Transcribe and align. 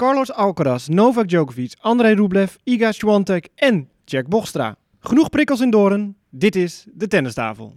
Carlos 0.00 0.30
Alcaraz, 0.30 0.88
Novak 0.88 1.26
Djokovic, 1.28 1.74
Andrei 1.80 2.14
Rublev, 2.14 2.56
Iga 2.64 2.92
Swiatek 2.92 3.50
en 3.56 3.88
Jack 4.06 4.28
Bochstra. 4.28 4.74
Genoeg 5.04 5.28
prikkels 5.28 5.60
in 5.60 5.70
Doorn. 5.70 6.14
Dit 6.30 6.56
is 6.56 6.86
de 6.88 7.06
tennistafel. 7.06 7.74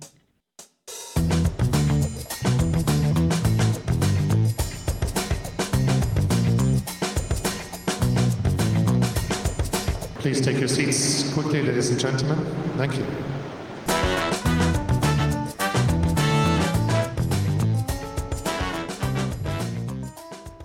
Please 10.22 10.40
take 10.40 10.58
your 10.60 10.70
seats 10.70 11.34
quickly, 11.34 11.62
ladies 11.62 11.90
and 11.90 12.00
gentlemen. 12.00 12.38
Thank 12.78 12.94
you. 12.94 13.33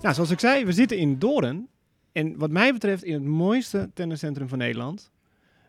Nou, 0.03 0.15
zoals 0.15 0.30
ik 0.30 0.41
zei, 0.41 0.65
we 0.65 0.73
zitten 0.73 0.99
in 0.99 1.19
Doorn. 1.19 1.69
En 2.12 2.39
wat 2.39 2.51
mij 2.51 2.73
betreft 2.73 3.05
in 3.05 3.12
het 3.12 3.25
mooiste 3.25 3.91
tenniscentrum 3.95 4.49
van 4.49 4.59
Nederland. 4.59 5.11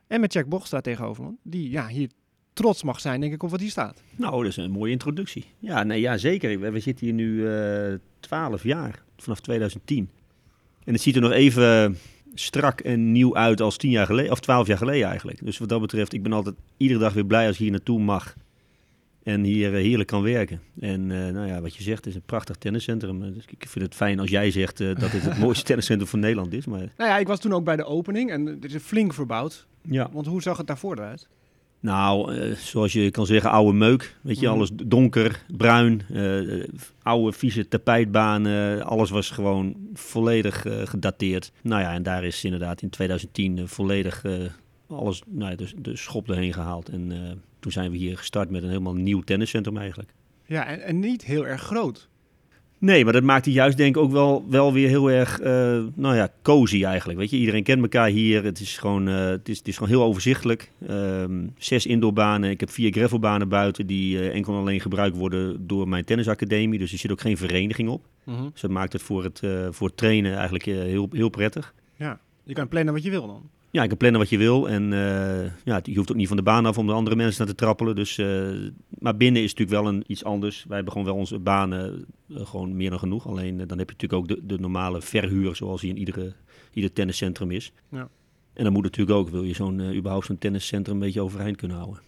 En 0.08 0.22
met 0.22 0.34
Jack 0.34 0.45
Bochstra 0.45 0.81
tegenover 0.81 1.23
me, 1.23 1.31
die 1.44 1.70
ja, 1.70 1.88
hier 1.88 2.09
trots 2.53 2.84
mag 2.84 3.00
zijn, 3.00 3.22
denk 3.22 3.34
ik, 3.34 3.44
op 3.44 3.50
wat 3.50 3.59
hier 3.59 3.70
staat. 3.70 4.02
Nou, 4.16 4.44
dat 4.44 4.52
is 4.52 4.58
een 4.58 4.72
mooie 4.72 4.91
introductie. 4.91 5.45
Ja, 5.59 5.84
nee, 5.84 6.00
ja 6.00 6.17
zeker. 6.17 6.72
We, 6.72 6.80
zitten 6.80 7.05
hier 7.05 7.16
nu 7.16 7.48
eh 7.48 7.94
12 8.20 8.63
jaar, 8.63 9.03
vanaf 9.17 9.39
2010. 9.39 10.09
En 10.84 10.94
het 10.94 11.02
ziet 11.02 11.16
er 11.16 11.22
nog 11.22 11.31
even 11.31 11.98
strak 12.34 12.80
en 12.80 13.11
nieuw 13.11 13.36
uit 13.36 13.61
als 13.61 13.77
10 13.77 13.89
jaar 13.91 14.05
geleden, 14.05 14.31
of 14.31 14.39
12 14.39 14.67
jaar 14.67 14.77
geleden 14.77 15.08
eigenlijk. 15.08 15.45
Dus 15.45 15.58
wat 15.58 15.70
dat 15.70 15.81
betreft, 15.81 16.14
ik 16.14 16.23
ben 16.23 16.34
altijd 16.34 16.55
iedere 16.77 17.00
dag 17.00 17.14
weer 17.14 17.25
blij 17.25 17.48
als 17.48 17.55
ik 17.55 17.61
hier 17.61 17.72
naartoe 17.72 18.00
mag. 18.00 18.36
En 19.33 19.43
hier 19.43 19.75
eh, 19.75 19.81
heerlijk 19.81 20.09
kan 20.09 20.21
werken. 20.21 20.61
En 20.79 21.11
eh, 21.11 21.33
nou 21.33 21.47
ja, 21.47 21.61
wat 21.61 21.75
je 21.75 21.83
zegt, 21.83 21.97
het 21.97 22.05
is 22.07 22.15
een 22.15 22.21
prachtig 22.25 22.55
tenniscentrum. 22.55 23.23
Eh, 23.23 23.33
Dus 23.33 23.45
ik 23.49 23.65
vind 23.67 23.85
het 23.85 23.95
fijn 23.95 24.19
als 24.19 24.29
jij 24.29 24.52
zegt 24.52 24.77
dat 24.77 24.99
dit 25.11 25.21
het 25.21 25.38
mooiste 25.45 25.63
tenniscentrum 25.63 26.07
van 26.09 26.19
Nederland 26.19 26.53
is. 26.53 26.65
Maar 26.65 26.79
Nou 26.97 27.09
ja, 27.09 27.17
ik 27.17 27.27
was 27.27 27.39
toen 27.39 27.53
ook 27.53 27.63
bij 27.63 27.75
de 27.75 27.85
opening 27.85 28.31
en 28.31 28.45
het 28.45 28.65
is 28.65 28.75
flink 28.81 29.13
verbouwd. 29.13 29.67
ja, 29.81 30.09
Want 30.11 30.25
hoe 30.27 30.41
zag 30.41 30.58
het 30.58 30.67
daarvoor 30.67 30.97
eruit? 30.97 31.27
Nou, 31.81 32.36
zoals 32.55 32.94
je 32.94 33.11
kan 33.11 33.25
zeggen, 33.25 33.49
oude 33.52 33.77
meuk. 33.77 34.16
Weet 34.21 34.39
je, 34.39 34.45
Mhm. 34.45 34.55
alles 34.55 34.69
donker, 34.73 35.43
bruin, 35.58 36.02
oude 37.03 37.38
vieze 37.38 37.67
tapijtbanen. 37.67 38.83
Alles 38.86 39.09
was 39.09 39.30
gewoon 39.30 39.75
volledig 39.93 40.66
gedateerd. 40.83 41.52
Nou 41.64 41.81
ja, 41.81 41.93
en 41.93 42.03
daar 42.03 42.23
is 42.23 42.43
inderdaad 42.43 42.81
in 42.81 42.89
2010 42.89 43.58
eh, 43.58 43.64
volledig 43.66 44.23
alles, 44.98 45.22
nou 45.28 45.52
ja, 45.52 45.56
de, 45.56 45.82
de 45.82 45.95
schop 45.95 46.30
erheen 46.30 46.54
gehaald. 46.54 46.90
En 46.90 47.12
eh, 47.12 47.32
toen 47.59 47.72
zijn 47.72 47.92
we 47.92 47.98
hier 47.98 48.18
gestart 48.18 48.50
met 48.50 48.64
een 48.64 48.70
helemaal 48.70 48.95
nieuw 48.95 49.22
tenniscentrum 49.22 49.78
eigenlijk. 49.78 50.14
Ja, 50.45 50.66
en, 50.66 50.82
en 50.82 51.00
niet 51.00 51.26
heel 51.26 51.48
erg 51.48 51.62
groot. 51.62 52.09
Nee, 52.78 53.04
maar 53.04 53.14
dat 53.14 53.23
maakt 53.23 53.45
het 53.45 53.54
juist 53.54 53.78
denk 53.78 53.95
ik 53.95 54.02
ook 54.02 54.12
wel, 54.12 54.45
wel 54.50 54.73
weer 54.73 54.88
heel 54.88 55.12
erg, 55.12 55.40
eh, 55.40 55.84
nou 55.95 56.16
ja, 56.16 56.30
cozy 56.42 56.84
eigenlijk. 56.84 57.20
Weet 57.20 57.30
je, 57.30 57.38
iedereen 57.38 57.64
kent 57.64 57.82
elkaar 57.82 58.08
hier. 58.08 58.44
Het 58.44 58.60
is 58.60 58.78
gewoon, 58.78 59.08
eh, 59.08 59.26
het 59.26 59.50
is, 59.50 59.58
het 59.58 59.67
is 59.67 59.73
gewoon 59.73 59.90
heel 59.90 60.04
overzichtelijk. 60.04 60.72
Ehm, 60.88 61.48
zes 61.58 61.86
indoorbanen. 61.86 62.50
Ik 62.50 62.60
heb 62.60 62.70
vier 62.70 62.92
gravelbanen 62.92 63.50
buiten 63.50 63.88
die 63.88 64.30
enkel 64.30 64.54
en 64.54 64.60
alleen 64.60 64.80
gebruikt 64.80 65.17
worden 65.17 65.67
door 65.67 65.88
mijn 65.88 66.06
tennisacademie. 66.06 66.80
Dus 66.80 66.92
er 66.92 66.98
zit 66.98 67.12
ook 67.12 67.22
geen 67.22 67.38
vereniging 67.38 67.90
op. 67.90 68.06
Dus 68.52 68.62
dat 68.62 68.72
maakt 68.72 68.94
het 68.94 69.02
voor 69.02 69.23
het, 69.23 69.42
voor 69.70 69.88
het 69.88 69.98
trainen 69.98 70.34
eigenlijk 70.34 70.64
heel, 70.66 71.10
heel 71.12 71.30
prettig. 71.30 71.73
Ja, 71.95 72.20
je 72.44 72.54
kan 72.54 72.67
plannen 72.67 72.94
wat 72.94 73.04
je 73.04 73.10
wil 73.10 73.28
dan. 73.28 73.50
Ja, 73.72 73.81
je 73.81 73.88
kan 73.88 73.98
plannen 73.98 74.20
wat 74.20 74.30
je 74.30 74.38
wil. 74.38 74.70
En 74.70 74.94
eh, 74.94 75.52
ja, 75.64 75.80
je 75.84 75.95
hoeft 75.95 76.12
ook 76.12 76.17
niet 76.17 76.28
van 76.28 76.38
de 76.38 76.44
baan 76.44 76.66
af 76.66 76.78
om 76.78 76.88
de 76.88 76.94
andere 76.94 77.16
mensen 77.16 77.45
naar 77.45 77.56
te 77.56 77.64
trappelen. 77.64 77.95
Dus, 77.95 78.17
eh, 78.17 78.50
maar 79.00 79.17
binnen 79.17 79.44
is 79.44 79.53
natuurlijk 79.53 79.81
wel 79.81 79.94
een, 79.94 80.03
iets 80.08 80.23
anders. 80.23 80.66
Wij 80.67 80.76
hebben 80.76 80.94
gewoon 80.94 81.08
wel 81.08 81.17
onze 81.17 81.39
banen 81.39 82.06
eh, 82.30 82.45
gewoon 82.45 82.76
meer 82.76 82.89
dan 82.89 83.00
genoeg. 83.00 83.28
Alleen 83.28 83.58
dan 83.58 83.78
heb 83.78 83.89
je 83.89 83.95
natuurlijk 83.98 84.14
ook 84.14 84.28
de, 84.28 84.45
de 84.45 84.59
normale 84.59 85.02
verhuur 85.02 85.56
zoals 85.56 85.81
die 85.81 85.89
in 85.89 85.98
iedere, 85.98 86.34
ieder 86.73 86.94
tenniscentrum 86.94 87.52
is. 87.52 87.72
Ja. 87.89 88.09
En 88.53 88.64
dan 88.64 88.73
moet 88.73 88.84
natuurlijk 88.84 89.17
ook, 89.17 89.30
wil 89.30 89.44
je 89.44 89.53
zo'n 89.53 89.95
überhaupt 89.95 90.26
zo'n 90.26 90.38
tenniscentrum 90.38 90.95
een 90.95 91.02
beetje 91.02 91.22
overeind 91.22 91.58
kunnen 91.58 91.78
houden. 91.78 92.02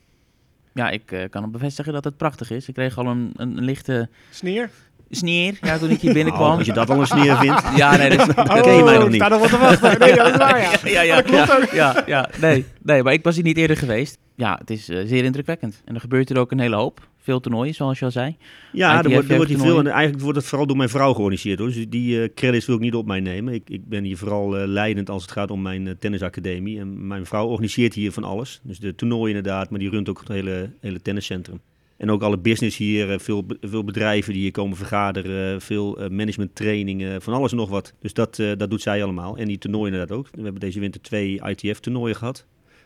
Ja, 0.73 0.90
ik 0.90 1.28
kan 1.30 1.52
bevestigen 1.52 1.94
dat 1.94 2.03
het 2.03 2.18
prachtig 2.18 2.52
is. 2.52 2.68
Ik 2.68 2.74
kreeg 2.74 2.97
al 2.97 3.08
een, 3.08 3.31
een, 3.35 3.58
een 3.58 3.64
lichte 3.64 4.09
Sneer? 4.30 4.69
Sneer 5.11 5.57
ja, 5.61 5.77
toen 5.77 5.89
ik 5.89 5.99
hier 6.01 6.13
Nou, 6.13 6.23
binnenkwam. 6.23 6.57
als 6.57 6.66
je 6.66 6.73
dat 6.73 6.89
al 6.89 6.99
een 6.99 7.07
sneer 7.07 7.38
vindt. 7.38 7.61
Ja, 7.75 7.97
nee, 7.97 8.09
dat, 8.17 8.35
Dat 8.35 8.61
ken 8.61 8.75
je 8.75 8.83
mij 8.83 8.94
nog 8.95 9.03
ik 9.03 9.09
niet. 9.09 9.22
sta 9.22 9.27
nog 9.27 9.39
wat 9.39 9.49
te 9.49 9.57
wachten. 9.57 9.99
Nee, 9.99 10.16
dat 10.16 10.27
is 10.31 10.38
waar, 10.38 10.61
ja. 10.61 10.72
ja, 10.89 11.01
ja, 11.01 11.16
Dat 11.16 11.25
klopt 11.25 11.47
ja, 11.47 11.57
ook. 11.57 11.72
ja, 11.73 12.03
ja, 12.05 12.29
nee, 12.41 12.66
nee, 12.83 13.03
maar 13.03 13.13
ik 13.13 13.23
was 13.23 13.35
hier 13.35 13.44
niet 13.44 13.57
eerder 13.57 13.77
geweest. 13.77 14.17
Ja, 14.35 14.55
het 14.59 14.69
is 14.69 14.89
eh, 14.89 15.01
zeer 15.05 15.23
indrukwekkend. 15.23 15.81
En 15.85 15.94
er 15.95 16.01
gebeurt 16.01 16.29
er 16.29 16.38
ook 16.38 16.51
een 16.51 16.59
hele 16.59 16.75
hoop. 16.75 17.09
Veel 17.23 17.39
toernooien, 17.39 17.73
zoals 17.73 17.99
je 17.99 18.05
al 18.05 18.11
zei. 18.11 18.38
Ja, 18.72 19.03
er 19.03 19.09
wordt, 19.09 19.29
er 19.29 19.35
wordt 19.35 19.49
hier 19.49 19.59
veel. 19.59 19.79
En 19.79 19.88
eigenlijk 19.88 20.23
wordt 20.23 20.38
het 20.38 20.47
vooral 20.47 20.67
door 20.67 20.77
mijn 20.77 20.89
vrouw 20.89 21.13
georganiseerd. 21.13 21.59
Hoor. 21.59 21.67
Dus 21.67 21.85
die 21.89 22.22
eh, 22.22 22.29
credits 22.35 22.66
wil 22.66 22.75
ik 22.75 22.81
niet 22.81 22.93
op 22.95 23.05
mij 23.05 23.19
nemen. 23.19 23.53
Ik, 23.53 23.69
ik 23.69 23.88
ben 23.88 24.03
hier 24.03 24.17
vooral 24.17 24.57
eh, 24.57 24.67
leidend 24.67 25.09
als 25.09 25.22
het 25.22 25.31
gaat 25.31 25.51
om 25.51 25.61
mijn 25.61 25.95
tennisacademie. 25.99 26.79
En 26.79 27.07
mijn 27.07 27.25
vrouw 27.25 27.47
organiseert 27.47 27.93
hier 27.93 28.11
van 28.11 28.23
alles. 28.23 28.59
Dus 28.63 28.79
de 28.79 28.95
toernooien 28.95 29.35
inderdaad, 29.35 29.69
maar 29.69 29.79
die 29.79 29.89
runt 29.89 30.09
ook 30.09 30.19
het 30.19 30.28
hele, 30.28 30.69
hele 30.81 31.01
tenniscentrum. 31.01 31.59
En 32.01 32.09
ook 32.09 32.22
alle 32.22 32.38
business 32.38 32.78
hier, 32.78 33.12
eh, 33.12 33.19
veel, 33.19 33.45
veel 33.62 33.84
bedrijven 33.84 34.34
die 34.34 34.41
hier 34.41 34.51
komen 34.51 34.78
vergaderen, 34.78 35.62
veel 35.62 35.97
eh, 36.00 36.09
managementtrainingen, 36.09 37.22
van 37.22 37.34
alles 37.34 37.51
en 37.51 37.57
nog 37.57 37.69
wat. 37.69 37.94
Dus 38.00 38.13
dat, 38.13 38.39
eh, 38.39 38.51
dat 38.57 38.69
doet 38.69 38.81
zij 38.81 39.03
allemaal. 39.03 39.38
En 39.38 39.47
die 39.47 39.57
toernooien 39.57 39.91
inderdaad 39.94 40.17
ook. 40.17 40.28
We 40.31 40.41
hebben 40.41 40.61
deze 40.61 40.79
winter 40.79 41.01
twee 41.01 41.41
ITF-toernooien 41.44 42.16
gehad. 42.16 42.45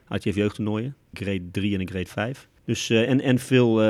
ITF-jeugdtoernooien, 0.09 0.95
grade 1.13 1.51
3 1.51 1.77
en 1.77 1.87
grade 1.87 2.05
5. 2.05 2.47
Dus, 2.65 2.89
en, 2.89 3.21
en 3.21 3.39
veel 3.39 3.83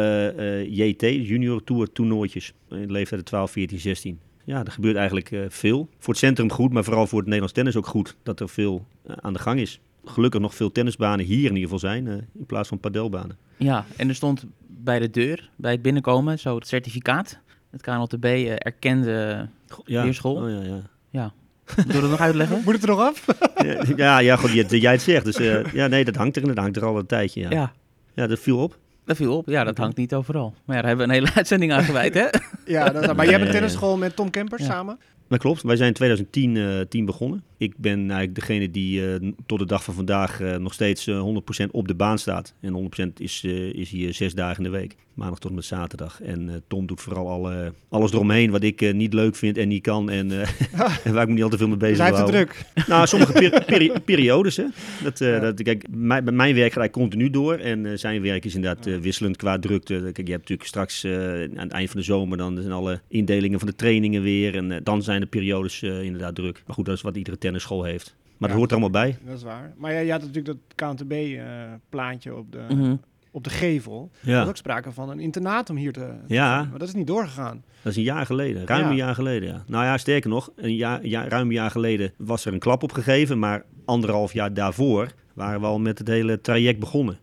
JT, 0.63 1.01
junior 1.01 1.63
tour 1.63 1.91
toernooitjes, 1.91 2.53
in 2.69 2.87
de 2.87 2.91
leeftijd 2.91 3.25
12, 3.25 3.51
14, 3.51 3.79
16. 3.79 4.19
Ja, 4.43 4.65
er 4.65 4.71
gebeurt 4.71 4.95
eigenlijk 4.95 5.31
veel. 5.49 5.89
Voor 5.99 6.13
het 6.13 6.23
centrum 6.23 6.51
goed, 6.51 6.73
maar 6.73 6.83
vooral 6.83 7.07
voor 7.07 7.17
het 7.17 7.27
Nederlands 7.27 7.53
tennis 7.53 7.75
ook 7.75 7.87
goed. 7.87 8.15
Dat 8.23 8.39
er 8.39 8.49
veel 8.49 8.85
aan 9.21 9.33
de 9.33 9.39
gang 9.39 9.59
is. 9.59 9.79
Gelukkig 10.05 10.41
nog 10.41 10.55
veel 10.55 10.71
tennisbanen 10.71 11.25
hier 11.25 11.37
in 11.49 11.55
ieder 11.55 11.61
geval 11.61 11.79
zijn, 11.79 12.07
eh, 12.07 12.13
in 12.13 12.45
plaats 12.45 12.67
van 12.69 12.79
padelbanen. 12.79 13.37
Ja, 13.57 13.85
en 13.95 14.09
er 14.09 14.15
stond 14.15 14.45
bij 14.67 14.99
de 14.99 15.09
deur, 15.09 15.49
bij 15.55 15.71
het 15.71 15.81
binnenkomen, 15.81 16.39
zo 16.39 16.55
het 16.55 16.67
certificaat. 16.67 17.39
Het 17.71 17.81
KNLTB 17.81 18.25
eh, 18.25 18.51
erkende... 18.51 19.47
Ja. 19.85 20.03
Leerschool? 20.03 20.35
Oh, 20.35 20.49
ja, 20.49 20.61
ja. 20.61 20.81
Ja, 21.09 21.33
Moet 21.75 21.85
ik 21.95 22.01
dat 22.01 22.09
nog 22.09 22.19
uitleggen? 22.19 22.61
Moet 22.65 22.73
het 22.73 22.83
er 22.83 22.89
nog 22.89 22.99
af? 22.99 23.25
Ja, 23.95 24.19
ja, 24.19 24.35
goed, 24.35 24.51
jij, 24.51 24.65
jij 24.65 24.91
het 24.91 25.01
zegt. 25.01 25.25
Dus 25.25 25.35
eh, 25.35 25.73
ja, 25.73 25.87
nee, 25.87 26.05
dat 26.05 26.15
hangt 26.15 26.35
er 26.35 26.41
en 26.41 26.47
dat 26.47 26.57
hangt 26.57 26.77
er 26.77 26.85
al 26.85 26.97
een 26.97 27.05
tijdje. 27.05 27.41
Ja, 27.41 27.49
ja. 27.49 27.73
Ja, 28.13 28.27
dat 28.27 28.39
viel 28.39 28.57
op. 28.59 28.77
dat 29.05 29.15
viel 29.15 29.37
op. 29.37 29.47
Ja, 29.49 29.63
dat 29.63 29.77
hangt 29.77 29.97
niet 29.97 30.13
overal. 30.13 30.53
Maar 30.65 30.75
ja, 30.75 30.81
daar 30.81 30.89
hebben 30.89 31.07
we 31.07 31.13
een 31.13 31.19
hele 31.19 31.35
uitzending 31.39 31.71
aan 31.73 31.83
gewijd, 31.83 32.13
hè? 32.13 32.25
Ja, 32.65 32.89
dat, 32.89 33.15
maar 33.15 33.25
jij 33.25 33.33
hebt 33.33 33.45
een 33.45 33.51
tennisschool 33.51 33.97
met 33.97 34.15
Tom 34.15 34.29
Kempers 34.29 34.61
Ja. 34.61 34.67
samen? 34.67 34.99
Dat 35.27 35.39
klopt. 35.39 35.61
Wij 35.61 35.75
zijn 35.75 35.87
in 35.87 35.93
2010 35.93 36.57
eh, 36.57 36.81
10 36.89 37.05
begonnen. 37.05 37.43
Ik 37.57 37.73
ben 37.77 37.97
eigenlijk 37.99 38.35
degene 38.35 38.71
die 38.71 39.07
eh, 39.13 39.29
tot 39.45 39.59
de 39.59 39.65
dag 39.65 39.83
van 39.83 39.93
vandaag 39.93 40.41
eh, 40.41 40.55
nog 40.55 40.73
steeds 40.73 41.07
eh, 41.07 41.25
100% 41.65 41.71
op 41.71 41.87
de 41.87 41.95
baan 41.95 42.17
staat. 42.19 42.53
En 42.61 42.89
100% 43.09 43.13
is, 43.17 43.41
eh, 43.45 43.73
is 43.73 43.89
hier 43.89 44.13
zes 44.13 44.33
dagen 44.33 44.63
in 44.65 44.71
de 44.71 44.77
week. 44.77 44.95
Maandag 45.13 45.39
tot 45.39 45.49
en 45.49 45.55
met 45.55 45.65
zaterdag. 45.65 46.21
En 46.21 46.49
eh, 46.49 46.55
Tom 46.67 46.85
doet 46.87 47.01
vooral 47.01 47.27
alle, 47.29 47.73
alles 47.89 48.11
eromheen 48.11 48.51
wat 48.51 48.63
ik 48.63 48.81
eh, 48.81 48.93
niet 48.93 49.13
leuk 49.13 49.35
vind 49.35 49.57
en 49.57 49.67
niet 49.67 49.81
kan. 49.81 50.09
En, 50.09 50.41
eh, 50.41 50.49
en 51.05 51.13
waar 51.13 51.21
ik 51.21 51.27
me 51.27 51.33
niet 51.33 51.43
al 51.43 51.49
te 51.49 51.57
veel 51.57 51.67
mee 51.67 51.77
bezig 51.77 51.97
wil 51.97 52.05
het 52.05 52.15
houden. 52.15 52.47
druk. 52.47 52.65
Nou, 52.87 53.07
sommige 53.07 53.31
peri- 53.31 53.63
peri- 53.77 53.99
periodes. 54.05 54.57
Hè. 54.57 54.65
Dat, 55.03 55.21
eh, 55.21 55.29
Ja. 55.29 55.39
dat, 55.39 55.63
kijk, 55.63 55.85
mijn, 55.89 56.35
mijn 56.35 56.55
werk 56.55 56.71
gaat 56.71 56.81
hij 56.81 56.89
continu 56.89 57.29
door. 57.29 57.55
En 57.55 57.85
eh, 57.85 57.97
zijn 57.97 58.21
werk 58.21 58.45
is 58.45 58.55
inderdaad 58.55 58.85
eh, 58.87 58.97
wisselend 58.97 59.37
qua 59.37 59.59
drukte. 59.59 59.93
Kijk, 60.03 60.27
je 60.27 60.33
hebt 60.33 60.49
natuurlijk 60.49 60.67
straks 60.67 61.03
eh, 61.03 61.13
aan 61.43 61.49
het 61.57 61.71
eind 61.71 61.89
van 61.89 61.99
de 61.99 62.05
zomer... 62.05 62.37
dan 62.37 62.57
zijn 62.61 62.71
alle 62.73 63.01
indelingen 63.07 63.59
van 63.59 63.67
de 63.67 63.75
trainingen 63.75 64.21
weer. 64.21 64.55
En 64.55 64.71
eh, 64.71 64.77
dan 64.83 65.03
zijn 65.03 65.19
de 65.21 65.27
periodes 65.27 65.81
eh, 65.81 66.01
inderdaad 66.03 66.35
druk. 66.35 66.63
Maar 66.65 66.75
goed, 66.75 66.85
dat 66.85 66.95
is 66.95 67.01
wat 67.01 67.17
iedere 67.17 67.37
tennisschool 67.45 67.83
heeft. 67.83 68.15
Maar 68.23 68.33
Ja. 68.37 68.47
dat 68.47 68.55
hoort 68.57 68.71
er 68.71 68.77
allemaal 68.77 69.01
bij. 69.01 69.17
Dat 69.25 69.37
is 69.37 69.43
waar. 69.43 69.73
Maar 69.77 69.93
ja, 69.93 69.99
je 69.99 70.11
had 70.11 70.21
natuurlijk 70.21 70.45
dat 70.45 70.57
KNTB-plaatje 70.75 72.35
op, 72.35 72.51
de, 72.51 72.65
Mhm. 72.69 72.95
op 73.31 73.43
de 73.43 73.49
gevel. 73.49 74.09
Er 74.13 74.25
was 74.25 74.33
Ja, 74.33 74.43
ook 74.45 74.57
sprake 74.57 74.91
van 74.91 75.09
een 75.09 75.19
internaat 75.19 75.69
om 75.69 75.75
hier 75.75 75.93
te... 75.93 76.13
Ja. 76.27 76.63
Maar 76.69 76.79
dat 76.79 76.87
is 76.87 76.93
niet 76.93 77.07
doorgegaan. 77.07 77.63
dat 77.81 77.91
is 77.91 77.97
een 77.97 78.03
jaar 78.03 78.25
geleden. 78.25 78.65
Ruim 78.67 78.81
Ja. 78.83 78.89
een 78.89 78.95
jaar 78.95 79.15
geleden, 79.15 79.49
ja. 79.49 79.63
Nou 79.67 79.83
ja, 79.85 79.97
sterker 79.97 80.29
nog, 80.29 80.51
een 80.55 80.75
jaar, 80.75 81.05
ja, 81.05 81.27
ruim 81.27 81.47
een 81.47 81.53
jaar 81.53 81.71
geleden 81.71 82.11
was 82.17 82.45
er 82.45 82.53
een 82.53 82.59
klap 82.59 82.83
opgegeven. 82.83 83.39
Maar 83.39 83.63
anderhalf 83.85 84.33
jaar 84.33 84.53
daarvoor 84.53 85.11
waren 85.33 85.59
we 85.59 85.65
al 85.65 85.79
met 85.79 85.97
het 85.97 86.07
hele 86.07 86.41
traject 86.41 86.79
begonnen. 86.79 87.17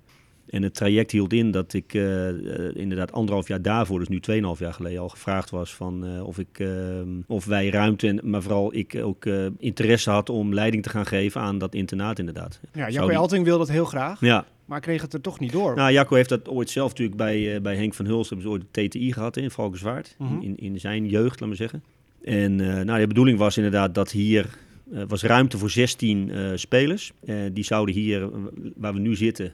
En 0.53 0.63
het 0.63 0.75
traject 0.75 1.11
hield 1.11 1.33
in 1.33 1.51
dat 1.51 1.73
ik 1.73 1.95
eh, 1.95 2.29
eh, 2.29 2.77
inderdaad 2.77 3.13
anderhalf 3.13 3.49
jaar 3.49 3.63
daarvoor, 3.63 3.99
dus 3.99 4.09
nu 4.09 4.21
2,5 4.21 4.59
jaar 4.59 4.73
geleden, 4.73 5.01
al 5.01 5.09
gevraagd 5.09 5.51
was 5.51 5.75
van 5.75 6.07
eh, 6.07 6.27
of, 6.27 6.39
ik, 6.39 6.59
eh, 6.59 6.69
of 7.27 7.45
wij 7.45 7.69
ruimte, 7.71 8.09
en, 8.09 8.21
maar 8.23 8.43
vooral 8.43 8.75
ik 8.75 8.95
ook 9.03 9.27
interesse 9.59 10.11
had 10.11 10.31
om 10.31 10.55
leiding 10.55 10.83
te 10.83 10.89
gaan 10.89 11.07
geven 11.07 11.41
aan 11.41 11.59
dat 11.59 11.75
internaat 11.75 12.19
inderdaad. 12.19 12.61
Ja, 12.73 12.91
Jacco 12.91 13.07
die- 13.09 13.17
Elting 13.17 13.45
wil 13.45 13.59
dat 13.59 13.69
heel 13.71 13.85
graag, 13.85 14.21
Ja, 14.21 14.45
maar 14.65 14.81
kreeg 14.81 15.03
het 15.03 15.13
er 15.13 15.21
toch 15.21 15.41
niet 15.41 15.53
door. 15.53 15.75
nou 15.77 15.93
Jacco 15.93 16.15
heeft 16.17 16.29
dat 16.29 16.49
ooit 16.49 16.71
zelf 16.71 16.89
natuurlijk 16.89 17.17
bij, 17.17 17.63
bij 17.63 17.77
Henk 17.77 17.95
van 17.95 18.07
Hulst, 18.07 18.31
hebben 18.31 18.47
ze 18.47 18.53
ooit 18.53 18.65
de 18.71 18.89
TTI 18.89 19.13
gehad 19.13 19.37
in 19.37 19.51
Valkenswaard, 19.51 20.15
Mhm. 20.19 20.41
in, 20.41 20.57
in 20.57 20.81
zijn 20.81 21.09
jeugd, 21.09 21.41
laat 21.41 21.49
maar 21.49 21.59
zeggen. 21.59 21.83
En 22.25 22.57
nou, 22.87 23.01
de 23.01 23.07
bedoeling 23.07 23.39
was 23.39 23.57
inderdaad 23.57 23.95
dat 23.95 24.11
hier 24.11 24.47
was 25.09 25.23
ruimte 25.23 25.59
voor 25.59 25.71
16 25.71 26.31
eh, 26.31 26.51
spelers. 26.55 27.13
Eh, 27.25 27.37
die 27.53 27.65
zouden 27.65 27.95
hier, 27.95 28.29
waar 28.77 28.93
we 28.95 28.99
nu 29.01 29.17
zitten, 29.17 29.53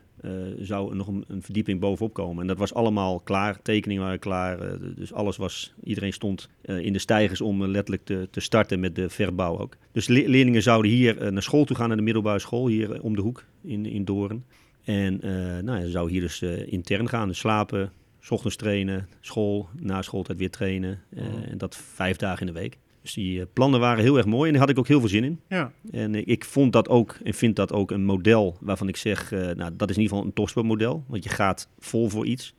zou 0.61 0.91
er 0.91 0.97
nog 0.97 1.07
een, 1.07 1.25
een 1.29 1.43
verdieping 1.43 1.81
bovenop 1.81 2.13
komen. 2.15 2.41
En 2.43 2.47
dat 2.47 2.59
was 2.59 2.75
allemaal 2.75 3.21
klaar, 3.21 3.63
tekeningen 3.63 4.03
waren 4.03 4.19
klaar. 4.19 4.61
eh, 4.61 4.73
dus 4.97 5.13
alles 5.13 5.37
was, 5.37 5.75
iedereen 5.85 6.13
stond 6.13 6.49
eh, 6.63 6.79
in 6.79 6.93
de 6.93 6.99
stijgers 6.99 7.41
om 7.41 7.63
eh, 7.63 7.69
letterlijk 7.69 8.05
te, 8.05 8.29
te 8.31 8.41
starten 8.41 8.81
met 8.81 8.95
de 8.95 9.09
verbouw 9.11 9.59
ook. 9.59 9.77
Dus 9.93 10.07
le- 10.09 10.27
leerlingen 10.27 10.63
zouden 10.63 10.91
hier 10.91 11.19
eh, 11.19 11.31
naar 11.31 11.43
school 11.43 11.65
toe 11.65 11.77
gaan, 11.77 11.89
naar 11.89 11.97
de 11.97 12.03
middelbare 12.03 12.39
school, 12.39 12.67
hier 12.67 12.93
eh, 12.93 13.05
om 13.05 13.15
de 13.17 13.23
hoek 13.23 13.45
in, 13.63 13.87
in 13.87 14.05
Doorn. 14.05 14.45
En 14.85 15.21
eh 15.21 15.31
nou 15.63 15.79
ja, 15.79 15.85
ze 15.85 15.91
zouden 15.91 16.13
hier 16.13 16.23
dus 16.23 16.43
eh, 16.43 16.73
intern 16.73 17.09
gaan, 17.09 17.29
dus 17.29 17.39
slapen, 17.39 17.93
ochtends 18.29 18.57
trainen, 18.57 19.09
school, 19.21 19.69
na 19.81 20.03
schooltijd 20.03 20.39
weer 20.39 20.51
trainen. 20.51 21.01
eh, 21.17 21.25
En 21.51 21.59
dat 21.59 21.77
vijf 21.77 22.17
dagen 22.17 22.47
in 22.47 22.53
de 22.53 22.61
week. 22.61 22.79
Dus 23.15 23.25
die 23.25 23.41
eh, 23.41 23.47
plannen 23.53 23.81
waren 23.81 24.05
heel 24.05 24.17
erg 24.17 24.27
mooi 24.27 24.47
en 24.47 24.53
daar 24.53 24.61
had 24.61 24.71
ik 24.71 24.79
ook 24.79 24.89
heel 24.89 25.01
veel 25.01 25.09
zin 25.09 25.25
in. 25.25 25.41
Ja. 25.49 25.73
En 25.91 26.15
ik, 26.15 26.27
ik 26.27 26.45
vond 26.45 26.73
dat 26.73 26.89
ook 26.89 27.19
en 27.25 27.35
vind 27.35 27.57
dat 27.57 27.73
ook 27.73 27.91
een 27.91 28.05
model 28.05 28.57
waarvan 28.61 28.89
ik 28.89 28.97
zeg, 28.97 29.33
eh, 29.33 29.41
nou, 29.41 29.71
dat 29.77 29.91
is 29.91 29.97
in 29.97 30.03
ieder 30.03 30.17
geval 30.17 30.25
een 30.25 30.33
topsportmodel. 30.33 31.05
Want 31.07 31.25
je 31.25 31.31
gaat 31.31 31.69
vol 31.79 32.09
voor 32.09 32.27
iets. 32.27 32.55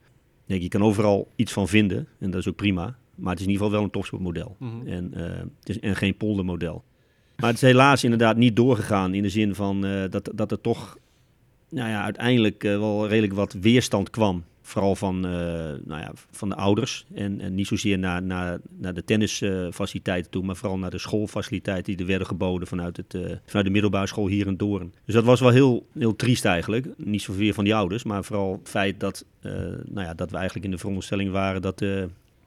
Denk, 0.45 0.61
je 0.61 0.67
kan 0.67 0.83
overal 0.83 1.31
iets 1.35 1.53
van 1.53 1.67
vinden 1.67 2.07
en 2.19 2.31
dat 2.31 2.39
is 2.39 2.47
ook 2.47 2.55
prima. 2.55 2.97
Maar 3.15 3.31
het 3.31 3.39
is 3.39 3.45
in 3.45 3.51
ieder 3.51 3.65
geval 3.65 3.71
wel 3.71 3.83
een 3.83 3.93
topsportmodel. 3.93 4.55
Mhm. 4.59 4.87
En, 4.87 5.13
eh, 5.13 5.39
het 5.59 5.69
is, 5.69 5.79
en 5.79 5.95
geen 5.95 6.17
poldermodel. 6.17 6.83
Maar 7.35 7.49
het 7.49 7.61
is 7.61 7.69
helaas 7.69 8.03
inderdaad 8.03 8.37
niet 8.37 8.55
doorgegaan 8.55 9.13
in 9.13 9.21
de 9.21 9.29
zin 9.29 9.55
van 9.55 9.85
eh, 9.85 10.09
dat, 10.09 10.31
dat 10.35 10.51
er 10.51 10.61
toch 10.61 10.97
nou 11.69 11.89
ja, 11.89 12.03
uiteindelijk 12.03 12.63
eh, 12.63 12.77
wel 12.77 13.07
redelijk 13.07 13.33
wat 13.33 13.53
weerstand 13.53 14.09
kwam. 14.09 14.43
Vooral 14.69 14.95
van, 14.95 15.25
eh, 15.25 15.31
nou 15.83 16.01
ja, 16.01 16.11
van 16.31 16.49
de 16.49 16.55
ouders. 16.55 17.05
En, 17.13 17.39
en 17.39 17.55
niet 17.55 17.67
zozeer 17.67 17.99
naar, 17.99 18.23
naar, 18.23 18.59
naar 18.77 18.93
de 18.93 19.03
tennisfaciliteiten 19.03 20.31
toe, 20.31 20.43
maar 20.43 20.55
vooral 20.55 20.77
naar 20.77 20.89
de 20.89 20.97
schoolfaciliteiten 20.97 21.91
die 21.91 22.01
er 22.01 22.09
werden 22.09 22.27
geboden 22.27 22.67
vanuit, 22.67 22.97
het, 22.97 23.13
eh, 23.13 23.21
vanuit 23.45 23.65
de 23.65 23.71
middelbare 23.71 24.07
school 24.07 24.27
hier 24.27 24.47
in 24.47 24.57
Doorn. 24.57 24.93
Dus 25.05 25.13
dat 25.15 25.23
was 25.23 25.39
wel 25.39 25.49
heel, 25.49 25.85
heel 25.97 26.15
triest 26.15 26.45
eigenlijk. 26.45 26.87
Niet 26.97 27.21
zozeer 27.21 27.53
van 27.53 27.63
die 27.63 27.75
ouders, 27.75 28.03
maar 28.03 28.23
vooral 28.23 28.51
het 28.51 28.69
feit 28.69 28.99
dat, 28.99 29.25
eh, 29.41 29.51
nou 29.85 30.07
ja, 30.07 30.13
dat 30.13 30.29
we 30.29 30.35
eigenlijk 30.35 30.65
in 30.65 30.71
de 30.71 30.77
veronderstelling 30.77 31.31
waren 31.31 31.61
dat. 31.61 31.79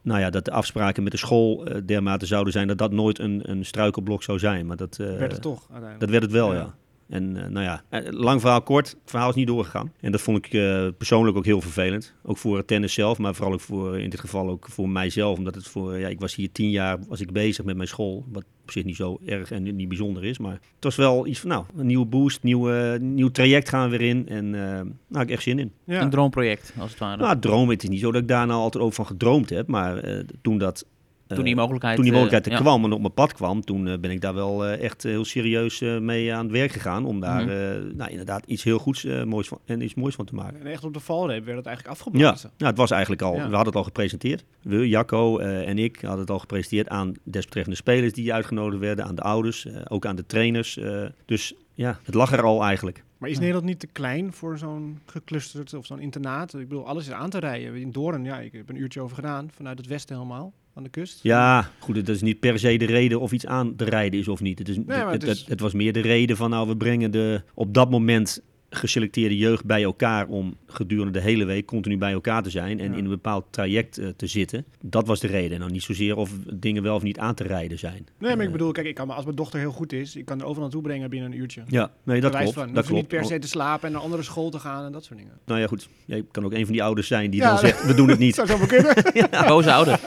nou 0.02 0.20
ja, 0.20 0.30
dat 0.30 0.44
de 0.44 0.50
afspraken 0.50 1.02
met 1.02 1.12
de 1.12 1.18
school 1.18 1.64
dermate 1.84 2.26
zouden 2.26 2.52
zijn 2.52 2.68
dat 2.68 2.78
dat 2.78 2.92
nooit 2.92 3.18
een, 3.18 3.50
een 3.50 3.64
struikelblok 3.64 4.22
zou 4.22 4.38
zijn. 4.38 4.66
Maar 4.66 4.76
dat, 4.76 4.96
werd 4.96 5.32
het 5.32 5.42
toch 5.42 5.60
uiteindelijk. 5.60 6.00
dat 6.00 6.10
werd 6.10 6.22
het 6.22 6.32
wel, 6.32 6.52
Ja. 6.52 6.58
ja. 6.58 6.74
En 7.12 7.36
eh, 7.36 7.50
nou 7.50 7.64
ja, 7.64 7.82
eh, 7.88 8.00
lang 8.10 8.40
verhaal 8.40 8.62
kort, 8.62 8.88
het 8.88 9.10
verhaal 9.10 9.28
is 9.28 9.34
niet 9.34 9.46
doorgegaan. 9.46 9.92
En 10.00 10.12
dat 10.12 10.20
vond 10.20 10.46
ik 10.46 10.52
eh, 10.52 10.86
persoonlijk 10.96 11.36
ook 11.36 11.44
heel 11.44 11.60
vervelend. 11.60 12.14
Ook 12.22 12.38
voor 12.38 12.56
het 12.56 12.66
tennis 12.66 12.94
zelf, 12.94 13.18
maar 13.18 13.34
vooral 13.34 13.54
ook 13.54 13.60
voor, 13.60 14.00
in 14.00 14.10
dit 14.10 14.20
geval 14.20 14.48
ook 14.48 14.66
voor 14.70 14.88
mijzelf. 14.88 15.38
Omdat 15.38 15.54
het 15.54 15.66
voor, 15.66 15.98
ja, 15.98 16.08
ik 16.08 16.20
was 16.20 16.34
hier 16.34 16.52
tien 16.52 16.70
jaar 16.70 16.98
was 17.08 17.20
ik 17.20 17.32
bezig 17.32 17.64
met 17.64 17.76
mijn 17.76 17.88
school. 17.88 18.24
Wat 18.32 18.44
op 18.62 18.70
zich 18.70 18.84
niet 18.84 18.96
zo 18.96 19.18
erg 19.26 19.50
en 19.50 19.76
niet 19.76 19.88
bijzonder 19.88 20.24
is. 20.24 20.38
Maar 20.38 20.52
het 20.52 20.84
was 20.84 20.96
wel 20.96 21.26
iets 21.26 21.40
van, 21.40 21.48
nou, 21.48 21.64
een 21.76 21.86
nieuwe 21.86 22.06
boost, 22.06 22.42
nieuwe, 22.42 22.98
nieuw 23.00 23.30
traject 23.30 23.68
gaan 23.68 23.90
we 23.90 23.96
weer 23.96 24.08
in. 24.08 24.28
En 24.28 24.54
eh 24.54 24.60
nou, 24.62 24.94
heb 25.08 25.22
ik 25.22 25.30
echt 25.30 25.42
zin 25.42 25.58
in. 25.58 25.72
ja. 25.84 26.00
Een 26.00 26.10
droomproject, 26.10 26.72
als 26.78 26.90
het 26.90 26.98
ware. 26.98 27.22
Nou, 27.22 27.38
dromen, 27.38 27.74
het 27.74 27.82
is 27.82 27.88
niet 27.88 28.00
zo 28.00 28.12
dat 28.12 28.22
ik 28.22 28.28
daar 28.28 28.46
nou 28.46 28.60
altijd 28.60 28.84
over 28.84 28.94
van 28.94 29.06
gedroomd 29.06 29.50
heb. 29.50 29.66
Maar 29.66 29.98
eh, 29.98 30.24
toen 30.42 30.58
dat... 30.58 30.86
eh, 31.32 31.36
toen 31.36 31.44
die 31.44 31.56
mogelijkheid, 31.56 31.94
toen 31.96 32.04
die 32.04 32.12
mogelijkheid 32.12 32.46
er 32.46 32.52
eh, 32.52 32.58
ja. 32.58 32.64
kwam 32.64 32.84
en 32.84 32.92
op 32.92 33.00
mijn 33.00 33.12
pad 33.14 33.32
kwam, 33.32 33.60
toen 33.64 33.88
eh, 33.88 33.98
ben 33.98 34.10
ik 34.10 34.20
daar 34.20 34.34
wel 34.34 34.66
eh, 34.66 34.82
echt 34.84 35.02
heel 35.02 35.24
serieus 35.24 35.80
eh, 35.80 35.98
mee 35.98 36.34
aan 36.34 36.42
het 36.42 36.52
werk 36.52 36.72
gegaan. 36.72 37.04
Om 37.04 37.20
daar 37.20 37.42
Mhm. 37.42 37.50
eh, 37.50 37.94
nou, 37.94 38.10
inderdaad 38.10 38.44
iets 38.46 38.62
heel 38.62 38.78
goeds 38.78 39.04
eh, 39.04 39.22
moois 39.24 39.48
van, 39.48 39.58
en 39.64 39.80
iets 39.82 39.94
moois 39.94 40.14
van 40.14 40.24
te 40.24 40.34
maken. 40.34 40.60
En 40.60 40.66
echt 40.66 40.84
op 40.84 40.92
de 40.94 41.00
valreep 41.00 41.44
werd 41.44 41.56
het 41.56 41.66
eigenlijk 41.66 41.96
Ja, 41.98 42.04
afgeblazen. 42.04 42.50
nou, 42.58 42.70
het 42.70 42.78
was 42.80 42.90
eigenlijk 42.90 43.22
al, 43.22 43.30
Ja. 43.34 43.36
we 43.38 43.42
hadden 43.54 43.66
het 43.66 43.76
al 43.76 43.84
gepresenteerd. 43.84 44.44
We, 44.62 44.88
Jacco 44.88 45.38
eh, 45.38 45.68
en 45.68 45.78
ik 45.78 46.00
hadden 46.00 46.20
het 46.20 46.30
al 46.30 46.38
gepresenteerd 46.38 46.88
aan 46.88 47.12
desbetreffende 47.22 47.76
spelers 47.78 48.12
die 48.12 48.32
uitgenodigd 48.32 48.80
werden, 48.80 49.04
aan 49.04 49.14
de 49.14 49.22
ouders, 49.22 49.66
eh, 49.66 49.76
ook 49.88 50.06
aan 50.06 50.16
de 50.16 50.26
trainers. 50.26 50.76
eh, 50.78 51.04
dus 51.26 51.54
ja, 51.74 51.98
het 52.04 52.14
lag 52.14 52.32
er 52.32 52.42
al 52.42 52.62
eigenlijk. 52.64 53.04
Maar 53.18 53.30
is 53.30 53.38
Nederland 53.38 53.64
niet 53.66 53.78
te 53.80 53.86
klein 53.86 54.32
voor 54.32 54.58
zo'n 54.58 54.98
geclusterd 55.06 55.74
of 55.74 55.86
zo'n 55.86 56.00
internaat? 56.00 56.54
Ik 56.54 56.68
bedoel, 56.68 56.86
alles 56.86 57.06
is 57.06 57.12
aan 57.12 57.30
te 57.30 57.38
rijden. 57.38 57.74
In 57.76 57.90
Doorn, 57.92 58.24
ja, 58.24 58.38
ik 58.38 58.52
heb 58.52 58.68
een 58.68 58.76
uurtje 58.80 59.00
over 59.00 59.16
gedaan. 59.16 59.50
Vanuit 59.54 59.78
het 59.78 59.86
westen 59.86 60.16
helemaal, 60.16 60.52
aan 60.74 60.82
de 60.82 60.88
kust. 60.88 61.18
Ja, 61.22 61.70
goed, 61.78 61.94
dat 61.94 62.08
is 62.08 62.22
niet 62.22 62.40
per 62.40 62.58
se 62.58 62.76
de 62.76 62.84
reden 62.84 63.20
of 63.20 63.32
iets 63.32 63.46
aan 63.46 63.76
te 63.76 63.84
rijden 63.84 64.20
is 64.20 64.28
of 64.28 64.40
niet. 64.40 64.58
Het, 64.58 64.68
is, 64.68 64.78
maar 64.86 65.12
het, 65.12 65.22
het 65.22 65.30
is- 65.30 65.38
het- 65.40 65.48
het 65.48 65.60
was 65.60 65.72
meer 65.72 65.92
de 65.92 66.00
reden 66.00 66.36
van, 66.36 66.50
nou, 66.50 66.68
we 66.68 66.76
brengen 66.76 67.10
de 67.10 67.42
op 67.54 67.74
dat 67.74 67.90
moment 67.90 68.42
geselecteerde 68.74 69.36
jeugd 69.36 69.64
bij 69.64 69.82
elkaar 69.82 70.26
om 70.26 70.56
gedurende 70.66 71.12
de 71.12 71.20
hele 71.20 71.44
week 71.44 71.66
continu 71.66 71.98
bij 71.98 72.12
elkaar 72.12 72.42
te 72.42 72.50
zijn 72.50 72.80
en 72.80 72.90
Ja. 72.92 72.96
in 72.98 73.04
een 73.04 73.10
bepaald 73.10 73.44
traject 73.50 73.98
eh, 73.98 74.08
te 74.16 74.26
zitten. 74.26 74.64
Dat 74.80 75.06
was 75.06 75.20
de 75.20 75.26
reden. 75.26 75.52
En 75.52 75.58
dan 75.60 75.72
niet 75.72 75.82
zozeer 75.82 76.16
of 76.16 76.30
dingen 76.54 76.82
wel 76.82 76.94
of 76.94 77.02
niet 77.02 77.18
aan 77.18 77.34
te 77.34 77.42
rijden 77.44 77.78
zijn. 77.78 78.06
Nee, 78.18 78.30
maar 78.30 78.40
ik 78.40 78.46
Eh, 78.46 78.52
bedoel, 78.52 78.72
kijk, 78.72 78.86
ik 78.86 78.94
kan, 78.94 79.10
als 79.10 79.24
mijn 79.24 79.36
dochter 79.36 79.58
heel 79.60 79.72
goed 79.72 79.92
is, 79.92 80.16
ik 80.16 80.24
kan 80.24 80.38
er 80.38 80.44
overal 80.44 80.62
naartoe 80.62 80.82
brengen 80.82 81.10
binnen 81.10 81.32
een 81.32 81.38
uurtje. 81.38 81.62
Ja, 81.68 81.90
nee, 82.02 82.20
dat 82.20 82.36
klopt. 82.36 82.52
Van. 82.52 82.66
Dat 82.66 82.76
Hoef 82.76 82.88
je 82.88 82.94
niet 82.94 83.06
klopt. 83.06 83.22
per 83.26 83.32
se 83.34 83.38
te 83.40 83.48
slapen 83.48 83.84
en 83.86 83.90
naar 83.92 84.00
een 84.00 84.06
andere 84.06 84.22
school 84.22 84.50
te 84.50 84.58
gaan 84.58 84.84
en 84.84 84.92
dat 84.92 85.04
soort 85.04 85.18
dingen. 85.18 85.32
Nou 85.46 85.60
ja, 85.60 85.66
goed. 85.66 85.88
Jij 86.04 86.24
kan 86.30 86.44
ook 86.44 86.52
een 86.52 86.64
van 86.64 86.72
die 86.72 86.82
ouders 86.82 87.06
zijn 87.06 87.30
die 87.30 87.40
Ja, 87.40 87.48
dan 87.48 87.58
zegt, 87.58 87.86
we 87.86 87.94
doen 87.94 88.08
het 88.08 88.18
niet. 88.18 88.34
Zou 88.44 88.46
zo 88.48 88.58
kunnen. 88.66 88.94
Boze 89.48 89.72
ouder. 89.72 90.00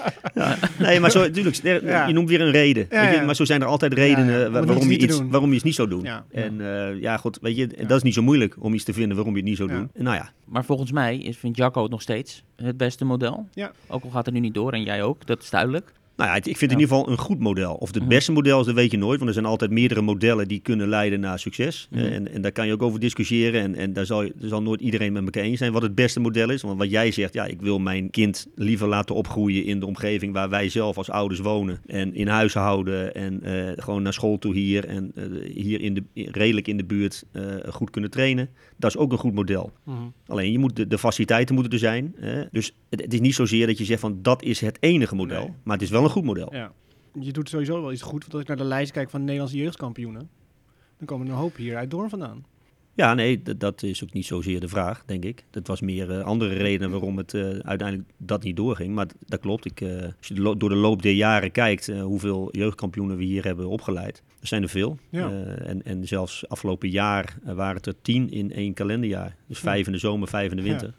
Nee, 0.80 1.00
maar 1.00 1.12
zo, 1.12 1.20
natuurlijk, 1.20 1.56
Ja. 1.84 2.08
je 2.08 2.14
noemt 2.14 2.30
weer 2.30 2.42
een 2.42 2.52
reden. 2.52 2.86
Ja, 2.90 3.02
weet 3.02 3.10
je, 3.14 3.16
ja. 3.20 3.26
Maar 3.26 3.36
zo 3.36 3.46
zijn 3.46 3.62
er 3.62 3.68
altijd 3.68 3.94
redenen 3.94 4.26
Ja, 4.34 4.40
ja. 4.40 4.50
Waarom, 4.50 4.92
je 4.92 4.98
iets, 4.98 5.22
waarom 5.30 5.50
je 5.50 5.56
het 5.56 5.64
niet 5.64 5.76
zou 5.76 5.90
doen. 5.90 6.04
Ja. 6.04 6.26
En 6.32 6.62
eh, 6.62 7.02
ja, 7.02 7.18
goed, 7.18 7.38
weet 7.42 7.56
je, 7.58 7.70
Ja. 7.78 7.86
dat 7.88 7.98
is 7.98 8.04
niet 8.04 8.14
zo 8.14 8.22
moeilijk 8.22 8.55
om 8.60 8.74
iets 8.74 8.84
te 8.84 8.94
vinden 8.94 9.16
waarom 9.16 9.34
je 9.34 9.40
het 9.40 9.50
niet 9.50 9.58
zou 9.58 9.70
doen. 9.70 9.90
En 9.94 10.04
nou 10.04 10.16
ja, 10.16 10.32
Maar 10.46 10.66
volgens 10.66 10.92
mij 10.92 11.18
is, 11.18 11.38
vindt 11.38 11.58
Jacco 11.58 11.82
het 11.82 11.92
nog 11.92 12.02
steeds 12.02 12.44
het 12.56 12.78
beste 12.78 13.06
model. 13.06 13.48
Ja. 13.54 13.72
Ook 13.88 14.04
al 14.04 14.10
gaat 14.10 14.26
het 14.26 14.34
nu 14.34 14.40
niet 14.40 14.54
door 14.54 14.74
en 14.74 14.84
jij 14.84 15.04
ook, 15.04 15.26
dat 15.26 15.42
is 15.42 15.50
duidelijk. 15.50 15.94
Nou 16.18 16.30
ja, 16.30 16.36
het- 16.36 16.48
ik 16.48 16.58
vind 16.58 16.72
Ja. 16.72 16.78
in 16.78 16.84
ieder 16.84 16.96
geval 16.98 17.12
een 17.12 17.18
goed 17.20 17.40
model. 17.40 17.74
Of 17.74 17.88
het 17.94 18.00
Mhm. 18.00 18.10
beste 18.10 18.32
model 18.32 18.60
is, 18.60 18.66
dat 18.66 18.76
weet 18.76 18.92
je 18.92 18.98
nooit. 18.98 19.16
Want 19.18 19.28
er 19.28 19.34
zijn 19.34 19.46
altijd 19.46 19.72
meerdere 19.72 20.02
modellen 20.02 20.48
die 20.48 20.60
kunnen 20.60 20.88
leiden 20.88 21.20
naar 21.20 21.40
succes. 21.40 21.88
Mhm. 21.92 22.04
En, 22.06 22.32
en 22.34 22.42
daar 22.42 22.52
kan 22.52 22.68
je 22.68 22.74
ook 22.74 22.82
over 22.82 23.00
discussiëren. 23.00 23.62
En, 23.62 23.76
en 23.76 23.94
daar 23.94 24.06
zal, 24.06 24.30
zal 24.40 24.62
nooit 24.62 24.82
iedereen 24.82 25.14
met 25.14 25.24
elkaar 25.24 25.44
eens 25.44 25.58
zijn 25.60 25.72
wat 25.72 25.82
het 25.82 25.96
beste 25.96 26.20
model 26.20 26.50
is. 26.50 26.62
Want 26.62 26.78
wat 26.80 26.90
jij 26.90 27.12
zegt, 27.12 27.34
ja, 27.34 27.46
ik 27.46 27.62
wil 27.62 27.80
mijn 27.80 28.10
kind 28.10 28.48
liever 28.56 28.88
laten 28.88 29.16
opgroeien 29.16 29.64
in 29.66 29.80
de 29.80 29.86
omgeving 29.86 30.34
waar 30.34 30.50
wij 30.50 30.70
zelf 30.70 30.98
als 30.98 31.10
ouders 31.10 31.40
wonen. 31.40 31.80
En 31.86 32.16
in 32.16 32.28
huis 32.28 32.54
houden. 32.54 33.14
En 33.16 33.44
eh, 33.44 33.72
gewoon 33.84 34.02
naar 34.02 34.14
school 34.14 34.38
toe 34.38 34.54
hier. 34.54 34.86
En 34.86 35.12
eh, 35.16 35.24
hier 35.54 35.82
in 35.82 35.94
de, 35.94 36.04
redelijk 36.14 36.68
in 36.68 36.78
de 36.78 36.86
buurt 36.86 37.24
eh, 37.32 37.44
goed 37.70 37.90
kunnen 37.90 38.10
trainen. 38.12 38.50
Dat 38.78 38.90
is 38.90 38.98
ook 38.98 39.12
een 39.12 39.18
goed 39.18 39.34
model. 39.34 39.72
Alleen 40.28 40.52
je 40.52 40.60
moet 40.60 40.76
de, 40.76 40.88
de 40.88 40.98
faciliteiten 40.98 41.56
moeten 41.56 41.74
er 41.74 41.80
zijn. 41.80 42.14
Hè? 42.20 42.44
Dus 42.52 42.74
het, 42.90 43.02
het 43.02 43.14
is 43.14 43.20
niet 43.20 43.36
zozeer 43.36 43.68
dat 43.68 43.78
je 43.78 43.86
zegt 43.86 44.00
van 44.00 44.20
dat 44.22 44.44
is 44.44 44.60
het 44.62 44.78
enige 44.80 45.16
model. 45.16 45.40
Nee. 45.44 45.54
Maar 45.64 45.74
het 45.74 45.84
is 45.86 45.90
wel 45.90 46.04
een 46.06 46.12
goed 46.12 46.24
model. 46.24 46.54
Ja. 46.54 46.72
Je 47.20 47.32
doet 47.32 47.50
sowieso 47.50 47.82
wel 47.82 47.92
iets 47.92 48.02
goed, 48.02 48.22
want 48.22 48.34
als 48.34 48.42
ik 48.42 48.48
naar 48.48 48.58
de 48.58 48.64
lijst 48.64 48.92
kijk 48.92 49.10
van 49.10 49.20
de 49.20 49.26
Nederlandse 49.26 49.58
jeugdkampioenen, 49.58 50.30
dan 50.98 51.08
komen 51.08 51.28
er 51.28 51.34
een 51.34 51.40
hoop 51.40 51.56
hier 51.56 51.78
uit 51.78 51.92
Doorn 51.92 52.10
vandaan. 52.10 52.46
Ja, 52.94 53.14
nee, 53.14 53.42
dat 53.58 53.84
is 53.84 54.04
ook 54.04 54.14
niet 54.14 54.26
zozeer 54.26 54.60
de 54.60 54.68
vraag, 54.68 55.04
denk 55.06 55.24
ik. 55.24 55.46
Dat 55.50 55.68
was 55.68 55.82
meer 55.82 56.12
eh, 56.12 56.24
andere 56.24 56.54
redenen 56.54 56.92
waarom 56.92 57.18
het 57.18 57.34
eh, 57.34 57.42
uiteindelijk 57.42 58.10
dat 58.18 58.44
niet 58.44 58.56
doorging. 58.56 58.96
Maar 58.96 59.08
dat 59.20 59.40
klopt. 59.40 59.66
Ik, 59.66 59.82
eh, 59.82 60.04
als 60.18 60.28
je 60.28 60.34
door 60.34 60.70
de 60.70 60.76
loop 60.76 61.02
der 61.02 61.14
jaren 61.14 61.52
kijkt 61.52 61.88
hoeveel 61.88 62.48
jeugdkampioenen 62.52 63.18
we 63.18 63.24
hier 63.24 63.44
hebben 63.44 63.68
opgeleid, 63.68 64.24
er 64.46 64.52
zijn 64.52 64.64
er 64.64 64.70
veel. 64.70 64.98
Ja. 65.10 65.30
Eh, 65.30 65.70
en, 65.70 65.84
en 65.84 66.08
zelfs 66.08 66.50
afgelopen 66.50 66.90
jaar 66.90 67.38
waren 67.44 67.76
het 67.76 67.86
er 67.86 68.02
tien 68.02 68.32
in 68.32 68.52
één 68.52 68.74
kalenderjaar. 68.74 69.36
Dus 69.48 69.60
vijf 69.60 69.86
in 69.86 69.92
de 69.92 69.98
zomer, 69.98 70.28
vijf 70.28 70.52
in 70.52 70.58
de 70.58 70.64
winter. 70.64 70.94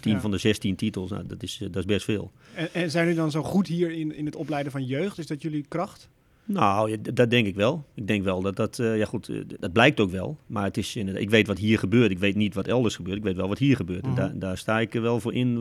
Tien 0.00 0.12
Ja. 0.12 0.20
van 0.20 0.30
de 0.30 0.38
zestien 0.38 0.74
titels, 0.76 1.10
nou, 1.10 1.26
dat, 1.26 1.42
is, 1.42 1.58
eh, 1.62 1.68
dat 1.70 1.76
is 1.76 1.84
best 1.84 2.04
veel. 2.04 2.30
En, 2.54 2.74
en 2.74 2.90
zijn 2.90 3.04
jullie 3.04 3.20
dan 3.20 3.30
zo 3.30 3.42
goed 3.42 3.66
hier 3.66 3.90
in, 3.90 4.14
in 4.14 4.26
het 4.26 4.36
opleiden 4.36 4.72
van 4.72 4.84
jeugd? 4.84 5.18
Is 5.18 5.26
dat 5.26 5.42
jullie 5.42 5.64
kracht? 5.68 6.08
Nou, 6.48 6.90
ja, 6.90 6.96
dat 7.14 7.30
denk 7.30 7.46
ik 7.46 7.54
wel. 7.54 7.84
Ik 7.94 8.06
denk 8.06 8.24
wel 8.24 8.42
dat 8.42 8.56
dat, 8.56 8.78
eh, 8.78 8.98
ja 8.98 9.04
goed, 9.04 9.28
eh, 9.28 9.36
dat 9.60 9.72
blijkt 9.72 10.00
ook 10.00 10.10
wel. 10.10 10.36
Maar 10.46 10.64
het 10.64 10.76
is 10.76 10.96
inderdaad, 10.96 11.22
ik 11.22 11.30
weet 11.30 11.46
wat 11.46 11.58
hier 11.58 11.78
gebeurt. 11.78 12.10
Ik 12.10 12.18
weet 12.18 12.34
niet 12.34 12.54
wat 12.54 12.66
elders 12.66 12.96
gebeurt. 12.96 13.16
Ik 13.16 13.22
weet 13.22 13.36
wel 13.36 13.48
wat 13.48 13.58
hier 13.58 13.76
gebeurt. 13.76 14.02
Mhm. 14.02 14.10
En 14.10 14.16
daar, 14.16 14.38
daar 14.38 14.58
sta 14.58 14.80
ik 14.80 14.94
er 14.94 15.02
wel 15.02 15.20
voor 15.20 15.34
in, 15.34 15.60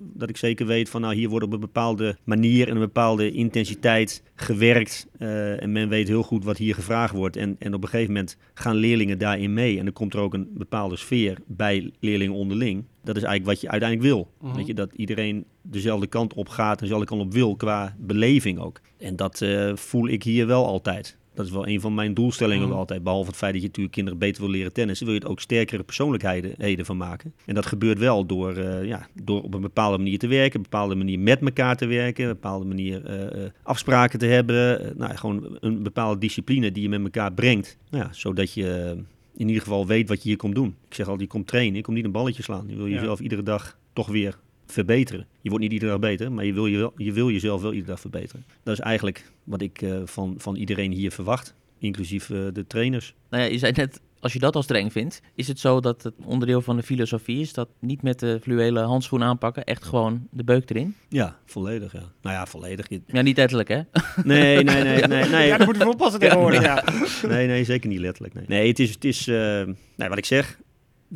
dat 0.00 0.28
ik 0.28 0.36
zeker 0.36 0.66
weet 0.66 0.88
van, 0.88 1.00
nou, 1.00 1.14
hier 1.14 1.28
wordt 1.28 1.44
op 1.46 1.52
een 1.52 1.60
bepaalde 1.60 2.16
manier 2.24 2.68
en 2.68 2.74
een 2.74 2.80
bepaalde 2.80 3.30
intensiteit 3.32 4.22
gewerkt. 4.40 5.06
eh, 5.18 5.62
en 5.62 5.72
men 5.72 5.88
weet 5.88 6.08
heel 6.08 6.22
goed 6.22 6.44
wat 6.44 6.56
hier 6.56 6.74
gevraagd 6.74 7.14
wordt. 7.14 7.36
En, 7.36 7.56
en 7.58 7.74
op 7.74 7.82
een 7.82 7.88
gegeven 7.88 8.12
moment 8.12 8.36
gaan 8.54 8.76
leerlingen 8.76 9.18
daarin 9.18 9.52
mee. 9.54 9.78
En 9.78 9.84
dan 9.84 9.92
komt 9.92 10.14
er 10.14 10.20
ook 10.20 10.34
een 10.34 10.48
bepaalde 10.54 10.96
sfeer 10.96 11.38
bij 11.46 11.92
leerlingen 12.00 12.34
onderling. 12.34 12.84
Dat 13.04 13.16
is 13.16 13.22
eigenlijk 13.22 13.52
wat 13.52 13.60
je 13.60 13.70
uiteindelijk 13.70 14.10
wil. 14.10 14.32
Mhm. 14.40 14.56
Weet 14.56 14.66
je, 14.66 14.74
dat 14.74 14.92
iedereen 14.96 15.44
dezelfde 15.62 16.06
kant 16.06 16.34
op 16.34 16.48
gaat, 16.48 16.78
dezelfde 16.78 17.06
kant 17.06 17.20
op 17.20 17.32
wil 17.32 17.56
qua 17.56 17.96
beleving 17.98 18.58
ook. 18.58 18.80
En 18.98 19.16
dat 19.16 19.40
eh, 19.42 19.76
voel 19.76 20.08
ik 20.08 20.22
hier 20.22 20.46
wel 20.46 20.66
altijd. 20.66 21.17
Dat 21.38 21.46
is 21.46 21.52
wel 21.52 21.68
een 21.68 21.80
van 21.80 21.94
mijn 21.94 22.14
doelstellingen 22.14 22.68
Mhm. 22.68 22.76
altijd. 22.76 23.02
Behalve 23.02 23.28
het 23.28 23.36
feit 23.36 23.52
dat 23.52 23.60
je 23.60 23.66
natuurlijk 23.66 23.94
kinderen 23.94 24.18
beter 24.18 24.42
wil 24.42 24.50
leren 24.50 24.72
tennissen, 24.72 25.06
wil 25.06 25.14
je 25.14 25.20
het 25.20 25.30
ook 25.30 25.40
sterkere 25.40 25.82
persoonlijkheden 25.82 26.54
heden 26.56 26.84
van 26.84 26.96
maken. 26.96 27.32
En 27.46 27.54
dat 27.54 27.66
gebeurt 27.66 27.98
wel 27.98 28.26
door, 28.26 28.56
eh, 28.56 28.84
ja, 28.84 29.06
door 29.22 29.42
op 29.42 29.54
een 29.54 29.60
bepaalde 29.60 29.96
manier 29.98 30.18
te 30.18 30.26
werken, 30.26 30.56
een 30.56 30.62
bepaalde 30.62 30.94
manier 30.94 31.18
met 31.18 31.40
elkaar 31.40 31.76
te 31.76 31.86
werken, 31.86 32.24
een 32.24 32.30
bepaalde 32.32 32.64
manier 32.64 33.04
eh, 33.04 33.44
eh, 33.44 33.50
afspraken 33.62 34.18
te 34.18 34.26
hebben. 34.26 34.92
Nou, 34.96 35.16
gewoon 35.16 35.56
een 35.60 35.82
bepaalde 35.82 36.20
discipline 36.20 36.72
die 36.72 36.82
je 36.82 36.88
met 36.88 37.02
elkaar 37.02 37.32
brengt. 37.32 37.76
Nou 37.90 38.04
ja, 38.04 38.12
zodat 38.12 38.52
je 38.52 38.96
in 39.36 39.46
ieder 39.48 39.62
geval 39.62 39.86
weet 39.86 40.08
wat 40.08 40.22
je 40.22 40.28
hier 40.28 40.38
komt 40.38 40.54
doen. 40.54 40.74
Ik 40.88 40.94
zeg 40.94 41.06
altijd, 41.06 41.24
je 41.30 41.36
komt 41.36 41.46
trainen, 41.46 41.74
je 41.76 41.82
komt 41.82 41.96
niet 41.96 42.04
een 42.04 42.12
balletje 42.12 42.42
slaan. 42.42 42.64
Je 42.68 42.76
wil 42.76 42.86
Ja. 42.86 42.94
jezelf 42.94 43.20
iedere 43.20 43.42
dag 43.42 43.78
toch 43.92 44.06
weer 44.08 44.38
verbeteren. 44.72 45.26
Je 45.40 45.48
wordt 45.48 45.64
niet 45.64 45.72
iedere 45.72 45.90
dag 45.90 46.00
beter, 46.00 46.32
maar 46.32 46.44
je 46.44 46.52
wil, 46.52 46.66
je 46.66 46.78
wel, 46.78 46.92
je 46.96 47.12
wil 47.12 47.30
jezelf 47.30 47.60
wel 47.62 47.72
iedere 47.72 47.90
dag 47.90 48.00
verbeteren. 48.00 48.44
Dat 48.62 48.74
is 48.74 48.80
eigenlijk 48.80 49.30
wat 49.44 49.62
ik 49.62 49.82
eh, 49.82 49.96
van, 50.04 50.34
van 50.38 50.56
iedereen 50.56 50.92
hier 50.92 51.10
verwacht, 51.10 51.54
inclusief 51.78 52.30
eh, 52.30 52.38
de 52.52 52.66
trainers. 52.66 53.14
Nou 53.30 53.42
ja, 53.42 53.48
je 53.50 53.58
zei 53.58 53.72
net, 53.72 54.00
Als 54.20 54.32
je 54.32 54.38
dat 54.38 54.56
al 54.56 54.62
streng 54.62 54.92
vindt, 54.92 55.20
is 55.34 55.48
het 55.48 55.58
zo 55.60 55.80
dat 55.80 56.02
het 56.02 56.14
onderdeel 56.24 56.60
van 56.62 56.76
de 56.76 56.82
filosofie 56.82 57.40
is 57.40 57.52
dat 57.52 57.68
niet 57.80 58.02
met 58.02 58.18
de 58.18 58.38
fluwelen 58.42 58.84
handschoen 58.84 59.22
aanpakken, 59.22 59.64
echt 59.64 59.84
gewoon 59.84 60.26
de 60.30 60.44
beuk 60.44 60.70
erin? 60.70 60.94
Ja, 61.08 61.38
volledig, 61.44 61.92
ja. 61.92 62.12
Nou 62.22 62.34
ja, 62.36 62.46
volledig. 62.46 62.88
Je- 62.88 63.00
Ja, 63.06 63.20
niet 63.22 63.36
letterlijk, 63.36 63.68
hè? 63.68 63.80
Nee, 64.24 64.62
nee, 64.64 64.82
nee, 64.82 65.02
nee, 65.02 65.24
nee. 65.28 65.46
Ja, 65.46 65.56
daar 65.56 65.66
moeten 65.66 65.86
we 65.86 65.92
oppassen 65.92 66.20
tegenwoordig. 66.20 66.62
Ja. 66.62 66.84
Nee, 67.28 67.46
nee, 67.46 67.64
zeker 67.64 67.88
niet 67.88 67.98
letterlijk. 68.00 68.34
Nee, 68.34 68.44
nee 68.48 68.68
het 68.68 68.78
is, 68.78 68.90
het 68.90 69.04
is 69.04 69.26
nee, 69.26 70.08
wat 70.08 70.18
ik 70.18 70.24
zeg. 70.24 70.58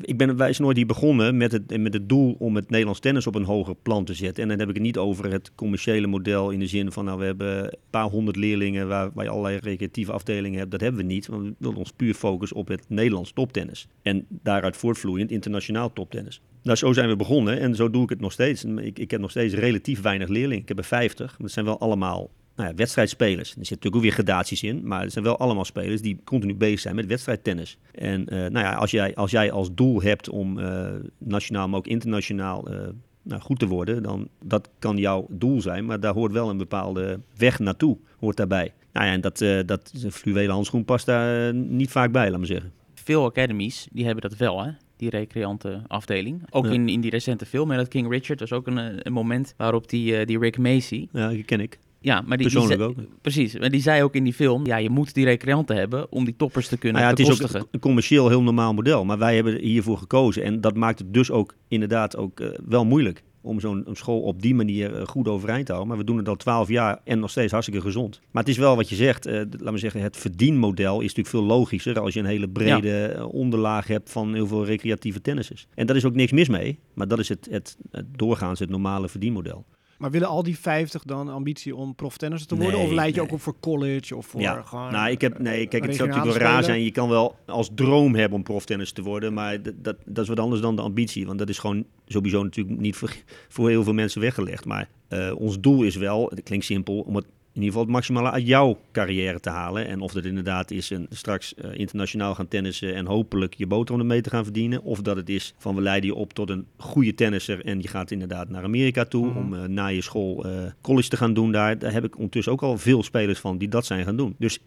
Ik 0.01 0.17
ben 0.17 0.37
wij 0.37 0.53
zijn 0.53 0.63
nooit 0.63 0.77
hier 0.77 0.87
begonnen 0.87 1.37
met 1.37 1.53
het, 1.53 1.79
met 1.79 1.95
het 1.95 2.09
doel 2.09 2.37
om 2.39 2.57
het 2.57 2.71
Nederlands 2.71 3.01
tennis 3.01 3.27
op 3.27 3.35
een 3.35 3.45
hoger 3.45 3.75
plan 3.83 4.05
te 4.05 4.15
zetten. 4.15 4.43
En 4.43 4.49
dan 4.49 4.59
heb 4.59 4.69
ik 4.69 4.75
het 4.75 4.85
niet 4.85 4.99
over 4.99 5.31
het 5.31 5.53
commerciële 5.55 6.07
model 6.07 6.51
in 6.51 6.59
de 6.59 6.67
zin 6.67 6.93
van, 6.93 7.05
nou, 7.05 7.19
we 7.19 7.25
hebben 7.25 7.65
een 7.65 7.79
paar 7.91 8.09
honderd 8.09 8.37
leerlingen 8.37 8.89
waar, 8.89 9.11
waar 9.15 9.25
je 9.25 9.31
allerlei 9.31 9.59
recreatieve 9.59 10.13
afdelingen 10.13 10.59
hebt. 10.59 10.71
Dat 10.71 10.81
hebben 10.81 11.01
we 11.01 11.07
niet, 11.07 11.27
want 11.27 11.43
we 11.43 11.55
willen 11.59 11.79
ons 11.79 11.93
puur 11.93 12.15
focussen 12.15 12.57
op 12.57 12.69
het 12.69 12.85
Nederlands 12.89 13.33
toptennis. 13.33 13.89
En 14.03 14.27
daaruit 14.29 14.77
voortvloeiend 14.77 15.31
internationaal 15.31 15.93
toptennis. 15.93 16.41
Nou, 16.63 16.77
zo 16.77 16.93
zijn 16.93 17.09
we 17.09 17.17
begonnen 17.17 17.61
en 17.61 17.75
zo 17.75 17.91
doe 17.91 18.03
ik 18.03 18.09
het 18.09 18.21
nog 18.21 18.33
steeds. 18.33 18.65
Ik, 18.65 18.99
ik 18.99 19.11
heb 19.11 19.21
nog 19.21 19.31
steeds 19.31 19.55
relatief 19.55 20.01
weinig 20.01 20.29
leerlingen. 20.29 20.63
Ik 20.63 20.69
heb 20.69 20.79
er 20.79 20.85
50, 20.85 21.27
maar 21.27 21.37
dat 21.39 21.51
zijn 21.51 21.65
wel 21.65 21.81
allemaal 21.81 22.31
nou 22.63 22.75
ja, 22.75 22.81
wedstrijdspelers. 22.81 23.49
Er 23.49 23.55
zitten 23.55 23.75
natuurlijk 23.75 23.97
ook 23.97 24.03
weer 24.03 24.13
gradaties 24.13 24.63
in, 24.63 24.87
maar 24.87 25.03
het 25.03 25.13
zijn 25.13 25.25
wel 25.25 25.39
allemaal 25.39 25.65
spelers 25.65 26.01
die 26.03 26.21
continu 26.25 26.55
bezig 26.55 26.81
zijn 26.81 26.95
met 26.95 27.07
wedstrijdtennis. 27.07 27.79
En 27.95 28.29
eh, 28.29 28.39
nou 28.39 28.59
ja, 28.67 28.75
als 28.75 28.91
jij, 28.91 29.15
als 29.15 29.31
jij 29.31 29.53
als 29.53 29.75
doel 29.75 30.03
hebt 30.03 30.29
om 30.29 30.59
eh, 30.59 30.91
nationaal, 31.19 31.69
maar 31.69 31.79
ook 31.79 31.87
internationaal 31.87 32.69
eh, 32.69 32.89
nou, 33.23 33.41
goed 33.41 33.59
te 33.59 33.67
worden, 33.67 34.03
dan 34.03 34.29
dat 34.45 34.69
kan 34.79 34.97
jouw 34.97 35.27
doel 35.31 35.61
zijn, 35.61 35.85
maar 35.85 36.01
daar 36.01 36.15
hoort 36.15 36.33
wel 36.33 36.51
een 36.51 36.57
bepaalde 36.57 37.21
weg 37.37 37.59
naartoe, 37.59 37.99
hoort 38.19 38.37
daarbij. 38.37 38.73
Nou 38.93 39.07
ja, 39.07 39.13
en 39.13 39.21
dat, 39.21 39.39
dat 39.67 39.93
fluwelen 40.11 40.55
handschoen 40.55 40.85
past 40.85 41.07
daar 41.07 41.55
niet 41.55 41.91
vaak 41.91 42.13
bij, 42.13 42.31
laat 42.31 42.39
maar 42.39 42.47
zeggen. 42.47 42.73
Veel 42.95 43.25
academies, 43.25 43.89
die 43.93 44.05
hebben 44.05 44.23
dat 44.23 44.39
wel, 44.39 44.65
hè? 44.65 44.71
Die 44.97 45.11
recreante 45.11 45.83
afdeling. 45.87 46.43
Ook 46.51 46.65
Ja. 46.65 46.71
in, 46.73 46.89
in 46.89 47.01
die 47.01 47.11
recente 47.11 47.47
film 47.47 47.69
met 47.69 47.77
dat 47.77 47.89
King 47.89 48.11
Richard. 48.11 48.41
Is 48.41 48.53
ook 48.53 48.67
een, 48.67 49.07
een 49.07 49.13
moment 49.13 49.55
waarop 49.57 49.89
die, 49.89 50.27
die 50.27 50.39
Rick 50.39 50.59
Macy... 50.59 51.09
Ja, 51.13 51.29
die 51.29 51.45
ken 51.45 51.61
ik. 51.61 51.79
Ja, 52.03 52.21
maar 52.27 52.39
die, 52.39 52.49
die 52.49 52.59
Persoonlijk 52.59 52.91
ook. 52.91 53.05
Precies, 53.21 53.59
maar 53.59 53.71
die 53.71 53.81
zei 53.81 54.03
ook 54.03 54.15
in 54.15 54.25
die 54.25 54.33
film... 54.33 54.67
Ja, 54.67 54.77
je 54.77 54.91
moet 54.91 55.15
die 55.15 55.25
recreanten 55.25 55.77
hebben 55.77 56.13
om 56.13 56.25
die 56.25 56.37
toppers 56.37 56.69
te 56.69 56.79
kunnen 56.79 57.03
Nou 57.03 57.15
ja, 57.17 57.23
het 57.23 57.29
is 57.41 57.55
ook 57.57 57.67
een 57.71 57.81
commercieel 57.81 58.29
heel 58.29 58.43
normaal 58.43 58.75
model, 58.75 59.05
maar 59.05 59.19
wij 59.19 59.35
hebben 59.35 59.59
hiervoor 59.61 59.99
gekozen. 59.99 60.43
En 60.43 60.61
dat 60.61 60.77
maakt 60.77 60.99
het 60.99 61.15
dus 61.15 61.31
ook 61.31 61.55
inderdaad 61.69 62.17
ook 62.17 62.41
eh, 62.41 62.49
wel 62.69 62.85
moeilijk 62.85 63.23
om 63.45 63.61
zo'n 63.61 63.87
school 63.93 64.21
op 64.21 64.43
die 64.43 64.55
manier 64.55 64.95
eh, 64.95 65.07
goed 65.07 65.29
overeind 65.29 65.67
te 65.67 65.73
houden. 65.73 65.95
Maar 65.95 66.05
we 66.05 66.11
doen 66.11 66.19
het 66.19 66.29
al 66.29 66.37
twaalf 66.37 66.69
jaar 66.69 67.01
en 67.05 67.19
nog 67.19 67.31
steeds 67.31 67.53
hartstikke 67.53 67.81
gezond. 67.87 68.21
Maar 68.31 68.43
het 68.43 68.53
is 68.53 68.59
wel 68.59 68.77
wat 68.77 68.89
je 68.89 68.95
zegt, 68.95 69.27
eh, 69.27 69.41
d- 69.41 69.61
laat 69.61 69.73
me 69.73 69.79
zeggen, 69.79 70.01
het 70.03 70.17
verdienmodel 70.17 70.95
is 70.95 71.15
natuurlijk 71.15 71.29
veel 71.29 71.43
logischer 71.45 71.99
als 72.01 72.15
je 72.15 72.21
een 72.21 72.27
hele 72.27 72.49
brede 72.49 73.05
eh, 73.07 73.35
onderlaag 73.35 73.87
hebt 73.87 74.11
van 74.11 74.35
heel 74.35 74.47
veel 74.47 74.65
recreatieve 74.65 75.21
tennissers. 75.21 75.67
En 75.75 75.87
daar 75.87 75.97
is 75.97 76.05
ook 76.05 76.15
niks 76.15 76.33
mis 76.33 76.49
mee, 76.49 76.79
maar 76.95 77.09
dat 77.09 77.19
is 77.19 77.29
het, 77.29 77.49
het, 77.51 77.77
het 77.91 78.07
doorgaans 78.17 78.59
het 78.59 78.71
normale 78.71 79.09
verdienmodel. 79.09 79.65
Maar 80.03 80.11
willen 80.11 80.29
al 80.29 80.43
die 80.43 80.59
50 80.59 81.03
dan 81.03 81.29
ambitie 81.29 81.77
om 81.77 81.95
proftennisser 81.95 82.49
te 82.49 82.57
worden? 82.57 82.75
Nee, 82.79 82.87
of 82.87 82.93
leid 82.93 83.15
je 83.15 83.21
nee. 83.21 83.29
ook 83.29 83.35
op 83.35 83.41
voor 83.41 83.55
college 83.61 84.17
of 84.17 84.27
voor 84.27 84.41
ja, 84.41 84.63
gewoon... 84.63 84.93
nou, 84.93 85.11
ik 85.11 85.21
heb, 85.21 85.39
nee, 85.39 85.67
kijk, 85.67 85.85
het 85.85 85.97
zou 85.97 86.09
natuurlijk 86.09 86.39
wel 86.39 86.49
raar 86.49 86.65
zijn. 86.65 86.83
Je 86.83 86.91
kan 86.91 87.09
wel 87.09 87.37
als 87.47 87.71
droom 87.75 88.15
hebben 88.15 88.39
om 88.39 88.45
proftennis 88.45 88.93
te 88.93 89.03
worden, 89.03 89.35
maar 89.35 89.63
dat, 89.63 89.75
dat, 89.77 89.97
dat 90.05 90.23
is 90.23 90.29
wat 90.29 90.41
anders 90.41 90.61
dan 90.61 90.77
de 90.77 90.83
ambitie. 90.83 91.27
Want 91.27 91.39
dat 91.39 91.49
is 91.49 91.59
gewoon 91.59 91.85
sowieso 92.07 92.43
natuurlijk 92.43 92.81
niet 92.81 92.97
voor, 92.97 93.15
voor 93.49 93.69
heel 93.69 93.85
veel 93.85 93.93
mensen 93.93 94.21
weggelegd. 94.21 94.65
Maar 94.65 94.89
eh, 95.09 95.33
ons 95.37 95.61
doel 95.61 95.83
is 95.83 95.97
wel, 95.97 96.27
het 96.29 96.43
klinkt 96.43 96.65
simpel, 96.65 96.99
om 97.01 97.17
het 97.17 97.27
in 97.55 97.63
ieder 97.63 97.69
geval 97.69 97.83
het 97.83 97.93
maximale 97.93 98.31
uit 98.31 98.47
jouw 98.47 98.79
carrière 98.93 99.41
te 99.41 99.51
halen. 99.51 99.87
En 99.87 100.01
of 100.01 100.13
dat 100.13 100.25
inderdaad 100.25 100.71
is 100.71 100.91
een, 100.91 101.07
straks 101.11 101.55
eh, 101.55 101.71
internationaal 101.75 102.35
gaan 102.35 102.49
tennissen 102.49 102.95
en 102.95 103.07
hopelijk 103.07 103.55
je 103.55 103.67
boterham 103.67 104.01
ermee 104.01 104.21
te 104.21 104.31
gaan 104.31 104.45
verdienen. 104.45 104.83
Of 104.83 105.01
dat 105.01 105.17
het 105.17 105.29
is 105.29 105.55
van 105.59 105.75
we 105.75 105.81
leiden 105.81 106.11
je 106.11 106.17
op 106.17 106.33
tot 106.33 106.51
een 106.51 106.67
goede 106.77 107.15
tennisser 107.15 107.65
en 107.65 107.81
je 107.81 107.89
gaat 107.89 108.11
inderdaad 108.11 108.49
naar 108.49 108.63
Amerika 108.65 109.05
toe 109.05 109.27
Mhm. 109.27 109.39
om 109.39 109.55
eh, 109.55 109.65
na 109.65 109.87
je 109.87 110.03
school 110.03 110.45
eh, 110.45 110.53
college 110.81 111.09
te 111.09 111.17
gaan 111.17 111.35
doen 111.35 111.53
daar. 111.53 111.79
Daar 111.79 111.93
heb 111.93 112.05
ik 112.05 112.17
ondertussen 112.17 112.53
ook 112.53 112.63
al 112.63 112.79
veel 112.79 113.03
spelers 113.03 113.39
van 113.39 113.59
die 113.59 113.69
dat 113.69 113.87
zijn 113.87 114.05
gaan 114.05 114.17
doen. 114.17 114.35
Dus 114.39 114.59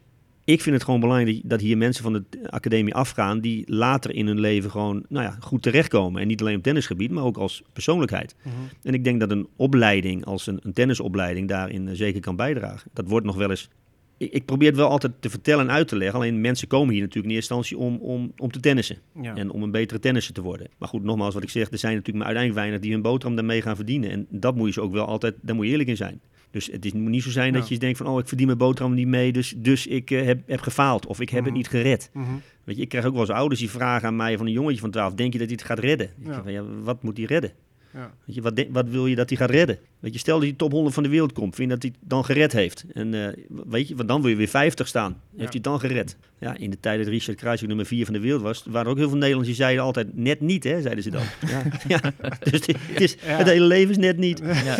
ik 0.45 0.61
vind 0.61 0.75
het 0.75 0.83
gewoon 0.83 0.99
belangrijk 0.99 1.41
dat- 1.43 1.61
hier 1.61 1.77
mensen 1.77 2.03
van 2.03 2.13
de 2.13 2.23
academie 2.49 2.93
afgaan 2.93 3.39
die 3.39 3.63
later 3.73 4.15
in 4.15 4.27
hun 4.27 4.39
leven 4.39 4.71
gewoon 4.71 5.05
nou 5.09 5.25
ja, 5.25 5.37
goed 5.39 5.61
terechtkomen. 5.61 6.21
En 6.21 6.27
niet 6.27 6.41
alleen 6.41 6.57
op 6.57 6.63
tennisgebied, 6.63 7.11
maar 7.11 7.23
ook 7.23 7.37
als 7.37 7.63
persoonlijkheid. 7.73 8.35
Mhm. 8.43 8.55
En 8.83 8.93
ik 8.93 9.03
denk 9.03 9.19
dat 9.19 9.31
een 9.31 9.47
opleiding 9.55 10.25
als 10.25 10.47
een, 10.47 10.59
een 10.63 10.73
tennisopleiding 10.73 11.47
daarin 11.47 11.87
eh, 11.87 11.95
zeker 11.95 12.21
kan 12.21 12.35
bijdragen. 12.35 12.89
Dat 12.93 13.07
wordt 13.07 13.25
nog 13.25 13.35
wel 13.35 13.49
eens. 13.49 13.69
Ik, 14.17 14.31
ik 14.31 14.45
probeer 14.45 14.67
het 14.67 14.77
wel 14.77 14.89
altijd 14.89 15.13
te 15.19 15.29
vertellen 15.29 15.67
en 15.67 15.73
uit 15.73 15.87
te 15.87 15.95
leggen. 15.97 16.15
Alleen 16.19 16.41
mensen 16.41 16.67
komen 16.67 16.93
hier 16.93 17.01
natuurlijk 17.01 17.27
in 17.29 17.35
eerste 17.35 17.53
instantie 17.53 17.85
om, 17.87 17.97
om, 17.97 18.31
om 18.37 18.51
te 18.51 18.59
tennissen. 18.59 18.97
Ja. 19.21 19.35
En 19.35 19.49
om 19.51 19.63
een 19.63 19.71
betere 19.71 19.99
tennisser 19.99 20.33
te 20.33 20.41
worden. 20.41 20.67
Maar 20.77 20.89
goed, 20.89 21.03
nogmaals 21.03 21.33
wat 21.33 21.43
ik 21.43 21.49
zeg, 21.49 21.71
er 21.71 21.77
zijn 21.77 21.91
natuurlijk 21.95 22.17
maar 22.25 22.35
uiteindelijk 22.35 22.65
weinig 22.65 22.81
die 22.85 22.91
hun 22.93 23.01
boterham 23.01 23.35
daarmee 23.35 23.61
gaan 23.61 23.75
verdienen. 23.75 24.09
En 24.11 24.25
dat 24.29 24.55
moet 24.55 24.67
je 24.67 24.73
ze 24.73 24.81
ook 24.81 24.91
wel 24.91 25.05
altijd, 25.05 25.35
daar 25.41 25.55
moet 25.55 25.65
je 25.65 25.71
eerlijk 25.71 25.89
in 25.89 25.97
zijn. 25.97 26.21
Dus 26.55 26.69
het 26.71 26.85
is, 26.85 26.93
moet 26.93 27.09
niet 27.09 27.23
zo 27.23 27.29
zijn 27.29 27.53
dat 27.53 27.67
je 27.67 27.77
denkt 27.77 27.97
van, 27.97 28.07
oh 28.07 28.19
ik 28.19 28.27
verdien 28.27 28.45
mijn 28.45 28.57
boterham 28.57 28.93
niet 28.93 29.07
mee, 29.07 29.31
dus, 29.31 29.53
dus 29.57 29.87
ik 29.87 30.11
eh, 30.11 30.25
heb, 30.25 30.39
heb 30.47 30.59
gefaald. 30.61 31.05
Of 31.05 31.19
ik 31.19 31.29
heb 31.29 31.37
Mhm. 31.39 31.47
het 31.49 31.57
niet 31.57 31.67
gered. 31.67 32.09
Mhm. 32.13 32.25
Weet 32.63 32.75
je, 32.75 32.81
ik 32.81 32.89
krijg 32.89 33.05
ook 33.05 33.11
wel 33.11 33.21
eens 33.21 33.29
ouders 33.29 33.59
die 33.59 33.69
vragen 33.69 34.07
aan 34.07 34.15
mij 34.15 34.37
van 34.37 34.45
een 34.45 34.51
jongetje 34.51 34.79
van 34.81 34.91
12, 34.91 35.13
denk 35.13 35.33
je 35.33 35.39
dat 35.39 35.47
hij 35.47 35.55
het 35.57 35.65
gaat 35.67 35.79
redden? 35.79 36.07
Ik 36.19 36.27
Ja. 36.27 36.43
van, 36.43 36.51
ja, 36.51 36.63
wat 36.83 37.03
moet 37.03 37.17
hij 37.17 37.25
redden? 37.25 37.51
Ja. 37.95 38.13
Weet 38.25 38.35
je, 38.35 38.41
wat, 38.41 38.65
wat 38.69 38.89
wil 38.89 39.05
je 39.07 39.15
dat 39.15 39.29
hij 39.29 39.37
gaat 39.37 39.49
redden? 39.49 39.77
Weet 39.99 40.13
je, 40.13 40.19
stel 40.19 40.35
dat 40.35 40.43
hij 40.47 40.53
top 40.57 40.71
100 40.71 40.93
van 40.93 41.03
de 41.03 41.09
wereld 41.09 41.33
komt, 41.33 41.55
vind 41.55 41.67
je 41.69 41.73
dat 41.73 41.83
hij 41.83 41.93
het 41.99 42.09
dan 42.09 42.25
gered 42.25 42.51
heeft? 42.53 42.85
En 42.93 43.13
eh, 43.13 43.43
weet 43.67 43.87
je, 43.87 43.95
want 43.95 44.07
dan 44.07 44.21
wil 44.21 44.29
je 44.29 44.35
weer 44.35 44.47
50 44.47 44.87
staan. 44.87 45.11
Heeft 45.11 45.21
Ja. 45.31 45.37
hij 45.43 45.49
het 45.51 45.63
dan 45.63 45.79
gered? 45.79 46.17
Ja, 46.39 46.57
in 46.57 46.69
de 46.69 46.79
tijd 46.79 46.97
dat 46.99 47.07
Richard 47.07 47.37
Kruijswijk 47.37 47.67
nummer 47.67 47.85
4 47.85 48.05
van 48.05 48.13
de 48.13 48.19
wereld 48.19 48.41
was, 48.41 48.63
waren 48.65 48.85
er 48.85 48.91
ook 48.91 48.97
heel 48.97 49.07
veel 49.09 49.17
Nederlanders 49.17 49.55
die 49.55 49.63
zeiden 49.65 49.83
altijd 49.83 50.15
net 50.17 50.41
niet, 50.41 50.63
hè, 50.63 50.81
zeiden 50.81 51.03
ze 51.03 51.09
dan. 51.09 51.21
Ja, 51.49 51.61
ja. 51.87 51.99
Dus 52.51 52.51
het, 52.51 52.65
het 52.67 53.01
is, 53.01 53.13
Ja. 53.13 53.37
het 53.37 53.47
hele 53.47 53.65
leven 53.65 53.89
is 53.91 53.97
net 53.97 54.17
niet. 54.17 54.39
Ja. 54.43 54.75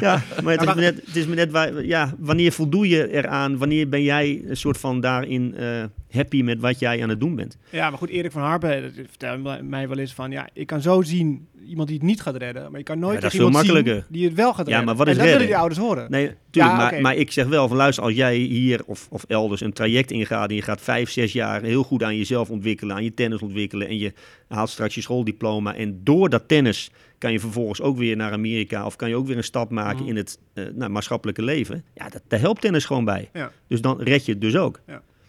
Ja, 0.00 0.22
maar 0.42 0.52
het 0.52 0.60
is 0.60 0.66
maar- 0.66 0.74
me 0.76 0.80
net, 0.80 1.02
het 1.06 1.16
is 1.16 1.26
net 1.26 1.50
waar, 1.50 1.84
ja, 1.84 2.14
wanneer 2.18 2.52
voldoe 2.52 2.88
je 2.88 3.10
eraan? 3.12 3.58
Wanneer 3.58 3.88
ben 3.88 4.02
jij 4.02 4.42
een 4.46 4.56
soort 4.56 4.78
van 4.78 5.00
daarin 5.00 5.54
eh, 5.56 5.84
happy 6.10 6.42
met 6.42 6.60
wat 6.60 6.78
jij 6.78 7.02
aan 7.02 7.08
het 7.08 7.20
doen 7.20 7.34
bent? 7.34 7.56
Ja, 7.70 7.88
maar 7.90 7.98
goed, 7.98 8.08
Erik 8.08 8.32
van 8.32 8.42
Harpen 8.42 8.92
vertelde 9.08 9.62
mij 9.62 9.88
wel 9.88 9.98
eens 9.98 10.14
van... 10.14 10.30
Ja, 10.30 10.48
ik 10.52 10.66
kan 10.66 10.80
zo 10.82 11.02
zien 11.02 11.46
iemand 11.68 11.88
die 11.88 11.96
het 11.98 12.06
niet 12.06 12.20
gaat 12.20 12.36
redden. 12.36 12.41
Maar 12.70 12.78
je 12.78 12.82
kan 12.82 12.98
nooit 12.98 13.14
Ja, 13.14 13.20
dat 13.20 13.24
echt 13.24 13.32
is 13.32 13.38
veel 13.38 13.46
iemand 13.48 13.64
zien 13.66 13.74
makkelijker. 13.74 14.06
die 14.10 14.24
het 14.24 14.34
wel 14.34 14.54
gaat 14.54 14.68
Ja, 14.68 14.80
maar 14.82 14.94
wat 14.96 15.06
en 15.06 15.12
is 15.12 15.18
dat 15.18 15.26
willen 15.26 15.46
die 15.46 15.56
ouders 15.56 15.80
horen. 15.80 16.10
Nee, 16.10 16.26
tuurlijk. 16.50 16.74
Ja, 16.74 16.76
maar, 16.90 17.00
maar 17.00 17.14
ik 17.16 17.30
zeg 17.32 17.46
wel 17.46 17.68
van 17.68 17.76
luister, 17.76 18.04
als 18.04 18.12
jij 18.14 18.36
hier 18.36 18.80
of, 18.86 19.06
of 19.10 19.24
elders 19.28 19.60
een 19.60 19.72
traject 19.72 20.10
ingaat 20.10 20.48
en 20.48 20.54
je 20.54 20.62
gaat 20.62 20.80
vijf, 20.80 21.10
zes 21.10 21.32
jaar 21.32 21.62
heel 21.62 21.82
goed 21.82 22.02
aan 22.02 22.16
jezelf 22.16 22.50
ontwikkelen, 22.50 22.96
aan 22.96 23.04
je 23.04 23.14
tennis 23.14 23.40
ontwikkelen 23.40 23.88
en 23.88 23.98
je 23.98 24.12
haalt 24.48 24.68
straks 24.70 24.94
je 24.94 25.00
schooldiploma 25.00 25.74
en 25.74 26.00
door 26.04 26.28
dat 26.28 26.48
tennis 26.48 26.90
kan 27.18 27.32
je 27.32 27.40
vervolgens 27.40 27.80
ook 27.80 27.96
weer 27.98 28.16
naar 28.16 28.32
Amerika 28.32 28.86
of 28.86 28.96
kan 28.96 29.08
je 29.08 29.16
ook 29.16 29.26
weer 29.26 29.36
een 29.36 29.44
stap 29.44 29.70
maken 29.70 29.98
Mhm. 30.00 30.08
in 30.08 30.16
het 30.16 30.38
eh, 30.54 30.64
nou, 30.74 30.90
maatschappelijke 30.90 31.42
leven. 31.42 31.84
Ja, 31.94 32.08
dat, 32.08 32.22
daar 32.28 32.40
helpt 32.40 32.60
tennis 32.60 32.84
gewoon 32.84 33.04
bij. 33.04 33.28
Ja. 33.32 33.52
Dus 33.68 33.80
dan 33.80 34.00
red 34.00 34.24
je 34.26 34.32
het 34.32 34.40
dus 34.40 34.56
ook. 34.56 34.80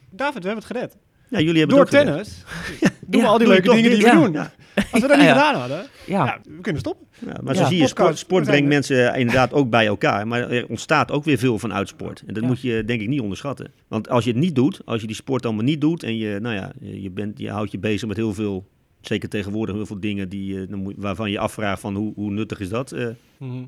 David, 0.10 0.43
we 0.43 0.48
hebben 0.50 0.65
het 0.67 0.75
gered. 0.77 0.98
Ja, 1.33 1.39
jullie 1.39 1.59
hebben 1.59 1.77
Door 1.77 1.85
tennis 1.89 2.43
doen 3.07 3.21
we 3.21 3.27
al 3.27 3.37
die 3.37 3.47
leuke 3.47 3.69
dingen 3.69 3.89
die 3.91 3.99
we 4.01 4.05
Ja. 4.07 4.13
doen. 4.13 4.31
Ja. 4.33 4.51
Als 4.91 5.01
we 5.01 5.07
dat 5.07 5.17
niet 5.17 5.25
Ja, 5.27 5.33
ja. 5.33 5.45
gedaan 5.45 5.59
hadden, 5.59 5.85
Ja. 6.05 6.25
ja, 6.25 6.39
we 6.43 6.61
kunnen 6.61 6.81
stoppen. 6.81 7.07
Ja, 7.25 7.33
maar 7.43 7.55
Ja. 7.55 7.61
zo 7.61 7.67
zie 7.67 7.77
je, 7.77 7.87
sport, 8.13 8.43
brengt 8.45 8.67
mensen 8.67 9.15
inderdaad 9.15 9.53
ook 9.53 9.69
bij 9.69 9.85
elkaar. 9.85 10.27
Maar 10.27 10.49
er 10.51 10.67
ontstaat 10.67 11.11
ook 11.11 11.23
weer 11.23 11.37
veel 11.37 11.59
vanuit 11.59 11.87
sport. 11.87 12.23
En 12.27 12.33
dat 12.33 12.43
Ja. 12.43 12.49
moet 12.49 12.61
je 12.61 12.83
denk 12.85 13.01
ik 13.01 13.07
niet 13.07 13.19
onderschatten. 13.21 13.71
Want 13.87 14.09
als 14.09 14.23
je 14.23 14.29
het 14.31 14.39
niet 14.39 14.55
doet, 14.55 14.81
als 14.85 15.01
je 15.01 15.07
die 15.07 15.15
sport 15.15 15.45
allemaal 15.45 15.63
niet 15.63 15.81
doet... 15.81 16.03
en 16.03 16.17
je, 16.17 16.39
nou 16.41 16.55
ja, 16.55 16.71
je, 16.79 17.09
bent, 17.11 17.39
je 17.39 17.49
houdt 17.49 17.71
je 17.71 17.79
bezig 17.79 18.07
met 18.07 18.17
heel 18.17 18.33
veel... 18.33 18.65
zeker 19.01 19.29
tegenwoordig 19.29 19.75
heel 19.75 19.85
veel 19.85 19.99
dingen 19.99 20.29
die, 20.29 20.59
eh, 20.61 20.77
waarvan 20.95 21.31
je 21.31 21.39
afvraagt 21.39 21.81
van 21.81 21.95
hoe, 21.95 22.13
hoe 22.15 22.31
nuttig 22.31 22.59
is 22.59 22.69
dat... 22.69 22.91
eh, 22.91 23.07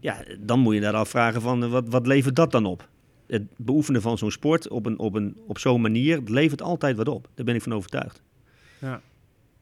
ja, 0.01 0.15
dan 0.39 0.59
moet 0.59 0.73
je 0.73 0.81
daar 0.81 0.93
afvragen 0.93 1.41
van 1.41 1.63
eh, 1.63 1.69
wat, 1.69 1.83
wat 1.89 2.07
levert 2.07 2.35
dat 2.35 2.51
dan 2.51 2.65
op? 2.65 2.87
Het 3.27 3.43
beoefenen 3.55 4.01
van 4.01 4.17
zo'n 4.17 4.31
sport 4.31 4.67
op, 4.67 4.85
een, 4.85 4.99
op, 4.99 5.13
een, 5.13 5.37
op 5.47 5.57
zo'n 5.57 5.81
manier 5.81 6.17
het 6.17 6.29
levert 6.29 6.61
altijd 6.61 6.97
wat 6.97 7.07
op. 7.07 7.29
Daar 7.33 7.45
ben 7.45 7.55
ik 7.55 7.61
van 7.61 7.73
overtuigd. 7.73 8.21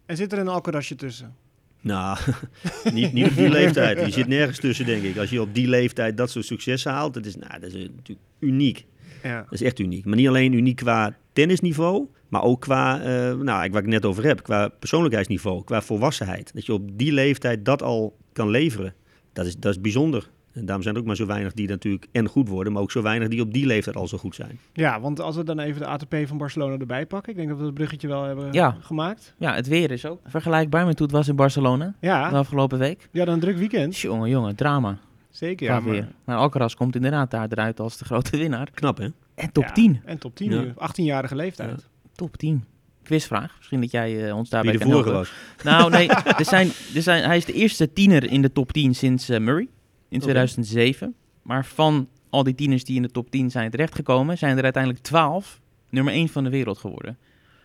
En 0.06 0.18
zit 0.18 0.32
er 0.32 0.40
een 0.40 0.48
alcoholrasje 0.48 0.96
tussen? 0.96 1.36
Nou, 1.82 2.18
niet, 2.94 3.14
niet 3.14 3.28
op 3.30 3.36
die 3.36 3.50
leeftijd. 3.60 4.06
Je 4.06 4.12
zit 4.12 4.28
nergens 4.28 4.60
tussen, 4.60 4.86
denk 4.86 5.04
ik. 5.04 5.18
Als 5.18 5.30
je 5.30 5.42
op 5.42 5.54
die 5.54 5.68
leeftijd 5.68 6.18
dat 6.18 6.30
soort 6.30 6.46
successen 6.46 6.92
haalt, 6.92 7.14
dat 7.14 7.26
is, 7.26 7.36
nou, 7.36 7.60
dat 7.60 7.74
is 7.74 7.90
natuurlijk 7.96 8.28
uniek. 8.40 8.86
Ja. 9.24 9.42
Dat 9.42 9.54
is 9.54 9.62
echt 9.62 9.80
uniek. 9.80 10.06
Maar 10.06 10.16
niet 10.16 10.28
alleen 10.28 10.54
uniek 10.54 10.76
qua 10.76 11.16
tennisniveau, 11.34 12.08
maar 12.28 12.44
ook 12.44 12.62
qua, 12.62 13.02
eh, 13.02 13.06
nou, 13.38 13.72
waar 13.72 13.82
ik 13.82 13.86
net 13.86 14.06
over 14.06 14.24
heb, 14.24 14.44
qua 14.44 14.68
persoonlijkheidsniveau, 14.68 15.64
qua 15.64 15.82
volwassenheid. 15.82 16.52
Dat 16.54 16.66
je 16.66 16.74
op 16.74 16.98
die 16.98 17.12
leeftijd 17.12 17.66
dat 17.66 17.82
al 17.82 18.18
kan 18.34 18.50
leveren, 18.50 18.94
dat 19.34 19.46
is, 19.46 19.58
dat 19.58 19.72
is 19.72 19.82
bijzonder. 19.82 20.30
En 20.54 20.66
daarom 20.66 20.84
zijn 20.84 20.96
er 20.96 21.02
ook 21.02 21.08
maar 21.08 21.16
zo 21.16 21.26
weinig 21.26 21.54
die 21.54 21.68
natuurlijk 21.68 22.08
en 22.12 22.28
goed 22.28 22.50
worden, 22.50 22.74
maar 22.74 22.82
ook 22.82 22.92
zo 22.92 23.02
weinig 23.02 23.28
die 23.28 23.42
op 23.42 23.54
die 23.54 23.66
leeftijd 23.66 23.96
al 23.96 24.08
zo 24.08 24.18
goed 24.18 24.36
zijn. 24.36 24.60
ja, 24.74 25.00
want 25.02 25.20
als 25.20 25.36
we 25.36 25.44
dan 25.44 25.60
even 25.60 25.82
de 25.82 25.88
ATP 25.88 26.16
van 26.26 26.38
Barcelona 26.38 26.78
erbij 26.78 27.06
pakken. 27.06 27.32
Ik 27.32 27.38
denk 27.38 27.50
dat 27.50 27.58
we 27.58 27.66
het 27.66 27.74
bruggetje 27.74 28.08
wel 28.08 28.24
hebben 28.24 28.54
Ja. 28.54 28.78
gemaakt. 28.80 29.34
ja, 29.38 29.54
het 29.56 29.68
weer 29.68 29.92
is 29.92 30.06
ook 30.06 30.20
vergelijkbaar 30.26 30.86
met 30.86 30.98
hoe 30.98 31.08
het 31.08 31.16
was 31.16 31.28
in 31.28 31.36
Barcelona 31.36 31.94
de 32.00 32.10
afgelopen 32.12 32.80
week. 32.80 33.10
ja 33.12 33.26
dan 33.26 33.34
een 33.34 33.40
druk 33.40 33.58
weekend. 33.58 33.98
Jongen, 33.98 34.30
jongen, 34.30 34.56
drama. 34.56 34.98
Zeker, 35.30 35.66
ja. 35.68 35.84
weer. 35.84 35.94
Maar, 36.02 36.12
Maar 36.26 36.38
Alcaraz 36.38 36.74
komt 36.74 36.96
inderdaad 36.96 37.32
daar 37.32 37.48
eruit 37.50 37.80
als 37.80 37.98
de 37.98 38.06
grote 38.06 38.38
winnaar. 38.38 38.70
Knap, 38.74 38.98
hè? 38.98 39.08
En 39.36 39.52
top 39.52 39.64
ja, 39.64 39.72
10. 39.72 40.02
En 40.06 40.18
top 40.18 40.36
10 40.36 40.52
Ja. 40.52 40.62
nu. 40.62 40.74
18-jarige 40.78 41.36
leeftijd. 41.36 41.90
Top 42.16 42.38
10. 42.38 42.64
quizvraag. 43.04 43.54
Misschien 43.58 43.82
dat 43.82 43.92
jij 43.92 44.28
eh, 44.28 44.36
ons 44.36 44.50
daarbij 44.50 44.72
Wie 44.72 44.80
de 44.80 44.86
kan 44.86 44.94
helpen. 44.96 45.14
was. 45.14 45.32
Nou, 45.64 45.90
nee, 45.92 46.08
er 46.42 46.46
zijn, 46.46 46.68
er 46.96 47.02
zijn, 47.02 47.24
hij 47.24 47.38
is 47.38 47.46
de 47.46 47.54
eerste 47.54 47.94
tiener 47.94 48.32
in 48.32 48.42
de 48.42 48.52
top 48.52 48.72
10 48.72 48.96
sinds 48.96 49.30
eh, 49.30 49.40
Murray 49.40 49.68
in 50.14 50.20
Oké. 50.22 50.24
2007. 50.32 51.16
Maar 51.42 51.66
van 51.66 52.10
al 52.30 52.44
die 52.44 52.56
tieners 52.56 52.84
die 52.84 52.96
in 52.96 53.02
de 53.02 53.12
top 53.12 53.30
10 53.32 53.52
zijn 53.52 53.72
terechtgekomen, 53.72 54.38
zijn 54.38 54.58
er 54.58 54.64
uiteindelijk 54.64 55.04
12 55.04 55.62
nummer 55.90 56.14
1 56.14 56.30
van 56.30 56.44
de 56.44 56.50
wereld 56.50 56.78
geworden. 56.78 57.18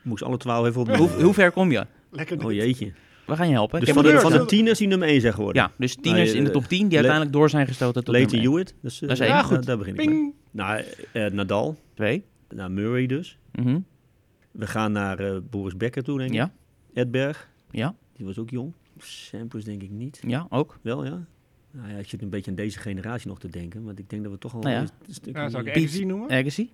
Moest 0.03 0.23
alle 0.23 0.37
twaalf 0.37 0.67
even 0.67 0.81
op. 0.81 0.97
Hoe, 0.97 1.09
hoe 1.23 1.35
ver 1.35 1.53
kom 1.53 1.71
je? 1.71 1.87
Lekker 2.11 2.45
Oh 2.45 2.53
jeetje. 2.53 2.93
We 3.27 3.37
gaan 3.37 3.47
je 3.49 3.53
helpen. 3.55 3.81
Dus 3.81 3.89
Ik 3.89 3.95
van 3.95 4.05
heb 4.05 4.15
de, 4.15 4.21
van 4.21 4.33
de 4.33 4.45
tieners 4.45 4.79
die 4.79 4.89
nummer 4.89 5.09
1 5.09 5.21
zijn 5.21 5.33
geworden. 5.35 5.63
ja, 5.63 5.73
dus 5.77 5.95
tieners 5.95 6.25
Nou, 6.27 6.37
in 6.39 6.43
de 6.45 6.51
eh, 6.51 6.55
top 6.57 6.65
10 6.65 6.79
die 6.79 6.89
Le- 6.89 6.95
uiteindelijk 6.95 7.33
door 7.33 7.51
zijn 7.51 7.67
gestoten 7.67 8.05
tot 8.05 8.15
Leighton 8.15 8.41
Hewitt. 8.41 8.75
Dat 8.83 8.91
is, 8.91 9.01
eh, 9.03 9.09
Dat 9.09 9.17
is 9.17 9.21
één. 9.25 9.29
ja, 9.33 9.37
Ja, 9.37 9.43
goed. 9.43 9.67
Daar 9.67 9.79
begin 9.79 9.93
ik 9.95 9.99
mee. 9.99 10.09
Ping. 10.09 10.35
Nou, 10.51 10.85
eh, 11.13 11.27
Nadal. 11.31 11.77
2. 11.95 12.25
Nou, 12.49 12.71
Murray 12.71 13.07
dus. 13.07 13.39
Mhm. 13.53 13.79
We 14.51 14.67
gaan 14.67 14.93
naar 14.93 15.19
eh, 15.19 15.37
Boris 15.51 15.77
Becker 15.77 16.03
toe, 16.03 16.19
denk 16.19 16.31
ik. 16.31 16.37
Ja, 16.37 16.53
Edberg. 16.95 17.49
ja, 17.71 17.95
Die 18.17 18.27
was 18.27 18.39
ook 18.39 18.51
jong. 18.51 18.73
Sampras 18.99 19.65
denk 19.65 19.83
ik 19.83 19.91
niet. 19.91 20.21
ja, 20.27 20.47
ook. 20.51 20.79
Wel, 20.83 21.05
ja. 21.05 21.27
Nou 21.71 21.89
ja, 21.91 21.97
ik 21.97 22.09
zit 22.09 22.23
een 22.23 22.29
beetje 22.31 22.51
aan 22.51 22.57
deze 22.57 22.79
generatie 22.79 23.29
nog 23.29 23.39
te 23.39 23.49
denken. 23.49 23.85
Want 23.85 23.99
ik 23.99 24.11
denk 24.11 24.23
dat 24.23 24.33
we 24.33 24.39
toch 24.39 24.55
al 24.55 24.61
Nou 24.61 24.75
ja. 24.75 24.81
een 24.81 24.89
stuk... 25.15 25.37
Ja, 25.37 25.49
zou 25.49 25.67
ik 25.67 25.73
Piet. 25.73 25.83
Agassi 25.85 26.05
noemen? 26.05 26.31
Agassi. 26.31 26.71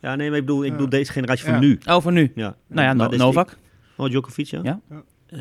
Ja, 0.00 0.14
nee, 0.14 0.28
maar 0.28 0.38
ik 0.38 0.44
bedoel, 0.46 0.60
ik 0.62 0.66
Ja. 0.66 0.72
bedoel 0.72 0.88
deze 0.88 1.12
generatie 1.12 1.44
van 1.44 1.54
Ja. 1.54 1.60
nu. 1.60 1.78
Oh, 1.86 2.00
voor 2.00 2.12
nu. 2.12 2.32
Ja. 2.34 2.56
Nou 2.66 2.86
ja, 2.86 2.92
No- 2.92 3.16
Novak. 3.16 3.56
Oh, 3.96 4.06
Djokovic, 4.08 4.46
ja. 4.46 4.60
Ja. 4.62 4.80
Ja. 4.90 5.02
Ehm, 5.26 5.40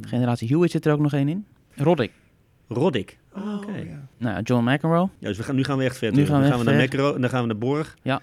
Generatie 0.00 0.48
Hewitt 0.48 0.70
zit 0.70 0.86
er 0.86 0.92
ook 0.92 1.00
nog 1.00 1.12
één 1.12 1.28
in. 1.28 1.46
Roddick. 1.74 2.12
Roddick. 2.68 3.18
Oh, 3.32 3.54
Oké. 3.56 3.76
ja. 3.76 4.08
Nou, 4.18 4.34
ja, 4.36 4.40
John 4.40 4.70
McEnroe. 4.70 5.08
Ja, 5.18 5.28
dus 5.28 5.36
we 5.36 5.42
gaan, 5.42 5.54
nu 5.54 5.64
gaan 5.64 5.78
we 5.78 5.84
echt 5.84 5.98
verder. 5.98 6.18
Nu 6.20 6.26
gaan 6.26 6.34
we 6.36 6.40
dan 6.48 6.50
gaan 6.56 6.64
we 6.64 6.70
naar. 6.70 6.80
Macro 6.80 7.14
en 7.14 7.20
dan 7.20 7.30
gaan 7.30 7.40
we 7.40 7.46
naar 7.46 7.58
Borg. 7.58 7.96
Ja. 8.02 8.20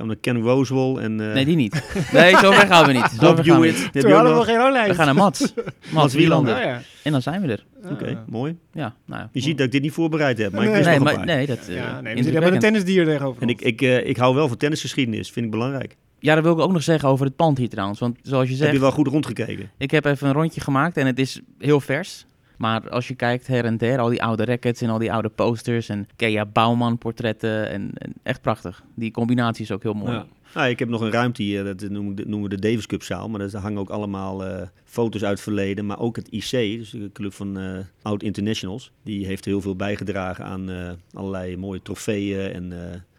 Gaan 0.00 0.08
we 0.08 0.14
naar 0.14 0.16
Ken 0.34 0.40
Rosewall 0.42 0.96
en... 0.96 1.20
eh 1.20 1.32
Nee, 1.34 1.44
die 1.44 1.56
niet. 1.56 1.82
Nee, 2.12 2.36
zover 2.36 2.66
gaan 2.66 2.86
we 2.86 2.92
niet. 2.92 3.16
Bob 3.20 3.36
we 3.36 3.52
Hewitt. 3.52 3.78
Heb 3.92 4.02
Toen 4.02 4.12
hadden 4.12 4.30
we 4.32 4.36
nog? 4.38 4.46
geen. 4.46 4.88
We 4.88 4.94
gaan 4.94 5.06
naar 5.06 5.14
Mats. 5.14 5.52
Mats 5.94 6.14
Wielander. 6.14 6.56
Oh, 6.56 6.62
ja. 6.62 6.80
En 7.02 7.12
dan 7.12 7.22
zijn 7.22 7.40
we 7.42 7.48
er. 7.52 7.64
Oké, 7.90 8.04
Ah. 8.06 8.16
mooi. 8.28 8.56
Ja, 8.72 8.94
nou 9.06 9.20
ja. 9.20 9.28
Je 9.32 9.40
ziet 9.40 9.56
dat 9.56 9.66
ik 9.66 9.72
dit 9.72 9.82
niet 9.82 9.92
voorbereid 9.92 10.38
heb, 10.38 10.52
maar 10.52 10.62
ik 10.62 10.66
Nee. 10.68 10.76
wist 10.76 10.88
Nee, 10.88 10.98
nog 10.98 11.08
een 11.08 11.14
maar, 11.16 11.26
paar. 11.26 11.36
nee, 11.36 11.46
dat 11.46 11.58
eh 11.68 11.74
Ja, 11.74 11.82
nee, 11.82 11.84
we 11.84 11.92
zitten 11.94 12.16
indrukwekkend. 12.16 12.44
met 12.44 12.52
een 12.52 12.60
tennisdier 12.60 13.04
tegenover 13.04 13.42
En 13.42 13.48
ik, 13.48 13.60
ik, 13.60 13.82
eh, 13.82 14.06
ik 14.08 14.16
hou 14.16 14.34
wel 14.34 14.48
van 14.48 14.56
tennisgeschiedenis, 14.56 15.30
vind 15.30 15.44
ik 15.44 15.50
belangrijk. 15.50 15.96
Ja, 16.18 16.34
dat 16.34 16.44
wil 16.44 16.52
ik 16.52 16.58
ook 16.58 16.72
nog 16.72 16.82
zeggen 16.82 17.08
over 17.08 17.26
het 17.26 17.36
pand 17.36 17.58
hier 17.58 17.68
trouwens. 17.68 17.98
Want 18.00 18.18
zoals 18.22 18.44
je 18.44 18.50
Heb 18.50 18.58
zegt, 18.60 18.72
je 18.72 18.80
wel 18.80 18.90
goed 18.90 19.06
rondgekeken? 19.06 19.70
ik 19.78 19.90
heb 19.90 20.04
even 20.04 20.26
een 20.28 20.32
rondje 20.34 20.60
gemaakt 20.60 20.96
en 20.96 21.06
het 21.06 21.18
is 21.18 21.40
heel 21.58 21.80
vers. 21.80 22.26
Maar 22.60 22.90
als 22.90 23.08
je 23.08 23.14
kijkt 23.14 23.46
her 23.46 23.64
en 23.64 23.76
der, 23.76 23.98
al 23.98 24.08
die 24.08 24.22
oude 24.22 24.44
rackets 24.44 24.80
en 24.80 24.90
al 24.90 24.98
die 24.98 25.12
oude 25.12 25.28
posters 25.28 25.88
en 25.88 26.08
Kea 26.16 26.46
Bouwman 26.46 26.98
portretten 26.98 27.70
en, 27.70 27.92
echt 28.22 28.40
prachtig. 28.40 28.82
Die 28.94 29.10
combinatie 29.10 29.64
is 29.64 29.70
ook 29.70 29.82
heel 29.82 29.94
mooi. 29.94 30.12
Ja. 30.12 30.26
Nou, 30.54 30.68
ik 30.68 30.78
heb 30.78 30.88
nog 30.88 31.00
een 31.00 31.10
ruimte 31.10 31.42
hier, 31.42 31.64
dat 31.64 31.88
noemen 31.88 32.42
we 32.42 32.48
de, 32.48 32.58
Davis 32.58 32.86
Cup 32.86 33.02
zaal. 33.02 33.28
Maar 33.28 33.50
daar 33.50 33.60
hangen 33.60 33.80
ook 33.80 33.90
allemaal 33.90 34.44
eh, 34.44 34.66
foto's 34.84 35.22
uit 35.22 35.32
het 35.32 35.40
verleden. 35.40 35.86
Maar 35.86 35.98
ook 35.98 36.16
het 36.16 36.28
IC, 36.28 36.50
dus 36.50 36.90
de 36.90 37.10
club 37.12 37.32
van 37.32 37.58
eh 37.58 37.78
Oud 38.02 38.22
Internationals. 38.22 38.92
Die 39.02 39.26
heeft 39.26 39.44
heel 39.44 39.60
veel 39.60 39.76
bijgedragen 39.76 40.44
aan 40.44 40.70
eh, 40.70 40.90
allerlei 41.12 41.56
mooie 41.56 41.82
trofeeën 41.82 42.52
en 42.52 42.72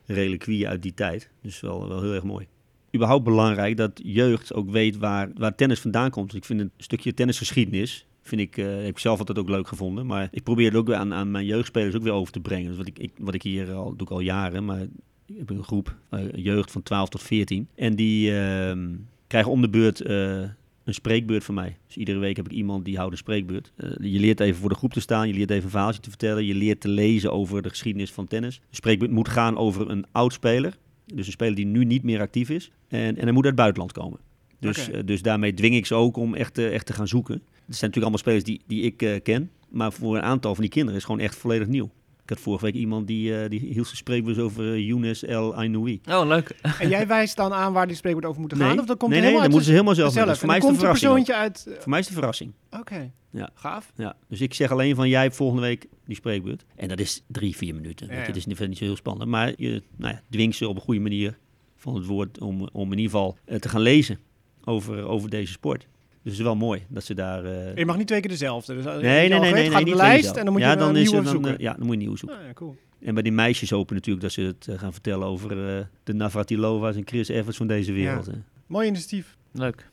reliquieën 0.06 0.68
uit 0.68 0.82
die 0.82 0.94
tijd. 0.94 1.30
Dus 1.42 1.60
wel, 1.60 1.88
wel 1.88 2.02
heel 2.02 2.14
erg 2.14 2.24
mooi. 2.24 2.48
Überhaupt 2.96 3.24
belangrijk 3.24 3.78
dat 3.78 4.00
jeugd 4.04 4.54
ook 4.54 4.70
weet 4.70 4.98
waar, 4.98 5.30
waar 5.36 5.56
tennis 5.56 5.80
vandaan 5.80 6.10
komt. 6.10 6.36
Ik 6.36 6.46
vind 6.46 6.60
een 6.60 6.72
stukje 6.78 7.14
tennisgeschiedenis... 7.14 8.06
Vind 8.22 8.42
ik, 8.42 8.58
eh, 8.58 8.66
heb 8.66 8.88
ik 8.88 9.00
zelf 9.00 9.20
altijd 9.20 9.38
ook 9.38 9.50
leuk 9.50 9.68
gevonden. 9.68 10.06
Maar 10.06 10.28
ik 10.32 10.44
probeer 10.44 10.66
het 10.66 10.76
ook 10.76 10.88
weer 10.88 10.96
aan, 10.96 11.14
aan 11.14 11.32
mijn 11.32 11.46
jeugdspelers 11.46 11.96
ook 11.96 12.04
weer 12.04 12.14
over 12.14 12.34
te 12.34 12.40
brengen. 12.40 12.68
Dus 12.68 12.78
wat 12.78 12.88
ik, 12.88 13.00
ik, 13.00 13.12
wat 13.18 13.34
ik 13.34 13.42
hier 13.42 13.72
al 13.72 13.96
doe 13.96 14.08
ik 14.08 14.14
al 14.14 14.20
jaren. 14.20 14.66
Maar 14.66 14.82
ik 15.26 15.38
heb 15.38 15.50
een 15.50 15.64
groep 15.64 15.96
eh, 16.10 16.20
jeugd 16.36 16.72
van 16.72 16.84
12 16.84 17.10
tot 17.10 17.22
14. 17.22 17.68
En 17.76 17.96
die 17.96 18.40
ehm, 18.40 18.90
krijgen 19.28 19.52
om 19.52 19.62
de 19.62 19.70
beurt 19.70 20.02
eh, 20.02 20.40
een 20.84 20.94
spreekbeurt 20.94 21.44
van 21.44 21.56
mij. 21.56 21.78
Dus 21.88 21.98
iedere 21.98 22.20
week 22.20 22.36
heb 22.36 22.46
ik 22.46 22.52
iemand 22.52 22.86
die 22.86 22.98
houdt 22.98 23.12
een 23.12 23.18
spreekbeurt. 23.18 23.72
Je 24.02 24.20
leert 24.20 24.40
even 24.40 24.60
voor 24.60 24.70
de 24.70 24.76
groep 24.76 24.94
te 24.94 25.00
staan. 25.00 25.28
Je 25.28 25.34
leert 25.34 25.50
even 25.50 25.64
een 25.64 25.70
verhaaltje 25.70 26.02
te 26.02 26.10
vertellen. 26.10 26.46
Je 26.46 26.56
leert 26.56 26.82
te 26.82 26.88
lezen 26.88 27.32
over 27.32 27.62
de 27.62 27.70
geschiedenis 27.70 28.12
van 28.12 28.28
tennis. 28.28 28.62
De 28.70 28.76
spreekbeurt 28.76 29.12
moet 29.12 29.30
gaan 29.30 29.58
over 29.58 29.90
een 29.90 30.06
oud 30.12 30.34
speler. 30.34 30.78
Dus 31.06 31.26
een 31.26 31.32
speler 31.32 31.56
die 31.56 31.66
nu 31.66 31.86
niet 31.86 32.04
meer 32.04 32.20
actief 32.20 32.50
is. 32.50 32.72
En, 32.88 33.18
en 33.18 33.24
hij 33.24 33.32
moet 33.32 33.46
uit 33.46 33.46
het 33.46 33.56
buitenland 33.56 33.92
komen. 33.92 34.20
Dus, 34.60 34.90
dus 35.06 35.22
daarmee 35.22 35.54
dwing 35.54 35.76
ik 35.76 35.86
ze 35.86 35.96
ook 35.96 36.18
om 36.18 36.34
echt, 36.34 36.58
echt 36.58 36.86
te 36.86 36.94
gaan 36.94 37.08
zoeken. 37.08 37.42
Het 37.66 37.76
zijn 37.80 37.92
natuurlijk 37.92 37.96
allemaal 37.96 38.18
spelers 38.18 38.44
die, 38.44 38.62
die 38.68 38.82
ik 38.84 39.02
eh, 39.02 39.22
ken. 39.24 39.52
Maar 39.70 39.92
voor 39.94 40.16
een 40.16 40.22
aantal 40.24 40.54
van 40.54 40.62
die 40.64 40.72
kinderen 40.72 40.96
is 41.00 41.04
het 41.04 41.12
gewoon 41.12 41.28
echt 41.28 41.38
volledig 41.38 41.68
nieuw. 41.68 41.92
Ik 42.24 42.30
had 42.30 42.40
vorige 42.40 42.66
week 42.66 42.74
iemand 42.74 43.08
die, 43.08 43.38
eh, 43.42 43.50
die 43.50 43.60
hield 43.60 43.86
zijn 43.86 43.98
spreekbeurt 43.98 44.38
over 44.40 44.64
uh, 44.76 44.88
Younes 44.88 45.24
El 45.24 45.56
Ainoui. 45.56 46.02
Oh, 46.10 46.28
leuk. 46.28 46.56
En 46.80 46.90
jij 46.90 47.08
wijst 47.08 47.36
dan 47.36 47.54
aan 47.54 47.74
waar 47.74 47.88
die 47.88 47.96
spreekwoord 47.96 48.26
over 48.26 48.40
moeten 48.40 48.58
gaan? 48.58 48.68
Nee, 48.70 48.80
Of 48.80 48.86
dan 48.86 48.98
komt 48.98 49.12
nee, 49.12 49.22
nee, 49.22 49.32
dan 49.32 49.42
uit 49.42 49.50
moeten 49.50 49.68
ze 49.68 49.72
helemaal 49.74 49.96
zelf 49.96 50.08
doen. 50.14 50.18
zelf? 50.18 50.30
Dus 50.30 50.38
voor 50.40 50.48
mij 50.48 50.58
is 50.58 50.64
het 50.64 50.74
een 50.74 50.80
verrassing. 50.80 51.30
uit... 51.30 51.66
eh, 51.68 51.74
Voor 51.82 51.90
mij 51.90 52.00
is 52.00 52.06
het 52.06 52.14
een 52.14 52.20
verrassing. 52.20 52.54
Oké, 52.80 53.12
Ja. 53.32 53.50
gaaf. 53.54 53.92
Ja. 53.96 54.16
Dus 54.28 54.42
ik 54.42 54.54
zeg 54.54 54.72
alleen 54.72 54.96
van 54.96 55.10
jij 55.10 55.22
hebt 55.22 55.36
volgende 55.36 55.62
week 55.62 55.88
die 56.06 56.16
spreekbeurt. 56.16 56.66
En 56.76 56.88
dat 56.88 57.00
is 57.00 57.24
drie, 57.28 57.56
vier 57.56 57.76
minuten. 57.76 58.08
Ja, 58.08 58.14
ja. 58.14 58.20
Het 58.22 58.36
is 58.36 58.46
niet, 58.46 58.60
niet 58.68 58.78
zo 58.78 58.84
heel 58.84 58.96
spannend. 58.96 59.30
Maar 59.30 59.54
je 59.58 59.84
nou 59.96 60.14
ja, 60.14 60.22
dwingt 60.30 60.56
ze 60.58 60.68
op 60.68 60.76
een 60.76 60.82
goede 60.82 61.00
manier 61.00 61.38
van 61.76 61.96
het 61.96 62.06
woord 62.06 62.40
om, 62.40 62.70
om 62.72 62.92
in 62.92 62.98
ieder 62.98 63.12
geval 63.12 63.38
eh, 63.46 63.58
te 63.58 63.70
gaan 63.70 63.82
lezen 63.82 64.20
over, 64.66 65.04
over 65.04 65.30
deze 65.30 65.52
sport. 65.52 65.88
Dus 66.24 66.32
het 66.32 66.40
is 66.42 66.46
wel 66.48 66.56
mooi 66.56 66.82
dat 66.88 67.04
ze 67.04 67.14
daar... 67.14 67.46
eh, 67.46 67.76
Je 67.76 67.86
mag 67.86 67.98
niet 67.98 68.08
twee 68.08 68.20
keer 68.20 68.30
dezelfde. 68.30 68.76
Dus, 68.76 68.86
eh, 68.86 68.92
Nee, 68.92 69.02
nee, 69.02 69.30
nee, 69.30 69.40
nee, 69.40 69.52
nee, 69.54 69.72
gaat 69.72 69.86
de 69.86 69.96
lijst 69.96 70.36
en 70.36 70.44
dan 70.44 70.54
moet 70.54 70.62
ja, 70.62 70.72
je 70.72 70.78
dan 70.78 70.90
een 70.90 70.96
is 70.96 71.02
nieuwe 71.02 71.18
er 71.18 71.24
dan, 71.24 71.32
zoeken. 71.34 71.54
eh, 71.54 71.60
ja, 71.60 71.72
dan 71.72 71.80
moet 71.80 71.88
je 71.88 71.94
een 71.94 72.00
nieuwe 72.00 72.18
zoeken. 72.18 72.38
Ah, 72.38 72.46
ja, 72.46 72.54
cool. 72.54 72.76
En 73.04 73.14
bij 73.14 73.24
die 73.24 73.32
meisjes 73.32 73.70
hopen 73.70 73.96
natuurlijk 73.96 74.24
dat 74.24 74.32
ze 74.32 74.42
het 74.42 74.68
gaan 74.80 74.92
vertellen 74.94 75.28
over 75.28 75.78
eh, 75.78 75.84
de 76.04 76.14
Navratilova's 76.14 76.96
en 76.96 77.02
Chris 77.06 77.28
Evans 77.28 77.58
van 77.58 77.68
deze 77.68 77.92
wereld. 77.92 78.26
hè. 78.26 78.34
Mooi 78.68 78.88
initiatief. 78.88 79.38
Leuk. 79.52 79.90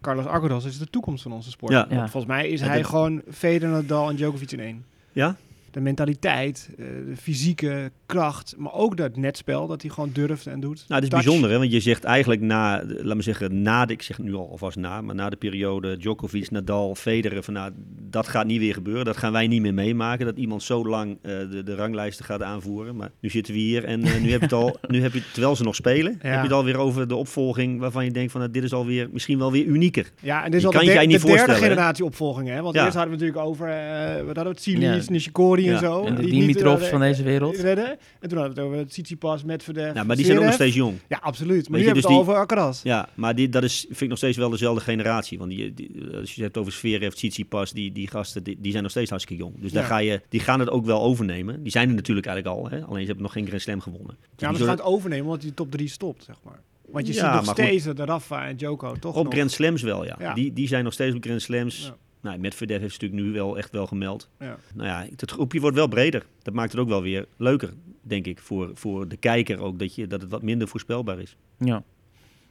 Carlos 0.00 0.24
Alcaraz 0.26 0.64
is 0.64 0.78
de 0.78 0.86
toekomst 0.86 1.22
van 1.22 1.32
onze 1.32 1.50
sport. 1.50 1.72
Ja. 1.72 1.86
Volgens 1.88 2.26
mij 2.26 2.48
is 2.48 2.60
Ja, 2.60 2.66
hij 2.66 2.76
dat- 2.76 2.86
gewoon 2.86 3.22
Federer, 3.30 3.74
Nadal 3.74 4.08
en 4.08 4.16
Djokovic 4.16 4.52
in 4.52 4.60
één. 4.60 4.84
Ja? 5.12 5.36
De 5.70 5.80
mentaliteit, 5.80 6.68
eh, 6.78 6.84
de 7.08 7.16
fysieke 7.16 7.90
kracht, 8.06 8.54
maar 8.58 8.72
ook 8.72 8.96
dat 8.96 9.16
netspel 9.16 9.66
dat 9.66 9.82
hij 9.82 9.90
gewoon 9.90 10.10
durft 10.12 10.46
en 10.46 10.60
doet. 10.60 10.84
Nou, 10.88 10.94
het 10.94 11.02
is 11.02 11.08
Touch. 11.08 11.24
bijzonder, 11.24 11.50
hè? 11.50 11.58
want 11.58 11.72
je 11.72 11.80
zegt 11.80 12.04
eigenlijk 12.04 12.40
na, 12.40 12.82
laat 12.86 13.16
me 13.16 13.22
zeggen, 13.22 13.62
na 13.62 13.84
de, 13.86 13.92
ik 13.92 14.02
zeg 14.02 14.18
nu 14.18 14.34
al 14.34 14.48
alvast 14.50 14.76
na, 14.76 15.00
maar 15.00 15.14
na 15.14 15.30
de 15.30 15.36
periode 15.36 15.96
Djokovic, 15.96 16.50
Nadal, 16.50 16.94
Federer, 16.94 17.42
van 17.42 17.54
nou, 17.54 17.72
dat 18.10 18.28
gaat 18.28 18.46
niet 18.46 18.58
weer 18.58 18.74
gebeuren. 18.74 19.04
Dat 19.04 19.16
gaan 19.16 19.32
wij 19.32 19.46
niet 19.46 19.60
meer 19.60 19.74
meemaken, 19.74 20.26
dat 20.26 20.36
iemand 20.36 20.62
zo 20.62 20.86
lang 20.86 21.18
eh, 21.22 21.32
de, 21.50 21.62
de 21.62 21.74
ranglijsten 21.74 22.24
gaat 22.24 22.42
aanvoeren. 22.42 22.96
Maar 22.96 23.10
nu 23.20 23.28
zitten 23.30 23.54
we 23.54 23.60
hier 23.60 23.84
en 23.84 24.02
eh, 24.02 24.20
nu 24.20 24.30
heb 24.30 24.38
je 24.40 24.44
het 24.46 24.52
al, 24.52 24.76
nu 24.88 25.02
heb 25.02 25.12
je, 25.12 25.22
terwijl 25.32 25.56
ze 25.56 25.62
nog 25.62 25.74
spelen, 25.74 26.12
heb 26.12 26.34
je 26.34 26.38
het 26.42 26.52
alweer 26.52 26.76
over 26.76 27.08
de 27.08 27.16
opvolging 27.16 27.80
waarvan 27.80 28.04
je 28.04 28.10
denkt 28.10 28.32
van, 28.32 28.40
nou, 28.40 28.52
dit 28.52 28.62
is 28.62 28.72
alweer, 28.72 29.08
misschien 29.12 29.38
wel 29.38 29.52
weer 29.52 29.64
unieker. 29.64 30.10
Ja, 30.20 30.44
en 30.44 30.50
dit 30.50 30.60
is 30.60 30.66
al 30.66 30.72
de, 30.72 31.18
derde 31.18 31.54
generatie 31.54 32.04
opvolgingen. 32.04 32.54
Hè? 32.54 32.62
Want 32.62 32.74
Ja. 32.74 32.84
eerst 32.84 32.96
hadden 32.96 33.18
we 33.18 33.24
natuurlijk 33.24 33.48
over, 33.48 33.68
eh 33.68 34.24
wat 34.24 34.36
hadden 34.36 34.54
we 34.64 34.70
het, 34.70 34.80
Ja. 34.80 35.00
Nishikori 35.08 35.59
en 35.66 35.72
Ja. 35.72 35.78
zo. 35.78 36.04
En 36.04 36.14
de 36.14 36.22
die 36.22 36.30
niet, 36.32 36.40
Dimitrovs 36.40 36.82
eh, 36.84 36.90
van 36.90 37.00
deze 37.00 37.22
wereld. 37.22 37.56
redden. 37.56 37.88
En 38.20 38.28
toen 38.28 38.38
hadden 38.38 38.56
we 38.56 38.60
het 38.62 38.70
over 38.72 38.86
Tsitsipas, 38.86 39.44
Medvedev, 39.44 39.94
Nou, 39.94 40.06
maar 40.06 40.16
die 40.16 40.24
zijn 40.24 40.38
ook 40.38 40.44
nog 40.44 40.52
steeds 40.52 40.74
jong. 40.76 40.98
Ja, 41.08 41.18
absoluut. 41.22 41.48
Maar 41.48 41.56
Weet 41.62 41.70
nu 41.70 41.78
je, 41.78 41.84
hebben 41.84 41.94
we 42.02 42.08
dus 42.08 42.16
het 42.18 42.28
al 42.28 42.34
over 42.34 42.34
Alcaraz. 42.34 42.82
Ja, 42.82 43.08
maar 43.14 43.34
die, 43.34 43.48
dat 43.48 43.62
is, 43.64 43.80
vind 43.88 44.00
ik 44.00 44.08
nog 44.08 44.18
steeds 44.18 44.36
wel 44.36 44.50
dezelfde 44.50 44.80
generatie. 44.84 45.38
Want 45.38 45.50
die, 45.50 45.74
die, 45.74 45.90
als 46.14 46.28
je 46.28 46.34
het 46.34 46.36
hebt 46.44 46.56
over 46.56 46.72
Zverev, 46.72 47.12
Tsitsipas, 47.14 47.72
die, 47.72 47.92
die 47.92 48.08
gasten, 48.08 48.42
die, 48.42 48.56
die 48.60 48.70
zijn 48.70 48.82
nog 48.82 48.92
steeds 48.92 49.10
hartstikke 49.10 49.42
jong. 49.42 49.54
Dus 49.60 49.72
daar 49.72 49.82
Ja. 49.82 49.88
ga 49.88 49.98
je, 49.98 50.20
die 50.28 50.40
gaan 50.40 50.60
het 50.60 50.70
ook 50.70 50.84
wel 50.84 51.02
overnemen. 51.02 51.62
Die 51.62 51.72
zijn 51.72 51.88
er 51.88 51.94
natuurlijk 51.94 52.26
eigenlijk 52.26 52.56
al, 52.58 52.68
hè? 52.70 52.84
alleen 52.84 53.00
ze 53.00 53.06
hebben 53.06 53.22
nog 53.22 53.32
geen 53.32 53.46
Grand 53.46 53.62
Slam 53.62 53.80
gewonnen. 53.80 54.16
Dus 54.20 54.26
Ja, 54.30 54.36
die 54.36 54.46
maar 54.48 54.56
ze 54.56 54.64
gaan 54.64 54.76
het 54.76 54.84
overnemen 54.84 55.24
omdat 55.26 55.42
hij 55.42 55.50
top 55.50 55.70
3 55.70 55.88
stopt, 55.88 56.24
zeg 56.24 56.36
maar. 56.44 56.60
Want 56.90 57.06
je 57.06 57.12
Ja, 57.12 57.18
ziet 57.20 57.30
nog 57.32 57.44
goed. 57.44 57.64
steeds 57.64 57.84
dat 57.84 57.98
Rafa 57.98 58.46
en 58.46 58.56
Djoko 58.56 58.92
toch 59.00 59.16
op 59.16 59.24
nog... 59.24 59.32
Grand 59.32 59.50
Slams 59.50 59.82
wel, 59.82 60.04
ja. 60.04 60.16
Ja. 60.18 60.34
Die, 60.34 60.52
die 60.52 60.68
zijn 60.68 60.84
nog 60.84 60.92
steeds 60.92 61.16
op 61.16 61.22
Grand 61.24 61.42
Slams. 61.42 61.84
Ja. 61.84 61.96
Nou, 62.20 62.38
Medvedev 62.38 62.80
heeft 62.80 63.00
natuurlijk 63.00 63.22
nu 63.22 63.32
wel 63.32 63.58
echt 63.58 63.70
wel 63.70 63.86
gemeld. 63.86 64.28
Ja. 64.38 64.56
Nou 64.74 64.88
ja, 64.88 65.06
het 65.16 65.30
groepje 65.30 65.60
wordt 65.60 65.76
wel 65.76 65.88
breder. 65.88 66.26
Dat 66.42 66.54
maakt 66.54 66.72
het 66.72 66.80
ook 66.80 66.88
wel 66.88 67.02
weer 67.02 67.26
leuker, 67.36 67.72
denk 68.02 68.26
ik, 68.26 68.38
voor, 68.38 68.70
voor 68.74 69.08
de 69.08 69.16
kijker 69.16 69.58
ook. 69.60 69.78
Dat, 69.78 69.94
je, 69.94 70.06
dat 70.06 70.20
het 70.20 70.30
wat 70.30 70.42
minder 70.42 70.68
voorspelbaar 70.68 71.18
is. 71.18 71.36
Ja. 71.58 71.82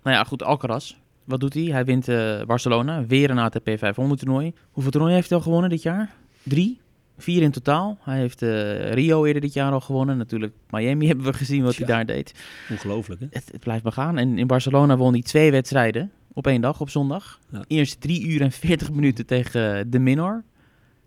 Nou 0.03 0.15
ja, 0.15 0.23
goed, 0.23 0.43
Alcaraz. 0.43 0.95
Wat 1.23 1.39
doet 1.39 1.53
hij? 1.53 1.63
Hij 1.63 1.85
wint 1.85 2.07
eh, 2.07 2.43
Barcelona, 2.43 3.05
weer 3.05 3.29
een 3.29 3.37
ATP 3.37 3.69
500 3.77 4.19
toernooi. 4.19 4.53
Hoeveel 4.71 4.91
toernooien 4.91 5.15
heeft 5.15 5.29
hij 5.29 5.37
al 5.37 5.43
gewonnen 5.43 5.69
dit 5.69 5.81
jaar? 5.81 6.13
Drie? 6.43 6.79
Vier 7.17 7.41
in 7.41 7.51
totaal. 7.51 7.97
Hij 8.01 8.19
heeft 8.19 8.41
eh, 8.41 8.93
Rio 8.93 9.25
eerder 9.25 9.41
dit 9.41 9.53
jaar 9.53 9.71
al 9.71 9.79
gewonnen. 9.79 10.17
Natuurlijk 10.17 10.53
Miami 10.69 11.07
hebben 11.07 11.25
we 11.25 11.33
gezien 11.33 11.63
wat 11.63 11.75
hij 11.75 11.85
daar 11.85 12.05
deed. 12.05 12.33
Ongelooflijk, 12.69 13.21
hè? 13.21 13.27
Het, 13.29 13.49
het 13.51 13.59
blijft 13.59 13.83
maar 13.83 13.91
gaan. 13.91 14.17
En 14.17 14.37
in 14.37 14.47
Barcelona 14.47 14.97
won 14.97 15.13
hij 15.13 15.21
twee 15.21 15.51
wedstrijden 15.51 16.11
op 16.33 16.47
één 16.47 16.61
dag, 16.61 16.81
op 16.81 16.89
zondag. 16.89 17.39
Ja. 17.51 17.63
Eerst 17.67 18.01
drie 18.01 18.25
uur 18.27 18.41
en 18.41 18.51
40 18.51 18.91
minuten 18.91 19.25
tegen 19.25 19.77
eh, 19.77 19.83
de 19.87 19.99
Minor. 19.99 20.43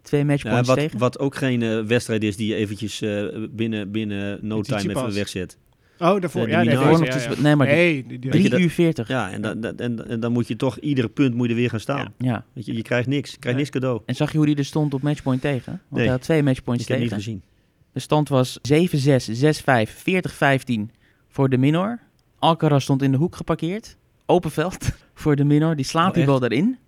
Twee 0.02 0.20
Ja, 0.20 0.26
matchpoints 0.26 0.68
wat, 0.68 0.76
tegen. 0.78 0.98
wat 0.98 1.18
ook 1.18 1.34
geen 1.34 1.62
eh, 1.62 1.80
wedstrijd 1.80 2.22
is 2.24 2.36
die 2.36 2.48
je 2.48 2.54
eventjes 2.54 3.00
eh, 3.00 3.24
binnen, 3.50 3.90
binnen 3.90 4.38
no 4.42 4.56
Met 4.56 4.66
time 4.66 4.90
even 4.94 5.14
wegzet. 5.14 5.58
Oh, 5.98 6.20
daarvoor. 6.20 6.44
De 6.44 6.50
ja, 6.50 6.62
nee. 6.62 6.74
Daarvoor 6.74 7.04
ja, 7.06 7.14
ja. 7.18 7.40
Nee, 7.40 7.56
maar 7.56 7.66
die- 7.66 7.76
Nee, 7.76 8.06
die, 8.06 8.18
die- 8.18 8.30
Weet 8.30 8.42
je 8.42 8.48
3 8.48 8.50
dat- 8.50 8.60
uur 8.60 8.70
40. 8.70 9.08
Ja. 9.08 9.26
Ja, 9.28 9.32
en, 9.34 9.42
dan 9.42 9.64
en, 9.64 9.76
en, 9.78 10.08
en 10.08 10.20
dan 10.20 10.32
moet 10.32 10.48
je 10.48 10.56
toch 10.56 10.78
iedere 10.78 11.08
punt 11.08 11.34
moet 11.34 11.46
je 11.46 11.52
er 11.52 11.58
weer 11.58 11.70
gaan 11.70 11.80
staan. 11.80 12.12
Weet 12.52 12.66
je, 12.66 12.74
je 12.76 12.82
krijgt 12.82 13.08
niks. 13.08 13.30
Je 13.30 13.38
krijgt 13.38 13.58
Nee. 13.58 13.66
niks 13.66 13.70
cadeau. 13.70 14.02
En 14.06 14.14
zag 14.14 14.32
je 14.32 14.38
hoe 14.38 14.46
hij 14.46 14.56
er 14.56 14.64
stond 14.64 14.94
op 14.94 15.02
matchpoint 15.02 15.40
tegen? 15.40 15.72
Want 15.72 15.90
Nee. 15.90 16.02
hij 16.02 16.10
had 16.12 16.22
twee 16.22 16.42
matchpoints 16.42 16.82
Ik 16.82 16.88
heb 16.88 16.98
het 17.00 17.08
tegen. 17.08 17.24
niet 17.32 17.40
gezien. 17.40 17.50
De 17.92 18.00
stand 18.00 18.28
was 18.28 18.58
7-6, 18.62 19.28
6-5, 19.28 19.90
40-15 19.90 20.90
voor 21.28 21.48
de 21.48 21.58
minor. 21.58 21.98
Alcaraz 22.38 22.82
stond 22.82 23.02
in 23.02 23.10
de 23.10 23.16
hoek 23.18 23.36
geparkeerd. 23.36 23.96
Open 24.26 24.50
veld. 24.50 24.90
Voor 25.14 25.36
de 25.36 25.44
minor. 25.44 25.76
Die 25.76 25.84
slaat 25.84 26.08
Oh, 26.08 26.14
die 26.14 26.24
bal 26.24 26.44
erin. 26.44 26.78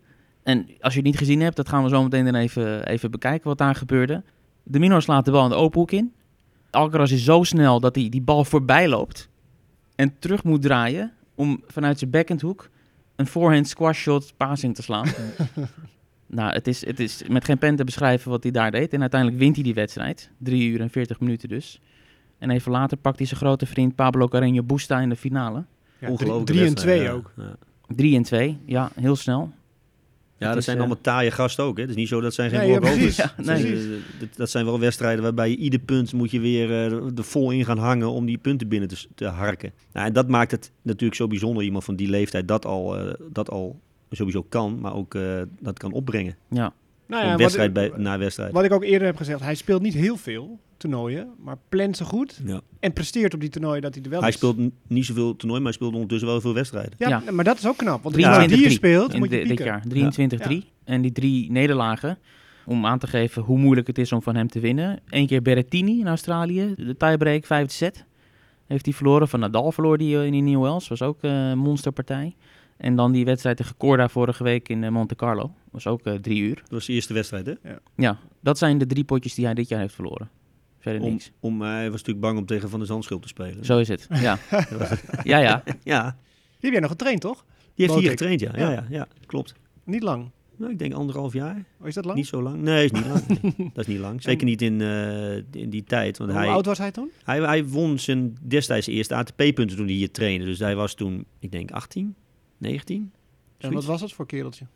En 0.42 0.66
als 0.80 0.92
je 0.92 0.98
het 0.98 1.08
niet 1.08 1.18
gezien 1.18 1.40
hebt, 1.40 1.56
dat 1.56 1.68
gaan 1.68 1.82
we 1.82 1.88
zo 1.88 2.02
meteen 2.02 2.24
dan 2.24 2.34
even, 2.34 2.86
even 2.86 3.10
bekijken 3.10 3.48
wat 3.48 3.58
daar 3.58 3.74
gebeurde. 3.74 4.22
De 4.62 4.78
minor 4.78 5.02
slaat 5.02 5.24
de 5.24 5.30
bal 5.30 5.44
in 5.44 5.50
de 5.50 5.56
open 5.56 5.80
hoek 5.80 5.90
in. 5.90 6.12
Alcaraz 6.70 7.12
is 7.12 7.24
zo 7.24 7.42
snel 7.42 7.80
dat 7.80 7.94
hij 7.94 8.08
die 8.08 8.22
bal 8.22 8.44
voorbij 8.44 8.88
loopt. 8.88 9.28
En 9.94 10.18
terug 10.18 10.44
moet 10.44 10.62
draaien 10.62 11.12
om 11.34 11.62
vanuit 11.66 11.98
zijn 11.98 12.10
backhandhoek 12.10 12.68
een 13.16 13.26
forehand 13.26 13.68
squash 13.68 14.00
shot 14.00 14.32
passing 14.36 14.74
te 14.74 14.82
slaan. 14.82 15.08
nou, 16.26 16.52
het 16.52 16.66
is, 16.66 16.86
het 16.86 17.00
is 17.00 17.22
met 17.28 17.44
geen 17.44 17.58
pen 17.58 17.76
te 17.76 17.84
beschrijven 17.84 18.30
wat 18.30 18.42
hij 18.42 18.52
daar 18.52 18.70
deed. 18.70 18.92
En 18.92 19.00
uiteindelijk 19.00 19.40
wint 19.40 19.54
hij 19.54 19.64
die 19.64 19.74
wedstrijd. 19.74 20.30
3 20.38 20.70
uur 20.70 20.80
en 20.80 20.90
40 20.90 21.20
minuten 21.20 21.48
dus. 21.48 21.80
En 22.38 22.50
even 22.50 22.72
later 22.72 22.96
pakt 22.96 23.18
hij 23.18 23.26
zijn 23.26 23.40
grote 23.40 23.66
vriend 23.66 23.94
Pablo 23.94 24.28
Carreño 24.28 24.64
Busta 24.66 25.00
in 25.00 25.08
de 25.08 25.16
finale. 25.16 25.64
Ja, 25.98 26.10
Ongelooflijke 26.10 26.52
3 26.52 26.58
en 26.58 26.66
wedstrijd, 26.66 26.98
2 26.98 27.08
ja. 27.08 27.14
ook. 27.14 27.32
Ja. 27.36 27.56
3 27.88 28.16
en 28.16 28.22
2, 28.22 28.58
ja, 28.66 28.90
heel 29.00 29.16
snel. 29.16 29.52
Ja, 30.38 30.48
dat 30.48 30.58
is, 30.58 30.64
zijn 30.64 30.76
eh, 30.76 30.82
allemaal 30.82 31.02
taaie 31.02 31.30
gasten 31.30 31.64
ook. 31.64 31.76
Hè. 31.76 31.80
Het 31.82 31.90
is 31.90 31.96
niet 31.96 32.08
zo 32.08 32.20
dat 32.20 32.34
zijn 32.34 32.50
geen 32.50 32.58
Nee, 32.58 32.70
walkovers. 32.80 33.16
Ja, 33.16 33.34
nee. 33.36 33.72
Eh, 33.76 33.88
dat- 34.20 34.36
dat 34.36 34.50
zijn 34.50 34.64
wel 34.64 34.78
wedstrijden 34.80 35.22
waarbij 35.22 35.50
je 35.50 35.56
ieder 35.56 35.80
punt 35.80 36.12
moet 36.12 36.30
je 36.30 36.40
weer 36.40 36.70
eh, 36.70 36.92
er 37.18 37.24
vol 37.24 37.50
in 37.50 37.64
gaan 37.64 37.78
hangen 37.78 38.10
om 38.10 38.26
die 38.26 38.38
punten 38.38 38.68
binnen 38.68 38.88
te, 39.14 39.26
harken. 39.26 39.72
Nou, 39.92 40.06
en 40.06 40.12
dat 40.12 40.28
maakt 40.28 40.50
het 40.50 40.70
natuurlijk 40.82 41.14
zo 41.14 41.26
bijzonder. 41.26 41.62
Iemand 41.62 41.84
van 41.84 41.96
die 41.96 42.08
leeftijd 42.08 42.48
dat 42.48 42.64
al, 42.66 42.98
eh, 42.98 43.14
dat 43.32 43.50
al 43.50 43.80
sowieso 44.10 44.42
kan, 44.42 44.80
maar 44.80 44.94
ook 44.94 45.14
eh, 45.14 45.42
dat 45.60 45.78
kan 45.78 45.92
opbrengen. 45.92 46.36
Ja, 46.50 46.72
Nou 47.06 47.24
ja, 47.26 47.36
wedstrijd 47.36 47.72
wat, 47.72 47.90
bij, 47.90 47.98
na 48.02 48.18
wedstrijd. 48.18 48.52
wat 48.52 48.64
ik 48.64 48.72
ook 48.72 48.84
eerder 48.84 49.06
heb 49.06 49.16
gezegd, 49.16 49.40
hij 49.40 49.54
speelt 49.54 49.82
niet 49.82 49.94
heel 49.94 50.16
veel 50.16 50.58
toernooien, 50.76 51.28
maar 51.38 51.56
plant 51.68 51.96
ze 51.96 52.04
goed 52.04 52.40
Ja. 52.44 52.60
en 52.80 52.92
presteert 52.92 53.34
op 53.34 53.40
die 53.40 53.48
toernooien 53.48 53.82
dat 53.82 53.94
hij 53.94 54.02
er 54.04 54.10
wel 54.10 54.20
Hij 54.20 54.28
is. 54.28 54.34
speelt 54.34 54.56
niet 54.86 55.04
zoveel 55.04 55.36
toernooi, 55.36 55.60
maar 55.60 55.68
hij 55.68 55.78
speelt 55.78 55.92
ondertussen 55.92 56.28
wel 56.28 56.40
veel 56.40 56.54
wedstrijden. 56.54 56.92
Ja, 56.98 57.08
Ja. 57.08 57.22
maar 57.32 57.44
dat 57.44 57.58
is 57.58 57.66
ook 57.66 57.76
knap. 57.76 58.02
Want 58.02 58.14
23 58.14 58.42
als 58.42 58.46
die 58.48 58.56
je 58.56 58.62
drie 58.64 58.76
speelt, 58.76 59.12
in 59.12 59.18
moet 59.18 59.30
je 59.30 59.44
dit 59.44 59.58
jaar. 59.58 59.82
23-3. 59.88 60.72
En 60.84 61.02
die 61.02 61.12
drie 61.12 61.50
nederlagen, 61.52 62.18
om 62.66 62.86
aan 62.86 62.98
te 62.98 63.06
geven 63.06 63.42
hoe 63.42 63.58
moeilijk 63.58 63.86
het 63.86 63.98
is 63.98 64.12
om 64.12 64.22
van 64.22 64.36
hem 64.36 64.48
te 64.48 64.60
winnen. 64.60 65.00
Eén 65.08 65.26
keer 65.26 65.42
Berrettini 65.42 66.00
in 66.00 66.06
Australië, 66.08 66.74
de 66.76 66.96
tiebreak, 66.96 67.44
vijfde 67.46 67.72
set. 67.72 68.04
Heeft 68.66 68.84
hij 68.84 68.94
verloren. 68.94 69.28
Van 69.28 69.40
Nadal 69.40 69.72
verloor 69.72 69.98
die 69.98 70.16
eh, 70.18 70.24
in 70.24 70.44
New 70.44 70.62
Wells. 70.62 70.88
Was 70.88 71.02
ook 71.02 71.18
eh, 71.20 71.48
een 71.48 71.58
monsterpartij. 71.58 72.34
En 72.76 72.96
dan 72.96 73.12
die 73.12 73.24
wedstrijd 73.24 73.56
tegen 73.56 73.76
Corda 73.76 74.08
vorige 74.08 74.42
week 74.44 74.68
in 74.68 74.84
eh, 74.84 74.90
Monte 74.90 75.14
Carlo. 75.16 75.54
Was 75.70 75.86
ook 75.86 76.00
eh, 76.02 76.14
drie 76.14 76.40
uur. 76.42 76.54
Dat 76.54 76.70
was 76.70 76.86
de 76.86 76.92
eerste 76.92 77.14
wedstrijd, 77.14 77.46
hè? 77.46 77.52
Ja, 77.96 78.18
dat 78.40 78.58
zijn 78.58 78.78
de 78.78 78.86
drie 78.86 79.04
potjes 79.04 79.34
die 79.34 79.44
hij 79.44 79.54
dit 79.54 79.68
jaar 79.68 79.80
heeft 79.80 79.94
verloren. 79.94 80.30
Verder 80.78 81.02
Om, 81.02 81.10
niks. 81.10 81.30
om, 81.40 81.62
hij 81.62 81.84
was 81.84 81.98
natuurlijk 81.98 82.20
bang 82.26 82.38
om 82.38 82.46
tegen 82.46 82.68
Van 82.70 82.78
der 82.78 82.88
Zandschulp 82.88 83.22
te 83.22 83.28
spelen. 83.28 83.64
Zo 83.64 83.78
is 83.78 83.88
het. 83.88 84.06
Ja, 84.10 84.38
ja. 85.22 85.38
ja. 85.38 85.62
Ja, 85.82 86.02
Die 86.12 86.60
heb 86.60 86.72
jij 86.72 86.80
nog 86.80 86.90
getraind, 86.90 87.20
toch? 87.20 87.44
die 87.74 87.86
heeft 87.86 87.98
hier 87.98 88.10
getraind, 88.10 88.40
ja. 88.40 88.50
Ja, 88.56 88.62
Ja. 88.62 88.70
ja, 88.70 88.84
ja, 88.88 89.08
klopt. 89.26 89.54
Niet 89.84 90.02
lang. 90.02 90.30
Nou, 90.56 90.72
ik 90.72 90.78
denk 90.78 90.92
anderhalf 90.94 91.32
jaar. 91.32 91.64
Oh, 91.80 91.86
is 91.86 91.94
dat 91.94 92.04
lang? 92.04 92.16
Niet 92.16 92.26
zo 92.26 92.42
lang. 92.42 92.62
Nee, 92.62 92.84
is 92.84 92.90
niet 92.90 93.06
lang. 93.06 93.26
Nee, 93.28 93.70
dat 93.74 93.86
is 93.86 93.86
niet 93.86 93.98
lang. 94.02 94.22
Zeker 94.22 94.46
niet 94.46 94.62
in, 94.62 94.80
eh, 94.80 95.36
in 95.36 95.70
die 95.70 95.84
tijd. 95.84 96.18
Want 96.18 96.30
Hoe 96.30 96.40
hij, 96.40 96.48
oud 96.48 96.66
was 96.66 96.78
hij 96.78 96.90
toen? 96.90 97.10
hij, 97.24 97.40
hij 97.40 97.64
won 97.66 97.98
zijn 97.98 98.36
destijds 98.42 98.86
eerste 98.86 99.14
ATP-punten 99.14 99.76
toen 99.76 99.86
hij 99.86 99.94
hier 99.94 100.10
trainde. 100.10 100.44
Dus 100.44 100.58
hij 100.58 100.76
was 100.76 100.94
toen, 100.94 101.24
ik 101.38 101.52
denk, 101.52 101.70
18, 101.70 102.14
19. 102.64 103.12
En 103.58 103.72
wat 103.72 103.84
was 103.84 104.00
dat 104.00 104.12
voor 104.12 104.26
kereltje? 104.26 104.66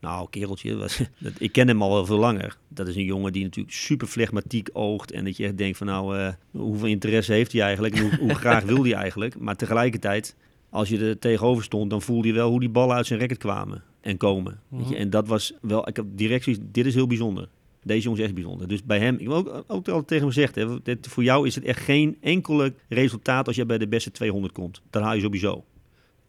Nou, 0.00 0.26
kereltje, 0.30 0.76
was, 0.84 1.00
dat, 1.18 1.32
ik 1.38 1.52
ken 1.52 1.68
hem 1.68 1.82
al 1.82 1.92
wel 1.92 2.06
veel 2.06 2.18
langer. 2.18 2.58
Dat 2.68 2.88
is 2.88 2.96
een 2.96 3.04
jongen 3.04 3.32
die 3.32 3.42
natuurlijk 3.42 3.74
super 3.74 4.06
flegmatiek 4.06 4.68
oogt. 4.72 5.10
En 5.12 5.24
dat 5.24 5.36
je 5.36 5.44
echt 5.44 5.58
denkt 5.58 5.78
van 5.78 5.86
nou, 5.86 6.18
eh, 6.18 6.32
hoeveel 6.50 6.88
interesse 6.88 7.32
heeft 7.32 7.52
hij 7.52 7.62
eigenlijk? 7.62 7.94
En 7.94 8.00
hoe, 8.00 8.18
hoe 8.18 8.34
graag 8.44 8.64
wil 8.64 8.82
hij 8.82 8.94
eigenlijk? 8.94 9.38
Maar 9.38 9.56
tegelijkertijd, 9.56 10.36
als 10.70 10.88
je 10.88 10.98
er 10.98 11.18
tegenover 11.18 11.64
stond, 11.64 11.90
dan 11.90 12.02
voelde 12.02 12.28
je 12.28 12.34
wel 12.34 12.50
hoe 12.50 12.60
die 12.60 12.68
ballen 12.68 12.96
uit 12.96 13.06
zijn 13.06 13.20
racket 13.20 13.38
kwamen 13.38 13.82
en 14.00 14.16
komen. 14.16 14.60
Weet 14.68 14.88
je? 14.88 14.94
Mhm. 14.94 15.02
En 15.02 15.10
dat 15.10 15.28
was 15.28 15.52
wel, 15.60 15.88
ik 15.88 15.96
heb 15.96 16.06
direct 16.08 16.74
dit 16.74 16.86
is 16.86 16.94
heel 16.94 17.06
bijzonder. 17.06 17.48
Deze 17.82 18.02
jongen 18.02 18.18
is 18.18 18.24
echt 18.24 18.34
bijzonder. 18.34 18.68
Dus 18.68 18.84
bij 18.84 18.98
hem, 18.98 19.14
ik 19.14 19.20
heb 19.20 19.30
ook, 19.30 19.64
ook 19.66 19.88
altijd 19.88 20.06
tegen 20.06 20.32
hem 20.32 20.68
hè, 20.68 20.82
dit, 20.82 21.06
voor 21.08 21.22
jou 21.22 21.46
is 21.46 21.54
het 21.54 21.64
echt 21.64 21.80
geen 21.80 22.16
enkele 22.20 22.74
resultaat 22.88 23.46
als 23.46 23.56
je 23.56 23.66
bij 23.66 23.78
de 23.78 23.88
beste 23.88 24.10
200 24.10 24.52
komt. 24.52 24.82
Dat 24.90 25.02
haal 25.02 25.14
je 25.14 25.20
sowieso. 25.20 25.64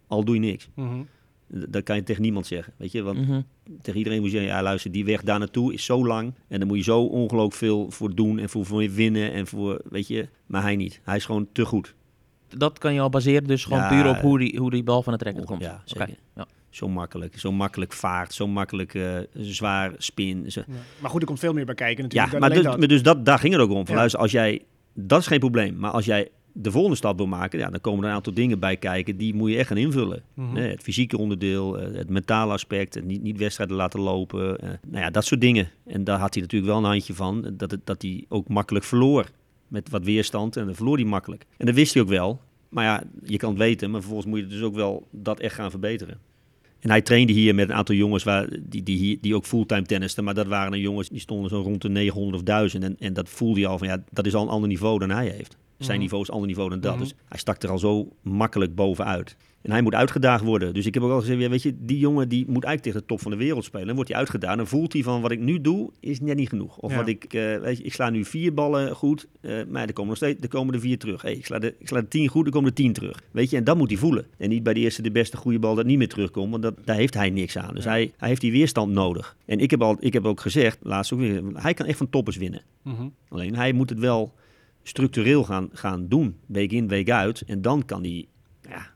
Al 0.09 0.23
doe 0.23 0.35
je 0.35 0.41
niks. 0.41 0.69
Mhm. 0.75 1.01
Dat 1.47 1.83
kan 1.83 1.95
je 1.95 2.03
tegen 2.03 2.21
niemand 2.21 2.47
zeggen. 2.47 2.73
Weet 2.77 2.91
je, 2.91 3.01
want 3.01 3.19
Mhm. 3.27 3.41
tegen 3.81 3.97
iedereen 3.97 4.19
moet 4.21 4.31
je 4.31 4.37
zeggen, 4.37 4.55
ja 4.55 4.61
luister, 4.63 4.91
die 4.91 5.05
weg 5.05 5.21
daar 5.21 5.39
naartoe 5.39 5.73
is 5.73 5.85
zo 5.85 6.05
lang. 6.05 6.33
En 6.47 6.57
daar 6.59 6.67
moet 6.67 6.77
je 6.77 6.83
zo 6.83 7.01
ongelooflijk 7.03 7.55
veel 7.55 7.91
voor 7.91 8.15
doen 8.15 8.39
en 8.39 8.49
voor, 8.49 8.65
voor 8.65 8.89
winnen 8.89 9.31
en 9.33 9.47
voor, 9.47 9.81
weet 9.89 10.07
je. 10.07 10.27
Maar 10.45 10.61
hij 10.61 10.75
niet. 10.75 10.99
Hij 11.03 11.15
is 11.15 11.25
gewoon 11.25 11.47
te 11.51 11.65
goed. 11.65 11.95
Dat 12.57 12.77
kan 12.79 12.93
je 12.93 12.99
al 12.99 13.09
baseren 13.09 13.47
dus 13.47 13.63
gewoon 13.63 13.79
Ja, 13.79 13.87
puur 13.89 14.07
op 14.09 14.15
hoe 14.21 14.39
die, 14.39 14.57
hoe 14.59 14.69
die 14.71 14.83
bal 14.83 15.03
van 15.03 15.13
het 15.13 15.21
rekker 15.21 15.43
komt. 15.45 15.61
Ja, 15.61 15.83
ja. 16.35 16.47
Zo 16.69 16.87
makkelijk. 16.89 17.39
Zo 17.39 17.51
makkelijk 17.51 17.93
vaart. 17.93 18.33
Zo 18.33 18.47
makkelijk 18.47 18.93
eh, 18.93 19.17
zwaar 19.33 19.93
spin. 19.97 20.51
Zo- 20.51 20.63
Ja. 20.67 20.73
Maar 21.01 21.09
goed, 21.09 21.21
er 21.21 21.27
komt 21.27 21.39
veel 21.39 21.53
meer 21.53 21.65
bij 21.65 21.75
kijken 21.75 21.97
Ja, 21.97 22.03
natuurlijk. 22.03 22.31
dan 22.31 22.39
maar 22.39 22.49
dus, 22.49 22.63
dat. 22.63 22.77
maar 22.79 22.87
dus 22.87 23.03
dat, 23.03 23.25
daar 23.25 23.39
ging 23.39 23.53
het 23.53 23.61
ook 23.61 23.69
om. 23.71 23.75
Van, 23.85 23.93
Ja. 23.93 23.99
luister, 23.99 24.19
als 24.19 24.31
jij, 24.31 24.61
dat 24.93 25.19
is 25.19 25.27
geen 25.27 25.39
probleem. 25.39 25.75
Maar 25.77 25.91
als 25.91 26.05
jij 26.05 26.29
de 26.53 26.71
volgende 26.71 26.95
stap 26.97 27.17
wil 27.17 27.27
maken, 27.27 27.59
ja, 27.59 27.69
dan 27.69 27.81
komen 27.81 28.03
er 28.03 28.09
een 28.09 28.15
aantal 28.15 28.33
dingen 28.33 28.59
bij 28.59 28.77
kijken. 28.77 29.17
Die 29.17 29.33
moet 29.33 29.51
je 29.51 29.57
echt 29.57 29.67
gaan 29.67 29.77
invullen. 29.77 30.23
Mhm. 30.33 30.55
Het 30.55 30.81
fysieke 30.81 31.17
onderdeel, 31.17 31.79
eh, 31.79 31.95
het 31.97 32.09
mentale 32.09 32.53
aspect, 32.53 32.93
het 32.93 33.05
niet, 33.05 33.21
niet 33.21 33.37
wedstrijden 33.37 33.75
laten 33.75 33.99
lopen. 33.99 34.59
eh, 34.59 34.69
nou 34.87 35.03
ja, 35.03 35.09
dat 35.09 35.25
soort 35.25 35.41
dingen. 35.41 35.69
En 35.85 36.03
daar 36.03 36.19
had 36.19 36.33
hij 36.33 36.43
natuurlijk 36.43 36.71
wel 36.71 36.81
een 36.81 36.89
handje 36.89 37.13
van. 37.13 37.45
eh, 37.45 37.51
Dat, 37.53 37.71
het, 37.71 37.85
dat 37.85 38.01
hij 38.01 38.25
ook 38.29 38.47
makkelijk 38.47 38.85
verloor. 38.85 39.29
Met 39.67 39.89
wat 39.89 40.03
weerstand. 40.03 40.57
En 40.57 40.65
dan 40.65 40.75
verloor 40.75 40.95
hij 40.95 41.05
makkelijk. 41.05 41.45
En 41.57 41.65
dat 41.65 41.75
wist 41.75 41.93
hij 41.93 42.03
ook 42.03 42.09
wel. 42.09 42.41
Maar 42.69 42.83
ja, 42.83 43.03
je 43.23 43.37
kan 43.37 43.49
het 43.49 43.59
weten. 43.59 43.91
Maar 43.91 43.99
vervolgens 43.99 44.29
moet 44.29 44.39
je 44.39 44.47
dus 44.47 44.61
ook 44.61 44.75
wel 44.75 45.07
dat 45.11 45.39
echt 45.39 45.55
gaan 45.55 45.69
verbeteren. 45.71 46.17
En 46.79 46.89
hij 46.89 47.01
trainde 47.01 47.33
hier 47.33 47.55
met 47.55 47.69
een 47.69 47.75
aantal 47.75 47.95
jongens 47.95 48.23
waar, 48.23 48.47
die, 48.61 48.83
die, 48.83 48.97
hier, 48.97 49.17
die 49.21 49.35
ook 49.35 49.45
fulltime 49.45 49.81
tennisten. 49.81 50.23
Maar 50.23 50.33
dat 50.33 50.47
waren 50.47 50.71
dan 50.71 50.79
jongens 50.79 51.09
die 51.09 51.19
stonden 51.19 51.49
zo 51.49 51.61
rond 51.61 51.81
de 51.81 51.89
900 51.89 52.35
of 52.37 52.43
1000. 52.43 52.83
En, 52.83 52.95
en 52.99 53.13
dat 53.13 53.29
voelde 53.29 53.59
je 53.59 53.67
al 53.67 53.77
van 53.77 53.87
ja, 53.87 54.03
dat 54.11 54.25
is 54.25 54.35
al 54.35 54.41
een 54.43 54.49
ander 54.49 54.69
niveau 54.69 54.99
dan 54.99 55.09
hij 55.09 55.27
heeft. 55.27 55.57
Zijn 55.79 55.91
Mhm. 55.91 55.99
niveau 55.99 56.21
is 56.21 56.27
een 56.27 56.33
ander 56.33 56.49
niveau 56.49 56.69
dan 56.69 56.79
dat. 56.79 56.93
Mhm. 56.93 57.03
Dus 57.03 57.13
hij 57.25 57.39
stak 57.39 57.63
er 57.63 57.69
al 57.69 57.79
zo 57.79 58.07
makkelijk 58.21 58.75
bovenuit. 58.75 59.35
En 59.61 59.71
hij 59.71 59.81
moet 59.81 59.93
uitgedaagd 59.95 60.43
worden. 60.43 60.73
Dus 60.73 60.85
ik 60.85 60.93
heb 60.93 61.03
ook 61.03 61.11
al 61.11 61.19
gezegd, 61.19 61.39
ja, 61.41 61.49
weet 61.49 61.61
je, 61.61 61.73
die 61.79 61.97
jongen 61.99 62.29
die 62.29 62.39
moet 62.47 62.63
eigenlijk 62.63 62.81
tegen 62.83 62.99
de 62.99 63.05
top 63.05 63.21
van 63.21 63.31
de 63.31 63.37
wereld 63.37 63.63
spelen. 63.63 63.85
Dan 63.85 63.95
wordt 63.95 64.09
hij 64.09 64.19
uitgedaan. 64.19 64.57
Dan 64.57 64.67
voelt 64.67 64.93
hij 64.93 65.03
van 65.03 65.21
wat 65.21 65.31
ik 65.31 65.39
nu 65.39 65.61
doe, 65.61 65.89
is 65.99 66.19
net 66.19 66.35
niet 66.35 66.49
genoeg. 66.49 66.77
Of 66.77 66.91
Ja. 66.91 66.97
wat 66.97 67.07
ik, 67.07 67.23
eh, 67.33 67.57
weet 67.57 67.77
je, 67.77 67.83
ik 67.83 67.93
sla 67.93 68.09
nu 68.09 68.25
vier 68.25 68.53
ballen 68.53 68.95
goed, 68.95 69.27
eh, 69.41 69.51
maar 69.69 69.87
er 69.87 69.93
komen 69.93 70.07
nog 70.07 70.17
steeds, 70.17 70.41
er 70.41 70.47
komen 70.47 70.73
er 70.73 70.79
vier 70.79 70.97
terug. 70.97 71.21
Hey, 71.21 71.33
ik, 71.33 71.45
sla 71.45 71.59
de, 71.59 71.75
ik 71.79 71.87
sla 71.87 72.01
de 72.01 72.07
tien 72.07 72.27
goed, 72.27 72.45
er 72.45 72.51
komen 72.51 72.69
er 72.69 72.75
tien 72.75 72.93
terug. 72.93 73.21
Weet 73.31 73.49
je, 73.49 73.57
en 73.57 73.63
dat 73.63 73.77
moet 73.77 73.89
hij 73.89 73.97
voelen. 73.99 74.25
En 74.37 74.49
niet 74.49 74.63
bij 74.63 74.73
de 74.73 74.79
eerste 74.79 75.01
de 75.01 75.11
beste 75.11 75.37
goede 75.37 75.59
bal 75.59 75.75
dat 75.75 75.85
niet 75.85 75.97
meer 75.97 76.07
terugkomt, 76.09 76.51
want 76.51 76.63
dat, 76.63 76.75
daar 76.85 76.95
heeft 76.95 77.13
hij 77.13 77.29
niks 77.29 77.57
aan. 77.57 77.75
Dus 77.75 77.83
Ja. 77.83 77.89
hij, 77.89 78.13
hij 78.17 78.27
heeft 78.29 78.41
die 78.41 78.51
weerstand 78.51 78.93
nodig. 78.93 79.35
En 79.45 79.59
ik 79.59 79.71
heb, 79.71 79.81
al, 79.81 79.97
ik 79.99 80.13
heb 80.13 80.25
ook 80.25 80.39
gezegd, 80.39 80.77
laatst 80.81 81.13
ook 81.13 81.19
weer, 81.19 81.43
hij 81.53 81.73
kan 81.73 81.85
echt 81.85 81.97
van 81.97 82.09
toppers 82.09 82.37
winnen. 82.37 82.61
Mhm. 82.83 83.07
Alleen 83.29 83.55
hij 83.55 83.73
moet 83.73 83.89
het 83.89 83.99
wel 83.99 84.33
structureel 84.89 85.43
gaan, 85.43 85.69
gaan 85.73 86.07
doen, 86.07 86.37
week 86.45 86.71
in, 86.71 86.87
week 86.87 87.09
uit. 87.09 87.41
En 87.47 87.61
dan 87.61 87.85
kan 87.85 88.01
hij, 88.01 88.25
ja, 88.69 88.87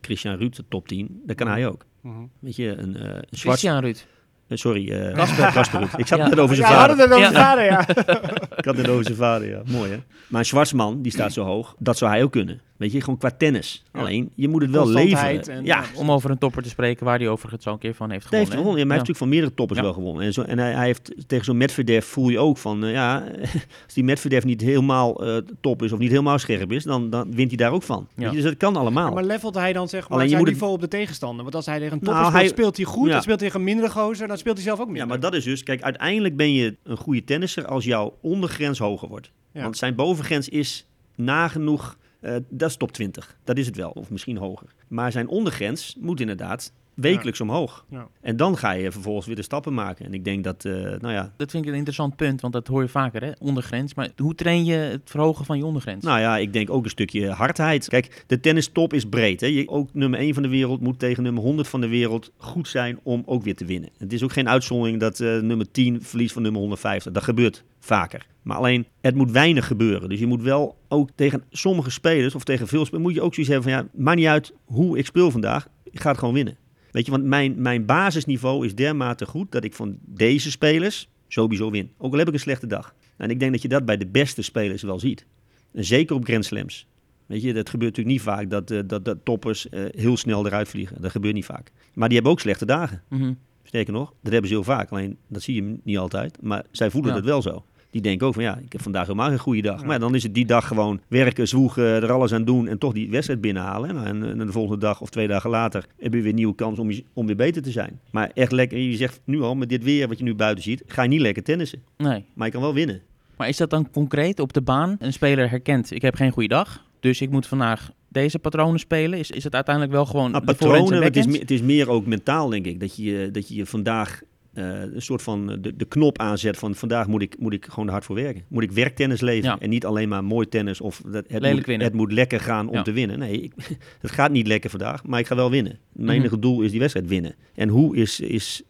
Christian 0.00 0.36
Ruud, 0.38 0.56
de 0.56 0.64
top 0.68 0.88
10, 0.88 1.22
dat 1.26 1.36
kan 1.36 1.48
hij 1.48 1.66
ook. 1.68 1.84
Mhm. 2.00 2.14
Weet 2.38 2.56
je, 2.56 2.68
een, 2.76 2.96
eh 2.96 3.02
een 3.02 3.22
zwart... 3.30 3.58
Christian 3.58 3.80
Ruud. 3.80 4.06
eh, 4.48 4.56
sorry, 4.56 4.90
eh 4.90 5.14
Kasper 5.52 5.78
Ruud. 5.80 5.90
Ik 5.98 6.06
zat 6.06 6.18
Ja. 6.18 6.28
net 6.28 6.38
over 6.38 6.56
zijn 6.56 6.70
Ja, 6.70 6.74
vader. 6.76 6.96
hadden 6.96 7.08
het 7.18 7.18
over 7.24 7.32
Ja. 7.38 7.44
vader, 7.44 7.64
ja. 7.64 7.88
Ik 8.58 8.64
had 8.64 8.76
het 8.76 8.88
over 8.88 9.04
zijn 9.04 9.16
vader, 9.16 9.48
ja. 9.48 9.62
Mooi, 9.66 9.90
hè? 9.90 9.98
Maar 10.28 10.40
een 10.40 10.46
Schwarzman, 10.46 11.02
die 11.02 11.12
staat 11.12 11.32
zo 11.32 11.44
hoog, 11.44 11.74
dat 11.78 11.98
zou 11.98 12.10
hij 12.10 12.22
ook 12.22 12.32
kunnen. 12.32 12.60
Weet 12.76 12.92
je, 12.92 13.00
gewoon 13.00 13.18
qua 13.18 13.30
tennis. 13.30 13.82
Ja. 13.92 14.00
Alleen, 14.00 14.30
je 14.34 14.48
moet 14.48 14.62
het 14.62 14.70
wel 14.70 14.88
leveren. 14.88 15.42
en- 15.42 15.64
ja, 15.64 15.80
ja, 15.80 15.84
Om 16.00 16.10
over 16.10 16.30
een 16.30 16.38
topper 16.38 16.62
te 16.62 16.68
spreken 16.68 17.04
waar 17.04 17.18
hij 17.18 17.28
overigens 17.28 17.64
een 17.64 17.78
keer 17.78 17.94
van 17.94 18.10
heeft 18.10 18.30
Hij 18.30 18.38
heeft 18.38 18.50
gewonnen. 18.50 18.76
Ja, 18.78 18.84
maar 18.86 18.96
hij 18.96 18.96
heeft 18.96 19.08
natuurlijk 19.08 19.18
van 19.18 19.28
meerdere 19.28 19.54
toppers 19.54 19.78
Ja. 19.78 19.84
wel 19.84 19.94
gewonnen. 19.94 20.24
En, 20.24 20.32
zo, 20.32 20.42
en 20.42 20.58
hij, 20.58 20.72
hij 20.72 20.86
heeft 20.86 21.12
tegen 21.26 21.44
zo'n 21.44 21.56
Medvedev 21.56 22.04
voel 22.06 22.28
je 22.28 22.38
ook 22.38 22.58
van, 22.58 22.84
eh, 22.84 22.92
ja, 22.92 23.24
als 23.84 23.94
die 23.94 24.04
Medvedev 24.04 24.44
niet 24.44 24.60
helemaal 24.60 25.24
eh, 25.26 25.36
top 25.60 25.82
is 25.82 25.92
of 25.92 25.98
niet 25.98 26.10
helemaal 26.10 26.38
scherp 26.38 26.72
is, 26.72 26.84
dan, 26.84 27.10
dan 27.10 27.34
wint 27.34 27.48
hij 27.48 27.56
daar 27.56 27.72
ook 27.72 27.82
van. 27.82 28.08
Ja. 28.14 28.22
Weet 28.22 28.28
je, 28.30 28.34
dus 28.36 28.44
dat 28.44 28.56
kan 28.56 28.76
allemaal. 28.76 29.12
Maar 29.12 29.24
levelt 29.24 29.54
hij 29.54 29.72
dan 29.72 29.88
zeg 29.88 30.00
maar 30.02 30.10
Alleen 30.10 30.22
je 30.22 30.28
zijn 30.28 30.38
moet 30.40 30.48
het- 30.50 30.56
niveau 30.60 30.74
op 30.76 30.80
de 30.90 30.96
tegenstander? 30.96 31.42
Want 31.42 31.54
als 31.54 31.66
hij 31.66 31.78
tegen 31.78 31.92
een 31.92 31.98
topper 31.98 32.14
Nou, 32.14 32.26
speelt, 32.26 32.42
hij- 32.44 32.52
speelt 32.52 32.76
hij 32.76 32.86
goed. 32.86 33.06
Ja. 33.06 33.12
Dan 33.12 33.22
speelt 33.22 33.40
hij 33.40 33.48
tegen 33.48 33.60
een 33.60 33.66
mindere 33.74 33.90
gozer, 33.92 34.28
dan 34.28 34.38
speelt 34.38 34.56
hij 34.56 34.64
zelf 34.64 34.78
ook 34.80 34.86
minder. 34.86 35.02
Ja, 35.02 35.08
maar 35.08 35.20
dat 35.20 35.34
is 35.34 35.44
dus, 35.44 35.62
kijk, 35.62 35.82
uiteindelijk 35.82 36.36
ben 36.36 36.52
je 36.52 36.76
een 36.82 36.96
goede 36.96 37.24
tennisser 37.24 37.66
als 37.66 37.84
jouw 37.84 38.16
ondergrens 38.20 38.78
hoger 38.78 39.08
wordt. 39.08 39.30
Ja. 39.52 39.62
Want 39.62 39.76
zijn 39.76 39.94
bovengrens 39.94 40.48
is 40.48 40.86
nagenoeg, 41.14 41.96
eh 42.26 42.36
dat 42.48 42.70
is 42.70 42.76
top 42.76 42.92
20. 42.92 43.36
Dat 43.44 43.58
is 43.58 43.66
het 43.66 43.76
wel, 43.76 43.90
of 43.90 44.10
misschien 44.10 44.36
hoger. 44.36 44.68
Maar 44.88 45.12
zijn 45.12 45.28
ondergrens 45.28 45.96
moet 46.00 46.20
inderdaad 46.20 46.72
wekelijks 46.96 47.40
omhoog. 47.40 47.84
Ja. 47.88 48.08
En 48.20 48.36
dan 48.36 48.58
ga 48.58 48.70
je 48.70 48.92
vervolgens 48.92 49.26
weer 49.26 49.36
de 49.36 49.42
stappen 49.42 49.74
maken. 49.74 50.06
En 50.06 50.14
ik 50.14 50.24
denk 50.24 50.44
dat, 50.44 50.64
eh, 50.64 50.72
nou 50.72 51.12
ja, 51.12 51.32
Dat 51.36 51.50
vind 51.50 51.64
ik 51.64 51.70
een 51.70 51.76
interessant 51.76 52.16
punt, 52.16 52.40
want 52.40 52.52
dat 52.52 52.66
hoor 52.66 52.82
je 52.82 52.88
vaker, 52.88 53.24
hè? 53.24 53.30
Ondergrens. 53.38 53.94
Maar 53.94 54.10
hoe 54.16 54.34
train 54.34 54.64
je 54.64 54.74
het 54.74 55.00
verhogen 55.04 55.44
van 55.44 55.58
je 55.58 55.64
ondergrens? 55.64 56.04
Nou 56.04 56.20
ja, 56.20 56.36
ik 56.36 56.52
denk 56.52 56.70
ook 56.70 56.84
een 56.84 56.90
stukje 56.90 57.30
hardheid. 57.30 57.88
Kijk, 57.88 58.24
de 58.26 58.40
tennistop 58.40 58.92
is 58.92 59.04
breed. 59.04 59.40
Hè? 59.40 59.46
Je, 59.46 59.68
ook 59.68 59.88
nummer 59.92 60.18
1 60.18 60.34
van 60.34 60.42
de 60.42 60.48
wereld 60.48 60.80
moet 60.80 60.98
tegen 60.98 61.22
nummer 61.22 61.42
100 61.42 61.68
van 61.68 61.80
de 61.80 61.88
wereld 61.88 62.32
goed 62.36 62.68
zijn 62.68 62.98
om 63.02 63.22
ook 63.26 63.42
weer 63.42 63.56
te 63.56 63.64
winnen. 63.64 63.90
Het 63.98 64.12
is 64.12 64.22
ook 64.22 64.32
geen 64.32 64.48
uitzondering 64.48 65.00
dat 65.00 65.20
eh, 65.20 65.38
nummer 65.38 65.70
10 65.70 66.02
verliest 66.02 66.32
van 66.32 66.42
nummer 66.42 66.60
150. 66.60 67.12
Dat 67.12 67.24
gebeurt 67.24 67.64
vaker. 67.78 68.26
Maar 68.46 68.56
alleen, 68.56 68.86
het 69.00 69.14
moet 69.14 69.30
weinig 69.30 69.66
gebeuren. 69.66 70.08
Dus 70.08 70.18
je 70.18 70.26
moet 70.26 70.42
wel 70.42 70.76
ook 70.88 71.10
tegen 71.14 71.42
sommige 71.50 71.90
spelers 71.90 72.34
of 72.34 72.44
tegen 72.44 72.66
veel 72.66 72.84
spelers... 72.84 73.04
moet 73.06 73.14
je 73.14 73.22
ook 73.22 73.34
zoiets 73.34 73.52
hebben 73.52 73.72
van, 73.72 73.82
ja, 73.82 73.88
maakt 74.02 74.16
niet 74.16 74.26
uit 74.26 74.52
hoe 74.64 74.98
ik 74.98 75.06
speel 75.06 75.30
vandaag. 75.30 75.68
Ik 75.84 76.00
ga 76.00 76.08
het 76.10 76.18
gewoon 76.18 76.34
winnen. 76.34 76.56
Weet 76.90 77.04
je, 77.04 77.10
want 77.10 77.24
mijn, 77.24 77.62
mijn 77.62 77.84
basisniveau 77.84 78.66
is 78.66 78.74
dermate 78.74 79.26
goed 79.26 79.52
dat 79.52 79.64
ik 79.64 79.74
van 79.74 79.98
deze 80.04 80.50
spelers 80.50 81.08
sowieso 81.28 81.70
win. 81.70 81.90
Ook 81.98 82.12
al 82.12 82.18
heb 82.18 82.28
ik 82.28 82.34
een 82.34 82.40
slechte 82.40 82.66
dag. 82.66 82.94
En 83.16 83.30
ik 83.30 83.40
denk 83.40 83.52
dat 83.52 83.62
je 83.62 83.68
dat 83.68 83.84
bij 83.84 83.96
de 83.96 84.06
beste 84.06 84.42
spelers 84.42 84.82
wel 84.82 84.98
ziet. 84.98 85.26
En 85.72 85.84
zeker 85.84 86.16
op 86.16 86.24
Grand 86.24 86.44
Slams. 86.44 86.86
Weet 87.26 87.42
je, 87.42 87.52
dat 87.52 87.70
gebeurt 87.70 87.96
natuurlijk 87.96 88.16
niet 88.16 88.34
vaak 88.34 88.50
dat, 88.50 88.70
eh, 88.70 88.80
dat, 88.86 89.04
dat 89.04 89.18
toppers 89.24 89.68
eh, 89.68 89.84
heel 89.90 90.16
snel 90.16 90.46
eruit 90.46 90.68
vliegen. 90.68 91.02
Dat 91.02 91.10
gebeurt 91.10 91.34
niet 91.34 91.44
vaak. 91.44 91.70
Maar 91.94 92.06
die 92.08 92.16
hebben 92.16 92.32
ook 92.32 92.40
slechte 92.40 92.66
dagen. 92.66 93.02
Mhm. 93.08 93.32
Sterker 93.62 93.92
nog, 93.92 94.14
dat 94.22 94.32
hebben 94.32 94.50
ze 94.50 94.56
heel 94.56 94.64
vaak. 94.64 94.90
Alleen 94.90 95.16
dat 95.28 95.42
zie 95.42 95.54
je 95.54 95.78
niet 95.82 95.98
altijd. 95.98 96.42
Maar 96.42 96.64
zij 96.70 96.90
voelen 96.90 97.10
Ja. 97.10 97.16
het 97.16 97.26
wel 97.26 97.42
zo. 97.42 97.64
Die 97.90 98.00
denken 98.00 98.26
ook 98.26 98.34
van 98.34 98.42
ja, 98.42 98.56
ik 98.64 98.72
heb 98.72 98.82
vandaag 98.82 99.02
helemaal 99.06 99.28
geen 99.28 99.38
goede 99.38 99.62
dag. 99.62 99.84
Maar 99.84 99.98
dan 99.98 100.14
is 100.14 100.22
het 100.22 100.34
die 100.34 100.46
dag 100.46 100.66
gewoon 100.66 101.00
werken, 101.08 101.48
zwoegen, 101.48 101.84
er 101.84 102.12
alles 102.12 102.32
aan 102.32 102.44
doen 102.44 102.68
en 102.68 102.78
toch 102.78 102.92
die 102.92 103.10
wedstrijd 103.10 103.40
binnenhalen. 103.40 103.94
Nou, 103.94 104.06
En, 104.06 104.24
en 104.40 104.46
de 104.46 104.52
volgende 104.52 104.80
dag 104.80 105.00
of 105.00 105.10
twee 105.10 105.28
dagen 105.28 105.50
later 105.50 105.86
heb 105.98 106.12
je 106.14 106.20
weer 106.20 106.28
een 106.28 106.34
nieuwe 106.34 106.54
kans 106.54 106.78
om, 106.78 106.90
je- 106.90 107.04
om 107.12 107.26
weer 107.26 107.36
beter 107.36 107.62
te 107.62 107.70
zijn. 107.70 108.00
Maar 108.10 108.30
echt 108.34 108.52
lekker, 108.52 108.78
je 108.78 108.96
zegt 108.96 109.20
nu 109.24 109.40
al, 109.42 109.54
met 109.54 109.68
dit 109.68 109.84
weer 109.84 110.08
wat 110.08 110.18
je 110.18 110.24
nu 110.24 110.34
buiten 110.34 110.64
ziet, 110.64 110.82
ga 110.86 111.02
je 111.02 111.08
niet 111.08 111.20
lekker 111.20 111.42
tennissen. 111.42 111.82
Nee. 111.96 112.24
Maar 112.34 112.46
je 112.46 112.52
kan 112.52 112.62
wel 112.62 112.74
winnen. 112.74 113.00
Maar 113.36 113.48
is 113.48 113.56
dat 113.56 113.70
dan 113.70 113.90
concreet 113.90 114.40
op 114.40 114.52
de 114.52 114.62
baan? 114.62 114.96
Een 114.98 115.12
speler 115.12 115.50
herkent, 115.50 115.90
ik 115.90 116.02
heb 116.02 116.14
geen 116.14 116.30
goede 116.30 116.48
dag, 116.48 116.84
dus 117.00 117.20
ik 117.20 117.30
moet 117.30 117.46
vandaag 117.46 117.90
deze 118.08 118.38
patronen 118.38 118.80
spelen. 118.80 119.18
Is, 119.18 119.30
is 119.30 119.44
het 119.44 119.54
uiteindelijk 119.54 119.94
wel 119.94 120.06
gewoon 120.06 120.30
Nou, 120.30 120.44
patronen, 120.44 121.02
het 121.02 121.16
is, 121.16 121.26
meer, 121.26 121.40
het 121.40 121.50
is 121.50 121.62
meer 121.62 121.88
ook 121.90 122.06
mentaal, 122.06 122.48
denk 122.48 122.66
ik. 122.66 122.80
Dat 122.80 122.96
je 122.96 123.28
dat 123.32 123.48
je 123.48 123.54
je 123.54 123.66
vandaag 123.66 124.20
eh, 124.56 124.80
een 124.94 125.02
soort 125.02 125.22
van 125.22 125.50
eh, 125.50 125.56
de, 125.60 125.76
de 125.76 125.84
knop 125.84 126.18
aanzet 126.18 126.56
van 126.58 126.74
vandaag 126.74 127.06
moet 127.06 127.22
ik, 127.22 127.34
moet 127.38 127.52
ik 127.52 127.64
gewoon 127.64 127.86
er 127.86 127.92
hard 127.92 128.04
voor 128.04 128.14
werken. 128.16 128.44
Moet 128.48 128.62
ik 128.62 128.72
werktennis 128.72 129.20
leveren 129.20 129.50
Ja. 129.56 129.60
en 129.62 129.68
niet 129.68 129.84
alleen 129.86 130.08
maar 130.08 130.24
mooi 130.24 130.48
tennis 130.48 130.80
of 130.80 131.02
dat, 131.06 131.24
het, 131.28 131.42
Lelijk 131.42 131.66
moet, 131.66 131.80
het 131.82 131.92
moet 131.92 132.12
lekker 132.12 132.40
gaan 132.40 132.68
om 132.68 132.74
Ja. 132.74 132.82
te 132.82 132.92
winnen. 132.92 133.18
Nee, 133.18 133.40
ik, 133.40 133.52
het 134.00 134.10
gaat 134.10 134.30
niet 134.30 134.46
lekker 134.46 134.70
vandaag, 134.70 135.04
maar 135.04 135.20
ik 135.20 135.26
ga 135.26 135.34
wel 135.34 135.50
winnen. 135.50 135.78
Mijn 135.92 136.06
Mhm. 136.08 136.18
enige 136.18 136.38
doel 136.38 136.62
is 136.62 136.70
die 136.70 136.80
wedstrijd 136.80 137.08
winnen. 137.08 137.34
En 137.54 137.68
hoe 137.68 137.96
is, 137.96 138.20
is, 138.20 138.62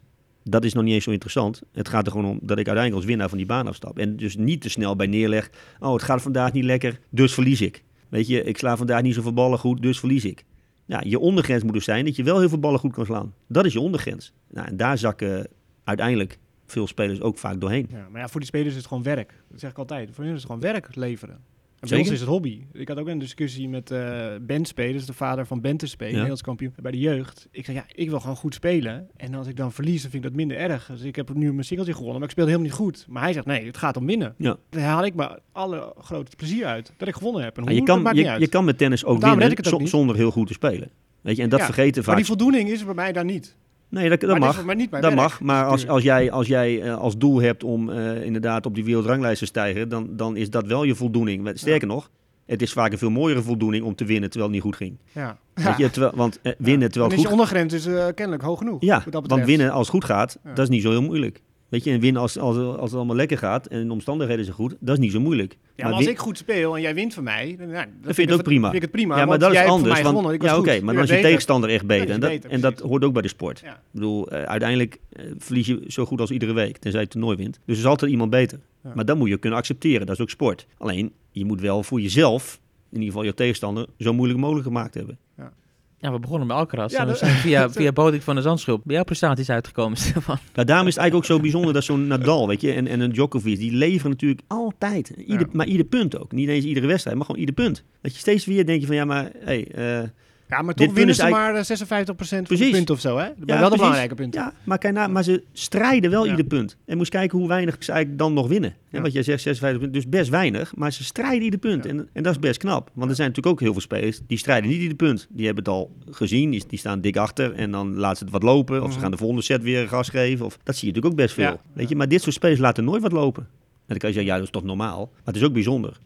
dat 0.43 0.63
is 0.65 0.73
nog 0.73 0.83
niet 0.83 0.93
eens 0.93 1.03
zo 1.03 1.11
interessant. 1.11 1.61
Het 1.73 1.89
gaat 1.89 2.05
er 2.05 2.11
gewoon 2.11 2.29
om 2.31 2.39
dat 2.41 2.57
ik 2.57 2.67
uiteindelijk 2.67 2.95
als 2.95 3.05
winnaar 3.05 3.29
van 3.29 3.37
die 3.37 3.47
baan 3.47 3.67
afstap. 3.67 3.99
En 3.99 4.15
dus 4.15 4.35
niet 4.37 4.61
te 4.61 4.69
snel 4.69 4.95
bij 4.95 5.07
neerleg, 5.07 5.49
oh 5.79 5.93
het 5.93 6.03
gaat 6.03 6.21
vandaag 6.21 6.53
niet 6.53 6.63
lekker, 6.63 6.99
dus 7.09 7.33
verlies 7.33 7.61
ik. 7.61 7.83
Weet 8.09 8.27
je, 8.27 8.43
ik 8.43 8.57
sla 8.57 8.77
vandaag 8.77 9.01
niet 9.01 9.13
zoveel 9.13 9.33
ballen 9.33 9.59
goed, 9.59 9.81
dus 9.81 9.99
verlies 9.99 10.25
ik. 10.25 10.43
Ja, 10.85 11.01
je 11.05 11.19
ondergrens 11.19 11.63
moet 11.63 11.73
dus 11.73 11.83
zijn 11.83 12.05
dat 12.05 12.15
je 12.15 12.23
wel 12.23 12.39
heel 12.39 12.49
veel 12.49 12.59
ballen 12.59 12.79
goed 12.79 12.93
kan 12.93 13.05
slaan. 13.05 13.33
Dat 13.47 13.65
is 13.65 13.73
je 13.73 13.79
ondergrens. 13.79 14.33
Nou, 14.49 14.67
en 14.67 14.77
daar 14.77 14.97
zakken 14.97 15.47
uiteindelijk 15.87 16.37
veel 16.65 16.87
spelers 16.87 17.21
ook 17.21 17.37
vaak 17.37 17.61
doorheen. 17.61 17.87
Ja, 17.91 18.07
maar 18.11 18.21
ja, 18.21 18.27
voor 18.27 18.39
die 18.39 18.49
spelers 18.49 18.69
is 18.71 18.75
het 18.77 18.87
gewoon 18.87 19.03
werk. 19.03 19.33
Dat 19.49 19.59
zeg 19.59 19.69
ik 19.69 19.77
altijd. 19.77 20.09
Voor 20.13 20.23
hen 20.23 20.33
is 20.33 20.39
het 20.39 20.45
gewoon 20.51 20.61
werk 20.71 20.95
leveren. 20.95 21.39
En 21.79 21.89
bij 21.89 21.97
ons 21.97 22.09
is 22.09 22.19
het 22.19 22.29
hobby. 22.29 22.61
Ik 22.73 22.87
had 22.87 22.97
ook 22.97 23.07
een 23.07 23.19
discussie 23.19 23.69
met 23.69 23.91
eh 23.91 24.25
Ben 24.41 24.65
Spelers, 24.65 25.05
de 25.05 25.13
vader 25.13 25.45
van 25.45 25.61
Bente 25.61 25.87
Spelen, 25.87 26.07
Ja. 26.07 26.13
Nederlands 26.13 26.41
kampioen 26.43 26.73
bij 26.81 26.91
de 26.91 26.99
jeugd. 26.99 27.47
Ik 27.51 27.65
zei, 27.65 27.77
ja, 27.77 27.85
ik 27.91 28.09
wil 28.09 28.19
gewoon 28.19 28.35
goed 28.35 28.53
spelen. 28.53 29.07
En 29.15 29.33
als 29.33 29.47
ik 29.47 29.55
dan 29.55 29.71
verlies, 29.71 30.01
dan 30.01 30.11
vind 30.11 30.23
ik 30.23 30.29
dat 30.29 30.37
minder 30.37 30.57
erg. 30.57 30.87
Dus 30.87 31.01
ik 31.01 31.15
heb 31.15 31.33
nu 31.33 31.51
mijn 31.53 31.65
singeltje 31.65 31.93
gewonnen, 31.93 32.19
maar 32.19 32.27
ik 32.27 32.31
speelde 32.33 32.51
helemaal 32.51 32.71
niet 32.71 32.79
goed. 32.81 33.05
Maar 33.09 33.23
hij 33.23 33.33
zegt, 33.33 33.45
nee, 33.45 33.65
het 33.65 33.77
gaat 33.77 33.97
om 33.97 34.05
winnen. 34.05 34.33
Ja. 34.37 34.57
Daar 34.69 34.81
haal 34.83 35.05
ik 35.05 35.15
me 35.15 35.39
alle 35.51 35.93
grote 35.97 36.35
plezier 36.35 36.65
uit. 36.65 36.91
Dat 36.97 37.07
ik 37.07 37.15
gewonnen 37.15 37.43
heb. 37.43 37.57
En 37.57 37.63
Maar 37.63 37.71
hoe, 37.71 37.81
je, 37.81 37.87
kan, 37.87 38.01
maakt 38.01 38.15
niet 38.15 38.25
je, 38.25 38.31
uit. 38.31 38.41
je 38.41 38.47
kan 38.47 38.65
met 38.65 38.77
tennis 38.77 39.05
ook 39.05 39.21
winnen 39.21 39.51
ik 39.51 39.57
het 39.57 39.65
ook 39.67 39.73
zo- 39.73 39.79
niet. 39.79 39.89
zonder 39.89 40.15
heel 40.15 40.31
goed 40.31 40.47
te 40.47 40.53
spelen. 40.53 40.89
Weet 41.21 41.35
je, 41.35 41.43
en 41.43 41.49
dat 41.49 41.59
Ja, 41.59 41.65
vergeten 41.65 41.95
maar 41.95 42.03
vaak. 42.03 42.15
die 42.15 42.25
voldoening 42.25 42.69
is 42.69 42.79
er 42.79 42.85
bij 42.85 42.95
mij 42.95 43.11
daar 43.11 43.25
niet. 43.25 43.55
Nee, 43.89 44.09
dat, 44.09 44.19
dat 44.19 44.29
maar 44.29 44.39
mag. 44.39 44.65
Is 44.65 44.75
niet 44.75 44.91
Dat 44.91 45.01
werk. 45.01 45.15
mag, 45.15 45.41
maar 45.41 45.65
als, 45.65 45.87
als 45.87 46.03
jij, 46.03 46.31
als, 46.31 46.47
jij 46.47 46.81
eh, 46.81 46.97
als 46.97 47.17
doel 47.17 47.41
hebt 47.41 47.63
om 47.63 47.89
eh, 47.89 48.23
inderdaad 48.23 48.65
op 48.65 48.75
die 48.75 48.83
wereldranglijst 48.83 49.39
te 49.39 49.45
stijgen, 49.45 49.89
dan, 49.89 50.07
dan 50.11 50.35
is 50.37 50.49
dat 50.49 50.67
wel 50.67 50.83
je 50.83 50.95
voldoening. 50.95 51.43
Maar 51.43 51.57
Sterker 51.57 51.87
nog, 51.87 52.09
het 52.47 52.61
is 52.61 52.73
vaak 52.73 52.91
een 52.91 52.97
veel 52.97 53.09
mooiere 53.09 53.41
voldoening 53.41 53.83
om 53.85 53.95
te 53.95 54.05
winnen 54.05 54.29
terwijl 54.29 54.51
het 54.51 54.63
niet 54.63 54.73
goed 54.73 54.81
ging. 54.81 54.97
Ja. 55.11 55.37
Weet 55.53 55.77
je, 55.77 55.89
terwijl, 55.89 56.13
want 56.15 56.39
eh, 56.41 56.51
winnen 56.57 56.91
terwijl 56.91 57.11
het 57.11 57.19
is 57.19 57.25
goed 57.25 57.35
je 57.35 57.41
ondergrens 57.41 57.73
is 57.73 57.85
eh, 57.85 58.05
kennelijk 58.15 58.43
hoog 58.43 58.57
genoeg. 58.57 58.81
Ja, 58.81 59.03
want 59.11 59.45
winnen 59.45 59.71
als 59.71 59.87
het 59.87 59.95
goed 59.95 60.05
gaat, 60.05 60.39
dat 60.43 60.59
is 60.59 60.69
niet 60.69 60.81
zo 60.81 60.89
heel 60.89 61.01
moeilijk. 61.01 61.41
Weet 61.69 61.83
je, 61.83 61.91
en 61.91 61.99
winnen 61.99 62.21
als, 62.21 62.37
als, 62.37 62.57
als 62.57 62.89
het 62.89 62.93
allemaal 62.93 63.15
lekker 63.15 63.37
gaat 63.37 63.65
en 63.67 63.85
de 63.87 63.93
omstandigheden 63.93 64.43
zijn 64.45 64.55
goed, 64.57 64.75
dat 64.79 64.97
is 64.97 65.03
niet 65.03 65.11
zo 65.11 65.19
moeilijk. 65.19 65.57
Ja, 65.75 65.83
maar 65.83 65.93
als 65.93 66.03
win- 66.03 66.13
ik 66.13 66.19
goed 66.19 66.37
speel 66.37 66.75
en 66.75 66.81
jij 66.81 66.93
wint 66.93 67.13
van 67.13 67.23
mij, 67.23 67.55
dan, 67.57 67.71
dan 67.71 67.85
vind 68.01 68.29
het 68.29 68.31
ook 68.31 68.43
prima. 68.43 68.63
Vind 68.63 68.75
ik 68.75 68.81
het 68.81 68.91
prima. 68.91 69.17
ja, 69.17 69.25
maar 69.25 69.39
dat 69.39 69.53
is 69.53 69.59
anders. 69.59 70.01
Want, 70.01 70.31
ik 70.31 70.41
ja, 70.41 70.57
oké, 70.57 70.81
maar 70.81 70.93
dan 70.93 71.03
is 71.03 71.09
je 71.09 71.15
beter. 71.15 71.29
tegenstander 71.29 71.69
echt 71.69 71.85
beter. 71.85 72.07
Ja, 72.07 72.13
en, 72.13 72.19
dat, 72.19 72.29
is 72.29 72.35
beter, 72.35 72.51
en 72.51 72.61
dat 72.61 72.71
precies. 72.73 72.89
hoort 72.89 73.03
ook 73.03 73.13
bij 73.13 73.21
de 73.21 73.27
sport. 73.27 73.59
Ja. 73.59 73.71
Ik 73.73 73.77
bedoel, 73.91 74.27
eh, 74.29 74.43
uiteindelijk 74.43 74.99
eh, 75.09 75.25
verlies 75.37 75.67
je 75.67 75.83
zo 75.87 76.05
goed 76.05 76.19
als 76.19 76.31
iedere 76.31 76.53
week, 76.53 76.77
tenzij 76.77 76.99
je 76.99 77.05
het 77.05 77.09
toernooi 77.09 77.37
wint. 77.37 77.59
Dus 77.65 77.75
er 77.75 77.81
is 77.83 77.89
altijd 77.89 78.11
iemand 78.11 78.29
beter. 78.29 78.59
Maar 78.95 79.05
dat 79.05 79.17
moet 79.17 79.29
je 79.29 79.37
kunnen 79.37 79.59
accepteren, 79.59 80.05
dat 80.05 80.15
is 80.15 80.21
ook 80.21 80.29
sport. 80.29 80.67
Alleen, 80.77 81.11
je 81.31 81.45
moet 81.45 81.61
wel 81.61 81.83
voor 81.83 82.01
jezelf, 82.01 82.59
in 82.89 82.93
ieder 82.99 83.07
geval 83.07 83.23
je 83.23 83.33
tegenstander, 83.33 83.87
zo 83.97 84.13
moeilijk 84.13 84.39
mogelijk 84.39 84.65
gemaakt 84.65 84.93
hebben. 84.93 85.17
Ja, 85.37 85.53
we 85.99 86.19
begonnen 86.19 86.47
bij 86.47 86.57
Alcaraz. 86.57 86.91
Ja, 86.91 86.97
en 86.99 87.03
we 87.05 87.09
dat- 87.09 87.19
zijn 87.19 87.35
via, 87.35 87.69
via 87.79 87.91
Bodik 87.91 88.21
van 88.21 88.35
de 88.35 88.41
Zandschulp 88.41 88.81
bij 88.85 88.95
jouw 88.95 89.03
prestaties 89.03 89.49
uitgekomen, 89.49 89.97
Stefan. 90.07 90.37
Nou, 90.53 90.67
daarom 90.67 90.87
is 90.87 90.93
het 90.93 91.01
eigenlijk 91.03 91.15
ook 91.15 91.37
zo 91.37 91.41
bijzonder 91.41 91.73
dat 91.73 91.83
zo'n 91.83 92.07
Nadal, 92.07 92.47
weet 92.47 92.61
je, 92.61 92.71
en, 92.73 92.87
en 92.87 92.99
een 92.99 93.11
Djokovic, 93.11 93.57
die 93.57 93.71
leveren 93.71 94.11
natuurlijk 94.11 94.41
altijd. 94.47 95.09
Ieder, 95.09 95.39
Ja. 95.39 95.47
Maar 95.51 95.67
ieder 95.67 95.85
punt 95.85 96.17
ook. 96.19 96.31
Niet 96.31 96.49
eens 96.49 96.65
iedere 96.65 96.87
wedstrijd, 96.87 97.17
maar 97.17 97.25
gewoon 97.25 97.41
ieder 97.41 97.55
punt. 97.55 97.83
Dat 98.01 98.13
je 98.13 98.19
steeds 98.19 98.45
weer 98.45 98.65
denk 98.65 98.81
je 98.81 98.87
van, 98.87 98.95
ja, 98.95 99.05
maar, 99.05 99.31
hey, 99.39 99.67
eh, 99.71 100.07
Ja, 100.49 100.61
maar 100.61 100.73
toch 100.73 100.93
winnen 100.93 101.15
ze 101.15 101.21
eigenlijk- 101.21 101.53
maar 101.53 101.61
eh, 101.61 101.65
56% 101.65 102.47
van 102.47 102.57
Precies. 102.57 102.71
punten 102.71 102.95
of 102.95 103.01
zo, 103.01 103.17
hè? 103.17 103.23
Ja, 103.23 103.31
wel 103.35 103.35
de 103.45 103.55
precies. 103.61 103.75
belangrijke 103.77 104.15
punten. 104.15 104.41
Ja, 104.41 104.53
maar, 104.63 104.77
kijk 104.77 104.93
nou, 104.93 105.09
maar 105.11 105.23
ze 105.23 105.43
strijden 105.53 106.09
wel 106.11 106.23
Ja. 106.25 106.29
ieder 106.31 106.45
punt. 106.45 106.77
En 106.85 106.97
moest 106.97 107.09
kijken 107.09 107.37
hoe 107.37 107.47
weinig 107.47 107.75
ze 107.79 107.91
eigenlijk 107.91 108.19
dan 108.21 108.33
nog 108.33 108.47
winnen. 108.47 108.69
En 108.69 108.75
Ja. 108.89 109.01
wat 109.01 109.13
jij 109.13 109.23
zegt, 109.23 109.41
56 109.41 109.81
punten, 109.81 110.01
dus 110.01 110.09
best 110.19 110.29
weinig. 110.29 110.75
Maar 110.75 110.91
ze 110.93 111.03
strijden 111.03 111.41
ieder 111.41 111.59
punt. 111.59 111.85
En, 111.85 112.09
en 112.13 112.23
dat 112.23 112.33
is 112.33 112.39
best 112.39 112.59
knap. 112.59 112.89
Want 112.93 113.09
er 113.09 113.15
zijn 113.15 113.27
natuurlijk 113.27 113.55
ook 113.55 113.61
heel 113.61 113.71
veel 113.71 113.81
spelers 113.81 114.19
die 114.27 114.37
strijden 114.37 114.69
niet 114.69 114.79
ieder 114.81 114.95
punt. 114.97 115.27
Die 115.29 115.45
hebben 115.45 115.63
het 115.63 115.73
al 115.73 115.91
gezien, 116.09 116.49
die, 116.49 116.63
die 116.67 116.79
staan 116.79 117.01
dik 117.01 117.17
achter. 117.17 117.53
En 117.53 117.71
dan 117.71 117.95
laten 117.95 118.17
ze 118.17 118.23
het 118.23 118.33
wat 118.33 118.43
lopen. 118.43 118.77
Of 118.81 118.87
ze 118.87 118.91
Mhm. 118.93 119.01
gaan 119.01 119.11
de 119.11 119.17
volgende 119.17 119.41
set 119.43 119.61
weer 119.63 119.87
gas 119.87 120.09
geven. 120.09 120.45
Of, 120.45 120.57
dat 120.63 120.75
zie 120.75 120.87
je 120.87 120.93
natuurlijk 120.93 121.05
ook 121.19 121.25
best 121.25 121.33
veel. 121.35 121.59
Weet 121.73 121.89
je? 121.89 121.95
Maar 121.95 122.07
dit 122.07 122.21
soort 122.21 122.35
spelers 122.35 122.59
laten 122.59 122.83
nooit 122.83 123.01
wat 123.01 123.11
lopen. 123.11 123.43
En 123.43 123.93
dan 123.93 123.97
kan 123.97 124.09
je 124.09 124.15
zeggen, 124.15 124.31
ja, 124.31 124.37
dat 124.37 124.47
is 124.47 124.53
toch 124.53 124.63
normaal. 124.63 125.09
Maar 125.13 125.21
het 125.25 125.35
is 125.35 125.43
ook 125.43 125.53
bijzonder. 125.53 125.97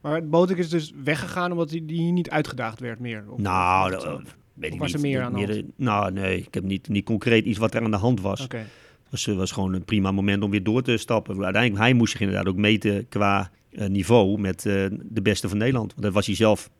Maar 0.00 0.28
Botek 0.28 0.56
is 0.56 0.68
dus 0.68 0.92
weggegaan 1.04 1.52
omdat 1.52 1.70
hij 1.70 1.82
die 1.86 2.12
niet 2.12 2.30
uitgedaagd 2.30 2.80
werd 2.80 2.98
meer. 3.00 3.24
Of- 3.28 3.38
nou, 3.38 3.94
of- 3.94 4.02
dat 4.02 4.14
of- 4.14 4.36
weet 4.54 4.72
ik 4.72 4.78
was 4.78 4.86
niet. 4.92 4.96
er 4.96 5.08
meer 5.08 5.22
aan 5.22 5.32
de 5.32 5.64
Nou, 5.76 6.12
nee. 6.12 6.38
Ik 6.38 6.54
heb 6.54 6.64
niet, 6.64 6.88
niet 6.88 7.04
concreet 7.04 7.44
iets 7.44 7.58
wat 7.58 7.74
er 7.74 7.82
aan 7.84 7.90
de 7.90 7.96
hand 7.96 8.20
was. 8.20 8.40
Oké. 8.44 8.64
was, 9.10 9.26
eh, 9.26 9.36
was 9.36 9.52
gewoon 9.52 9.72
een 9.74 9.84
prima 9.84 10.10
moment 10.12 10.42
om 10.42 10.50
weer 10.50 10.62
door 10.62 10.82
te 10.82 10.96
stappen. 10.96 11.44
Uiteindelijk, 11.44 11.82
hij 11.82 11.92
moest 11.94 12.12
zich 12.12 12.20
inderdaad 12.20 12.46
ook 12.48 12.56
meten 12.56 13.08
qua 13.08 13.50
eh, 13.70 13.86
niveau 13.88 14.38
met 14.40 14.66
eh, 14.66 14.72
de 15.02 15.22
beste 15.22 15.48
van 15.48 15.58
Nederland. 15.58 15.90
Want 15.90 16.02
dat 16.02 16.12
was 16.12 16.26
hij 16.26 16.34
zelf 16.34 16.70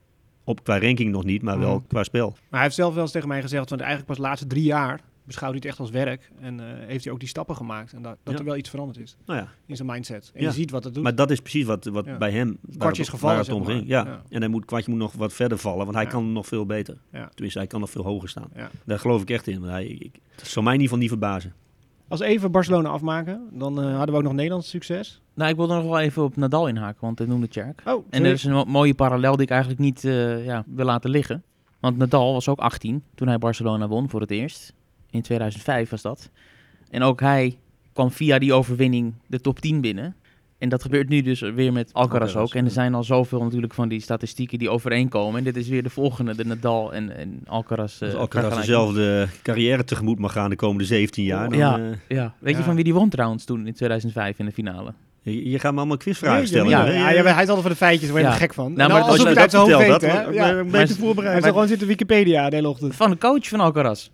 op 0.43 0.63
qua 0.63 0.79
ranking 0.79 1.11
nog 1.11 1.23
niet, 1.23 1.41
maar 1.41 1.59
wel 1.59 1.75
Mhm. 1.75 1.87
qua 1.87 2.03
spel. 2.03 2.29
Maar 2.29 2.39
hij 2.49 2.61
heeft 2.61 2.75
zelf 2.75 2.93
wel 2.93 3.03
eens 3.03 3.11
tegen 3.11 3.27
mij 3.27 3.41
gezegd, 3.41 3.69
want 3.69 3.81
eigenlijk 3.81 4.09
pas 4.11 4.19
de 4.19 4.23
laatste 4.27 4.47
drie 4.47 4.63
jaar 4.63 5.01
beschouwt 5.29 5.51
hij 5.53 5.61
het 5.61 5.69
echt 5.71 5.79
als 5.79 5.89
werk. 5.89 6.31
En 6.39 6.59
eh, 6.59 6.65
heeft 6.87 7.03
hij 7.03 7.13
ook 7.13 7.19
die 7.19 7.27
stappen 7.27 7.55
gemaakt. 7.55 7.93
En 7.93 8.01
dat, 8.01 8.17
dat 8.23 8.33
Ja. 8.33 8.39
er 8.39 8.45
wel 8.45 8.55
iets 8.55 8.69
veranderd 8.69 8.99
is 8.99 9.17
Nou 9.25 9.39
ja, 9.39 9.47
in 9.65 9.75
zijn 9.75 9.87
mindset. 9.87 10.31
En 10.33 10.41
Ja. 10.41 10.47
je 10.47 10.53
ziet 10.53 10.71
wat 10.71 10.83
het 10.83 10.93
doet. 10.93 11.03
maar 11.03 11.15
dat 11.15 11.31
is 11.31 11.39
precies 11.39 11.65
wat, 11.65 11.85
wat 11.85 12.05
Ja. 12.05 12.17
bij 12.17 12.31
hem 12.31 12.57
kwartje 12.77 13.01
is 13.01 13.09
gevallen, 13.09 13.35
waar 13.35 13.45
het 13.45 13.53
om 13.53 13.59
zeg 13.63 13.67
maar. 13.67 13.75
ging. 13.77 13.89
Ja. 13.89 14.05
Ja. 14.05 14.21
En 14.29 14.39
hij 14.39 14.49
moet, 14.49 14.65
kwartje 14.65 14.91
moet 14.91 14.99
nog 14.99 15.13
wat 15.13 15.33
verder 15.33 15.57
vallen, 15.57 15.83
want 15.83 15.93
hij 15.95 16.03
Ja. 16.03 16.09
kan 16.09 16.31
nog 16.31 16.47
veel 16.47 16.65
beter. 16.65 16.97
Ja. 17.11 17.27
Tenminste, 17.29 17.59
hij 17.59 17.67
kan 17.67 17.79
nog 17.79 17.89
veel 17.89 18.03
hoger 18.03 18.29
staan. 18.29 18.47
Ja. 18.55 18.69
Daar 18.85 18.99
geloof 18.99 19.21
ik 19.21 19.29
echt 19.29 19.47
in. 19.47 19.61
Hij, 19.63 19.85
ik, 19.85 20.19
het 20.35 20.47
zou 20.47 20.65
mij 20.65 20.73
in 20.73 20.79
ieder 20.81 20.97
geval 20.97 20.97
niet 20.97 21.09
verbazen. 21.09 21.53
Als 22.07 22.19
we 22.19 22.25
even 22.25 22.51
Barcelona 22.51 22.89
afmaken, 22.89 23.41
dan 23.51 23.79
eh, 23.81 23.95
hadden 23.95 24.09
we 24.11 24.15
ook 24.17 24.23
nog 24.23 24.33
Nederlands 24.33 24.69
succes. 24.69 25.21
Nou, 25.33 25.49
ik 25.49 25.55
wilde 25.55 25.73
nog 25.73 25.83
wel 25.83 25.99
even 25.99 26.23
op 26.23 26.35
Nadal 26.35 26.67
inhaken, 26.67 26.97
want 27.01 27.17
hij 27.19 27.27
noemde 27.27 27.47
Tjerk. 27.47 27.81
Oh, 27.85 28.05
En 28.09 28.25
er 28.25 28.31
is 28.31 28.43
een 28.43 28.51
mo- 28.51 28.65
mooie 28.65 28.93
parallel 28.95 29.31
die 29.35 29.41
ik 29.45 29.49
eigenlijk 29.51 29.79
niet 29.81 30.03
eh, 30.05 30.45
ja, 30.45 30.63
wil 30.67 30.85
laten 30.85 31.09
liggen. 31.09 31.43
Want 31.79 31.97
Nadal 31.97 32.33
was 32.33 32.47
ook 32.47 32.59
18 32.59 33.03
toen 33.15 33.27
hij 33.27 33.37
Barcelona 33.37 33.87
won 33.87 34.09
voor 34.09 34.21
het 34.21 34.31
eerst. 34.31 34.73
In 35.11 35.21
2005 35.21 35.89
was 35.89 36.01
dat. 36.01 36.29
En 36.89 37.03
ook 37.03 37.19
hij 37.19 37.57
kwam 37.93 38.11
via 38.11 38.39
die 38.39 38.53
overwinning 38.53 39.13
de 39.27 39.41
top 39.41 39.59
10 39.59 39.81
binnen. 39.81 40.15
En 40.57 40.69
dat 40.69 40.81
gebeurt 40.81 41.09
nu 41.09 41.21
dus 41.21 41.39
weer 41.39 41.73
met 41.73 41.93
Alcaraz 41.93 42.35
ook. 42.35 42.53
En 42.53 42.65
er 42.65 42.71
zijn 42.71 42.93
al 42.95 43.03
zoveel 43.03 43.43
natuurlijk 43.43 43.73
van 43.73 43.89
die 43.89 43.99
statistieken 44.01 44.59
die 44.59 44.69
overeenkomen. 44.69 45.37
En 45.37 45.43
dit 45.43 45.55
is 45.55 45.67
weer 45.67 45.83
de 45.83 45.89
volgende, 45.89 46.35
de 46.35 46.45
Nadal 46.45 46.93
en, 46.93 47.17
en 47.17 47.39
Alcaraz. 47.45 48.01
eh, 48.01 48.07
Als 48.09 48.17
Alcaraz 48.17 48.55
dezelfde 48.57 49.27
carrière 49.43 49.83
tegemoet 49.83 50.19
mag 50.19 50.31
gaan 50.31 50.49
de 50.49 50.55
komende 50.55 50.83
17 50.85 51.23
jaar. 51.23 51.49
Dan, 51.49 51.57
Ja. 51.57 51.77
eh, 51.79 51.83
Ja, 52.17 52.33
weet 52.39 52.57
je 52.57 52.63
van 52.63 52.75
wie 52.75 52.83
die 52.83 52.93
won 52.93 53.09
trouwens 53.09 53.45
toen 53.45 53.67
in 53.67 53.73
2005 53.73 54.39
in 54.39 54.45
de 54.45 54.51
finale? 54.51 54.93
je, 55.21 55.49
je 55.49 55.59
gaat 55.59 55.71
me 55.71 55.77
allemaal 55.77 55.97
quizvragen 55.97 56.47
stellen. 56.47 56.69
Ja, 56.69 56.85
ja, 56.85 57.09
ja, 57.09 57.21
hij 57.23 57.31
is 57.31 57.37
altijd 57.37 57.59
voor 57.61 57.69
de 57.69 57.75
feitjes, 57.75 58.01
daar 58.09 58.11
word 58.11 58.21
je 58.23 58.27
Ja. 58.29 58.33
er 58.35 58.39
gek 58.41 58.53
van. 58.53 58.65
Nou, 58.73 58.77
Nou, 58.77 58.91
maar 59.01 59.01
als 59.09 59.21
je 59.21 59.27
het 59.27 59.37
uit 59.37 59.51
zijn 59.51 59.63
hoofd 59.71 59.77
weet, 59.87 60.01
hè? 60.01 60.21
Ja. 60.21 60.63
beter 60.63 60.77
Hij 60.79 60.87
voorbereid. 60.87 61.33
heeft 61.33 61.45
gewoon 61.47 61.67
zitten 61.67 61.87
Wikipedia 61.87 62.49
de 62.49 62.55
hele 62.55 62.67
ochtend. 62.69 62.95
Van 62.95 63.09
de 63.09 63.17
coach 63.17 63.47
van 63.47 63.59
Alcaraz, 63.59 64.09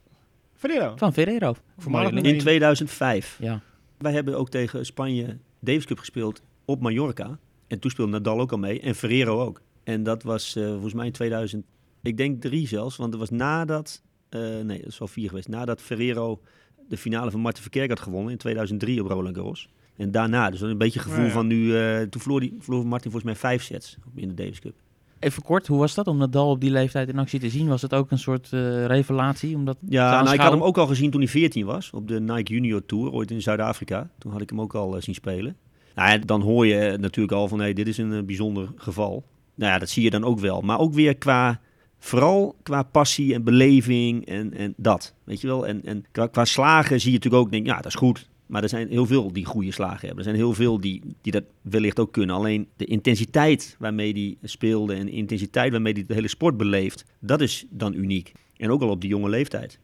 Ferrero. 0.69 0.93
van 0.95 1.13
Ferrero. 1.13 1.55
Voormalig 1.77 2.23
In 2.23 2.37
2005. 2.37 3.37
Ja. 3.41 3.61
Wij 3.97 4.11
hebben 4.11 4.37
ook 4.37 4.49
tegen 4.49 4.85
Spanje 4.85 5.37
Davis 5.59 5.85
Cup 5.85 5.99
gespeeld 5.99 6.41
op 6.65 6.81
Mallorca. 6.81 7.39
En 7.67 7.79
toen 7.79 7.91
speelde 7.91 8.11
Nadal 8.11 8.39
ook 8.39 8.51
al 8.51 8.57
mee. 8.57 8.79
En 8.79 8.95
Ferrero 8.95 9.41
ook. 9.41 9.61
En 9.83 10.03
dat 10.03 10.23
was 10.23 10.55
eh, 10.55 10.69
volgens 10.69 10.93
mij 10.93 11.05
in 11.05 11.11
2000, 11.11 11.65
ik 12.01 12.17
denk 12.17 12.41
drie 12.41 12.67
zelfs. 12.67 12.95
Want 12.95 13.11
dat 13.11 13.19
was 13.19 13.29
nadat, 13.29 14.01
eh, 14.29 14.39
nee, 14.41 14.77
dat 14.79 14.87
is 14.87 14.97
wel 14.97 15.07
vier 15.07 15.29
geweest. 15.29 15.47
Nadat 15.47 15.81
Ferrero 15.81 16.41
de 16.89 16.97
finale 16.97 17.31
van 17.31 17.39
Martin 17.39 17.61
Verkerk 17.61 17.89
had 17.89 17.99
gewonnen 17.99 18.31
in 18.31 18.37
2003 18.37 19.01
op 19.03 19.09
Roland 19.09 19.35
Garros. 19.35 19.69
En 19.95 20.11
daarna, 20.11 20.49
dus 20.49 20.59
dan 20.59 20.69
een 20.69 20.77
beetje 20.77 20.99
het 20.99 21.07
gevoel 21.07 21.23
Ja, 21.23 21.29
ja. 21.29 21.33
van 21.33 21.47
nu, 21.47 21.77
eh, 21.77 22.01
toen 22.01 22.21
verloor, 22.21 22.39
die, 22.39 22.55
verloor 22.59 22.87
Martin 22.87 23.11
volgens 23.11 23.31
mij 23.31 23.41
vijf 23.49 23.63
sets 23.63 23.97
in 24.15 24.27
de 24.27 24.33
Davis 24.33 24.59
Cup. 24.59 24.75
Even 25.19 25.43
kort, 25.43 25.67
hoe 25.67 25.79
was 25.79 25.93
dat 25.93 26.07
om 26.07 26.17
Nadal 26.17 26.49
op 26.49 26.61
die 26.61 26.71
leeftijd 26.71 27.09
in 27.09 27.19
actie 27.19 27.39
te 27.39 27.49
zien? 27.49 27.67
Was 27.67 27.81
het 27.81 27.93
ook 27.93 28.11
een 28.11 28.19
soort 28.19 28.53
eh, 28.53 28.85
revelatie? 28.85 29.55
Omdat 29.55 29.77
Ja, 29.89 30.21
nou, 30.21 30.33
ik 30.33 30.39
had 30.39 30.51
hem 30.51 30.63
ook 30.63 30.77
al 30.77 30.87
gezien 30.87 31.11
toen 31.11 31.21
hij 31.21 31.29
14 31.29 31.65
was. 31.65 31.89
Op 31.91 32.07
de 32.07 32.19
Nike 32.19 32.53
Junior 32.53 32.85
Tour, 32.85 33.11
ooit 33.11 33.31
in 33.31 33.41
Zuid-Afrika. 33.41 34.09
Toen 34.17 34.31
had 34.31 34.41
ik 34.41 34.49
hem 34.49 34.61
ook 34.61 34.75
al 34.75 34.95
eh, 34.95 35.01
zien 35.01 35.15
spelen. 35.15 35.55
Nou, 35.95 36.09
ja, 36.09 36.17
dan 36.17 36.41
hoor 36.41 36.65
je 36.65 36.79
eh, 36.79 36.99
natuurlijk 36.99 37.35
al 37.35 37.47
van, 37.47 37.59
hé, 37.59 37.73
dit 37.73 37.87
is 37.87 37.97
een 37.97 38.25
bijzonder 38.25 38.69
geval. 38.75 39.23
Nou 39.55 39.71
ja, 39.71 39.79
dat 39.79 39.89
zie 39.89 40.03
je 40.03 40.09
dan 40.09 40.23
ook 40.23 40.39
wel. 40.39 40.61
Maar 40.61 40.79
ook 40.79 40.93
weer 40.93 41.15
qua, 41.15 41.59
vooral 41.99 42.55
qua 42.63 42.83
passie 42.83 43.33
en 43.33 43.43
beleving 43.43 44.25
en, 44.25 44.53
en 44.53 44.73
dat. 44.77 45.13
Weet 45.23 45.41
je 45.41 45.47
wel? 45.47 45.67
En, 45.67 45.85
en 45.85 46.05
qua, 46.11 46.27
qua 46.27 46.45
slagen 46.45 46.99
zie 46.99 47.11
je 47.11 47.17
natuurlijk 47.17 47.43
ook, 47.43 47.51
denk, 47.51 47.65
ja, 47.65 47.75
dat 47.75 47.85
is 47.85 47.95
goed. 47.95 48.29
Maar 48.45 48.63
er 48.63 48.69
zijn 48.69 48.89
heel 48.89 49.05
veel 49.05 49.33
die 49.33 49.45
goede 49.45 49.71
slagen 49.71 49.99
hebben. 50.07 50.17
Er 50.17 50.23
zijn 50.23 50.35
heel 50.35 50.53
veel 50.53 50.79
die, 50.79 51.01
die 51.21 51.31
dat 51.31 51.43
wellicht 51.61 51.99
ook 51.99 52.11
kunnen. 52.11 52.35
Alleen 52.35 52.67
de 52.77 52.85
intensiteit 52.85 53.75
waarmee 53.79 54.13
die 54.13 54.37
speelde 54.43 54.93
en 54.93 55.05
de 55.05 55.11
intensiteit 55.11 55.71
waarmee 55.71 55.93
die 55.93 56.05
de 56.05 56.13
hele 56.13 56.27
sport 56.27 56.57
beleeft, 56.57 57.05
dat 57.19 57.41
is 57.41 57.65
dan 57.69 57.93
uniek. 57.93 58.31
En 58.57 58.69
ook 58.71 58.81
al 58.81 58.89
op 58.89 59.01
die 59.01 59.09
jonge 59.09 59.29
leeftijd. 59.29 59.79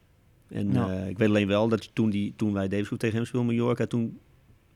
En 0.48 0.72
Ja. 0.72 0.88
eh, 0.88 1.08
ik 1.08 1.18
weet 1.18 1.28
alleen 1.28 1.46
wel 1.46 1.68
dat 1.68 1.94
toen, 1.94 2.10
die, 2.10 2.32
toen 2.36 2.52
wij 2.52 2.68
Davis 2.68 2.88
tegen 2.96 3.16
hem 3.16 3.24
speelden 3.24 3.50
in 3.50 3.56
Mallorca, 3.56 3.86
toen, 3.86 4.18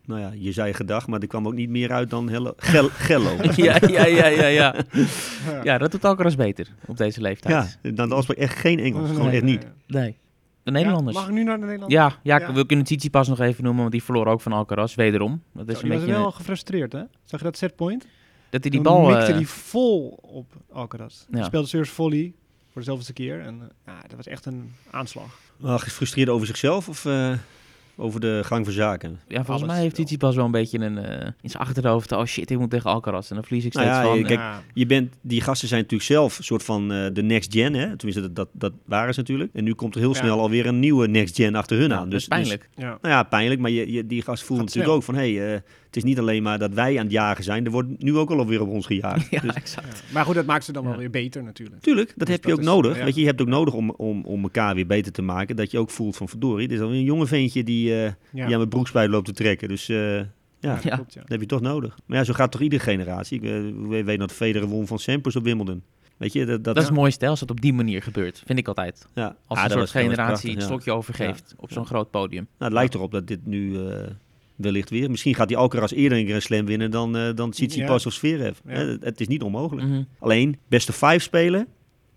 nou 0.05 0.21
ja, 0.21 0.33
je 0.39 0.53
zei 0.53 0.73
gedag, 0.73 1.07
maar 1.07 1.21
er 1.21 1.27
kwam 1.27 1.47
ook 1.47 1.55
niet 1.55 1.69
meer 1.71 1.93
uit 1.93 2.11
dan 2.11 2.29
Hello, 2.29 2.53
Gel, 2.57 2.89
Gello. 3.09 3.37
ja, 3.57 3.77
ja, 3.89 4.07
ja, 4.07 4.27
ja, 4.27 4.47
ja. 4.47 4.75
Ja, 5.65 5.79
dat 5.83 5.91
doet 5.91 6.05
Alcaraz 6.05 6.35
beter 6.35 6.75
op 6.87 6.97
deze 6.97 7.21
leeftijd. 7.21 7.79
ja, 7.83 7.91
dan 7.91 8.09
was 8.09 8.35
echt 8.35 8.59
geen 8.59 8.79
Engels. 8.79 9.11
Gewoon 9.11 9.31
echt 9.31 9.43
niet. 9.43 9.67
Nee. 9.87 10.17
De 10.67 10.73
Ja, 10.73 10.79
Nederlanders. 10.79 11.17
mag 11.17 11.27
ik 11.27 11.33
nu 11.33 11.43
naar 11.43 11.55
de 11.61 11.65
Nederlanders? 11.65 12.03
Ja, 12.03 12.19
ja, 12.39 12.47
Ja. 12.49 12.53
we 12.53 12.67
kunnen 12.67 12.85
Tsitsipas 12.85 13.29
nog 13.29 13.41
even 13.41 13.63
noemen, 13.63 13.81
want 13.81 13.93
die 13.93 14.03
verloor 14.03 14.27
ook 14.27 14.41
van 14.41 14.53
Alcaraz, 14.53 14.95
wederom. 14.95 15.43
Dat 15.53 15.69
is 15.69 15.75
Zo, 15.79 15.83
een 15.83 15.89
die 15.89 15.99
was 15.99 16.07
beetje 16.07 16.21
wel 16.23 16.31
gefrustreerd, 16.33 16.93
hè? 16.93 17.03
Zag 17.25 17.41
je 17.41 17.45
dat 17.47 17.57
setpoint? 17.57 18.07
dat 18.51 18.61
hij 18.63 18.71
die 18.71 18.71
Toen 18.71 18.83
bal... 18.83 19.07
mikte 19.07 19.33
eh, 19.33 19.37
die 19.37 19.49
vol 19.49 20.19
op 20.23 20.53
Alcaraz. 20.73 21.25
Ja. 21.31 21.37
Hij 21.37 21.45
speelde 21.47 21.67
Surf 21.69 21.91
Volley 21.91 22.33
voor 22.73 22.81
de 22.81 22.87
zoveelste 22.89 23.13
keer. 23.13 23.41
En 23.41 23.61
eh, 23.61 23.95
ja, 23.95 24.01
dat 24.09 24.17
was 24.17 24.27
echt 24.27 24.45
een 24.47 24.73
aanslag. 24.91 25.39
Uh, 25.65 25.79
gefrustreerd 25.79 26.29
over 26.29 26.47
zichzelf 26.47 26.89
of 26.89 27.05
eh, 27.05 27.33
over 27.97 28.21
de 28.21 28.41
gang 28.45 28.65
van 28.65 28.75
zaken? 28.75 29.11
ja, 29.29 29.35
volgens 29.37 29.49
alles 29.49 29.63
mij 29.67 29.81
heeft 29.83 29.97
wel. 29.97 30.05
Tsitsipas 30.07 30.35
wel 30.37 30.45
een 30.45 30.51
beetje 30.51 30.79
een, 30.79 30.99
eh, 30.99 31.27
in 31.43 31.51
zijn 31.51 31.63
achterhoofd. 31.63 32.13
Oh 32.13 32.25
shit, 32.25 32.51
ik 32.51 32.59
moet 32.59 32.71
tegen 32.71 32.91
Alcaraz. 32.91 33.29
En 33.29 33.35
dan 33.35 33.45
verlies 33.45 33.65
ik 33.65 33.73
Nou 33.73 33.87
steeds 33.87 33.99
ja, 34.01 34.07
van. 34.09 34.19
je- 34.19 34.25
Kijk, 34.25 34.39
ja. 34.39 34.63
Je 34.75 34.87
bent, 34.87 35.15
die 35.21 35.41
gasten 35.41 35.69
zijn 35.69 35.81
natuurlijk 35.81 36.11
zelf 36.11 36.39
een 36.39 36.45
soort 36.45 36.63
van 36.63 36.93
eh, 36.93 37.07
de 37.13 37.23
next 37.23 37.53
gen, 37.53 37.75
hè? 37.75 37.97
Tenminste, 37.97 38.21
dat, 38.21 38.35
dat, 38.37 38.49
dat 38.53 38.73
waren 38.85 39.15
ze 39.15 39.21
natuurlijk. 39.21 39.51
En 39.55 39.65
nu 39.65 39.75
komt 39.75 39.95
er 39.95 40.01
heel 40.01 40.13
Ja. 40.13 40.17
snel 40.21 40.41
alweer 40.41 40.67
een 40.67 40.81
nieuwe 40.81 41.09
next 41.09 41.37
gen 41.37 41.55
achter 41.55 41.79
hun 41.79 41.89
Ja, 41.89 41.95
aan. 41.97 42.03
dat 42.03 42.11
Dus, 42.11 42.23
is 42.23 42.29
pijnlijk. 42.29 42.69
ja. 42.75 42.91
Dus, 42.91 43.01
nou 43.01 43.15
ja, 43.15 43.23
pijnlijk, 43.23 43.61
maar 43.61 43.71
je, 43.71 43.93
je, 43.93 44.07
die 44.07 44.23
gast 44.23 44.45
voelt 44.45 44.59
Gaat 44.61 44.69
natuurlijk 44.75 44.85
snel. 44.85 44.97
ook 44.97 45.03
van... 45.03 45.15
hé, 45.15 45.35
hey, 45.37 45.55
eh, 45.55 45.61
het 45.97 46.05
is 46.05 46.11
niet 46.11 46.19
alleen 46.19 46.43
maar 46.43 46.59
dat 46.59 46.73
wij 46.73 46.97
aan 46.99 47.03
het 47.05 47.13
jagen 47.13 47.45
zijn. 47.45 47.65
Er 47.65 47.71
wordt 47.71 48.03
nu 48.03 48.17
ook 48.17 48.31
al 48.31 48.39
alweer 48.39 48.61
op 48.61 48.69
ons 48.69 48.87
gejaagd. 48.87 49.27
ja, 49.31 49.41
Dus, 49.41 49.55
exact. 49.55 50.03
Ja. 50.07 50.13
Maar 50.13 50.25
goed, 50.25 50.35
dat 50.35 50.47
maakt 50.47 50.65
ze 50.65 50.73
dan 50.73 50.83
Ja. 50.83 50.89
wel 50.89 50.99
weer 50.99 51.11
beter 51.11 51.43
natuurlijk. 51.43 51.83
tuurlijk, 51.83 52.09
dat 52.17 52.27
Dus 52.27 52.37
heb 52.37 52.45
je 52.45 52.53
ook 52.53 52.59
is- 52.59 52.65
nodig. 52.65 52.99
ja. 52.99 53.05
Weet 53.05 53.15
je, 53.15 53.21
je 53.21 53.27
hebt 53.27 53.41
ook 53.41 53.47
nodig 53.49 53.75
om, 53.75 53.91
om, 53.91 54.25
om 54.25 54.43
elkaar 54.43 54.75
weer 54.75 54.87
beter 54.87 55.13
te 55.13 55.23
maken. 55.23 55.57
Dat 55.57 55.71
je 55.71 55.79
ook 55.79 55.91
voelt 55.91 56.17
van 56.17 56.29
verdorie, 56.29 56.69
dit 56.69 56.77
is 56.77 56.83
alweer 56.85 56.99
een 56.99 57.05
jonge 57.05 57.27
ventje 57.27 57.65
die, 57.65 57.95
eh 57.95 58.03
Ja, 58.05 58.13
die 58.33 58.43
aan 58.43 58.51
mijn 58.51 58.69
broekspijt 58.69 59.11
loopt 59.11 59.27
te 59.27 59.33
trekken. 59.33 59.69
Dus 59.69 59.89
eh, 59.89 59.97
ja, 60.17 60.25
ja, 60.61 60.75
dat 60.75 60.83
Ja. 60.83 60.95
klopt, 60.95 61.15
ja. 61.15 61.21
Dat 61.21 61.29
heb 61.31 61.41
je 61.41 61.47
toch 61.47 61.61
nodig. 61.61 61.99
Maar 62.07 62.19
ja, 62.19 62.25
zo 62.25 62.33
gaat 62.33 62.53
toch 62.53 62.61
iedere 62.61 62.83
generatie. 62.83 63.41
Ik 63.41 63.45
eh, 63.45 63.51
we- 63.89 64.05
weet 64.05 64.19
dat 64.19 64.33
Federer 64.33 64.69
won 64.69 64.87
van 64.87 64.99
Sampras 64.99 65.37
op 65.37 65.45
Wimbledon. 65.45 65.83
Weet 66.17 66.33
je, 66.33 66.39
dat, 66.39 66.49
dat, 66.49 66.65
Dat 66.65 66.77
is 66.77 66.85
het 66.85 66.95
mooiste 66.95 67.27
als 67.27 67.41
het 67.41 67.51
op 67.51 67.61
die 67.61 67.73
manier 67.73 68.03
gebeurt, 68.03 68.43
vind 68.47 68.59
ik 68.59 68.69
altijd. 68.69 69.07
ja. 69.15 69.37
Als 69.47 69.59
Ah, 69.59 69.65
een 69.65 69.71
soort 69.71 69.91
generatie 69.91 70.25
prachtig, 70.27 70.51
het 70.51 70.61
ja. 70.61 70.67
stokje 70.67 70.93
overgeeft 70.93 71.55
op 71.57 71.73
zo'n 71.73 71.83
Ja. 71.83 71.89
groot 71.89 72.11
podium. 72.11 72.43
Nou, 72.59 72.65
het 72.65 72.73
lijkt 72.73 72.95
erop 72.95 73.11
dat 73.13 73.27
dit 73.27 73.47
nu 73.47 73.77
eh, 73.89 74.07
wellicht 74.57 74.91
weer... 74.91 75.11
Misschien 75.11 75.35
gaat 75.35 75.49
die 75.49 75.57
Alcaraz 75.57 75.93
eerder 75.93 76.19
een 76.19 76.27
Grand 76.27 76.43
Slam 76.43 76.67
winnen 76.67 76.91
dan, 76.91 77.17
eh 77.17 77.35
dan 77.35 77.51
Tsitsipas 77.51 78.03
Ja. 78.03 78.09
of 78.09 78.15
Zverev. 78.15 78.59
Ja. 78.67 78.73
Hè, 78.73 78.85
Het, 78.87 79.05
het 79.05 79.21
is 79.21 79.29
niet 79.29 79.43
onmogelijk. 79.43 79.87
Mhm. 79.89 80.03
Alleen, 80.19 80.57
beste 80.69 80.93
vijf 80.93 81.23
spelen 81.23 81.67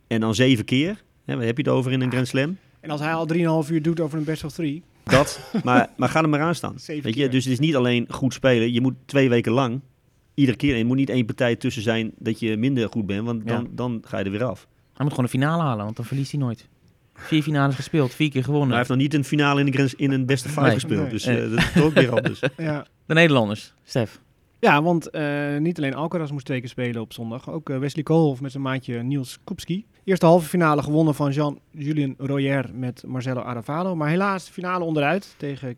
en 0.08 0.20
dan 0.20 0.36
zeven 0.36 0.66
keer. 0.66 1.04
Hè, 1.26 1.36
waar 1.36 1.46
heb 1.46 1.58
je 1.58 1.64
het 1.64 1.72
over 1.72 1.92
in 1.92 2.02
een 2.02 2.12
Grand 2.12 2.28
Slam? 2.28 2.58
En 2.80 2.90
als 2.90 3.00
hij 3.02 3.14
al 3.14 3.28
3,5 3.66 3.70
uur 3.72 3.82
doet 3.82 4.00
over 4.00 4.18
een 4.18 4.24
best 4.24 4.44
of 4.44 4.52
three. 4.54 4.84
Dat, 5.04 5.52
maar, 5.64 5.90
maar 5.98 6.10
ga 6.10 6.22
er 6.22 6.30
maar 6.30 6.42
aan 6.42 6.56
staan. 6.56 6.76
Weet 6.88 7.04
je, 7.04 7.12
keer. 7.12 7.30
dus 7.30 7.44
het 7.44 7.54
is 7.54 7.60
niet 7.60 7.76
alleen 7.76 8.06
goed 8.10 8.34
spelen. 8.34 8.74
Je 8.74 8.82
moet 8.82 8.94
twee 9.06 9.30
weken 9.30 9.52
lang, 9.52 9.82
iedere 10.34 10.58
keer... 10.58 10.74
En 10.74 10.80
er 10.80 10.86
moet 10.86 10.98
niet 10.98 11.10
één 11.10 11.26
partij 11.26 11.56
tussen 11.56 11.82
zijn 11.82 12.12
dat 12.18 12.40
je 12.40 12.58
minder 12.58 12.90
goed 12.90 13.06
bent. 13.06 13.26
Want 13.26 13.48
dan, 13.48 13.62
Ja. 13.62 13.68
dan 13.72 14.02
ga 14.06 14.18
je 14.20 14.24
er 14.26 14.32
weer 14.32 14.44
af. 14.44 14.68
Hij 14.94 15.04
moet 15.08 15.10
gewoon 15.10 15.26
de 15.26 15.32
finale 15.38 15.62
halen, 15.64 15.84
want 15.84 15.96
dan 15.96 16.06
verliest 16.06 16.32
hij 16.32 16.40
nooit. 16.40 16.68
Vier 17.20 17.44
finales 17.44 17.76
gespeeld, 17.76 18.14
vier 18.14 18.28
keer 18.28 18.36
Maar 18.36 18.44
gewonnen. 18.44 18.68
hij 18.70 18.78
heeft 18.78 18.90
nog 18.90 18.98
niet 19.00 19.14
een 19.14 19.24
finale 19.24 19.60
in, 19.60 19.66
de 19.66 19.72
Grand- 19.72 19.94
in 19.94 20.12
een 20.12 20.26
beste 20.26 20.50
vijf 20.50 20.66
Nee. 20.66 20.74
gespeeld. 20.76 21.02
Nee. 21.02 21.10
Dus 21.12 21.26
eh, 21.26 21.36
dat 21.50 21.52
is 21.60 21.72
toch 21.74 21.84
ook 21.84 21.94
weer 21.94 22.10
anders. 22.16 22.40
Ja. 22.58 22.86
De 23.06 23.14
Nederlanders, 23.14 23.74
Stef. 23.84 24.20
Ja, 24.60 24.82
want 24.84 25.10
eh, 25.10 25.58
niet 25.58 25.78
alleen 25.78 25.94
Alcaraz 25.96 26.32
moest 26.32 26.46
twee 26.46 26.60
keer 26.60 26.70
spelen 26.70 27.02
op 27.02 27.14
zondag. 27.14 27.50
Ook 27.52 27.70
eh, 27.70 27.78
Wesley 27.78 28.04
Koolhof 28.04 28.42
met 28.42 28.52
zijn 28.52 28.64
maatje 28.64 29.04
Niels 29.04 29.38
Kupski. 29.44 29.86
Eerste 30.04 30.26
halve 30.26 30.48
finale 30.50 30.84
gewonnen 30.84 31.16
van 31.16 31.32
Jean-Julien 31.32 32.16
Royer 32.18 32.70
met 32.74 33.04
Marcelo 33.08 33.42
Aravalo. 33.42 33.96
Maar 33.96 34.10
helaas 34.10 34.46
de 34.46 34.52
finale 34.54 34.84
onderuit 34.84 35.34
tegen 35.38 35.76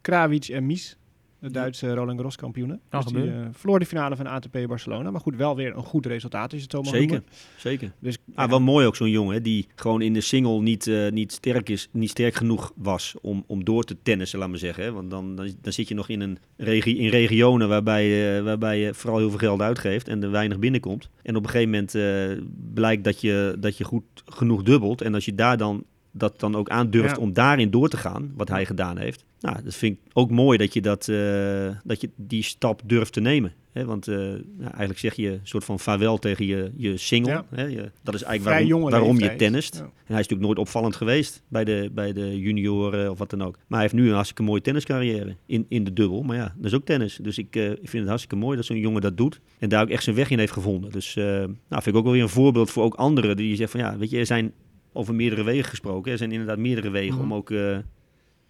Krawic 0.00 0.44
en 0.48 0.66
Mies. 0.66 0.96
De 1.40 1.50
Duitse 1.50 1.94
Roland 1.94 2.16
Garros 2.16 2.36
kampioenen. 2.36 2.80
Dus 2.88 3.04
die 3.04 3.30
eh, 3.30 3.46
verloor 3.52 3.78
de 3.78 3.86
finale 3.86 4.16
van 4.16 4.26
ATP 4.26 4.58
Barcelona. 4.66 5.10
Maar 5.10 5.20
goed, 5.20 5.36
wel 5.36 5.56
weer 5.56 5.76
een 5.76 5.82
goed 5.84 6.06
resultaat 6.06 6.52
als 6.52 6.52
je 6.52 6.62
het 6.62 6.70
zo 6.70 6.82
mag 6.82 6.90
Zeker, 6.90 7.06
noemen. 7.08 7.28
zeker. 7.56 7.92
Dus, 7.98 8.18
Ah, 8.34 8.44
ja, 8.44 8.48
wel 8.50 8.60
mooi 8.60 8.86
ook 8.86 8.96
zo'n 8.96 9.10
jongen 9.10 9.34
hè, 9.34 9.40
die 9.40 9.66
gewoon 9.74 10.02
in 10.02 10.12
de 10.12 10.20
single 10.20 10.60
niet, 10.60 10.86
eh, 10.86 11.10
niet, 11.10 11.32
sterk, 11.32 11.68
is, 11.68 11.88
niet 11.92 12.10
sterk 12.10 12.34
genoeg 12.34 12.72
was 12.76 13.14
om, 13.20 13.44
om 13.46 13.64
door 13.64 13.84
te 13.84 13.96
tennissen, 14.02 14.38
laat 14.38 14.48
maar 14.48 14.58
zeggen. 14.58 14.84
Hè. 14.84 14.92
Want 14.92 15.10
dan, 15.10 15.34
dan, 15.36 15.50
dan 15.60 15.72
zit 15.72 15.88
je 15.88 15.94
nog 15.94 16.08
in, 16.08 16.20
een 16.20 16.38
regie, 16.56 16.96
in 16.96 17.08
regionen 17.08 17.68
waarbij, 17.68 18.36
eh, 18.36 18.42
waarbij 18.44 18.78
je 18.78 18.94
vooral 18.94 19.18
heel 19.18 19.28
veel 19.30 19.38
geld 19.38 19.60
uitgeeft 19.60 20.08
en 20.08 20.22
er 20.22 20.30
weinig 20.30 20.58
binnenkomt. 20.58 21.10
En 21.22 21.36
op 21.36 21.42
een 21.44 21.50
gegeven 21.50 21.70
moment 21.70 22.44
blijkt 22.74 23.04
dat 23.04 23.20
je, 23.20 23.56
dat 23.58 23.76
je 23.76 23.84
goed 23.84 24.04
genoeg 24.24 24.62
dubbelt. 24.62 25.00
En 25.00 25.14
als 25.14 25.24
je 25.24 25.34
daar 25.34 25.56
dan 25.56 25.84
dat 26.12 26.40
dan 26.40 26.54
ook 26.56 26.68
aandurft 26.68 27.16
Ja. 27.16 27.22
om 27.22 27.32
daarin 27.32 27.70
door 27.70 27.88
te 27.88 27.96
gaan, 27.96 28.32
wat 28.36 28.48
hij 28.48 28.66
gedaan 28.66 28.98
heeft. 28.98 29.24
Nou, 29.40 29.62
dat 29.64 29.74
vind 29.74 29.96
ik 29.96 30.10
ook 30.12 30.30
mooi 30.30 30.58
dat 30.58 30.72
je, 30.72 30.80
dat, 30.80 31.08
eh, 31.08 31.76
dat 31.84 32.00
je 32.00 32.10
die 32.16 32.42
stap 32.42 32.82
durft 32.84 33.12
te 33.12 33.20
nemen. 33.20 33.52
Hè? 33.72 33.84
Want 33.84 34.08
eh, 34.08 34.16
nou, 34.16 34.40
eigenlijk 34.70 34.98
zeg 34.98 35.14
je 35.14 35.30
een 35.30 35.40
soort 35.42 35.64
van 35.64 35.80
vaarwel 35.80 36.18
tegen 36.18 36.46
je, 36.46 36.70
je 36.76 36.96
single. 36.96 37.32
Ja. 37.32 37.44
Hè? 37.50 37.64
Je, 37.64 37.90
dat 38.02 38.14
is 38.14 38.22
eigenlijk 38.22 38.56
vrij 38.56 38.68
waarom, 38.68 38.90
waarom 38.90 39.18
je 39.18 39.36
tennist. 39.36 39.74
Ja. 39.74 39.80
En 39.80 39.88
hij 40.16 40.20
is 40.20 40.28
natuurlijk 40.28 40.40
nooit 40.40 40.58
opvallend 40.58 40.96
geweest 40.96 41.42
bij 41.48 41.64
de, 41.64 41.90
bij 41.92 42.12
de 42.12 42.40
junioren 42.40 43.10
of 43.10 43.18
wat 43.18 43.30
dan 43.30 43.42
ook. 43.42 43.54
Maar 43.54 43.78
hij 43.78 43.80
heeft 43.80 43.94
nu 43.94 44.08
een 44.08 44.14
hartstikke 44.14 44.42
mooie 44.42 44.60
tenniscarrière 44.60 45.36
in, 45.46 45.66
in 45.68 45.84
de 45.84 45.92
dubbel. 45.92 46.22
Maar 46.22 46.36
ja, 46.36 46.54
dat 46.56 46.66
is 46.66 46.74
ook 46.74 46.84
tennis. 46.84 47.18
Dus 47.22 47.38
ik, 47.38 47.56
eh, 47.56 47.70
ik 47.70 47.78
vind 47.88 47.92
het 47.92 48.08
hartstikke 48.08 48.36
mooi 48.36 48.56
dat 48.56 48.64
zo'n 48.66 48.78
jongen 48.78 49.00
dat 49.00 49.16
doet. 49.16 49.40
En 49.58 49.68
daar 49.68 49.82
ook 49.82 49.90
echt 49.90 50.04
zijn 50.04 50.16
weg 50.16 50.30
in 50.30 50.38
heeft 50.38 50.52
gevonden. 50.52 50.90
Dus 50.90 51.14
nou, 51.14 51.52
vind 51.68 51.86
ik 51.86 51.96
ook 51.96 52.04
wel 52.04 52.12
weer 52.12 52.22
een 52.22 52.28
voorbeeld 52.28 52.70
voor 52.70 52.84
ook 52.84 52.94
anderen. 52.94 53.36
Die 53.36 53.56
zeggen 53.56 53.80
van 53.80 53.90
ja, 53.90 53.98
weet 53.98 54.10
je, 54.10 54.18
er 54.18 54.26
zijn 54.26 54.52
over 54.92 55.14
meerdere 55.14 55.42
wegen 55.42 55.64
gesproken. 55.70 56.12
Er 56.12 56.18
zijn 56.18 56.32
inderdaad 56.32 56.58
meerdere 56.58 56.90
wegen 56.90 57.14
Mhm. 57.14 57.22
om 57.24 57.34
ook 57.34 57.50
eh, 57.50 57.78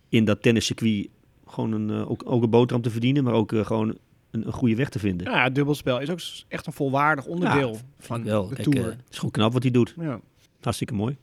in 0.09 0.25
dat 0.25 0.43
tenniscircuit 0.43 1.09
gewoon 1.47 1.73
een, 1.73 1.91
eh, 1.91 2.11
ook, 2.11 2.23
ook 2.25 2.43
een 2.43 2.51
boterham 2.51 2.83
te 2.83 2.91
verdienen. 2.91 3.25
Maar 3.25 3.33
ook 3.35 3.53
eh, 3.53 3.65
gewoon 3.67 3.89
een, 4.31 4.47
een 4.47 4.53
goede 4.53 4.75
weg 4.75 4.89
te 4.89 4.99
vinden. 4.99 5.31
Ja, 5.31 5.45
het 5.45 5.55
dubbelspel 5.55 6.01
is 6.01 6.11
ook 6.11 6.21
echt 6.49 6.67
een 6.67 6.73
volwaardig 6.73 7.27
onderdeel 7.27 7.77
van 7.99 8.25
Wel, 8.25 8.49
de 8.49 8.55
kijk, 8.55 8.69
Tour. 8.71 8.87
het 8.87 8.99
is 9.11 9.17
gewoon 9.17 9.31
knap 9.31 9.53
wat 9.53 9.63
hij 9.63 9.71
doet. 9.73 9.95
ja. 10.01 10.21
Hartstikke 10.61 10.95
mooi. 10.95 11.17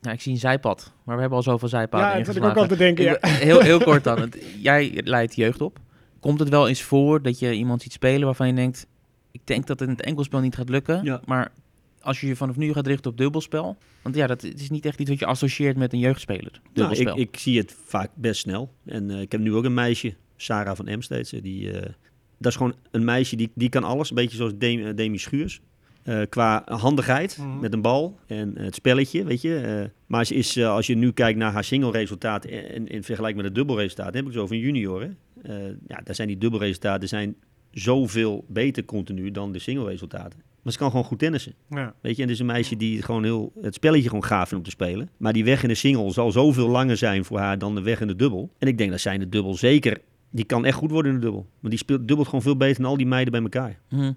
Ja, 0.00 0.12
ik 0.12 0.20
zie 0.20 0.32
een 0.32 0.38
zijpad, 0.38 0.92
maar 1.04 1.14
we 1.14 1.20
hebben 1.20 1.38
al 1.38 1.44
zoveel 1.44 1.68
zijpaden 1.68 2.08
ja, 2.08 2.16
dat 2.16 2.26
zat 2.26 2.36
ik 2.36 2.44
ook 2.44 2.56
al 2.56 2.66
te 2.66 2.76
denken. 2.76 3.04
Ja. 3.04 3.18
Heel, 3.20 3.60
heel 3.60 3.78
kort 3.80 4.04
dan. 4.04 4.20
Het- 4.20 4.44
jij 4.58 5.00
leidt 5.04 5.34
jeugd 5.36 5.60
op. 5.60 5.78
Komt 6.20 6.38
het 6.38 6.48
wel 6.48 6.68
eens 6.68 6.82
voor 6.82 7.22
dat 7.22 7.38
je 7.38 7.54
iemand 7.54 7.82
ziet 7.82 7.92
spelen 7.92 8.24
waarvan 8.24 8.46
je 8.46 8.54
denkt... 8.54 8.86
ik 9.30 9.40
denk 9.44 9.66
dat 9.66 9.78
het 9.80 9.88
in 9.88 9.94
het 9.94 10.04
enkelspel 10.04 10.40
niet 10.40 10.54
gaat 10.54 10.68
lukken. 10.68 11.04
Ja. 11.04 11.20
Maar 11.24 11.52
als 12.00 12.20
je 12.20 12.26
je 12.26 12.36
vanaf 12.36 12.56
nu 12.56 12.72
gaat 12.72 12.86
richten 12.86 13.10
op 13.10 13.16
dubbelspel... 13.16 13.76
want 14.02 14.14
ja, 14.14 14.26
dat 14.26 14.42
is 14.42 14.70
niet 14.70 14.84
echt 14.86 15.00
iets 15.00 15.10
wat 15.10 15.18
je 15.18 15.26
associeert 15.26 15.76
met 15.76 15.92
een 15.92 15.98
jeugdspeler. 15.98 16.50
Nou, 16.52 16.64
Dubbelspel. 16.72 17.18
ik, 17.18 17.28
ik 17.34 17.38
zie 17.40 17.58
het 17.58 17.76
vaak 17.84 18.10
best 18.14 18.40
snel. 18.40 18.72
En 18.84 19.10
eh, 19.10 19.20
ik 19.20 19.32
heb 19.32 19.40
nu 19.40 19.54
ook 19.54 19.64
een 19.64 19.74
meisje, 19.74 20.14
Sarah 20.36 20.76
van 20.76 20.86
Emsteeds. 20.88 21.32
eh, 21.32 21.42
Die, 21.42 21.70
eh, 21.72 21.90
dat 22.38 22.50
is 22.52 22.56
gewoon 22.56 22.74
een 22.90 23.04
meisje 23.04 23.36
die, 23.36 23.50
die 23.54 23.68
kan 23.68 23.84
alles. 23.84 24.08
Een 24.10 24.16
beetje 24.16 24.36
zoals 24.36 24.52
Demi, 24.58 24.94
Demi 24.94 25.18
Schuurs. 25.18 25.60
Eh, 26.02 26.20
qua 26.28 26.62
handigheid 26.66 27.38
Mhm. 27.38 27.60
met 27.60 27.72
een 27.72 27.82
bal 27.82 28.18
en 28.26 28.58
het 28.58 28.74
spelletje, 28.74 29.24
weet 29.24 29.40
je. 29.40 29.56
Eh, 29.58 29.88
maar 30.06 30.24
ze 30.26 30.34
is, 30.34 30.58
als 30.62 30.86
je 30.86 30.94
nu 30.96 31.12
kijkt 31.12 31.38
naar 31.38 31.52
haar 31.52 31.64
single-resultaat 31.64 32.44
en 32.44 32.74
in, 32.74 32.86
in 32.88 33.02
vergelijking 33.04 33.36
met 33.36 33.44
het 33.46 33.54
dubbelresultaat, 33.54 34.06
dan 34.06 34.14
heb 34.16 34.24
ik 34.26 34.32
het 34.32 34.42
over 34.42 34.54
een 34.56 34.60
junior. 34.62 35.00
Hè? 35.02 35.08
Eh, 35.42 35.74
ja, 35.86 36.00
daar 36.04 36.14
zijn 36.14 36.28
die 36.28 36.38
dubbelresultaten 36.38 37.08
zijn 37.08 37.34
zoveel 37.70 38.44
beter 38.48 38.84
continu 38.84 39.30
dan 39.30 39.52
de 39.52 39.58
single-resultaten. 39.58 40.38
Maar 40.62 40.72
ze 40.72 40.78
kan 40.78 40.90
gewoon 40.90 41.04
goed 41.04 41.18
tennissen. 41.18 41.54
Ja. 41.70 41.94
Weet 42.00 42.16
je, 42.16 42.22
en 42.22 42.28
het 42.28 42.30
is 42.36 42.40
een 42.40 42.46
meisje 42.46 42.76
die 42.76 43.02
gewoon 43.02 43.24
heel 43.24 43.52
het 43.62 43.74
spelletje 43.74 44.08
gewoon 44.08 44.24
gaaf 44.24 44.48
vindt 44.48 44.54
om 44.54 44.62
te 44.62 44.70
spelen. 44.84 45.08
Maar 45.16 45.32
die 45.32 45.44
weg 45.44 45.62
in 45.62 45.68
de 45.68 45.74
single 45.74 46.12
zal 46.12 46.32
zoveel 46.32 46.68
langer 46.68 46.96
zijn 46.96 47.24
voor 47.24 47.38
haar 47.38 47.58
dan 47.58 47.74
de 47.74 47.80
weg 47.82 48.00
in 48.00 48.06
de 48.06 48.16
dubbel. 48.16 48.50
En 48.58 48.68
ik 48.68 48.78
denk 48.78 48.90
dat 48.90 49.00
zij 49.00 49.14
in 49.14 49.20
de 49.20 49.28
dubbel 49.28 49.54
zeker, 49.54 49.98
die 50.30 50.44
kan 50.44 50.64
echt 50.64 50.76
goed 50.76 50.90
worden 50.90 51.12
in 51.12 51.18
de 51.18 51.24
dubbel. 51.24 51.46
Maar 51.60 51.70
die 51.70 51.78
speelt 51.78 52.06
dubbelt 52.08 52.26
gewoon 52.28 52.42
veel 52.42 52.56
beter 52.56 52.82
dan 52.82 52.90
al 52.90 52.96
die 52.96 53.06
meiden 53.06 53.32
bij 53.32 53.42
elkaar. 53.42 53.78
Hm. 53.88 54.12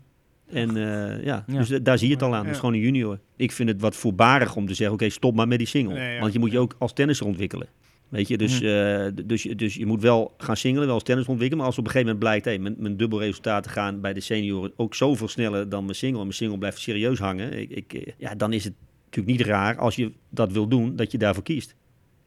En 0.48 0.70
eh, 0.78 1.24
ja, 1.26 1.44
Ja. 1.48 1.58
dus 1.58 1.68
da- 1.70 1.80
daar 1.80 1.98
zie 1.98 2.08
je 2.08 2.14
het 2.14 2.24
al 2.24 2.36
aan. 2.36 2.48
Is 2.48 2.58
gewoon 2.60 2.74
een 2.74 2.80
junior. 2.80 3.20
Ik 3.36 3.52
vind 3.52 3.70
het 3.70 3.82
wat 3.82 3.96
voorbarig 3.96 4.56
om 4.56 4.68
te 4.68 4.74
zeggen, 4.74 4.96
oké, 4.96 5.10
stop 5.10 5.36
maar 5.36 5.48
met 5.48 5.58
die 5.58 5.68
single. 5.68 5.94
Nee, 5.94 6.14
ja. 6.14 6.20
Want 6.20 6.34
je 6.34 6.40
moet 6.40 6.52
je 6.52 6.60
ook 6.60 6.76
als 6.80 6.94
tennisser 6.94 7.26
ontwikkelen. 7.28 7.68
Weet 8.14 8.28
je, 8.28 8.38
dus, 8.38 8.58
d- 8.58 9.30
dus, 9.30 9.44
je- 9.44 9.56
dus 9.56 9.76
je 9.76 9.86
moet 9.86 10.02
wel 10.02 10.34
gaan 10.38 10.58
singelen, 10.58 10.86
wel 10.86 10.94
als 10.96 11.04
tennis 11.04 11.26
ontwikkelen. 11.26 11.58
Maar 11.58 11.68
als 11.68 11.78
op 11.78 11.86
een 11.86 11.92
gegeven 11.92 12.14
moment 12.14 12.30
blijkt, 12.30 12.46
hey, 12.46 12.60
mijn, 12.60 12.76
mijn 12.78 12.98
dubbelresultaten 12.98 13.72
gaan 13.72 14.02
bij 14.02 14.14
de 14.14 14.20
senioren 14.20 14.72
ook 14.76 14.96
zoveel 14.96 15.28
sneller 15.28 15.70
dan 15.70 15.84
mijn 15.84 15.96
single. 15.96 16.18
En 16.20 16.24
mijn 16.26 16.38
single 16.38 16.58
blijft 16.58 16.80
serieus 16.80 17.20
hangen. 17.20 17.60
Ik, 17.60 17.70
ik, 17.70 17.94
eh, 17.94 18.14
ja, 18.18 18.36
dan 18.36 18.54
is 18.54 18.64
het 18.64 18.74
natuurlijk 19.06 19.38
niet 19.38 19.48
raar 19.48 19.78
als 19.78 19.96
je 19.96 20.12
dat 20.30 20.52
wil 20.52 20.68
doen, 20.68 20.96
dat 20.96 21.12
je 21.12 21.18
daarvoor 21.18 21.44
kiest. 21.44 21.76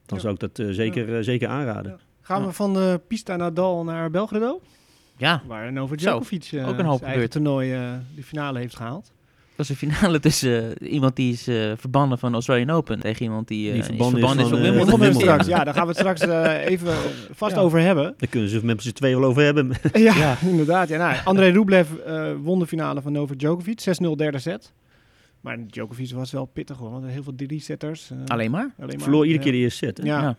Dan 0.06 0.16
Ja. 0.16 0.22
zou 0.22 0.34
ik 0.34 0.40
dat 0.40 0.58
eh, 0.58 0.66
zeker, 0.74 1.24
zeker 1.24 1.48
aanraden. 1.48 1.90
Ja. 1.92 1.98
Gaan 2.20 2.40
Ja. 2.40 2.46
we 2.46 2.52
van 2.52 2.74
de 2.74 3.00
pista 3.08 3.36
Nadal 3.36 3.84
naar 3.84 4.10
Belgrado? 4.10 4.60
Ja, 5.16 5.42
Waar 5.46 5.72
Novak 5.72 5.98
Djokovic 5.98 6.50
ook 6.54 6.54
een 6.54 6.64
hoop 6.64 6.74
zijn 6.76 6.84
eigen 6.84 7.02
gebeurd. 7.10 7.30
toernooi 7.30 7.72
eh 7.72 7.92
de 8.16 8.22
finale 8.22 8.58
heeft 8.58 8.76
gehaald. 8.76 9.12
Dat 9.56 9.66
was 9.66 9.68
een 9.68 9.76
finale 9.90 10.20
tussen 10.20 10.78
eh, 10.78 10.92
iemand 10.92 11.16
die 11.16 11.32
is 11.32 11.46
eh, 11.48 11.72
verbannen 11.76 12.18
van 12.18 12.28
de 12.28 12.34
Australian 12.34 12.70
Open 12.70 13.00
tegen 13.00 13.22
iemand 13.22 13.48
die, 13.48 13.66
eh, 13.66 13.72
Die 13.72 13.80
is 13.80 13.86
verbannen 13.86 14.20
is 14.20 14.26
verbannen 14.28 14.72
is 14.74 14.76
van, 14.88 14.98
Wimbledon. 15.00 15.20
straks. 15.20 15.46
Ja, 15.46 15.64
daar 15.64 15.74
gaan 15.74 15.82
we 15.82 15.88
het 15.88 15.98
straks 15.98 16.20
eh, 16.20 16.64
even 16.66 16.92
vast 17.30 17.54
Ja. 17.54 17.60
over 17.60 17.80
hebben. 17.80 18.14
Daar 18.18 18.28
kunnen 18.28 18.48
ze 18.48 18.64
met 18.64 18.82
z'n 18.82 18.92
tweeën 18.92 19.20
wel 19.20 19.28
over 19.28 19.42
hebben. 19.42 19.70
Ja, 19.92 20.36
inderdaad. 20.40 20.88
Ja, 20.88 20.96
nou, 20.98 21.16
André 21.24 21.48
Rublev 21.48 21.88
eh, 22.06 22.32
won 22.42 22.58
de 22.58 22.66
finale 22.66 23.02
van 23.02 23.12
Novak 23.12 23.38
Djokovic. 23.38 23.80
6-0 24.04 24.10
derde 24.16 24.38
set. 24.38 24.72
Maar 25.40 25.58
Djokovic 25.66 26.10
was 26.12 26.32
wel 26.32 26.44
pittig 26.44 26.76
hoor. 26.76 26.90
Want 26.90 27.04
heel 27.06 27.22
veel 27.22 27.34
drie-setters. 27.36 28.10
Alleen 28.26 28.50
maar? 28.50 28.70
alleen 28.80 28.94
maar. 28.94 29.02
Verloor 29.02 29.26
iedere 29.26 29.44
Ja. 29.44 29.50
keer 29.50 29.52
de 29.52 29.64
eerste 29.64 29.84
set. 29.86 30.00
Ja. 30.02 30.20
Ja. 30.20 30.36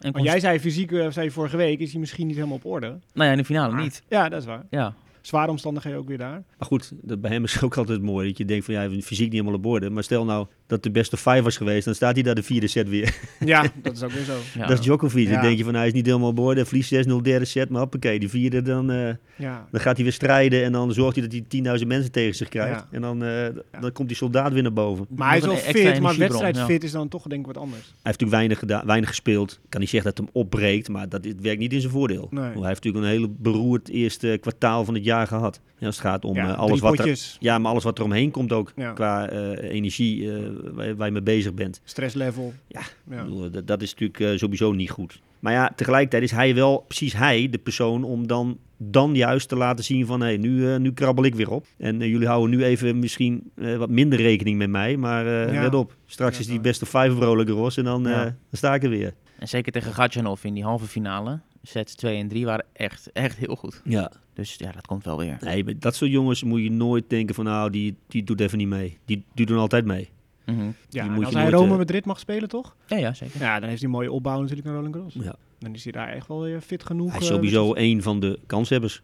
En 0.00 0.12
Want 0.12 0.24
jij 0.24 0.40
zei 0.40 0.60
fysiek, 0.60 0.90
zei 0.90 1.22
je 1.26 1.30
vorige 1.30 1.56
week, 1.56 1.78
is 1.80 1.90
hij 1.90 2.00
misschien 2.00 2.26
niet 2.26 2.36
helemaal 2.36 2.56
op 2.56 2.64
orde. 2.64 2.86
Nou 2.86 3.00
ja, 3.26 3.30
in 3.30 3.36
de 3.36 3.44
finale 3.44 3.76
niet. 3.82 4.02
Ja, 4.08 4.28
dat 4.28 4.40
is 4.40 4.46
waar. 4.46 4.62
Ja. 4.70 4.94
Zware 5.26 5.50
omstandigheden 5.50 5.98
ook 5.98 6.08
weer 6.08 6.18
daar. 6.18 6.42
Maar 6.58 6.68
goed, 6.68 6.92
dat 7.02 7.20
bij 7.20 7.30
hem 7.30 7.44
is 7.44 7.62
ook 7.62 7.76
altijd 7.76 8.02
mooi. 8.02 8.28
Dat 8.28 8.38
je 8.38 8.44
denkt 8.44 8.64
van, 8.64 8.74
ja, 8.74 8.80
hij 8.80 8.90
heeft 8.90 9.06
fysiek 9.06 9.24
niet 9.24 9.32
helemaal 9.32 9.58
op 9.58 9.66
orde. 9.66 9.90
Maar 9.90 10.02
stel 10.02 10.24
nou 10.24 10.46
dat 10.66 10.82
de 10.82 10.90
beste 10.90 11.16
vijf 11.16 11.42
was 11.44 11.56
geweest, 11.56 11.84
dan 11.84 11.94
staat 11.94 12.14
hij 12.14 12.22
daar 12.22 12.34
de 12.34 12.42
vierde 12.42 12.66
set 12.66 12.88
weer. 12.88 13.14
Ja, 13.44 13.64
dat 13.82 13.96
is 13.96 14.02
ook 14.02 14.10
weer 14.10 14.24
zo. 14.24 14.36
ja. 14.54 14.66
Dat 14.66 14.78
is 14.78 14.84
Djokovic. 14.84 15.26
Ja. 15.26 15.32
Dan 15.32 15.42
denk 15.42 15.58
je 15.58 15.64
van, 15.64 15.74
hij 15.74 15.86
is 15.86 15.92
niet 15.92 16.06
helemaal 16.06 16.28
op 16.28 16.38
orde. 16.38 16.64
Verliest 16.64 16.94
6-0 16.94 16.98
derde 17.22 17.44
set, 17.44 17.68
maar 17.68 17.80
hoppakee, 17.80 18.18
die 18.18 18.28
vierde, 18.28 18.62
dan, 18.62 18.90
eh, 18.90 19.08
Ja, 19.36 19.66
dan 19.70 19.80
gaat 19.80 19.94
hij 19.94 20.04
weer 20.04 20.12
strijden. 20.12 20.64
En 20.64 20.72
dan 20.72 20.92
zorgt 20.92 21.16
hij 21.16 21.28
dat 21.28 21.32
hij 21.32 21.44
10.000 21.80 21.86
mensen 21.86 22.12
tegen 22.12 22.34
zich 22.34 22.48
krijgt. 22.48 22.80
Ja. 22.80 22.88
En 22.90 23.00
dan, 23.00 23.24
eh, 23.24 23.46
dan 23.80 23.92
komt 23.92 24.08
die 24.08 24.16
soldaat 24.16 24.52
weer 24.52 24.62
naar 24.62 24.72
boven. 24.72 25.06
maar 25.08 25.28
hij 25.28 25.38
is 25.38 25.44
wel 25.44 25.56
fit, 25.56 26.00
maar 26.00 26.16
wedstrijdfit 26.16 26.84
is 26.84 26.92
dan 26.92 27.08
toch 27.08 27.22
denk 27.22 27.40
ik 27.40 27.46
wat 27.46 27.56
anders. 27.56 27.82
Hij 27.82 27.90
heeft 27.90 28.04
natuurlijk 28.20 28.38
weinig, 28.38 28.58
gedaan, 28.58 28.86
weinig 28.86 29.08
gespeeld. 29.08 29.52
Ik 29.52 29.70
kan 29.70 29.80
niet 29.80 29.90
zeggen 29.90 30.10
dat 30.10 30.18
het 30.18 30.28
hem 30.28 30.42
opbreekt, 30.42 30.88
maar 30.88 31.08
dat 31.08 31.24
het 31.24 31.40
werkt 31.40 31.60
niet 31.60 31.72
in 31.72 31.80
zijn 31.80 31.92
voordeel. 31.92 32.26
Nee. 32.30 32.42
Hij 32.42 32.52
heeft 32.52 32.84
natuurlijk 32.84 33.04
een 33.04 33.10
hele 33.10 33.28
beroerd 33.28 33.88
eerste 33.88 34.38
kwartaal 34.40 34.84
van 34.84 34.94
het 34.94 35.04
jaar 35.04 35.15
gehad. 35.24 35.60
Ja, 35.78 35.86
als 35.86 35.96
het 35.96 36.06
gaat 36.06 36.24
om 36.24 36.34
ja, 36.34 36.48
eh, 36.52 36.58
alles 36.58 36.80
wat 36.80 36.98
er, 36.98 37.36
ja, 37.38 37.58
maar 37.58 37.70
alles 37.70 37.84
wat 37.84 37.98
er 37.98 38.04
omheen 38.04 38.30
komt 38.30 38.52
ook. 38.52 38.72
Ja. 38.76 38.92
Qua 38.92 39.28
eh, 39.28 39.70
energie 39.74 40.32
eh, 40.32 40.38
waar, 40.72 40.96
waar 40.96 41.06
je 41.06 41.12
mee 41.12 41.22
bezig 41.22 41.54
bent. 41.54 41.80
stresslevel. 41.84 42.52
Ja, 42.68 42.80
Ja. 43.10 43.16
Ik 43.18 43.24
bedoel, 43.24 43.50
dat, 43.50 43.66
dat 43.66 43.82
is 43.82 43.90
natuurlijk 43.90 44.20
eh, 44.20 44.38
sowieso 44.38 44.72
niet 44.72 44.90
goed. 44.90 45.20
Maar 45.40 45.52
ja, 45.52 45.72
tegelijkertijd 45.76 46.22
is 46.22 46.30
hij 46.30 46.54
wel 46.54 46.84
precies 46.88 47.12
hij 47.12 47.48
de 47.50 47.58
persoon 47.58 48.04
om 48.04 48.26
dan, 48.26 48.58
dan 48.76 49.14
juist 49.14 49.48
te 49.48 49.56
laten 49.56 49.84
zien 49.84 50.06
van... 50.06 50.20
hé, 50.20 50.36
nu, 50.36 50.72
eh, 50.72 50.78
nu 50.78 50.92
krabbel 50.92 51.24
ik 51.24 51.34
weer 51.34 51.50
op. 51.50 51.66
En 51.78 51.98
jullie 51.98 52.26
houden 52.26 52.50
nu 52.56 52.64
even 52.64 52.98
misschien 52.98 53.50
eh, 53.54 53.76
wat 53.76 53.90
minder 53.90 54.20
rekening 54.20 54.58
met 54.58 54.70
mij. 54.70 54.96
Maar 54.96 55.26
eh 55.26 55.54
Ja. 55.54 55.62
let 55.62 55.74
op, 55.74 55.96
straks 56.06 56.34
Ja, 56.34 56.40
is 56.40 56.46
die 56.46 56.60
beste 56.60 56.86
vijf 56.86 57.14
Roland 57.18 57.48
Garros 57.48 57.76
en 57.76 57.84
dan, 57.84 58.06
eh, 58.06 58.22
dan 58.22 58.32
sta 58.52 58.74
ik 58.74 58.82
er 58.82 58.90
weer. 58.90 59.14
En 59.38 59.48
zeker 59.48 59.72
tegen 59.72 59.92
Gatjanov 59.92 60.44
in 60.44 60.54
die 60.54 60.64
halve 60.64 60.86
finale. 60.86 61.40
Sets 61.66 61.94
2 61.94 62.18
en 62.18 62.28
3 62.28 62.44
waren 62.44 62.64
echt, 62.72 63.12
echt 63.12 63.36
heel 63.36 63.56
goed. 63.56 63.80
Ja. 63.84 64.12
Dus 64.34 64.54
ja, 64.54 64.72
dat 64.72 64.86
komt 64.86 65.04
wel 65.04 65.18
weer. 65.18 65.38
Nee, 65.40 65.78
dat 65.78 65.94
soort 65.94 66.10
jongens 66.10 66.42
moet 66.42 66.62
je 66.62 66.70
nooit 66.70 67.04
denken 67.10 67.34
van... 67.34 67.44
nou, 67.44 67.70
die, 67.70 67.96
die 68.08 68.24
doet 68.24 68.40
even 68.40 68.58
niet 68.58 68.68
mee. 68.68 68.98
Die, 69.04 69.24
die 69.34 69.46
doen 69.46 69.58
altijd 69.58 69.84
mee. 69.84 70.08
Mhm. 70.44 70.64
Ja, 70.64 70.72
Die 70.88 71.00
en 71.00 71.12
moet 71.12 71.24
als 71.24 71.34
je 71.34 71.40
hij 71.40 71.50
Rome 71.50 71.70
eh, 71.72 71.76
Madrid 71.76 72.04
mag 72.04 72.18
spelen, 72.18 72.48
toch? 72.48 72.76
Ja, 72.86 72.96
ja, 72.96 73.14
zeker. 73.14 73.40
Ja, 73.40 73.60
dan 73.60 73.68
heeft 73.68 73.80
hij 73.80 73.90
een 73.90 73.96
mooie 73.96 74.12
opbouw 74.12 74.40
natuurlijk 74.40 74.66
naar 74.66 74.76
Roland 74.76 74.94
Garros. 74.94 75.14
Ja. 75.14 75.34
Dan 75.58 75.74
is 75.74 75.82
hij 75.82 75.92
daar 75.92 76.08
echt 76.08 76.28
wel 76.28 76.40
weer 76.40 76.60
fit 76.60 76.84
genoeg. 76.84 77.10
Hij 77.10 77.20
is 77.20 77.28
eh, 77.28 77.34
sowieso 77.34 77.74
een 77.74 78.02
van 78.02 78.20
de 78.20 78.38
kanshebbers. 78.46 79.02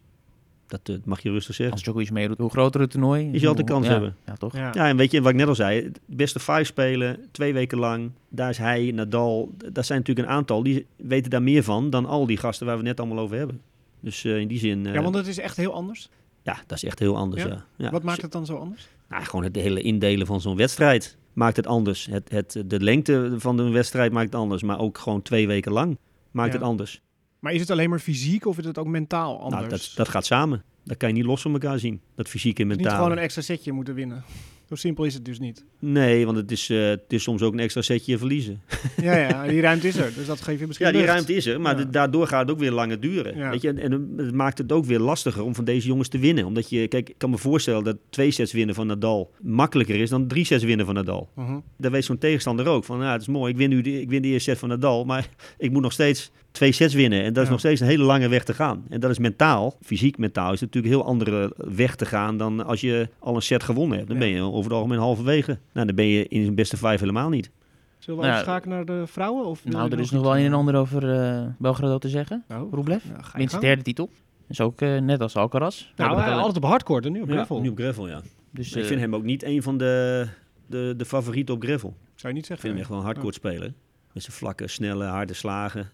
Dat 0.72 0.88
eh, 0.88 0.96
mag 1.04 1.20
je 1.22 1.30
rustig 1.30 1.54
zeggen. 1.54 1.74
Als 1.74 1.82
Djokovic 1.84 2.10
meedoet, 2.10 2.38
hoe 2.38 2.50
groter 2.50 2.80
het 2.80 2.90
toernooi... 2.90 3.28
Je 3.32 3.38
zal 3.38 3.48
altijd 3.48 3.66
kans 3.68 3.86
ja, 3.86 3.92
hebben. 3.92 4.16
Ja, 4.26 4.34
toch? 4.34 4.56
Ja. 4.56 4.70
Ja, 4.74 4.88
en 4.88 4.96
weet 4.96 5.10
je, 5.10 5.20
wat 5.22 5.30
ik 5.30 5.36
net 5.36 5.48
al 5.48 5.54
zei, 5.54 5.90
beste 6.06 6.38
vijf 6.38 6.66
spelen, 6.66 7.18
twee 7.30 7.52
weken 7.52 7.78
lang, 7.78 8.10
daar 8.28 8.50
is 8.50 8.58
hij, 8.58 8.90
Nadal, 8.94 9.50
dat 9.72 9.86
zijn 9.86 9.98
natuurlijk 9.98 10.28
een 10.28 10.34
aantal, 10.34 10.62
die 10.62 10.86
weten 10.96 11.30
daar 11.30 11.42
meer 11.42 11.62
van 11.62 11.90
dan 11.90 12.06
al 12.06 12.26
die 12.26 12.36
gasten 12.36 12.66
waar 12.66 12.78
we 12.78 12.80
het 12.86 12.96
net 12.96 13.06
allemaal 13.06 13.24
over 13.24 13.36
hebben. 13.36 13.60
Dus 14.00 14.24
eh, 14.24 14.36
in 14.38 14.48
die 14.48 14.58
zin, 14.58 14.86
eh, 14.86 14.94
ja, 14.94 15.02
want 15.02 15.14
het 15.14 15.26
is 15.26 15.38
echt 15.38 15.56
heel 15.56 15.72
anders. 15.72 16.08
ja, 16.42 16.56
dat 16.66 16.76
is 16.76 16.84
echt 16.84 16.98
heel 16.98 17.16
anders, 17.16 17.42
Ja? 17.42 17.48
ja. 17.48 17.64
ja. 17.76 17.90
Wat 17.90 18.02
maakt 18.02 18.22
het 18.22 18.32
dan 18.32 18.46
zo 18.46 18.56
anders? 18.56 18.88
Nou, 19.08 19.24
gewoon 19.24 19.44
het 19.44 19.56
hele 19.56 19.80
indelen 19.80 20.26
van 20.26 20.40
zo'n 20.40 20.56
wedstrijd 20.56 21.16
maakt 21.32 21.56
het 21.56 21.66
anders. 21.66 22.06
Het, 22.10 22.30
het, 22.30 22.62
de 22.66 22.80
lengte 22.80 23.34
van 23.36 23.56
de 23.56 23.68
wedstrijd 23.70 24.12
maakt 24.12 24.26
het 24.26 24.34
anders, 24.34 24.62
maar 24.62 24.78
ook 24.78 24.98
gewoon 24.98 25.22
twee 25.22 25.46
weken 25.46 25.72
lang 25.72 25.98
maakt 26.30 26.52
Ja. 26.52 26.58
het 26.58 26.66
anders. 26.66 27.02
Maar 27.42 27.52
is 27.52 27.60
het 27.60 27.70
alleen 27.70 27.90
maar 27.90 27.98
fysiek 27.98 28.46
of 28.46 28.58
is 28.58 28.64
het 28.64 28.78
ook 28.78 28.86
mentaal 28.86 29.40
anders? 29.40 29.54
Nou, 29.60 29.68
dat, 29.68 29.92
dat 29.94 30.08
gaat 30.08 30.26
samen. 30.26 30.62
Dat 30.84 30.96
kan 30.96 31.08
je 31.08 31.14
niet 31.14 31.24
los 31.24 31.42
van 31.42 31.52
elkaar 31.52 31.78
zien, 31.78 32.00
dat 32.14 32.28
fysiek 32.28 32.58
en 32.58 32.68
Dus 32.68 32.76
niet 32.76 32.84
mentaal. 32.84 33.02
gewoon 33.02 33.16
een 33.18 33.22
extra 33.24 33.42
setje 33.42 33.72
moeten 33.72 33.94
winnen. 33.94 34.24
Zo 34.68 34.74
simpel 34.74 35.04
is 35.04 35.14
het 35.14 35.24
dus 35.24 35.38
niet. 35.38 35.64
Nee, 35.78 36.24
want 36.24 36.36
het 36.36 36.50
is, 36.50 36.70
eh, 36.70 36.88
het 36.88 37.02
is 37.08 37.22
soms 37.22 37.42
ook 37.42 37.52
een 37.52 37.58
extra 37.58 37.82
setje 37.82 38.18
verliezen. 38.18 38.60
Ja, 38.96 39.16
ja, 39.16 39.46
die 39.48 39.60
ruimte 39.60 39.88
is 39.88 39.96
er. 39.96 40.12
Dus 40.14 40.26
dat 40.26 40.40
geeft 40.40 40.60
je 40.60 40.66
misschien 40.66 40.86
Ja, 40.86 40.92
die 40.92 41.04
ruimte 41.04 41.34
is 41.34 41.46
er, 41.46 41.60
maar 41.60 41.78
Ja. 41.78 41.84
daardoor 41.84 42.26
gaat 42.26 42.40
het 42.40 42.50
ook 42.50 42.58
weer 42.58 42.70
langer 42.70 43.00
duren. 43.00 43.36
Ja. 43.36 43.50
Weet 43.50 43.60
je? 43.62 43.68
En, 43.68 43.78
en 43.78 44.12
het 44.16 44.34
maakt 44.34 44.58
het 44.58 44.72
ook 44.72 44.84
weer 44.84 44.98
lastiger 44.98 45.42
om 45.42 45.54
van 45.54 45.64
deze 45.64 45.86
jongens 45.86 46.08
te 46.08 46.18
winnen. 46.18 46.44
Omdat 46.44 46.70
je, 46.70 46.88
kijk, 46.88 47.08
ik 47.08 47.14
kan 47.18 47.30
me 47.30 47.38
voorstellen 47.38 47.84
dat 47.84 47.96
twee 48.10 48.30
sets 48.30 48.52
winnen 48.52 48.74
van 48.74 48.86
Nadal 48.86 49.30
makkelijker 49.42 49.94
is 50.00 50.10
dan 50.10 50.26
drie 50.26 50.44
sets 50.44 50.64
winnen 50.64 50.86
van 50.86 50.94
Nadal. 50.94 51.30
Mhm. 51.34 51.58
Daar 51.76 51.90
weet 51.90 52.04
zo'n 52.04 52.18
tegenstander 52.18 52.66
ook 52.66 52.84
van, 52.84 53.00
ja, 53.00 53.12
het 53.12 53.20
is 53.20 53.28
mooi, 53.28 53.52
ik 53.52 53.58
win 53.58 53.68
nu 53.68 53.80
de, 53.80 54.00
ik 54.00 54.08
win 54.10 54.22
de 54.22 54.28
eerste 54.28 54.50
set 54.50 54.58
van 54.58 54.68
Nadal, 54.68 55.04
maar 55.04 55.28
ik 55.58 55.70
moet 55.70 55.82
nog 55.82 55.92
steeds 55.92 56.30
twee 56.52 56.72
sets 56.72 56.94
winnen. 56.94 57.22
En 57.22 57.32
dat 57.32 57.36
is 57.36 57.44
Ja. 57.44 57.50
nog 57.50 57.58
steeds 57.60 57.80
een 57.80 57.86
hele 57.86 58.04
lange 58.04 58.28
weg 58.28 58.44
te 58.44 58.54
gaan. 58.54 58.84
En 58.88 59.00
dat 59.00 59.10
is 59.10 59.18
mentaal, 59.18 59.76
fysiek 59.82 60.18
mentaal, 60.18 60.52
is 60.52 60.60
het 60.60 60.74
natuurlijk 60.74 60.94
een 60.94 61.00
heel 61.00 61.08
andere 61.10 61.52
weg 61.56 61.96
te 61.96 62.04
gaan 62.06 62.36
dan 62.36 62.64
als 62.66 62.80
je 62.80 63.08
al 63.18 63.34
een 63.34 63.42
set 63.42 63.62
gewonnen 63.62 63.96
hebt. 63.96 64.08
Dan 64.10 64.18
Ja. 64.18 64.22
ben 64.24 64.32
je 64.34 64.40
over 64.42 64.62
het 64.64 64.72
algemeen 64.72 64.98
halverwege. 64.98 65.58
Nou, 65.72 65.86
dan 65.86 65.94
ben 65.96 66.06
je 66.06 66.28
in 66.28 66.42
zijn 66.42 66.54
beste 66.54 66.76
vijf 66.76 67.00
helemaal 67.00 67.28
niet. 67.28 67.50
Zullen 67.98 68.20
we 68.20 68.26
Nou 68.26 68.36
ja, 68.36 68.42
overschakelen 68.42 68.76
naar 68.76 68.98
de 69.00 69.06
vrouwen? 69.06 69.44
Of 69.46 69.64
Nou, 69.64 69.92
er 69.92 69.98
is 70.00 70.10
nog 70.10 70.22
wel 70.22 70.36
een 70.38 70.44
en 70.44 70.52
ander 70.52 70.74
over 70.74 71.20
eh 71.20 71.46
Belgrado 71.58 71.98
te 71.98 72.08
zeggen. 72.08 72.44
Oh, 72.50 72.72
Rublev, 72.72 73.04
ja, 73.36 73.58
derde 73.58 73.82
titel. 73.82 74.10
Is 74.48 74.60
ook 74.60 74.80
eh, 74.80 74.98
net 74.98 75.20
als 75.20 75.36
Alcaraz. 75.36 75.86
Nou, 75.96 76.16
altijd 76.30 76.56
op 76.56 76.64
hardcourt 76.64 77.06
en 77.06 77.12
nu 77.12 77.20
op 77.22 77.28
gravel. 77.30 77.60
nu 77.60 77.68
op 77.68 77.78
gravel, 77.78 78.08
ja. 78.08 78.20
dus, 78.50 78.72
ik 78.72 78.82
eh, 78.82 78.88
vind 78.88 79.00
hem 79.00 79.14
ook 79.14 79.22
niet 79.22 79.42
een 79.42 79.62
van 79.62 79.78
de, 79.78 80.26
de, 80.66 80.94
de 80.96 81.04
favorieten 81.04 81.54
op 81.54 81.62
gravel. 81.62 81.94
Zou 82.14 82.28
je 82.28 82.28
niet 82.28 82.36
Ik 82.38 82.44
zeggen? 82.44 82.58
vind 82.58 82.72
hem 82.72 82.78
echt 82.78 82.88
wel 82.88 82.98
een 82.98 83.04
hardcourt 83.04 83.34
speler. 83.34 83.72
Met 84.12 84.22
zijn 84.22 84.36
vlakke, 84.36 84.68
snelle, 84.68 85.04
harde 85.04 85.34
slagen. 85.34 85.90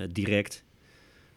Eh, 0.00 0.08
direct. 0.12 0.64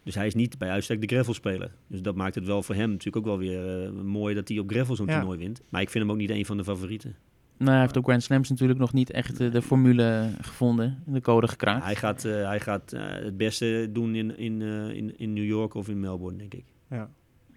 Dus 0.02 0.14
hij 0.14 0.26
is 0.26 0.34
niet 0.34 0.58
bij 0.58 0.70
uitstek 0.70 1.00
de 1.00 1.06
gravel 1.06 1.34
speler. 1.34 1.70
Dus 1.86 2.02
dat 2.02 2.14
maakt 2.14 2.34
het 2.34 2.44
wel 2.46 2.62
voor 2.62 2.74
hem 2.74 2.90
natuurlijk 2.90 3.16
ook 3.16 3.24
wel 3.24 3.38
weer 3.38 3.84
eh, 3.84 3.90
mooi 3.90 4.34
dat 4.34 4.48
hij 4.48 4.58
op 4.58 4.70
gravel 4.70 4.96
zo'n 4.96 5.06
Ja. 5.06 5.16
toernooi 5.18 5.38
wint. 5.38 5.62
Maar 5.68 5.80
ik 5.80 5.90
vind 5.90 6.04
hem 6.04 6.12
ook 6.12 6.18
niet 6.20 6.30
een 6.30 6.46
van 6.46 6.56
de 6.56 6.64
favorieten. 6.64 7.16
nou, 7.58 7.70
hij 7.70 7.80
heeft 7.80 7.98
ook 7.98 8.04
Grand 8.04 8.22
Slams 8.22 8.48
natuurlijk 8.50 8.78
nog 8.78 8.92
niet 8.92 9.10
echt 9.10 9.40
eh, 9.40 9.52
de 9.52 9.62
formule 9.62 10.30
gevonden. 10.40 11.02
De 11.06 11.20
code 11.20 11.48
gekraakt. 11.48 11.84
Hij 11.84 11.94
gaat, 11.96 12.24
eh, 12.24 12.32
hij 12.46 12.60
gaat 12.60 12.92
eh, 12.92 13.02
het 13.06 13.36
beste 13.36 13.88
doen 13.92 14.14
in, 14.14 14.38
in, 14.38 14.62
eh, 14.62 14.88
in, 14.88 15.18
in 15.18 15.32
New 15.32 15.44
York 15.44 15.74
of 15.74 15.88
in 15.88 16.00
Melbourne, 16.00 16.38
denk 16.38 16.54
ik. 16.54 16.64
Ja. 16.90 17.10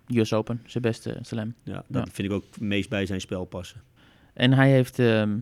US 0.07 0.33
Open, 0.33 0.61
zijn 0.65 0.83
beste 0.83 1.17
slam. 1.21 1.53
Ja, 1.63 1.83
dat 1.87 2.05
Ja. 2.05 2.11
vind 2.13 2.27
ik 2.27 2.33
ook 2.33 2.43
het 2.51 2.59
meest 2.59 2.89
bij 2.89 3.05
zijn 3.05 3.21
spel 3.21 3.45
passen. 3.45 3.81
En 4.33 4.53
hij 4.53 4.71
heeft, 4.71 4.99
ehm 4.99 5.37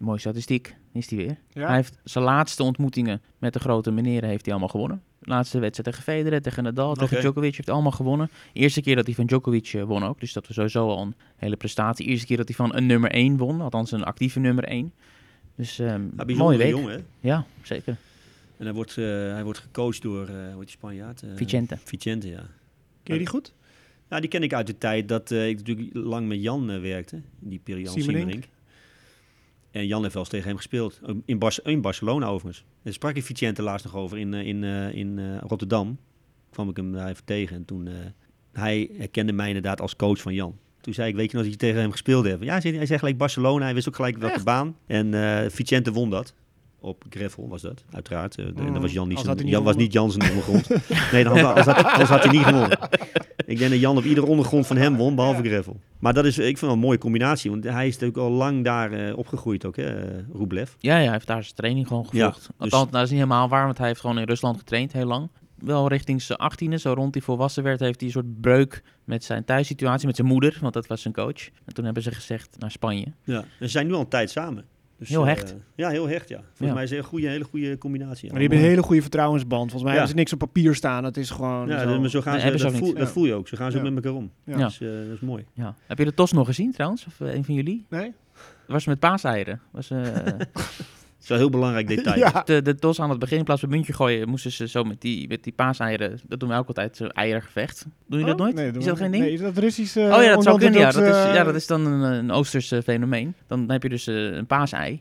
mooie 0.00 0.18
statistiek, 0.18 0.76
is 0.92 1.10
hij 1.10 1.18
weer. 1.18 1.36
Ja? 1.52 1.66
Hij 1.66 1.76
heeft 1.76 1.98
zijn 2.04 2.24
laatste 2.24 2.62
ontmoetingen 2.62 3.20
met 3.38 3.52
de 3.52 3.58
grote 3.58 3.90
meneren 3.90 4.28
heeft 4.28 4.44
hij 4.44 4.50
allemaal 4.50 4.70
gewonnen. 4.72 5.02
De 5.18 5.30
laatste 5.30 5.58
wedstrijd 5.58 5.88
tegen 5.88 6.12
Federer, 6.12 6.42
tegen 6.42 6.62
Nadal, 6.62 6.94
tegen. 6.94 7.20
Djokovic 7.20 7.54
heeft 7.54 7.64
hij 7.66 7.74
allemaal 7.74 7.92
gewonnen. 7.92 8.30
Eerste 8.52 8.80
keer 8.82 8.96
dat 8.96 9.06
hij 9.06 9.14
van 9.14 9.26
Djokovic 9.26 9.66
eh, 9.72 9.82
won 9.82 10.04
ook, 10.04 10.20
dus 10.20 10.32
dat 10.32 10.46
was 10.46 10.56
sowieso 10.56 10.88
al 10.88 11.02
een 11.02 11.14
hele 11.36 11.56
prestatie. 11.56 12.06
Eerste 12.06 12.26
keer 12.26 12.36
dat 12.36 12.46
hij 12.48 12.56
van 12.56 12.74
een 12.74 12.86
nummer 12.86 13.10
1 13.10 13.36
won, 13.36 13.60
althans 13.60 13.92
een 13.92 14.04
actieve 14.04 14.38
nummer 14.38 14.64
1. 14.64 14.92
Dus 15.54 15.78
ehm 15.78 16.02
Ja, 16.26 16.34
mooie 16.36 16.58
week. 16.58 16.76
hè? 16.76 16.96
Ja, 17.20 17.44
zeker. 17.62 17.96
En 18.56 18.64
hij 18.64 18.74
wordt, 18.74 18.98
eh, 18.98 19.04
hij 19.04 19.44
wordt 19.44 19.58
gecoacht 19.58 20.02
door, 20.02 20.28
eh 20.28 20.54
hoe 20.54 20.62
Spanjaard? 20.66 21.22
Eh, 21.22 21.28
Vicente. 21.34 21.78
Vicente, 21.84 22.28
ja. 22.28 22.46
Ken 23.02 23.14
je 23.14 23.18
die 23.18 23.26
goed? 23.28 23.52
Ja, 24.10 24.20
die 24.20 24.28
ken 24.28 24.42
ik 24.42 24.54
uit 24.54 24.66
de 24.66 24.78
tijd 24.78 25.08
dat 25.08 25.30
eh, 25.30 25.48
ik 25.48 25.56
natuurlijk 25.56 25.90
lang 25.92 26.28
met 26.28 26.42
Jan 26.42 26.80
werkte. 26.80 27.16
In 27.16 27.48
die 27.48 27.60
periode. 27.62 27.90
Jan 27.90 28.02
Siemerink. 28.02 28.44
En 29.70 29.86
Jan 29.86 30.02
heeft 30.02 30.14
wel 30.14 30.22
eens 30.22 30.32
tegen 30.32 30.48
hem 30.48 30.56
gespeeld. 30.56 31.00
In, 31.24 31.38
Bar 31.38 31.58
in 31.62 31.80
Barcelona 31.80 32.26
overigens. 32.26 32.64
Daar 32.82 32.92
sprak 32.92 33.16
ik 33.16 33.24
Vicente 33.24 33.62
laatst 33.62 33.84
nog 33.84 33.96
over 33.96 34.18
in, 34.18 34.34
eh, 34.34 34.46
in, 34.46 34.64
eh, 34.64 34.94
in 34.94 35.18
eh, 35.18 35.24
Rotterdam. 35.40 35.98
Kwam 36.50 36.68
ik 36.68 36.76
hem 36.76 36.92
daar 36.92 37.08
even 37.08 37.24
tegen. 37.24 37.56
En 37.56 37.64
toen, 37.64 37.88
hij 38.52 38.90
herkende 38.96 39.32
mij 39.32 39.46
inderdaad 39.46 39.80
als 39.80 39.96
coach 39.96 40.20
van 40.20 40.34
Jan. 40.34 40.58
Toen 40.80 40.94
zei 40.94 41.08
ik, 41.08 41.14
weet 41.14 41.30
je 41.30 41.36
nog 41.36 41.44
dat 41.44 41.52
je 41.52 41.58
tegen 41.60 41.80
hem 41.80 41.90
gespeeld 41.90 42.24
hebt? 42.24 42.44
Ja, 42.44 42.58
hij 42.60 42.86
zei, 42.86 42.98
gelijk 42.98 43.16
Barcelona. 43.16 43.64
Hij 43.64 43.74
wist 43.74 43.88
ook 43.88 43.94
gelijk 43.94 44.16
welke 44.18 44.34
Echt? 44.34 44.44
baan. 44.44 44.76
En 44.86 45.50
Vicente 45.50 45.92
won 45.92 46.10
dat. 46.10 46.34
Op 46.80 47.04
gravel 47.10 47.48
was 47.48 47.62
dat, 47.62 47.84
uiteraard. 47.92 48.38
Eh, 48.38 48.46
de- 48.46 48.62
Mm, 48.62 48.72
dat 48.72 48.82
was 48.82 48.92
Jan 48.92 49.08
niet, 49.08 49.32
Jan 49.44 49.62
was 49.64 49.76
niet 49.76 49.92
Jan 49.92 50.10
zijn 50.10 50.28
ondergrond. 50.30 50.68
nee, 51.12 51.24
dan 51.24 51.38
had, 51.38 52.22
hij 52.22 52.30
niet 52.32 52.42
gewonnen. 52.44 52.78
Ik 53.46 53.58
denk 53.58 53.70
dat 53.70 53.80
Jan 53.80 53.96
op 53.96 54.04
iedere 54.04 54.26
ondergrond 54.26 54.66
van 54.66 54.76
hem 54.76 54.96
won, 54.96 55.14
behalve 55.14 55.42
gravel. 55.42 55.80
Maar 55.98 56.14
dat 56.14 56.24
is, 56.24 56.38
ik 56.38 56.44
vind 56.44 56.60
wel 56.60 56.70
een 56.72 56.78
mooie 56.78 56.98
combinatie, 56.98 57.50
want 57.50 57.64
hij 57.64 57.86
is 57.86 57.92
natuurlijk 57.92 58.18
al 58.18 58.30
lang 58.30 58.64
daar 58.64 58.92
eh, 58.92 59.16
opgegroeid 59.18 59.64
ook, 59.64 59.76
hè, 59.76 59.82
eh, 60.08 60.18
Rublev. 60.34 60.70
Ja, 60.78 60.96
ja, 60.96 61.02
hij 61.02 61.12
heeft 61.12 61.26
daar 61.26 61.42
zijn 61.42 61.54
training 61.54 61.86
gewoon 61.86 62.06
Ja, 62.10 62.26
gevolgd. 62.26 62.46
dus- 62.46 62.56
Althans, 62.72 62.90
dat 62.90 63.02
is 63.02 63.10
niet 63.10 63.18
helemaal 63.18 63.48
waar, 63.48 63.64
want 63.64 63.78
hij 63.78 63.86
heeft 63.86 64.00
gewoon 64.00 64.18
in 64.18 64.24
Rusland 64.24 64.58
getraind 64.58 64.92
heel 64.92 65.06
lang. 65.06 65.28
Wel 65.58 65.88
richting 65.88 66.22
zijn 66.22 66.38
achttiende, 66.38 66.78
zo 66.78 66.92
rond 66.92 67.14
hij 67.14 67.22
volwassen 67.22 67.62
werd, 67.62 67.80
heeft 67.80 67.98
hij 68.00 68.08
een 68.08 68.14
soort 68.14 68.40
breuk 68.40 68.82
met 69.04 69.24
zijn 69.24 69.44
thuissituatie, 69.44 70.06
met 70.06 70.16
zijn 70.16 70.28
moeder, 70.28 70.58
want 70.60 70.74
dat 70.74 70.86
was 70.86 71.02
zijn 71.02 71.14
coach. 71.14 71.48
En 71.64 71.74
toen 71.74 71.84
hebben 71.84 72.02
ze 72.02 72.10
gezegd 72.10 72.56
naar 72.58 72.70
Spanje. 72.70 73.06
Ja. 73.24 73.38
En 73.38 73.44
ze 73.58 73.68
zijn 73.68 73.86
nu 73.86 73.92
al 73.92 74.00
een 74.00 74.08
tijd 74.08 74.30
samen. 74.30 74.64
Dus, 75.00 75.08
Heel 75.08 75.20
eh, 75.20 75.26
hecht. 75.26 75.54
ja, 75.74 75.88
heel 75.88 76.08
hecht, 76.08 76.28
ja. 76.28 76.36
Volgens 76.36 76.68
Ja. 76.68 76.74
mij 76.74 76.82
is 76.82 76.90
het 76.90 76.98
een 76.98 77.04
goede, 77.04 77.28
hele 77.28 77.44
goede 77.44 77.78
combinatie. 77.78 78.24
ja. 78.26 78.30
Maar 78.30 78.40
die 78.40 78.48
hebben 78.48 78.58
een 78.58 78.70
hele 78.74 78.82
goede 78.86 79.00
vertrouwensband. 79.02 79.60
Volgens 79.70 79.82
mij 79.82 79.92
Ja. 79.92 79.98
hebben 79.98 80.08
ze 80.16 80.16
niks 80.16 80.32
op 80.32 80.38
papier 80.38 80.74
staan. 80.74 81.04
Het 81.04 81.16
is 81.16 81.30
gewoon 81.30 81.68
Ja, 81.68 81.82
zo. 81.82 81.88
dus, 81.88 81.98
maar 81.98 82.08
zo 82.08 82.20
gaan 82.20 82.32
Nee, 82.38 82.58
ze, 82.58 82.64
dat, 82.64 82.72
voel, 82.76 82.94
dat 82.94 83.10
voel 83.10 83.24
je 83.26 83.34
ook. 83.34 83.48
Zo 83.48 83.56
gaan 83.56 83.70
ze 83.70 83.78
Ja. 83.78 83.84
ook 83.84 83.90
met 83.92 84.04
elkaar 84.04 84.18
om. 84.18 84.30
Ja. 84.44 84.58
Ja. 84.58 84.64
Dus, 84.66 84.80
eh, 84.80 84.88
dat 84.88 85.14
is 85.14 85.20
mooi. 85.20 85.44
Ja. 85.54 85.74
Heb 85.86 85.98
je 85.98 86.04
de 86.04 86.14
TOS 86.14 86.32
nog 86.32 86.46
gezien 86.46 86.72
trouwens? 86.72 87.06
Of 87.06 87.20
eh, 87.20 87.34
een 87.34 87.44
van 87.44 87.54
jullie? 87.54 87.86
Nee? 87.88 88.12
Dat 88.34 88.42
was 88.66 88.86
met 88.86 88.98
paaseieren. 88.98 89.60
Was, 89.70 89.90
eh, 89.90 90.02
is 91.22 91.28
wel 91.28 91.36
een 91.38 91.42
heel 91.44 91.52
belangrijk 91.52 91.88
detail. 91.88 92.18
Ja. 92.18 92.42
de, 92.44 92.62
de 92.62 92.74
TOS 92.74 93.00
aan 93.00 93.10
het 93.10 93.18
begin, 93.18 93.38
in 93.38 93.44
plaats 93.44 93.60
van 93.60 93.70
muntje 93.70 93.92
gooien, 93.92 94.28
moesten 94.28 94.52
ze 94.52 94.68
zo 94.68 94.84
met 94.84 95.00
die, 95.00 95.28
met 95.28 95.44
die 95.44 95.52
paaseieren, 95.52 96.20
dat 96.28 96.40
doen 96.40 96.48
we 96.48 96.54
ook 96.54 96.66
altijd, 96.68 96.96
zo'n 96.96 97.10
eiergevecht. 97.12 97.82
Doen 97.84 98.18
jullie 98.18 98.24
dat 98.24 98.34
Oh, 98.34 98.40
nooit? 98.40 98.54
Nee, 98.54 98.72
is 98.80 98.84
dat 98.84 98.96
geen 98.98 99.10
ding? 99.10 99.22
Nee, 99.24 99.32
is 99.32 99.40
dat 99.40 99.58
Russisch? 99.58 99.96
eh, 99.96 100.02
Oh 100.16 100.22
ja, 100.22 100.34
dat 100.34 100.42
zou 100.42 100.58
kunnen. 100.58 100.80
Ja, 100.80 100.90
dat 100.90 101.02
is, 101.02 101.24
eh, 101.24 101.34
ja, 101.34 101.44
dat 101.44 101.54
is 101.54 101.66
dan 101.66 101.86
een, 101.86 102.00
een 102.12 102.30
Oosters 102.30 102.72
fenomeen. 102.84 103.34
Dan 103.46 103.70
heb 103.70 103.82
je 103.82 103.88
dus 103.88 104.06
eh, 104.06 104.14
een 104.24 104.46
paasei. 104.46 105.00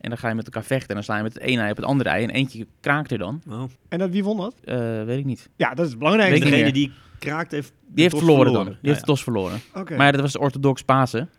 En 0.00 0.08
dan 0.08 0.18
ga 0.18 0.28
je 0.28 0.34
met 0.34 0.44
elkaar 0.44 0.64
vechten. 0.64 0.88
En 0.88 0.94
dan 0.94 1.04
sla 1.04 1.16
je 1.16 1.22
met 1.22 1.34
het 1.34 1.42
ene 1.42 1.60
ei 1.60 1.70
op 1.70 1.76
het 1.76 1.86
andere 1.86 2.08
ei. 2.10 2.22
En 2.24 2.30
eentje 2.30 2.66
kraakt 2.80 3.10
er 3.10 3.18
dan. 3.18 3.42
Oh. 3.50 3.62
En 3.88 3.98
dat, 3.98 4.10
wie 4.10 4.24
won 4.24 4.36
dat? 4.36 4.54
Eh, 4.64 5.04
weet 5.04 5.18
ik 5.18 5.24
niet. 5.24 5.48
Ja, 5.56 5.74
dat 5.74 5.86
is 5.86 5.94
niet 5.94 6.00
Degene 6.42 6.72
die 6.72 6.92
kraakt 7.18 7.50
heeft 7.52 7.72
Die 7.86 8.02
heeft 8.02 8.16
verloren, 8.16 8.52
dan. 8.52 8.64
Die 8.64 8.72
Ja, 8.72 8.78
heeft 8.80 8.94
ja. 8.94 9.00
de 9.00 9.06
tos 9.12 9.22
verloren. 9.22 9.60
Oké. 9.74 9.96
Maar 9.96 10.12
dat 10.12 10.20
was 10.20 10.36
orthodox 10.36 10.82
Pasen. 10.82 11.30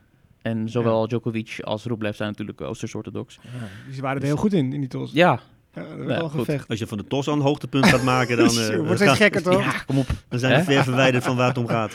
En 0.41 0.69
zowel 0.69 1.07
Djokovic 1.07 1.57
als 1.61 1.83
Rublev 1.85 2.15
zijn 2.15 2.29
natuurlijk 2.29 2.61
Oosters 2.61 2.95
orthodox. 2.95 3.39
Ja, 3.41 3.49
die 3.91 4.01
waren 4.01 4.19
er 4.21 4.27
heel 4.27 4.35
goed 4.35 4.53
in, 4.53 4.73
in 4.73 4.79
die 4.79 4.89
tos. 4.89 5.11
Ja, 5.11 5.39
Ja, 5.73 5.81
dat 5.81 5.89
Ja, 5.91 5.97
was 5.97 6.05
wel 6.07 6.23
een 6.23 6.29
goed. 6.29 6.39
gevecht. 6.39 6.67
Als 6.67 6.79
je 6.79 6.87
van 6.87 6.97
de 6.97 7.03
tos 7.07 7.27
aan 7.27 7.33
een 7.37 7.41
hoogtepunt 7.43 7.85
gaat 7.85 8.03
maken, 8.03 8.37
dan, 8.37 8.47
eh, 8.59 8.77
wordt 8.77 9.01
gekker, 9.01 9.43
toch? 9.43 9.63
ja 9.63 9.71
kom 9.85 9.97
op. 9.97 10.07
dan 10.27 10.39
zijn 10.39 10.59
we 10.65 10.71
ver 10.73 10.83
verwijderd 10.83 11.23
van 11.23 11.35
waar 11.35 11.47
het 11.47 11.57
om 11.57 11.67
gaat. 11.77 11.93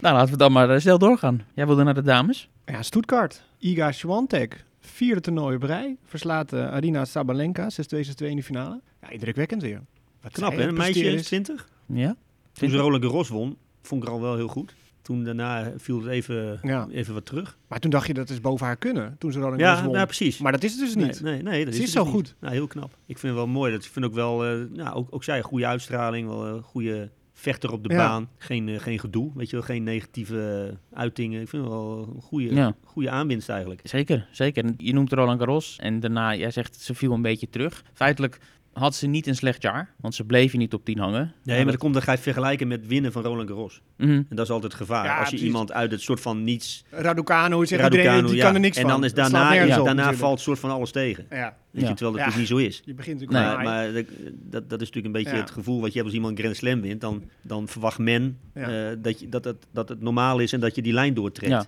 Nou, 0.00 0.14
laten 0.16 0.32
we 0.32 0.36
dan 0.38 0.52
maar 0.52 0.70
eh, 0.70 0.80
snel 0.80 0.98
doorgaan. 0.98 1.42
Jij 1.54 1.66
wilde 1.66 1.82
naar 1.82 1.94
de 1.94 2.02
dames? 2.02 2.48
Ja, 2.66 2.82
Stuttgart. 2.82 3.42
Iga 3.58 3.92
Swiatek. 3.92 4.64
Vierde 4.80 5.20
toernooi 5.20 5.56
op 5.56 5.62
rij. 5.62 5.96
Verslaat 6.04 6.52
eh, 6.52 6.70
Arina 6.70 7.04
Sabalenka. 7.04 7.68
6-2, 7.70 7.74
6-2 7.98 8.26
in 8.26 8.36
de 8.36 8.42
finale. 8.42 8.80
Ja, 9.02 9.10
indrukwekkend 9.10 9.62
weer. 9.62 9.80
Wat 10.22 10.32
Knap, 10.32 10.52
hè? 10.56 10.66
Een 10.68 10.74
meisje 10.74 10.90
presteren 10.92 11.14
is 11.14 11.20
is. 11.20 11.26
20. 11.26 11.68
Ja. 11.86 12.16
Toen 12.52 12.70
ze 12.70 12.76
Roland 12.76 13.04
Garros 13.04 13.28
won, 13.28 13.56
vond 13.82 14.02
ik 14.02 14.08
er 14.08 14.14
al 14.14 14.20
wel 14.20 14.36
heel 14.36 14.48
goed. 14.48 14.74
Toen 15.08 15.24
daarna 15.24 15.72
viel 15.76 15.98
het 16.02 16.06
even, 16.06 16.58
Ja. 16.62 16.86
even 16.90 17.14
wat 17.14 17.26
terug. 17.26 17.58
Maar 17.68 17.78
toen 17.78 17.90
dacht 17.90 18.06
je 18.06 18.14
dat 18.14 18.30
is 18.30 18.40
boven 18.40 18.66
haar 18.66 18.76
kunnen. 18.76 19.16
Toen 19.18 19.32
ze 19.32 19.40
Roland 19.40 19.60
Garros 19.60 19.78
Ja, 19.78 19.84
won. 19.84 19.94
nou, 19.94 20.06
precies. 20.06 20.38
Maar 20.38 20.52
dat 20.52 20.62
is 20.62 20.70
het 20.72 20.80
dus 20.80 20.94
niet. 20.94 21.20
Nee, 21.22 21.32
nee, 21.32 21.42
nee 21.42 21.64
dat 21.64 21.74
Ze 21.74 21.80
is, 21.82 21.86
is 21.88 21.94
het 21.94 22.04
zo 22.04 22.04
dus 22.04 22.12
niet. 22.12 22.26
goed. 22.28 22.36
Nou, 22.40 22.54
heel 22.54 22.66
knap. 22.66 22.90
Ik 23.06 23.18
vind 23.18 23.22
het 23.34 23.42
wel 23.42 23.46
mooi. 23.52 23.72
Dat, 23.72 23.84
ik 23.84 23.90
vind 23.90 24.04
ook 24.04 24.14
wel, 24.14 24.44
eh, 24.46 24.60
nou, 24.72 24.94
ook, 24.96 25.08
ook 25.10 25.24
zij 25.24 25.36
een 25.38 25.44
goede 25.44 25.66
uitstraling, 25.66 26.28
wel 26.28 26.46
een 26.46 26.62
goede 26.62 27.10
vechter 27.32 27.72
op 27.72 27.82
de 27.82 27.92
Ja. 27.92 27.96
baan. 27.96 28.28
Geen, 28.38 28.68
eh, 28.68 28.80
geen 28.80 28.98
gedoe, 28.98 29.30
weet 29.34 29.50
je 29.50 29.56
wel, 29.56 29.64
geen 29.64 29.82
negatieve 29.82 30.74
uitingen. 30.92 31.40
Ik 31.40 31.48
vind 31.48 31.62
het 31.62 31.72
wel 31.72 32.08
een 32.14 32.22
goede, 32.22 32.54
Ja. 32.54 32.74
goede 32.84 33.10
aanwinst 33.10 33.48
eigenlijk. 33.48 33.80
Zeker, 33.84 34.28
zeker. 34.32 34.64
En 34.64 34.74
Je 34.76 34.92
noemt 34.92 35.12
Roland 35.12 35.38
Garros 35.38 35.76
en 35.80 36.00
daarna, 36.00 36.34
jij 36.34 36.50
zegt 36.50 36.76
ze 36.80 36.94
viel 36.94 37.12
een 37.12 37.22
beetje 37.22 37.48
terug. 37.50 37.82
Feitelijk 37.92 38.38
had 38.78 38.94
ze 38.94 39.06
niet 39.06 39.26
een 39.26 39.34
slecht 39.34 39.62
jaar, 39.62 39.94
want 40.00 40.14
ze 40.14 40.24
bleef 40.24 40.52
je 40.52 40.58
niet 40.58 40.74
op 40.74 40.84
10 40.84 40.98
hangen. 40.98 41.32
Nee, 41.44 41.56
maar 41.62 41.66
dat 41.72 41.76
komt, 41.80 41.92
dan 41.94 42.02
ga 42.02 42.10
je 42.10 42.16
het 42.16 42.24
vergelijken 42.26 42.68
met 42.68 42.86
winnen 42.86 43.12
van 43.12 43.22
Roland 43.22 43.48
Garros. 43.48 43.80
Mhm. 43.96 44.10
En 44.10 44.26
dat 44.28 44.44
is 44.44 44.50
altijd 44.52 44.72
het 44.72 44.80
gevaar. 44.80 45.04
Ja, 45.04 45.10
Als 45.10 45.18
je 45.24 45.28
precies. 45.28 45.46
iemand 45.46 45.72
uit 45.72 45.90
het 45.90 46.00
soort 46.00 46.20
van 46.20 46.44
niets... 46.44 46.84
Raducanu, 46.90 47.66
zegt 47.66 47.82
iedereen, 47.82 48.04
Raducanu, 48.06 48.26
die 48.28 48.36
ja. 48.36 48.44
kan 48.44 48.54
er 48.54 48.60
niks 48.60 48.76
en 48.76 48.82
van. 48.82 48.90
dan 48.90 49.04
is 49.04 49.14
Dat 49.14 49.30
daarna, 49.30 49.52
ja, 49.52 49.62
op, 49.62 49.68
daarna 49.68 49.92
natuurlijk. 49.92 50.18
valt 50.18 50.40
soort 50.40 50.58
van 50.58 50.70
alles 50.70 50.90
tegen. 50.90 51.26
Ja, 51.30 51.56
Weet 51.70 51.82
Ja. 51.82 51.88
je, 51.88 51.94
terwijl 51.94 52.16
het 52.16 52.20
Ja. 52.24 52.30
dus 52.30 52.38
niet 52.38 52.48
zo 52.48 52.56
is. 52.56 52.82
je 52.84 52.94
begint 52.94 53.20
natuurlijk 53.20 53.46
Nee, 53.56 53.64
maar, 53.64 53.92
dat, 53.92 54.04
dat, 54.34 54.70
dat 54.70 54.80
is 54.80 54.86
natuurlijk 54.86 55.06
een 55.06 55.22
beetje 55.22 55.34
Ja. 55.36 55.40
het 55.42 55.50
gevoel 55.50 55.80
wat 55.80 55.88
je 55.88 55.94
hebt 55.94 56.04
als 56.06 56.14
iemand 56.14 56.38
Grand 56.38 56.56
Slam 56.56 56.80
wint. 56.80 57.00
Dan, 57.00 57.22
dan 57.42 57.68
verwacht 57.68 57.98
men 57.98 58.38
Ja. 58.54 58.90
eh, 58.90 58.96
dat, 58.98 59.20
je, 59.20 59.28
dat, 59.28 59.44
het, 59.44 59.66
dat 59.72 59.88
het 59.88 60.00
normaal 60.00 60.38
is 60.38 60.52
en 60.52 60.60
dat 60.60 60.74
je 60.74 60.82
die 60.82 60.92
lijn 60.92 61.14
doortrekt. 61.14 61.52
Ja. 61.52 61.66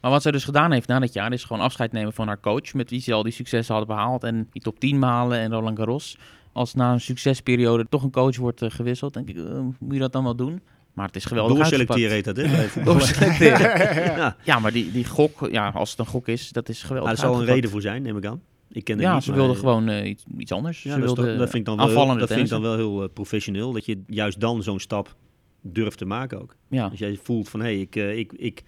Maar 0.00 0.10
wat 0.10 0.22
zij 0.22 0.32
dus 0.32 0.44
gedaan 0.44 0.72
heeft 0.72 0.88
na 0.88 0.98
dat 0.98 1.12
jaar, 1.12 1.32
is 1.32 1.44
gewoon 1.44 1.62
afscheid 1.62 1.92
nemen 1.92 2.12
van 2.12 2.26
haar 2.26 2.40
coach, 2.40 2.74
met 2.74 2.90
wie 2.90 3.00
ze 3.00 3.12
al 3.12 3.22
die 3.22 3.32
successen 3.32 3.74
had 3.74 3.86
behaald 3.86 4.24
en 4.24 4.48
die 4.52 4.62
top 4.62 4.78
10 4.80 4.98
malen 4.98 5.38
en 5.38 5.52
Roland 5.52 5.78
Garros. 5.78 6.18
Als 6.56 6.74
na 6.74 6.92
een 6.92 7.00
succesperiode 7.00 7.86
toch 7.88 8.02
een 8.02 8.10
coach 8.10 8.36
wordt 8.36 8.62
eh, 8.62 8.70
gewisseld, 8.70 9.14
denk 9.14 9.28
ik, 9.28 9.36
eh, 9.36 9.60
moet 9.78 9.92
je 9.92 9.98
dat 9.98 10.12
dan 10.12 10.24
wel 10.24 10.36
doen? 10.36 10.60
Maar 10.92 11.06
het 11.06 11.16
is 11.16 11.24
geweldig 11.24 11.56
Doorselecteren 11.56 12.10
heet 12.10 12.24
dat, 12.24 12.36
hè? 12.36 12.66
Doorselecteren. 12.84 13.60
ja. 14.16 14.36
Ja, 14.44 14.58
maar 14.58 14.72
die, 14.72 14.92
die 14.92 15.04
gok, 15.04 15.48
ja, 15.50 15.68
als 15.68 15.90
het 15.90 15.98
een 15.98 16.06
gok 16.06 16.28
is, 16.28 16.52
dat 16.52 16.68
is 16.68 16.82
geweldig 16.82 17.10
er 17.12 17.18
zal 17.18 17.40
een 17.40 17.44
reden 17.44 17.70
voor 17.70 17.80
zijn, 17.80 18.02
neem 18.02 18.16
ik 18.16 18.26
aan. 18.26 18.42
Ik 18.68 18.84
ken 18.84 18.98
Ja, 18.98 19.14
niet, 19.14 19.22
ze 19.22 19.30
maar, 19.30 19.38
wilde 19.38 19.52
eh, 19.54 19.58
gewoon 19.58 19.88
iets, 19.88 20.24
iets 20.38 20.52
anders. 20.52 20.82
Ja, 20.82 20.92
ze 20.92 21.00
dat, 21.00 21.08
is 21.08 21.14
wilde 21.14 21.30
toch- 21.30 21.38
dat 21.38 21.50
vind 21.50 21.68
ik 21.68 21.76
dan 21.76 21.76
wel, 21.76 22.06
heel, 22.06 22.18
dat 22.18 22.28
vind 22.28 22.40
ik 22.40 22.48
dan 22.48 22.62
wel 22.62 22.76
heel 22.76 23.08
professioneel. 23.08 23.72
Dat 23.72 23.84
je 23.86 24.02
juist 24.06 24.40
dan 24.40 24.62
zo'n 24.62 24.80
stap 24.80 25.16
durft 25.62 25.98
te 25.98 26.04
maken 26.04 26.42
ook. 26.42 26.56
Ja, 26.68 26.86
Als 26.86 26.98
jij 26.98 27.18
voelt 27.22 27.48
van, 27.48 27.60
hé, 27.60 27.66
hey, 27.66 27.80
ik, 27.80 27.96
ik, 27.96 28.32
ik, 28.32 28.62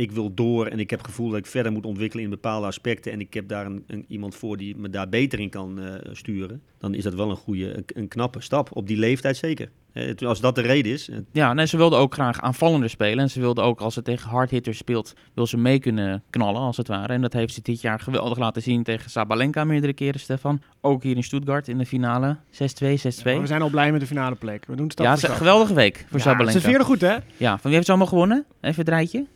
ik 0.00 0.12
wil 0.12 0.34
door 0.34 0.66
en 0.66 0.78
ik 0.78 0.90
heb 0.90 0.98
het 0.98 1.08
gevoel 1.08 1.28
dat 1.28 1.38
ik 1.38 1.46
verder 1.46 1.72
moet 1.72 1.86
ontwikkelen 1.86 2.24
in 2.24 2.30
bepaalde 2.30 2.66
aspecten 2.66 3.12
en 3.12 3.20
ik 3.20 3.34
heb 3.34 3.48
daar 3.48 3.66
een, 3.66 3.84
een- 3.86 4.04
iemand 4.08 4.34
voor 4.34 4.56
die 4.56 4.76
me 4.76 4.90
daar 4.90 5.08
beter 5.08 5.38
in 5.40 5.50
kan 5.50 5.80
eh, 5.80 5.94
sturen, 6.12 6.62
dan 6.78 6.94
is 6.94 7.02
dat 7.02 7.14
wel 7.14 7.30
een 7.30 7.36
goede, 7.36 7.76
een, 7.76 7.84
een 7.86 8.08
knappe 8.08 8.40
stap. 8.40 8.68
Op 8.76 8.86
die 8.86 8.96
leeftijd 8.96 9.36
zeker. 9.36 9.70
Het- 9.92 10.24
als 10.24 10.40
dat 10.40 10.54
de 10.54 10.60
reden 10.60 10.92
is. 10.92 11.08
ja 11.32 11.52
nee, 11.52 11.66
ze 11.66 11.76
wilde 11.76 11.96
ook 11.96 12.14
graag 12.14 12.40
aanvallender 12.40 12.90
spelen. 12.90 13.18
En 13.18 13.30
ze 13.30 13.40
wilde 13.40 13.60
ook, 13.60 13.80
als 13.80 13.94
ze 13.94 14.02
tegen 14.02 14.30
hardhitters 14.30 14.78
speelt, 14.78 15.12
wil 15.34 15.46
ze 15.46 15.56
mee 15.56 15.78
kunnen 15.78 16.22
knallen, 16.30 16.60
als 16.60 16.76
het 16.76 16.88
ware. 16.88 17.12
En 17.12 17.20
dat 17.20 17.32
heeft 17.32 17.54
ze 17.54 17.60
dit 17.62 17.80
jaar 17.80 18.00
geweldig 18.00 18.38
laten 18.38 18.62
zien 18.62 18.82
tegen 18.82 19.10
Sabalenka 19.10 19.64
meerdere 19.64 19.92
keren, 19.92 20.20
Stefan. 20.20 20.60
Ook 20.80 21.02
hier 21.02 21.16
in 21.16 21.22
Stuttgart 21.24 21.68
in 21.68 21.78
de 21.78 21.86
finale. 21.86 22.36
6-2, 22.50 22.56
6-2. 22.56 23.24
Maar 23.24 23.40
we 23.40 23.46
zijn 23.46 23.62
al 23.62 23.70
blij 23.70 23.92
met 23.92 24.00
de 24.00 24.06
finale 24.06 24.34
plek. 24.34 24.66
We 24.66 24.76
doen 24.76 24.90
stap 24.90 25.06
Ja, 25.06 25.16
stap. 25.16 25.30
geweldige 25.30 25.74
week 25.74 26.04
voor 26.08 26.18
Ja, 26.18 26.24
Sabalenka. 26.24 26.60
Ze 26.60 26.66
veerde 26.66 26.84
goed, 26.84 27.00
hè? 27.00 27.16
Ja, 27.36 27.50
van 27.50 27.60
wie 27.62 27.72
heeft 27.72 27.84
ze 27.84 27.90
allemaal 27.90 28.08
gewonnen? 28.10 28.44
Even 28.60 28.78
het 28.80 28.88
rijtje. 28.88 29.26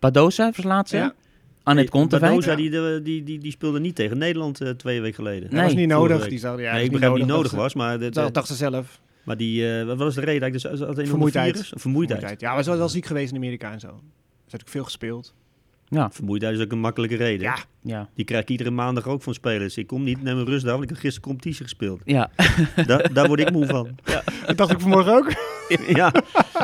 Badosa 0.00 0.52
verslaat 0.52 0.88
ze. 0.88 0.96
Ja. 0.96 1.14
Annette 1.62 1.90
Kontaveit. 1.90 2.30
Badoza, 2.30 2.54
die, 2.54 3.02
die, 3.02 3.22
die, 3.22 3.38
die 3.38 3.50
speelde 3.52 3.80
niet 3.80 3.94
tegen 3.94 4.18
Nederland 4.18 4.60
eh, 4.60 4.70
twee 4.70 5.00
weken 5.00 5.14
geleden. 5.14 5.40
Nee. 5.40 5.50
Dat 5.50 5.62
was 5.62 5.74
niet 5.74 5.88
nodig. 5.88 6.28
Die 6.28 6.38
zou, 6.38 6.62
ja, 6.62 6.72
nee, 6.72 6.84
ik 6.84 6.90
begrijp 6.90 7.14
niet 7.14 7.26
nodig 7.26 7.52
was, 7.52 7.74
maar, 7.74 8.10
Dat 8.10 8.34
dacht 8.34 8.46
ze 8.46 8.54
zelf. 8.54 9.00
maar 9.24 9.36
die, 9.36 9.78
eh, 9.78 9.86
wat 9.86 9.98
was 9.98 10.14
de 10.14 10.20
reden? 10.20 10.42
eigenlijk? 10.42 10.78
Dus, 10.78 10.86
had 10.86 10.98
een 10.98 11.06
Vermoeidheid. 11.06 11.52
virus? 11.52 11.72
Vermoeidheid. 11.76 12.18
Vermoeidheid. 12.20 12.40
Ja, 12.40 12.56
we 12.56 12.62
zijn 12.62 12.78
wel 12.78 12.88
ziek 12.88 13.06
geweest 13.06 13.30
in 13.30 13.36
Amerika 13.36 13.72
en 13.72 13.80
zo. 13.80 14.00
Ze 14.46 14.50
had 14.56 14.60
ook 14.60 14.68
veel 14.68 14.84
gespeeld. 14.84 15.34
Vermoeidheid 16.10 16.56
is 16.56 16.64
ook 16.64 16.72
een 16.72 16.80
makkelijke 16.80 17.16
reden. 17.16 17.40
Ja. 17.40 17.56
Ja. 17.82 18.08
Die 18.14 18.24
krijg 18.24 18.42
ik 18.42 18.48
iedere 18.48 18.70
maandag 18.70 19.06
ook 19.06 19.22
van 19.22 19.34
spelers. 19.34 19.76
Ik 19.76 19.86
kom 19.86 20.02
niet, 20.04 20.22
neem 20.22 20.38
een 20.38 20.44
rustdag, 20.44 20.70
want 20.70 20.82
ik 20.82 20.88
heb 20.88 20.98
gisteren 20.98 21.28
competitie 21.28 21.62
gespeeld. 21.62 22.00
Ja. 22.04 22.30
Daar, 22.86 23.12
daar 23.12 23.26
word 23.26 23.40
ik 23.40 23.50
moe 23.52 23.66
van. 23.66 23.98
Dat 24.46 24.56
dacht 24.56 24.70
ik 24.70 24.80
vanmorgen 24.80 25.12
ook. 25.12 25.32
ja, 26.00 26.12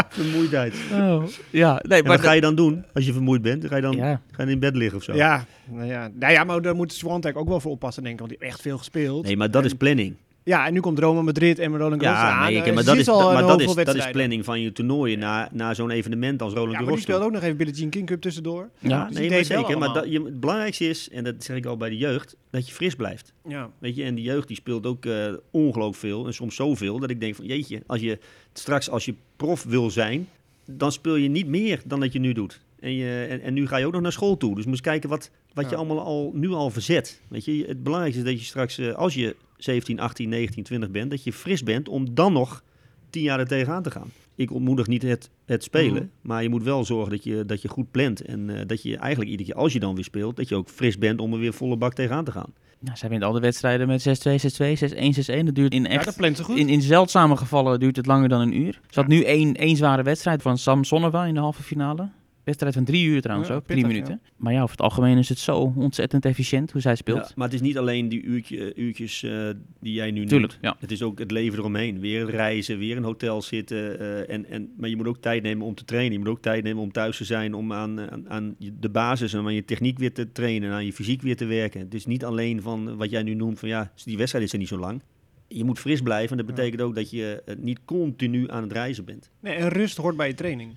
vermoeidheid. 0.09 0.75
Oh, 0.93 1.25
ja. 1.51 1.81
Nee, 1.89 1.99
En 1.99 2.07
maar 2.07 2.17
wat 2.17 2.27
ga 2.27 2.33
je 2.33 2.41
dan 2.41 2.55
doen 2.55 2.85
als 2.95 3.07
je 3.07 3.13
vermoeid 3.13 3.43
bent? 3.43 3.61
Dan 3.61 3.71
ga 3.71 3.77
je 3.77 3.83
dan 3.83 3.97
Ja. 3.97 4.21
ga 4.31 4.43
je 4.43 4.51
in 4.51 4.59
bed 4.59 4.77
liggen 4.77 4.99
of 4.99 5.05
zo? 5.05 5.15
Ja, 5.15 5.45
nou 5.71 5.87
ja. 5.87 6.11
Nou 6.15 6.33
ja, 6.33 6.45
maar 6.45 6.63
daar 6.63 6.75
moet 6.75 6.93
Swantek 6.93 7.37
ook 7.37 7.49
wel 7.49 7.61
voor 7.61 7.71
oppassen, 7.71 8.03
denk 8.03 8.15
ik. 8.15 8.21
Want 8.21 8.31
die 8.33 8.39
heeft 8.41 8.53
echt 8.53 8.63
veel 8.63 8.79
gespeeld. 8.79 9.25
Nee, 9.25 9.37
maar 9.37 9.51
dat 9.51 9.65
is 9.65 9.75
planning. 9.75 10.17
Ja, 10.47 10.67
en 10.67 10.73
nu 10.73 10.81
komt 10.81 10.99
Roma 10.99 11.23
Madrid 11.23 11.59
en 11.59 11.77
Roland 11.77 12.03
Garros 12.03 12.21
Ja, 12.21 12.31
aan. 12.31 12.53
nee, 12.53 12.61
oké, 12.61 12.73
maar, 12.73 12.85
dat 12.85 12.97
is, 12.97 13.09
al 13.09 13.33
maar 13.33 13.43
dat, 13.43 13.61
is, 13.61 13.67
dat 13.67 13.69
is 13.69 13.75
wedstrijden. 13.75 14.13
planning 14.13 14.45
van 14.45 14.61
je 14.61 14.73
toernooien 14.73 15.19
na, 15.19 15.49
na 15.53 15.75
zo'n 15.75 15.91
evenement 15.91 16.43
als 16.43 16.53
Roland 16.53 16.73
Ja, 16.73 16.79
maar 16.81 16.87
die 16.95 16.97
Garros. 16.97 17.03
speelt 17.15 17.23
ook 17.23 17.33
nog 17.33 17.43
even 17.43 17.57
Billie 17.57 17.75
Jean 17.75 17.91
King 17.91 18.07
Cup 18.07 18.21
tussendoor. 18.21 18.69
Ja, 18.79 18.89
Ja, 18.89 19.07
Dus 19.09 19.19
nee, 19.19 19.31
maar 19.31 19.45
zeker. 19.45 19.79
Maar 19.79 19.93
dat, 19.93 20.05
je, 20.11 20.23
het 20.23 20.41
belangrijkste 20.41 20.89
is, 20.89 21.09
en 21.11 21.25
dat 21.25 21.35
zeg 21.39 21.57
ik 21.57 21.67
al 21.67 21.77
bij 21.77 21.89
de 21.89 21.97
jeugd, 21.97 22.37
dat 22.51 22.69
je 22.69 22.75
fris 22.75 22.95
blijft. 22.95 23.33
Ja. 23.49 23.71
Weet 23.79 23.97
je, 23.97 24.05
en 24.05 24.15
die 24.15 24.25
jeugd 24.25 24.49
die 24.49 24.57
speelt 24.57 24.87
ook 24.87 25.05
eh 25.07 25.33
ongelooflijk 25.51 25.99
veel. 25.99 26.27
En 26.27 26.35
soms 26.35 26.55
zoveel 26.55 26.99
dat 26.99 27.11
ik 27.11 27.21
denk 27.21 27.35
van 27.35 27.45
jeetje, 27.47 27.83
als 27.87 28.01
je 28.01 28.19
straks 28.53 28.91
als 28.91 29.05
je 29.05 29.15
prof 29.37 29.65
wil 29.65 29.91
zijn, 29.91 30.29
dan 30.67 30.93
speel 30.93 31.17
je 31.17 31.29
niet 31.29 31.47
meer 31.47 31.81
dan 31.87 32.01
dat 32.01 32.13
je 32.13 32.19
nu 32.19 32.33
doet. 32.33 32.61
En, 32.81 32.93
je, 32.95 33.27
en, 33.31 33.41
en 33.41 33.55
nu 33.55 33.67
ga 33.67 33.77
je 33.77 33.87
ook 33.87 33.93
nog 33.93 34.03
naar 34.03 34.13
school 34.13 34.37
toe. 34.37 34.55
Dus 34.55 34.65
moet 34.65 34.73
eens 34.73 34.81
kijken 34.83 35.09
wat, 35.09 35.31
wat 35.53 35.65
je 35.65 35.71
Ja. 35.71 35.77
allemaal 35.77 36.01
al, 36.01 36.31
nu 36.35 36.51
al 36.51 36.71
verzet. 36.71 37.21
Weet 37.29 37.45
je, 37.45 37.65
het 37.67 37.83
belangrijkste 37.83 38.23
is 38.23 38.29
dat 38.31 38.39
je 38.41 38.47
straks, 38.47 38.79
eh, 38.79 38.95
als 38.95 39.15
je 39.15 39.37
17, 39.57 40.01
18, 40.01 40.29
19, 40.29 40.63
20 40.65 40.91
bent, 40.91 41.11
dat 41.11 41.25
je 41.25 41.33
fris 41.33 41.63
bent 41.63 41.89
om 41.89 42.15
dan 42.15 42.33
nog 42.33 42.63
10 43.11 43.23
jaar 43.23 43.39
er 43.41 43.47
tegenaan 43.47 43.83
te 43.83 43.91
gaan. 43.91 44.11
Ik 44.35 44.53
ontmoedig 44.53 44.87
niet 44.87 45.03
het, 45.03 45.31
het 45.45 45.63
spelen, 45.63 46.03
Mhm. 46.03 46.29
maar 46.29 46.43
je 46.43 46.49
moet 46.49 46.63
wel 46.63 46.85
zorgen 46.85 47.11
dat 47.11 47.25
je, 47.25 47.45
dat 47.47 47.63
je 47.63 47.69
goed 47.69 47.91
plant. 47.91 48.21
En 48.21 48.51
eh, 48.51 48.67
dat 48.67 48.83
je 48.83 48.97
eigenlijk 48.97 49.31
iedere 49.31 49.49
keer 49.49 49.59
als 49.59 49.73
je 49.73 49.81
dan 49.81 49.95
weer 49.95 50.05
speelt, 50.05 50.37
dat 50.37 50.49
je 50.49 50.55
ook 50.55 50.69
fris 50.69 50.99
bent 50.99 51.21
om 51.21 51.33
er 51.33 51.39
weer 51.39 51.53
volle 51.53 51.77
bak 51.77 51.95
tegenaan 51.95 52.25
te 52.25 52.33
gaan. 52.33 52.53
Nou, 52.81 52.97
zij 52.97 53.09
wint 53.09 53.23
al 53.23 53.33
de 53.33 53.41
wedstrijden 53.41 53.87
met 53.87 54.01
6-2, 54.03 54.39
6-2, 54.39 54.77
6-1, 54.77 55.13
6-1. 55.13 55.45
Dat 55.45 55.55
duurt 55.55 55.73
in 55.75 55.83
ja, 55.83 55.89
echt... 55.89 56.05
dat 56.05 56.17
plant 56.17 56.37
ze 56.37 56.45
goed. 56.45 56.57
in, 56.57 56.69
in 56.69 56.83
zeldzame 56.83 57.37
gevallen 57.37 57.81
duurt 57.81 57.97
het 57.97 58.07
langer 58.07 58.29
dan 58.29 58.41
een 58.41 58.57
uur. 58.61 58.81
Ze 58.89 59.01
had 59.01 59.09
nu 59.09 59.23
één, 59.23 59.55
één 59.55 59.77
zware 59.77 60.03
wedstrijd 60.03 60.43
van 60.43 60.59
Sam 60.59 60.85
Sonneva 60.85 61.25
in 61.25 61.35
de 61.35 61.41
halve 61.41 61.63
finale. 61.63 62.09
Wedstrijd 62.47 62.75
van 62.75 62.85
drie 62.85 63.07
uur 63.07 63.21
trouwens 63.23 63.49
Ja, 63.49 63.55
ook, 63.55 63.67
drie 63.67 63.87
minuten. 63.87 64.21
Maar 64.37 64.53
ja, 64.53 64.59
over 64.63 64.71
het 64.71 64.81
algemeen 64.81 65.19
is 65.19 65.29
het 65.29 65.39
zo 65.39 65.73
ontzettend 65.77 66.25
efficiënt 66.25 66.73
hoe 66.73 66.81
zij 66.81 66.95
speelt. 66.97 67.29
Ja, 67.29 67.33
maar 67.35 67.45
het 67.47 67.55
is 67.55 67.61
niet 67.61 67.79
alleen 67.79 68.09
die 68.09 68.23
uurtje, 68.23 68.75
uurtjes 68.75 69.23
eh, 69.23 69.49
die 69.81 69.93
jij 69.93 70.11
nu 70.11 70.27
Tuurlijk, 70.27 70.53
noemt. 70.53 70.65
ja. 70.65 70.77
Het 70.81 70.91
is 70.91 71.03
ook 71.03 71.19
het 71.19 71.31
leven 71.31 71.59
eromheen. 71.59 72.01
Weer 72.01 72.31
reizen, 72.31 72.79
weer 72.79 72.91
in 72.91 72.97
een 72.97 73.03
hotel 73.03 73.43
zitten. 73.43 73.99
eh, 74.01 74.35
en, 74.35 74.51
en, 74.51 74.73
maar 74.77 74.89
je 74.89 74.97
moet 74.97 75.07
ook 75.07 75.19
tijd 75.21 75.43
nemen 75.43 75.67
om 75.67 75.75
te 75.75 75.85
trainen. 75.85 76.13
Je 76.13 76.19
moet 76.19 76.29
ook 76.29 76.43
tijd 76.43 76.63
nemen 76.65 76.83
om 76.83 76.93
thuis 76.93 77.17
te 77.17 77.25
zijn. 77.25 77.55
Om 77.55 77.73
aan, 77.73 78.29
aan, 78.31 78.57
de 78.81 78.89
basis 78.89 79.33
en 79.33 79.45
aan 79.45 79.55
je 79.55 79.65
techniek 79.65 79.99
weer 79.99 80.13
te 80.13 80.33
trainen. 80.33 80.69
En 80.69 80.75
aan 80.75 80.87
je 80.87 80.93
fysiek 80.93 81.23
weer 81.23 81.37
te 81.37 81.45
werken. 81.45 81.81
Het 81.81 81.95
is 81.95 82.07
niet 82.07 82.25
alleen 82.25 82.63
van 82.63 82.97
wat 82.97 83.11
jij 83.11 83.23
nu 83.23 83.35
noemt 83.35 83.59
van 83.59 83.69
ja, 83.69 83.93
die 84.05 84.17
wedstrijd 84.17 84.45
is 84.45 84.53
er 84.53 84.59
niet 84.59 84.69
zo 84.69 84.79
lang. 84.79 85.03
Je 85.49 85.65
moet 85.65 85.79
fris 85.79 86.01
blijven. 86.01 86.39
En 86.39 86.47
dat 86.47 86.55
betekent 86.55 86.83
ook 86.83 86.95
dat 86.95 87.11
je 87.11 87.43
eh, 87.47 87.57
niet 87.59 87.81
continu 87.85 88.51
aan 88.51 88.63
het 88.63 88.73
reizen 88.73 89.05
bent. 89.05 89.31
Nee, 89.41 89.55
en 89.55 89.69
rust 89.69 89.97
hoort 89.97 90.17
bij 90.17 90.29
je 90.29 90.35
training. 90.35 90.71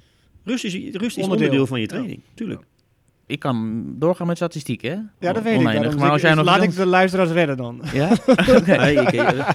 Rust 0.43 0.63
is, 0.63 0.73
rust 0.73 0.83
is 0.93 0.99
Onderdeel. 1.01 1.29
onderdeel 1.29 1.67
van 1.67 1.77
je 1.79 1.83
Ja. 1.85 1.91
training, 1.91 2.21
tuurlijk. 2.33 2.61
Ik 3.25 3.39
kan 3.39 3.85
doorgaan 3.97 4.27
met 4.27 4.37
statistiek, 4.37 4.81
hè? 4.81 4.95
Ja, 5.19 5.33
dat 5.33 5.43
weet 5.43 5.57
Oneindig. 5.57 5.73
ik. 5.73 5.81
Daarom 5.81 5.99
Maar 5.99 6.09
als 6.11 6.21
jij 6.21 6.33
nog 6.33 6.45
laat 6.45 6.63
ik 6.63 6.75
de 6.75 6.85
luisteraars 6.85 7.29
redden 7.31 7.57
dan. 7.57 7.81
Ja? 7.93 8.09
Eh, 8.25 9.47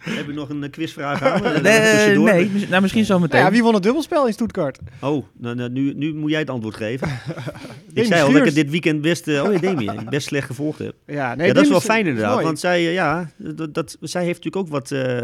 heb 0.00 0.28
ik 0.28 0.34
nog 0.34 0.48
een 0.48 0.70
quizvraag 0.70 1.22
aan? 1.22 1.62
Nee, 1.62 1.80
Tussendoor? 1.92 2.24
nee, 2.24 2.50
nou 2.68 2.82
misschien 2.82 3.04
zo 3.04 3.18
meteen. 3.18 3.34
Nou 3.40 3.44
ja, 3.44 3.50
wie 3.52 3.62
won 3.62 3.74
het 3.74 3.82
dubbelspel 3.82 4.26
in 4.26 4.32
Stuttgart? 4.32 4.78
Oh, 5.00 5.24
nou, 5.38 5.54
nou, 5.54 5.70
nu, 5.70 5.92
nu 5.94 6.14
moet 6.14 6.30
jij 6.30 6.38
het 6.38 6.50
antwoord 6.50 6.74
geven. 6.74 7.08
ik 7.94 8.04
zei 8.04 8.22
al 8.22 8.32
dat 8.32 8.46
ik 8.46 8.54
dit 8.54 8.70
weekend 8.70 9.00
best, 9.00 9.28
eh, 9.28 9.42
oh 9.44 9.52
ja, 9.52 9.58
Demi, 9.58 9.88
best 10.10 10.26
slecht 10.26 10.46
gevolgd 10.46 10.78
heb. 10.78 10.94
Ja, 11.06 11.34
nee, 11.34 11.46
ja, 11.46 11.52
dat 11.52 11.62
is 11.62 11.68
wel 11.70 11.80
fijn 11.80 12.06
inderdaad, 12.06 12.32
mooi. 12.32 12.44
want 12.44 12.58
zij, 12.58 12.86
eh, 12.86 12.92
ja, 12.92 13.30
dat, 13.36 13.74
dat, 13.74 13.96
zij 14.00 14.24
heeft 14.24 14.44
natuurlijk 14.44 14.66
ook 14.66 14.72
wat, 14.72 14.90
eh, 14.90 15.20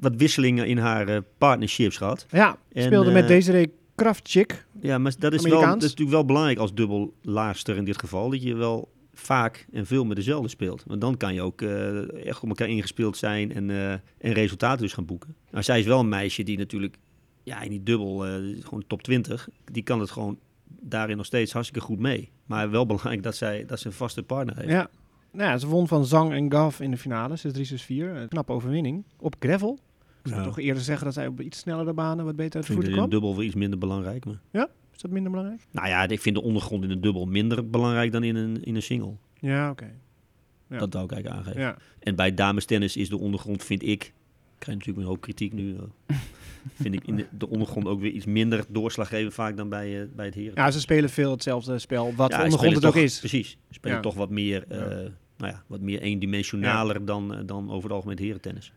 wat 0.00 0.12
wisselingen 0.16 0.66
in 0.66 0.78
haar 0.78 1.22
partnerships 1.38 1.96
gehad. 1.96 2.26
Ja, 2.30 2.56
En, 2.72 2.82
speelde 2.82 3.10
met 3.10 3.22
eh, 3.22 3.28
Desiree 3.28 3.72
Kraftchik. 3.98 4.66
Ja, 4.80 4.98
maar 4.98 5.14
dat 5.18 5.32
is, 5.32 5.42
wel, 5.42 5.60
dat 5.60 5.76
is 5.76 5.82
natuurlijk 5.82 6.10
wel 6.10 6.24
belangrijk 6.24 6.58
als 6.58 6.74
dubbellaagster 6.74 7.76
in 7.76 7.84
dit 7.84 7.98
geval, 7.98 8.30
dat 8.30 8.42
je 8.42 8.54
wel 8.54 8.88
vaak 9.12 9.66
en 9.72 9.86
veel 9.86 10.04
met 10.04 10.16
dezelfde 10.16 10.48
speelt. 10.48 10.82
Want 10.86 11.00
dan 11.00 11.16
kan 11.16 11.34
je 11.34 11.42
ook 11.42 11.62
eh, 11.62 12.26
echt 12.26 12.42
op 12.42 12.48
elkaar 12.48 12.68
ingespeeld 12.68 13.16
zijn 13.16 13.54
en, 13.54 13.70
eh, 13.70 13.92
en 13.92 14.32
resultaten 14.32 14.82
dus 14.82 14.92
gaan 14.92 15.04
boeken. 15.04 15.34
Nou, 15.50 15.64
zij 15.64 15.78
is 15.78 15.86
wel 15.86 16.00
een 16.00 16.08
meisje 16.08 16.42
die 16.42 16.58
natuurlijk, 16.58 16.96
ja, 17.42 17.60
in 17.60 17.70
die 17.70 17.82
dubbel, 17.82 18.26
eh, 18.26 18.32
gewoon 18.60 18.84
top 18.86 19.02
20, 19.02 19.48
die 19.72 19.82
kan 19.82 20.00
het 20.00 20.10
gewoon 20.10 20.38
daarin 20.80 21.16
nog 21.16 21.26
steeds 21.26 21.52
hartstikke 21.52 21.86
goed 21.86 21.98
mee. 21.98 22.30
Maar 22.46 22.70
wel 22.70 22.86
belangrijk 22.86 23.22
dat 23.22 23.36
zij 23.36 23.64
dat 23.66 23.80
ze 23.80 23.86
een 23.86 23.92
vaste 23.92 24.22
partner 24.22 24.56
heeft. 24.56 24.68
Ja. 24.68 24.90
Nou 25.32 25.50
ja, 25.50 25.58
ze 25.58 25.66
won 25.66 25.88
van 25.88 26.06
Zhang 26.06 26.32
en 26.32 26.52
Gav 26.52 26.80
in 26.80 26.90
de 26.90 26.96
finale, 26.96 27.36
6-3, 27.36 27.64
6-4. 27.64 28.16
Een 28.16 28.28
knappe 28.28 28.52
overwinning. 28.52 29.04
Op 29.18 29.34
gravel. 29.38 29.78
Ik 30.28 30.34
zou 30.34 30.46
Ja. 30.48 30.54
toch 30.54 30.58
eerder 30.64 30.82
zeggen 30.82 31.04
dat 31.04 31.14
zij 31.14 31.26
op 31.26 31.40
iets 31.40 31.58
snellere 31.58 31.92
banen 31.92 32.24
wat 32.24 32.36
beter 32.36 32.56
uit 32.56 32.66
de 32.66 32.72
voeten 32.72 32.92
kwam. 32.92 33.04
de 33.04 33.10
dubbel 33.10 33.34
wel 33.34 33.44
iets 33.44 33.54
minder 33.54 33.78
belangrijk. 33.78 34.24
Maar... 34.24 34.40
Is 34.94 35.00
dat 35.04 35.10
minder 35.12 35.30
belangrijk? 35.32 35.66
Nou 35.70 35.88
ja, 35.88 36.08
ik 36.08 36.20
vind 36.20 36.34
de 36.36 36.42
ondergrond 36.42 36.82
in 36.82 36.88
de 36.88 37.00
dubbel 37.00 37.26
minder 37.26 37.70
belangrijk 37.70 38.12
dan 38.12 38.22
in 38.22 38.36
een, 38.36 38.64
in 38.64 38.74
een 38.74 38.82
single. 38.82 39.12
Ja, 39.40 39.70
oké. 39.70 39.90
Ja. 40.68 40.78
Dat 40.78 40.92
zou 40.92 41.04
ik 41.04 41.12
eigenlijk 41.12 41.40
aangeven. 41.40 41.60
Ja. 41.60 41.76
En 42.00 42.14
bij 42.16 42.34
damestennis 42.34 42.96
is 42.96 43.08
de 43.08 43.18
ondergrond, 43.18 43.64
vind 43.64 43.82
ik, 43.82 43.88
ik 43.88 44.12
krijg 44.58 44.78
natuurlijk 44.78 45.06
een 45.06 45.12
hoop 45.12 45.20
kritiek 45.20 45.52
nu. 45.52 45.76
eh, 46.06 46.16
vind 46.82 46.94
ik 46.94 47.04
in 47.06 47.16
de, 47.16 47.26
de 47.38 47.48
ondergrond 47.48 47.86
ook 47.86 48.00
weer 48.00 48.10
iets 48.10 48.26
minder 48.26 48.64
doorslaggevend 48.68 49.34
vaak 49.34 49.56
dan 49.56 49.68
bij, 49.68 50.00
eh, 50.02 50.06
bij 50.16 50.26
het 50.26 50.34
heren. 50.34 50.52
ja, 50.54 50.70
ze 50.70 50.80
spelen 50.80 51.10
veel 51.10 51.30
hetzelfde 51.30 51.78
spel, 51.78 52.04
wat 52.14 52.30
Ja, 52.30 52.34
voor 52.36 52.44
ondergrond 52.44 52.50
het 52.50 52.60
spelen 52.60 52.88
ook 52.88 52.94
toch- 52.94 53.02
is. 53.02 53.18
Precies. 53.18 53.50
Ze 53.50 53.74
spelen 53.74 53.96
Ja. 53.96 54.02
toch 54.02 54.14
wat 54.14 54.30
meer, 54.30 54.64
eh, 54.68 54.78
Ja. 54.78 54.86
nou 55.36 55.52
ja, 55.52 55.62
wat 55.66 55.80
meer 55.80 56.00
eendimensionaler 56.00 57.04
dan, 57.04 57.42
dan 57.46 57.70
over 57.70 57.82
het 57.82 57.92
algemeen 57.92 58.18
herentennis. 58.18 58.72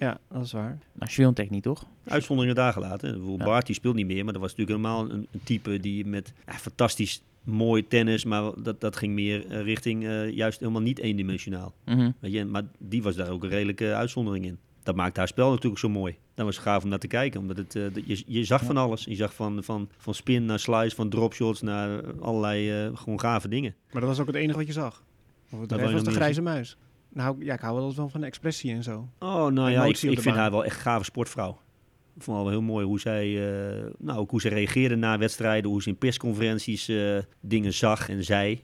Ja, 0.00 0.18
dat 0.32 0.44
is 0.44 0.52
waar. 0.52 0.78
Nou, 0.92 1.10
Swiatek 1.10 1.50
niet, 1.50 1.62
toch? 1.62 1.86
Uitzonderingen 2.04 2.56
daar 2.56 2.72
gelaten. 2.72 3.10
Bijvoorbeeld 3.10 3.38
Ja. 3.38 3.44
Bart 3.44 3.66
die 3.66 3.74
speelt 3.74 3.94
niet 3.94 4.06
meer, 4.06 4.24
maar 4.24 4.32
dat 4.32 4.42
was 4.42 4.54
natuurlijk 4.56 4.78
helemaal 4.78 5.10
een, 5.10 5.26
een 5.30 5.40
type 5.44 5.80
die 5.80 6.06
met 6.06 6.32
ja, 6.46 6.52
fantastisch 6.52 7.22
mooi 7.42 7.86
tennis, 7.86 8.24
maar 8.24 8.50
dat, 8.62 8.80
dat 8.80 8.96
ging 8.96 9.14
meer 9.14 9.46
eh, 9.46 9.62
richting 9.62 10.06
eh, 10.06 10.30
juist 10.30 10.60
helemaal 10.60 10.80
niet 10.82 10.98
eendimensionaal. 10.98 11.74
Mhm. 11.84 12.10
Weet 12.20 12.32
je? 12.32 12.44
Maar 12.44 12.62
die 12.78 13.02
was 13.02 13.14
daar 13.16 13.30
ook 13.30 13.42
een 13.42 13.48
redelijke 13.48 13.94
uitzondering 13.94 14.44
in. 14.44 14.58
Dat 14.82 14.96
maakt 14.96 15.16
haar 15.16 15.28
spel 15.28 15.50
natuurlijk 15.50 15.80
zo 15.80 15.88
mooi. 15.88 16.16
Dat 16.34 16.44
was 16.46 16.58
gaaf 16.58 16.82
om 16.82 16.88
naar 16.88 16.98
te 16.98 17.06
kijken, 17.06 17.40
omdat 17.40 17.56
het, 17.56 17.74
eh, 17.76 17.82
dat 17.92 18.06
je, 18.06 18.22
je 18.26 18.44
zag 18.44 18.64
van 18.64 18.76
alles. 18.76 19.04
Je 19.04 19.14
zag 19.14 19.34
van, 19.34 19.64
van, 19.64 19.88
van 19.96 20.14
spin 20.14 20.44
naar 20.44 20.58
slice, 20.58 20.96
van 20.96 21.08
dropshots 21.08 21.60
naar 21.62 22.14
allerlei 22.20 22.70
eh, 22.70 22.96
gewoon 22.96 23.20
gave 23.20 23.48
dingen. 23.48 23.74
Maar 23.92 24.00
dat 24.00 24.10
was 24.10 24.20
ook 24.20 24.26
het 24.26 24.36
enige 24.36 24.58
wat 24.58 24.66
je 24.66 24.72
zag. 24.72 25.04
Of 25.52 25.60
het 25.60 25.72
rest 25.72 25.92
was 25.92 26.04
de 26.04 26.10
grijze 26.10 26.42
muis. 26.42 26.76
Nou, 27.12 27.44
ja, 27.44 27.54
ik 27.54 27.60
hou 27.60 27.76
wel 27.76 27.94
wel 27.94 28.08
van 28.08 28.24
expressie 28.24 28.72
en 28.72 28.82
zo. 28.82 29.08
Oh, 29.18 29.46
nou 29.46 29.70
ja, 29.70 29.84
ik, 29.84 30.02
ik 30.02 30.20
vind 30.20 30.36
haar 30.36 30.50
wel 30.50 30.64
echt 30.64 30.76
een 30.76 30.82
gave 30.82 31.04
sportvrouw. 31.04 31.58
Ik 32.16 32.22
vond 32.22 32.36
het 32.36 32.46
wel 32.46 32.56
heel 32.56 32.66
mooi 32.66 32.86
hoe 32.86 33.00
zij, 33.00 33.26
eh, 33.26 33.86
nou, 33.98 34.18
ook 34.18 34.30
hoe 34.30 34.40
ze 34.40 34.48
reageerde 34.48 34.96
na 34.96 35.18
wedstrijden, 35.18 35.70
hoe 35.70 35.82
ze 35.82 35.88
in 35.88 35.98
persconferenties 35.98 36.88
eh, 36.88 37.18
dingen 37.40 37.72
zag 37.72 38.08
en 38.08 38.24
zei. 38.24 38.62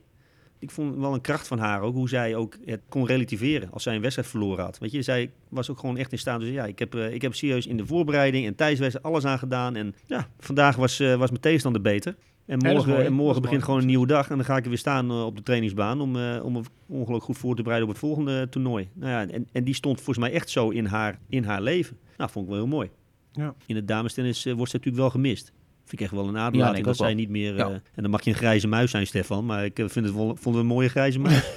Ik 0.59 0.70
vond 0.70 0.97
wel 0.97 1.14
een 1.14 1.20
kracht 1.20 1.47
van 1.47 1.59
haar 1.59 1.80
ook, 1.80 1.94
hoe 1.94 2.09
zij 2.09 2.34
ook 2.34 2.57
het 2.64 2.80
kon 2.88 3.07
relativeren 3.07 3.70
als 3.72 3.82
zij 3.82 3.94
een 3.94 4.01
wedstrijd 4.01 4.28
verloren 4.28 4.64
had. 4.64 4.78
Weet 4.78 4.92
je, 4.92 5.03
zij 5.03 5.30
was 5.49 5.70
ook 5.70 5.78
gewoon 5.78 5.97
echt 5.97 6.12
in 6.12 6.18
staat. 6.18 6.40
Dus 6.40 6.49
ja, 6.49 6.64
ik 6.64 6.78
heb, 6.78 6.94
eh, 6.94 7.12
ik 7.14 7.22
heb 7.22 7.34
serieus 7.34 7.66
in 7.66 7.76
de 7.76 7.86
voorbereiding 7.86 8.47
en 8.47 8.55
tijdens 8.55 9.03
alles 9.03 9.24
aan 9.24 9.38
gedaan. 9.38 9.76
En 9.76 9.94
ja, 10.07 10.28
vandaag 10.38 10.76
was, 10.76 10.99
was 10.99 11.30
mijn 11.30 11.40
tegenstander 11.40 11.82
beter. 11.82 12.16
En 12.47 12.59
morgen, 12.59 12.90
mooi. 12.92 13.05
en 13.05 13.12
morgen 13.12 13.42
begint 13.42 13.62
gewoon 13.62 13.80
een 13.80 13.86
nieuwe 13.86 14.07
dag. 14.07 14.28
En 14.30 14.36
dan 14.36 14.44
ga 14.44 14.57
ik 14.57 14.62
er 14.62 14.68
weer 14.68 14.78
staan 14.78 15.11
eh, 15.11 15.24
op 15.24 15.36
de 15.36 15.42
trainingsbaan 15.42 16.01
om, 16.01 16.16
eh, 16.16 16.44
om 16.44 16.53
me 16.53 16.61
ongelooflijk 16.86 17.24
goed 17.24 17.38
voor 17.38 17.57
te 17.57 17.62
bereiden 17.62 17.88
op 17.88 17.94
het 17.94 18.05
volgende 18.05 18.49
toernooi. 18.49 18.88
Nou 18.94 19.11
ja, 19.11 19.32
en, 19.34 19.49
en 19.53 19.64
die 19.64 19.74
stond 19.74 19.97
volgens 20.01 20.26
mij 20.26 20.34
echt 20.34 20.51
zo 20.51 20.68
in 20.70 20.84
haar, 20.86 21.18
in 21.28 21.44
haar 21.44 21.62
leven. 21.62 21.99
Nou, 22.16 22.30
vond 22.30 22.44
ik 22.44 22.51
wel 22.51 22.61
heel 22.61 22.70
mooi. 22.70 22.90
Ja. 23.32 23.55
In 23.66 23.76
het 23.76 23.88
damestennis 23.88 24.47
eh, 24.47 24.53
wordt 24.55 24.70
ze 24.70 24.76
natuurlijk 24.76 25.03
wel 25.03 25.12
gemist. 25.12 25.53
Vind 25.84 26.01
ik 26.01 26.07
echt 26.07 26.16
wel 26.16 26.28
een 26.28 26.34
Ja, 26.34 26.40
aderlating 26.40 26.84
dat 26.84 26.97
zij 26.97 27.14
niet 27.14 27.28
meer... 27.28 27.57
Ja. 27.57 27.66
eh, 27.66 27.72
en 27.72 28.03
dan 28.03 28.11
mag 28.11 28.24
je 28.24 28.30
een 28.30 28.36
grijze 28.36 28.68
muis 28.68 28.90
zijn, 28.90 29.07
Stefan. 29.07 29.47
Maar 29.47 29.64
ik 29.64 29.74
vind 29.76 29.94
het 30.07 30.14
wel, 30.14 30.26
vond 30.26 30.44
het 30.44 30.55
een 30.55 30.66
mooie 30.66 30.88
grijze 30.88 31.18
muis. 31.18 31.44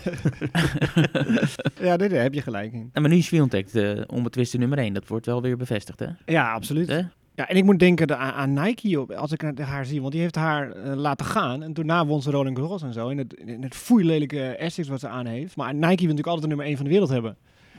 Ja, 1.82 1.98
daar 1.98 2.10
heb 2.10 2.34
je 2.34 2.42
gelijk 2.42 2.74
in. 2.74 2.90
En 2.94 3.02
maar 3.02 3.12
nu 3.12 3.18
is 3.18 3.26
Swiatek 3.26 3.72
de 3.72 4.04
onbetwiste 4.08 4.58
nummer 4.58 4.78
1. 4.78 4.94
Dat 4.94 5.08
wordt 5.08 5.26
wel 5.26 5.42
weer 5.42 5.58
bevestigd, 5.58 6.00
hè? 6.00 6.08
Ja, 6.26 6.52
absoluut. 6.54 7.06
Ja, 7.40 7.48
en 7.48 7.56
ik 7.56 7.64
moet 7.64 7.80
denken 7.80 8.08
de- 8.08 8.16
aan, 8.16 8.32
aan 8.34 8.54
Nike 8.66 9.00
op, 9.00 9.12
als 9.12 9.32
ik 9.32 9.42
haar 9.58 9.86
zie. 9.86 10.00
Want 10.02 10.12
die 10.12 10.22
heeft 10.22 10.36
haar 10.36 10.72
eh, 10.72 10.96
laten 10.96 11.26
gaan. 11.26 11.64
En 11.64 11.74
daarna 11.74 12.06
won 12.06 12.22
ze 12.22 12.32
Roland 12.32 12.58
Garros 12.58 12.82
en 12.82 12.94
zo. 12.94 13.08
In 13.10 13.18
het, 13.18 13.34
in 13.34 13.64
het 13.64 13.76
foeilelijke 13.76 14.42
Essex 14.42 14.88
wat 14.88 15.00
ze 15.00 15.08
aan 15.08 15.26
heeft. 15.26 15.56
Maar 15.56 15.74
Nike 15.74 15.86
wil 15.88 15.96
natuurlijk 15.98 16.28
altijd 16.28 16.42
de 16.42 16.48
nummer 16.48 16.66
1 16.66 16.76
van 16.76 16.86
de 16.86 16.92
wereld 16.92 17.10
hebben. 17.10 17.38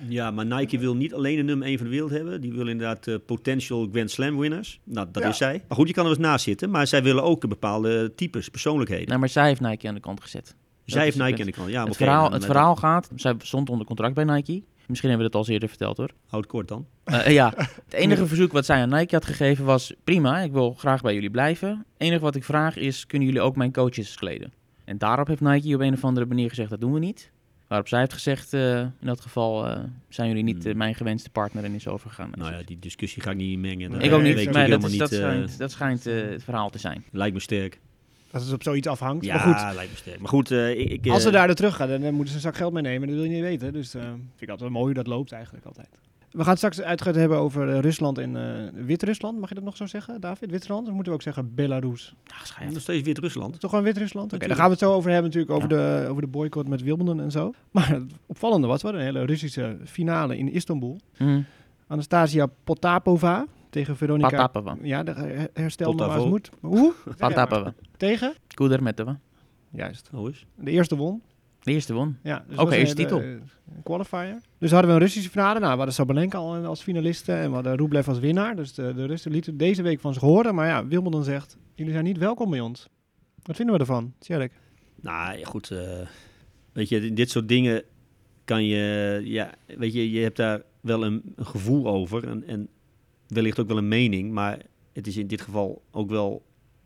ja, 0.09 0.31
maar 0.31 0.47
Nike 0.47 0.79
wil 0.79 0.97
niet 0.97 1.15
alleen 1.15 1.37
de 1.37 1.43
nummer 1.43 1.67
1 1.67 1.77
van 1.77 1.87
de 1.87 1.93
wereld 1.93 2.11
hebben. 2.11 2.41
Die 2.41 2.53
wil 2.53 2.69
inderdaad 2.69 3.07
eh, 3.07 3.15
potential 3.27 3.89
Grand 3.93 4.11
Slam 4.11 4.39
winners. 4.39 4.81
Nou, 4.85 5.07
dat 5.13 5.23
Ja. 5.23 5.29
is 5.29 5.37
zij. 5.37 5.63
Maar 5.69 5.77
goed, 5.79 5.89
je 5.89 5.95
kan 5.95 6.05
er 6.05 6.11
eens 6.11 6.19
naast 6.21 6.45
zitten. 6.45 6.71
Maar 6.71 6.87
zij 6.87 7.03
willen 7.03 7.23
ook 7.23 7.49
bepaalde 7.49 8.15
types, 8.15 8.49
persoonlijkheden. 8.49 9.07
Nou, 9.09 9.21
maar 9.21 9.29
zij 9.29 9.47
heeft 9.47 9.61
Nike 9.61 9.89
aan 9.89 9.95
de 9.95 10.01
kant 10.01 10.21
gezet. 10.23 10.55
zij 10.85 11.03
heeft 11.03 11.17
het 11.19 11.27
Nike 11.27 11.41
aan 11.41 11.47
de 11.47 11.53
kant. 11.53 11.69
Ja, 11.71 11.79
maar 11.79 11.87
het 11.87 11.97
verhaal, 11.97 12.33
het 12.33 12.45
verhaal 12.45 12.77
gaat, 12.77 13.11
zij 13.17 13.35
stond 13.39 13.71
onder 13.71 13.87
contract 13.87 14.15
bij 14.15 14.25
Nike. 14.25 14.63
Misschien 14.91 15.11
hebben 15.11 15.27
we 15.27 15.33
dat 15.33 15.47
al 15.47 15.53
eerder 15.53 15.69
verteld 15.69 15.97
hoor. 15.97 16.11
Houd 16.27 16.47
kort 16.47 16.69
dan. 16.69 16.87
Eh, 17.05 17.27
eh, 17.27 17.33
ja, 17.33 17.53
het 17.85 17.95
enige 17.95 18.27
verzoek 18.27 18.53
wat 18.53 18.65
zij 18.65 18.81
aan 18.81 18.89
Nike 18.89 19.15
had 19.15 19.25
gegeven 19.25 19.65
was: 19.65 19.95
prima, 20.05 20.39
ik 20.39 20.53
wil 20.53 20.75
graag 20.75 21.03
bij 21.03 21.15
jullie 21.15 21.31
blijven. 21.31 21.69
Het 21.69 21.79
enige 21.97 22.21
wat 22.21 22.35
ik 22.35 22.45
vraag 22.45 22.77
is: 22.77 23.07
kunnen 23.07 23.29
jullie 23.29 23.43
ook 23.43 23.57
mijn 23.57 23.73
coaches 23.73 24.15
kleden? 24.15 24.53
En 24.85 24.99
daarop 24.99 25.27
heeft 25.27 25.41
Nike 25.41 25.75
op 25.75 25.81
een 25.81 25.93
of 25.93 26.05
andere 26.05 26.27
manier 26.27 26.49
gezegd: 26.49 26.71
dat 26.71 26.81
doen 26.81 26.93
we 26.93 26.99
niet. 26.99 27.31
Waarop 27.67 27.89
zij 27.89 27.99
heeft 27.99 28.13
gezegd: 28.13 28.53
eh, 28.53 28.79
in 28.81 28.93
dat 29.01 29.21
geval 29.21 29.69
zijn 30.09 30.29
jullie 30.29 30.43
niet 30.45 30.65
Hmm. 30.65 30.77
mijn 30.77 30.95
gewenste 30.95 31.31
partner 31.31 31.65
en 31.65 31.75
is 31.75 31.89
overgegaan. 31.89 32.31
Nou 32.35 32.53
ja, 32.53 32.63
die 32.65 32.79
discussie 32.79 33.23
ga 33.23 33.31
ik 33.31 33.37
niet 33.37 33.59
mengen. 33.59 33.91
Nee, 33.91 34.01
ik 34.01 34.13
ook 34.13 34.23
niet, 34.23 34.53
maar 34.53 34.69
dat, 34.69 35.13
schijnt, 35.13 35.59
dat 35.59 35.71
schijnt 35.71 36.05
het 36.05 36.45
verhaal 36.45 36.71
te 36.71 36.79
zijn. 36.79 37.05
lijkt 37.11 37.35
me 37.35 37.41
sterk. 37.41 37.81
Dat 38.31 38.43
het 38.43 38.53
op 38.53 38.63
zoiets 38.63 38.87
afhangt. 38.87 39.25
Ja, 39.25 39.35
maar 39.35 39.55
goed, 39.55 39.75
lijkt 39.75 39.91
me 39.91 39.97
sterk. 39.97 40.21
Maar 40.21 40.29
goed, 40.29 40.51
eh, 40.51 40.79
ik... 40.79 40.91
ik, 40.91 41.13
als 41.13 41.23
ze 41.23 41.29
eh, 41.29 41.35
daar 41.35 41.47
naar 41.47 41.57
terug 41.57 41.77
gaan, 41.77 41.89
dan, 41.89 42.01
dan 42.01 42.15
moeten 42.15 42.29
ze 42.29 42.35
een 42.35 42.41
zak 42.41 42.57
geld 42.57 42.73
meenemen. 42.73 43.09
Dat 43.09 43.17
wil 43.17 43.25
je 43.25 43.31
niet 43.31 43.43
weten. 43.43 43.73
Dus 43.73 43.95
eh, 43.95 44.03
vind 44.03 44.41
ik 44.41 44.49
altijd 44.49 44.61
wel 44.61 44.71
mooi 44.71 44.85
hoe 44.85 44.95
dat 44.95 45.07
loopt 45.07 45.33
eigenlijk 45.33 45.65
altijd. 45.65 45.89
We 46.31 46.39
gaan 46.39 46.49
het 46.49 46.59
straks 46.59 46.81
uitgebreid 46.81 47.17
hebben 47.17 47.39
over 47.39 47.69
eh, 47.69 47.79
Rusland 47.79 48.19
en 48.19 48.37
eh, 48.37 48.85
Wit-Rusland. 48.85 49.39
Mag 49.39 49.49
je 49.49 49.55
dat 49.55 49.65
nog 49.65 49.77
zo 49.77 49.87
zeggen, 49.87 50.21
David? 50.21 50.51
Wit-Rusland? 50.51 50.87
Of 50.87 50.93
moeten 50.93 51.13
we 51.13 51.19
ook 51.19 51.25
zeggen 51.25 51.55
Belarus? 51.55 52.15
Schijnt. 52.43 52.73
Nog 52.73 52.83
steeds 52.83 53.03
Wit-Rusland. 53.03 53.61
Toch 53.61 53.71
gewoon 53.71 53.85
Wit-Rusland? 53.85 54.33
Oké, 54.33 54.39
daar 54.39 54.49
Natuurlijk. 54.49 54.61
gaan 54.61 54.69
we 54.69 54.75
het 54.75 54.95
zo 54.95 54.99
over 54.99 55.11
hebben 55.11 55.31
natuurlijk, 55.31 55.53
over, 55.53 55.69
de, 55.69 56.07
over 56.09 56.23
de 56.23 56.29
boycott 56.29 56.69
met 56.69 56.83
Wimbledon 56.83 57.21
en 57.21 57.31
zo. 57.31 57.53
Maar 57.71 57.89
het 57.89 58.13
opvallende 58.27 58.67
was, 58.67 58.83
we 58.83 58.89
hadden 58.89 59.07
een 59.07 59.15
hele 59.15 59.27
Russische 59.27 59.77
finale 59.85 60.39
in 60.39 60.53
Istanbul. 60.53 61.01
Hm. 61.17 61.41
Anastasia 61.87 62.47
Potapova 62.65 63.47
tegen 63.71 63.97
Veronica... 63.97 64.29
Patapova. 64.29 64.77
Ja, 64.83 65.03
de 65.03 65.13
her- 65.13 65.49
herstel 65.55 65.93
maar 65.93 66.09
als 66.09 66.25
moet. 66.27 66.51
Hoe? 66.61 66.93
Zeg 67.05 67.19
jij 67.19 67.29
maar. 67.29 67.47
Patapova. 67.47 67.75
Tegen? 67.97 68.35
Kudermetova. 68.55 69.21
Juist. 69.73 70.11
Oh, 70.15 70.29
is. 70.29 70.47
De 70.57 70.71
eerste 70.71 70.97
won. 70.97 71.23
De 71.61 71.71
eerste 71.73 71.95
won. 71.95 72.17
Ja, 72.23 72.45
dus 72.49 72.59
een 72.59 72.65
eerste 72.73 72.77
hele, 72.77 72.95
titel. 72.95 73.21
eh, 73.21 73.83
qualifier. 73.83 74.37
Dus 74.59 74.71
hadden 74.71 74.89
we 74.91 74.97
een 74.97 75.03
Russische 75.03 75.31
finale. 75.31 75.59
Nou, 75.59 75.71
we 75.71 75.77
hadden 75.77 75.95
Sabalenka 75.95 76.39
al 76.39 76.55
als 76.65 76.83
finaliste 76.83 77.33
en 77.33 77.49
we 77.49 77.55
hadden 77.55 77.77
Rublev 77.77 78.09
als 78.09 78.19
winnaar. 78.19 78.57
Dus 78.57 78.75
de, 78.75 78.95
de 78.95 79.05
Russen 79.07 79.31
lieten 79.31 79.57
deze 79.57 79.83
week 79.83 80.01
van 80.01 80.13
zich 80.13 80.23
horen. 80.23 80.55
Maar 80.55 80.67
ja, 80.67 80.87
Wimbledon 80.87 81.25
zegt, 81.25 81.57
jullie 81.75 81.93
zijn 81.93 82.05
niet 82.05 82.19
welkom 82.19 82.51
bij 82.51 82.61
ons. 82.61 82.89
Wat 83.43 83.57
vinden 83.57 83.75
we 83.75 83.81
ervan, 83.81 84.13
Tjerk? 84.19 84.53
Nou, 85.01 85.39
ja, 85.39 85.45
goed. 85.45 85.71
eh, 85.71 86.07
weet 86.73 86.89
je, 86.89 87.13
dit 87.13 87.31
soort 87.31 87.49
dingen 87.49 87.83
kan 88.45 88.65
je... 88.65 89.21
Ja, 89.25 89.51
weet 89.67 89.93
je, 89.93 90.11
je 90.11 90.21
hebt 90.21 90.37
daar 90.37 90.63
wel 90.81 91.05
een, 91.05 91.23
een 91.37 91.47
gevoel 91.47 91.87
over. 91.87 92.29
En, 92.29 92.47
en 92.47 92.69
wellicht 93.31 93.59
ook 93.61 93.69
wel 93.69 93.79
een 93.79 93.89
mening. 93.89 94.33
Maar 94.33 94.63
het 94.93 95.07
is 95.07 95.17
in 95.17 95.27
dit 95.27 95.41
geval 95.41 95.83
ook 95.91 96.11
wel 96.11 96.43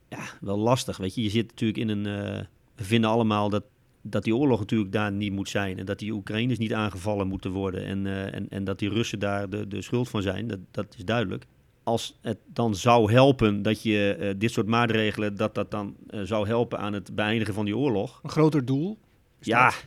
ja, 0.09 0.25
wel 0.41 0.59
lastig. 0.59 0.97
Weet 0.97 1.15
je, 1.15 1.23
je 1.23 1.31
zit 1.31 1.49
natuurlijk 1.49 1.79
in 1.79 1.89
een. 1.89 2.07
eh, 2.07 2.45
we 2.77 2.85
vinden 2.85 3.11
allemaal 3.11 3.49
dat, 3.49 3.65
dat 4.03 4.25
die 4.25 4.37
oorlog 4.37 4.59
natuurlijk 4.59 4.93
daar 4.93 5.13
niet 5.13 5.33
moet 5.33 5.49
zijn. 5.49 5.79
En 5.79 5.85
dat 5.87 5.99
die 5.99 6.13
Oekraïners 6.13 6.59
niet 6.59 6.75
aangevallen 6.75 7.29
moeten 7.29 7.51
worden. 7.51 7.85
En, 7.85 8.07
eh, 8.07 8.35
en, 8.35 8.49
en 8.49 8.65
dat 8.65 8.79
die 8.79 8.89
Russen 8.89 9.19
daar 9.19 9.51
de, 9.51 9.69
de 9.69 9.83
schuld 9.83 10.09
van 10.09 10.23
zijn. 10.23 10.47
Dat, 10.47 10.59
dat 10.71 10.95
is 10.99 11.05
duidelijk. 11.05 11.47
Als 11.83 12.19
het 12.23 12.39
dan 12.47 12.75
zou 12.75 13.13
helpen 13.13 13.63
dat 13.63 13.83
je 13.83 14.17
eh, 14.21 14.35
dit 14.39 14.51
soort 14.51 14.67
maatregelen. 14.67 15.37
dat 15.37 15.55
dat 15.55 15.71
dan 15.71 15.97
zou 16.23 16.47
helpen 16.47 16.79
aan 16.79 16.93
het 16.93 17.15
beëindigen 17.15 17.55
van 17.55 17.65
die 17.65 17.77
oorlog. 17.77 18.21
Een 18.23 18.31
groter 18.31 18.65
doel. 18.65 18.99
Ja, 19.41 19.65
dat. 19.65 19.87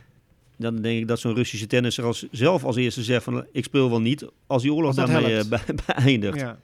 Dan 0.58 0.76
denk 0.76 1.00
ik 1.00 1.08
dat 1.08 1.18
zo'n 1.20 1.34
Russische 1.34 1.66
tennisser 1.66 2.04
als, 2.04 2.26
zelf 2.30 2.64
als 2.64 2.76
eerste 2.76 3.02
zegt 3.02 3.24
van 3.24 3.46
ik 3.52 3.64
speel 3.64 3.90
wel 3.90 4.00
niet 4.00 4.26
als 4.46 4.62
die 4.62 4.72
oorlog 4.72 4.94
daarmee 4.94 5.36
eh, 5.38 5.48
be- 5.66 5.74
beëindigt. 5.86 6.40
Ja. 6.40 6.58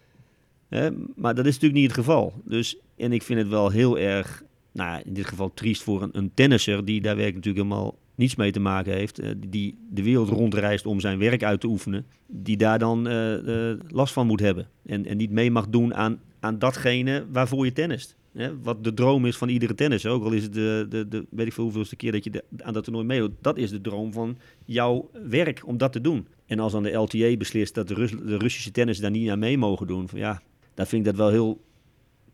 Hè? 0.68 0.88
Maar 1.16 1.34
dat 1.34 1.46
is 1.46 1.52
natuurlijk 1.54 1.80
niet 1.80 1.90
het 1.90 1.98
geval. 1.98 2.32
Dus, 2.44 2.76
en 2.96 3.12
ik 3.12 3.22
vind 3.22 3.38
het 3.38 3.48
wel 3.48 3.70
heel 3.70 3.98
erg, 3.98 4.42
nou 4.72 5.02
in 5.04 5.14
dit 5.14 5.26
geval 5.26 5.54
triest 5.54 5.82
voor 5.82 6.02
een, 6.02 6.10
een 6.12 6.30
tennisser 6.34 6.84
die 6.84 7.00
daar 7.00 7.16
werkelijk 7.16 7.44
natuurlijk 7.44 7.64
helemaal 7.66 7.98
niets 8.14 8.34
mee 8.36 8.50
te 8.52 8.60
maken 8.60 8.92
heeft. 8.92 9.18
eh, 9.18 9.30
die 9.48 9.78
de 9.90 10.02
wereld 10.02 10.28
rondreist 10.28 10.86
om 10.86 11.00
zijn 11.00 11.18
werk 11.18 11.42
uit 11.44 11.60
te 11.60 11.66
oefenen. 11.66 12.06
Die 12.26 12.56
daar 12.56 12.78
dan 12.78 13.08
eh, 13.08 13.70
last 13.88 14.12
van 14.12 14.26
moet 14.26 14.40
hebben. 14.40 14.68
En, 14.86 15.06
en 15.06 15.16
niet 15.16 15.30
mee 15.30 15.50
mag 15.50 15.68
doen 15.68 15.94
aan, 15.94 16.20
aan 16.40 16.58
datgene 16.58 17.24
waarvoor 17.32 17.64
je 17.64 17.72
tennist. 17.72 18.16
Hè? 18.34 18.60
Wat 18.62 18.84
de 18.84 18.94
droom 18.94 19.26
is 19.26 19.36
van 19.36 19.48
iedere 19.48 19.74
tennisser. 19.74 20.10
Ook 20.10 20.24
al 20.24 20.32
is 20.32 20.42
het 20.42 20.52
de, 20.52 20.86
de, 20.88 21.08
de 21.08 21.26
weet 21.30 21.46
ik 21.46 21.52
veel 21.52 21.64
hoeveelste 21.64 21.96
keer 21.96 22.12
dat 22.12 22.24
je 22.24 22.30
de- 22.30 22.44
aan 22.62 22.72
dat 22.72 22.84
toernooi 22.84 23.06
meedoet. 23.06 23.30
Dat 23.40 23.56
is 23.58 23.70
de 23.70 23.80
droom 23.80 24.12
van 24.12 24.38
jouw 24.64 25.10
werk 25.28 25.62
om 25.66 25.76
dat 25.78 25.92
te 25.92 26.00
doen. 26.00 26.26
En 26.46 26.58
als 26.58 26.72
dan 26.72 26.82
de 26.82 26.90
LTA 26.92 27.36
beslist 27.36 27.74
dat 27.74 27.88
de, 27.88 27.94
Rus, 27.94 28.10
de 28.10 28.36
Russische 28.36 28.70
tennis 28.70 28.98
daar 28.98 29.10
niet 29.10 29.30
aan 29.30 29.38
mee 29.38 29.58
mogen 29.58 29.86
doen. 29.86 30.08
Van 30.08 30.18
ja, 30.18 30.42
dan 30.74 30.86
vind 30.86 31.06
ik 31.06 31.08
dat 31.12 31.16
wel 31.20 31.30
heel 31.30 31.64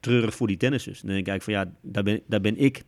treurig 0.01 0.35
voor 0.35 0.47
die 0.47 0.57
tennissers. 0.57 1.01
Dan 1.01 1.09
denk 1.11 1.21
ik 1.21 1.29
eigenlijk 1.29 1.61
van 1.61 1.73
ja, 1.73 1.91
daar 1.93 2.03
ben, 2.03 2.21
daar 2.27 2.41
ben 2.41 2.59
ik 2.59 2.85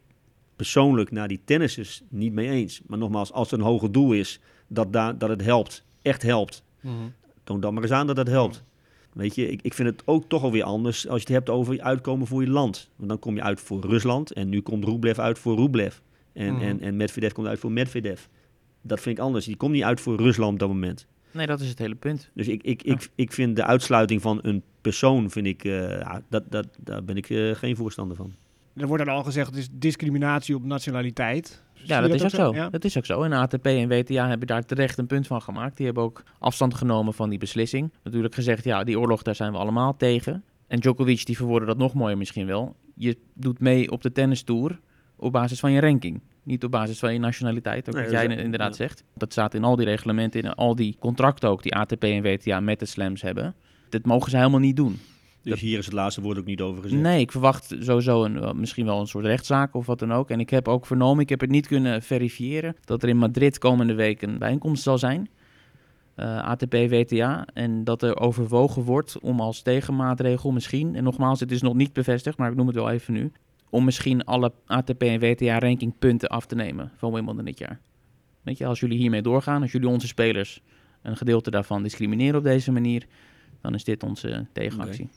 persoonlijk 0.56 1.10
naar 1.10 1.28
die 1.28 1.40
tennissers 1.44 2.02
niet 2.08 2.32
mee 2.32 2.48
eens. 2.48 2.80
Maar 2.86 2.98
nogmaals, 2.98 3.32
als 3.32 3.52
er 3.52 3.58
een 3.58 3.64
hoger 3.64 3.92
doel 3.92 4.12
is 4.12 4.40
dat, 4.68 4.92
daar, 4.92 5.18
dat 5.18 5.28
het 5.28 5.42
helpt, 5.44 5.84
echt 6.02 6.22
helpt, 6.22 6.62
Mhm. 6.80 6.94
toon 7.44 7.60
dan 7.60 7.74
maar 7.74 7.82
eens 7.82 7.92
aan 7.92 8.06
dat 8.06 8.16
het 8.16 8.28
helpt. 8.28 8.62
Weet 9.12 9.34
je, 9.34 9.48
ik, 9.48 9.62
ik 9.62 9.74
vind 9.74 9.88
het 9.88 10.02
ook 10.04 10.28
toch 10.28 10.42
alweer 10.42 10.62
anders 10.64 11.08
als 11.08 11.20
je 11.22 11.26
het 11.26 11.36
hebt 11.36 11.50
over 11.50 11.80
uitkomen 11.82 12.26
voor 12.26 12.42
je 12.42 12.50
land. 12.50 12.90
Want 12.96 13.08
dan 13.08 13.18
kom 13.18 13.34
je 13.34 13.42
uit 13.42 13.60
voor 13.60 13.80
Rusland 13.86 14.32
en 14.32 14.48
nu 14.48 14.60
komt 14.60 14.84
Rublev 14.84 15.18
uit 15.18 15.38
voor 15.38 15.56
Rublev. 15.56 15.96
En, 16.32 16.52
Mhm. 16.54 16.62
en, 16.62 16.80
en 16.80 16.96
Medvedev 16.96 17.32
komt 17.32 17.46
uit 17.46 17.58
voor 17.58 17.72
Medvedev. 17.72 18.20
Dat 18.82 19.00
vind 19.00 19.18
ik 19.18 19.24
anders. 19.24 19.44
Die 19.44 19.56
komt 19.56 19.72
niet 19.72 19.82
uit 19.82 20.00
voor 20.00 20.16
Rusland 20.16 20.52
op 20.52 20.58
dat 20.58 20.68
moment. 20.68 21.06
Nee, 21.30 21.46
dat 21.46 21.60
is 21.60 21.68
het 21.68 21.78
hele 21.78 21.94
punt. 21.94 22.30
Dus 22.34 22.48
ik, 22.48 22.62
ik, 22.62 22.82
ik, 22.82 23.08
ik 23.14 23.32
vind 23.32 23.56
de 23.56 23.64
uitsluiting 23.64 24.22
van 24.22 24.38
een 24.42 24.62
persoon, 24.80 25.30
vind 25.30 25.46
ik, 25.46 25.62
ja, 25.62 26.22
dat, 26.28 26.44
dat, 26.50 26.66
daar 26.78 27.04
ben 27.04 27.16
ik 27.16 27.30
eh, 27.30 27.50
geen 27.54 27.76
voorstander 27.76 28.16
van. 28.16 28.32
Er 28.76 28.86
wordt 28.86 29.04
dan 29.04 29.14
al 29.14 29.22
gezegd, 29.22 29.46
het 29.46 29.56
is 29.56 29.68
discriminatie 29.72 30.54
op 30.54 30.64
nationaliteit. 30.64 31.62
Ja, 31.72 32.00
dat 32.00 32.14
is 32.14 32.22
ook 32.22 32.30
zo. 32.30 32.54
Ja? 32.54 32.70
Dat 32.70 32.84
is 32.84 32.98
ook 32.98 33.06
zo. 33.06 33.22
En 33.22 33.32
ATP 33.32 33.66
en 33.66 33.88
WTA 33.88 34.28
hebben 34.28 34.46
daar 34.46 34.64
terecht 34.64 34.98
een 34.98 35.06
punt 35.06 35.26
van 35.26 35.42
gemaakt. 35.42 35.76
Die 35.76 35.86
hebben 35.86 36.04
ook 36.04 36.22
afstand 36.38 36.74
genomen 36.74 37.14
van 37.14 37.30
die 37.30 37.38
beslissing. 37.38 37.92
Natuurlijk 38.02 38.34
gezegd, 38.34 38.64
ja, 38.64 38.84
die 38.84 38.98
oorlog, 38.98 39.22
daar 39.22 39.34
zijn 39.34 39.52
we 39.52 39.58
allemaal 39.58 39.96
tegen. 39.96 40.44
En 40.66 40.80
Djokovic, 40.80 41.26
die 41.26 41.36
verwoordde 41.36 41.66
dat 41.66 41.78
nog 41.78 41.94
mooier 41.94 42.18
misschien 42.18 42.46
wel. 42.46 42.76
Je 42.94 43.18
doet 43.34 43.60
mee 43.60 43.90
op 43.90 44.02
de 44.02 44.12
tennistour 44.12 44.80
op 45.16 45.32
basis 45.32 45.60
van 45.60 45.72
je 45.72 45.80
ranking. 45.80 46.20
Niet 46.42 46.64
op 46.64 46.70
basis 46.70 46.98
van 46.98 47.12
je 47.12 47.18
nationaliteit, 47.18 47.88
ook 47.88 47.94
Nee, 47.94 48.02
wat 48.02 48.12
jij 48.12 48.36
inderdaad 48.36 48.76
ja. 48.76 48.76
zegt. 48.76 49.04
Dat 49.14 49.32
staat 49.32 49.54
in 49.54 49.64
al 49.64 49.76
die 49.76 49.86
reglementen, 49.86 50.42
in 50.42 50.54
al 50.54 50.74
die 50.74 50.96
contracten 51.00 51.48
ook, 51.48 51.62
die 51.62 51.74
ATP 51.74 52.04
en 52.04 52.22
WTA 52.22 52.60
met 52.60 52.78
de 52.78 52.86
slams 52.86 53.22
hebben. 53.22 53.54
Dat 53.88 54.04
mogen 54.04 54.30
ze 54.30 54.36
helemaal 54.36 54.60
niet 54.60 54.76
doen. 54.76 54.98
Dus 55.42 55.52
Dat- 55.52 55.60
hier 55.60 55.78
is 55.78 55.84
het 55.84 55.94
laatste 55.94 56.20
woord 56.20 56.38
ook 56.38 56.44
niet 56.44 56.60
over 56.60 56.82
gezegd. 56.82 57.02
Nee, 57.02 57.20
ik 57.20 57.30
verwacht 57.32 57.76
sowieso 57.80 58.24
een, 58.24 58.60
misschien 58.60 58.84
wel 58.86 59.00
een 59.00 59.06
soort 59.06 59.24
rechtszaak 59.24 59.74
of 59.74 59.86
wat 59.86 59.98
dan 59.98 60.12
ook. 60.12 60.30
En 60.30 60.40
ik 60.40 60.50
heb 60.50 60.68
ook 60.68 60.86
vernomen, 60.86 61.22
ik 61.22 61.28
heb 61.28 61.40
het 61.40 61.50
niet 61.50 61.66
kunnen 61.66 62.02
verifiëren, 62.02 62.76
dat 62.84 63.02
er 63.02 63.08
in 63.08 63.16
Madrid 63.16 63.58
komende 63.58 63.94
week 63.94 64.22
een 64.22 64.38
bijeenkomst 64.38 64.82
zal 64.82 64.98
zijn. 64.98 65.28
eh, 66.14 66.42
ATP 66.42 66.72
WTA. 66.72 67.46
En 67.54 67.84
dat 67.84 68.02
er 68.02 68.16
overwogen 68.20 68.82
wordt 68.82 69.18
om 69.20 69.40
als 69.40 69.62
tegenmaatregel 69.62 70.50
misschien, 70.52 70.94
en 70.94 71.04
nogmaals, 71.04 71.40
het 71.40 71.50
is 71.50 71.62
nog 71.62 71.74
niet 71.74 71.92
bevestigd, 71.92 72.38
maar 72.38 72.50
ik 72.50 72.56
noem 72.56 72.66
het 72.66 72.76
wel 72.76 72.90
even 72.90 73.12
nu, 73.14 73.32
om 73.70 73.84
misschien 73.84 74.24
alle 74.24 74.52
ATP 74.66 75.02
en 75.02 75.20
WTA 75.20 75.58
rankingpunten 75.58 76.28
af 76.28 76.46
te 76.46 76.54
nemen 76.54 76.90
van 76.96 77.12
Wimbledon 77.12 77.44
dit 77.44 77.58
jaar. 77.58 77.80
Weet 78.42 78.58
je, 78.58 78.66
als 78.66 78.80
jullie 78.80 78.98
hiermee 78.98 79.22
doorgaan, 79.22 79.62
als 79.62 79.72
jullie 79.72 79.88
onze 79.88 80.06
spelers 80.06 80.60
een 81.02 81.16
gedeelte 81.16 81.50
daarvan 81.50 81.82
discrimineren 81.82 82.38
op 82.38 82.44
deze 82.44 82.72
manier, 82.72 83.06
dan 83.60 83.74
is 83.74 83.84
dit 83.84 84.02
onze 84.02 84.46
tegenactie. 84.52 85.08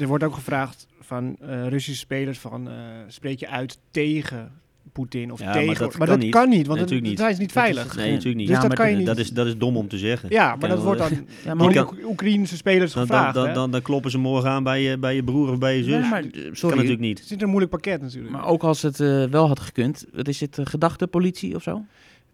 Er 0.00 0.06
wordt 0.06 0.24
ook 0.24 0.34
gevraagd 0.34 0.86
van 1.00 1.36
eh, 1.40 1.68
Russische 1.68 2.00
spelers 2.00 2.38
van 2.38 2.68
eh, 2.68 2.74
spreek 3.08 3.38
je 3.40 3.48
uit 3.48 3.78
tegen 3.90 4.52
Poetin 4.92 5.32
of 5.32 5.38
Ja, 5.38 5.44
maar 5.44 5.54
tegen. 5.54 5.78
dat 5.78 5.88
maar 5.98 5.98
kan 5.98 6.06
dat 6.06 6.18
niet. 6.18 6.30
kan 6.34 6.48
niet, 6.48 6.66
want 6.66 6.78
Nee, 6.80 6.86
dan 6.88 6.96
natuurlijk 6.98 7.08
niet. 7.08 7.38
niet 7.38 7.38
Dat 7.38 7.46
is 7.46 7.52
veilig. 7.52 7.96
Nee, 7.96 8.10
natuurlijk 8.10 8.36
niet. 8.36 8.46
Dus 8.46 8.56
Ja, 8.56 8.60
dat 8.62 8.68
maar 8.68 8.78
kan 8.78 8.90
je 8.90 8.96
niet. 8.96 9.06
Dat 9.06 9.18
is, 9.18 9.30
dat 9.30 9.46
is 9.46 9.56
dom 9.56 9.76
om 9.76 9.88
te 9.88 9.98
zeggen. 9.98 10.28
Ja, 10.30 10.48
maar 10.48 10.58
Kan 10.58 10.68
dat 10.68 10.82
wordt 10.82 10.98
dan 10.98 11.10
Ja, 11.44 11.68
je 11.68 11.86
die 11.96 12.04
Oekraïnse 12.06 12.56
spelers 12.56 12.92
Dan, 12.92 13.06
dan, 13.06 13.16
gevraagd. 13.16 13.34
dan, 13.34 13.46
hè? 13.48 13.52
dan, 13.54 13.70
dan 13.70 13.82
kloppen 13.82 14.10
ze 14.10 14.18
morgen 14.18 14.50
aan 14.50 14.62
bij 14.62 14.82
je, 14.82 14.98
bij 14.98 15.14
je 15.14 15.24
broer 15.24 15.50
of 15.50 15.58
bij 15.58 15.76
je 15.76 15.82
zus. 15.84 16.00
Nee, 16.00 16.10
maar, 16.10 16.22
dat 16.22 16.32
eh, 16.34 16.42
kan 16.44 16.56
sorry, 16.56 16.74
natuurlijk 16.76 17.02
niet. 17.02 17.20
Het 17.20 17.30
is 17.30 17.40
een 17.40 17.48
moeilijk 17.48 17.70
pakket 17.72 18.00
natuurlijk. 18.00 18.30
maar 18.32 18.46
ook 18.46 18.62
als 18.62 18.82
het 18.82 19.00
eh, 19.00 19.24
wel 19.24 19.46
had 19.48 19.60
gekund, 19.60 20.04
wat 20.12 20.28
is 20.28 20.40
het, 20.40 20.58
uh, 20.58 20.66
gedachtepolitie 20.66 21.54
of 21.54 21.62
zo? 21.62 21.84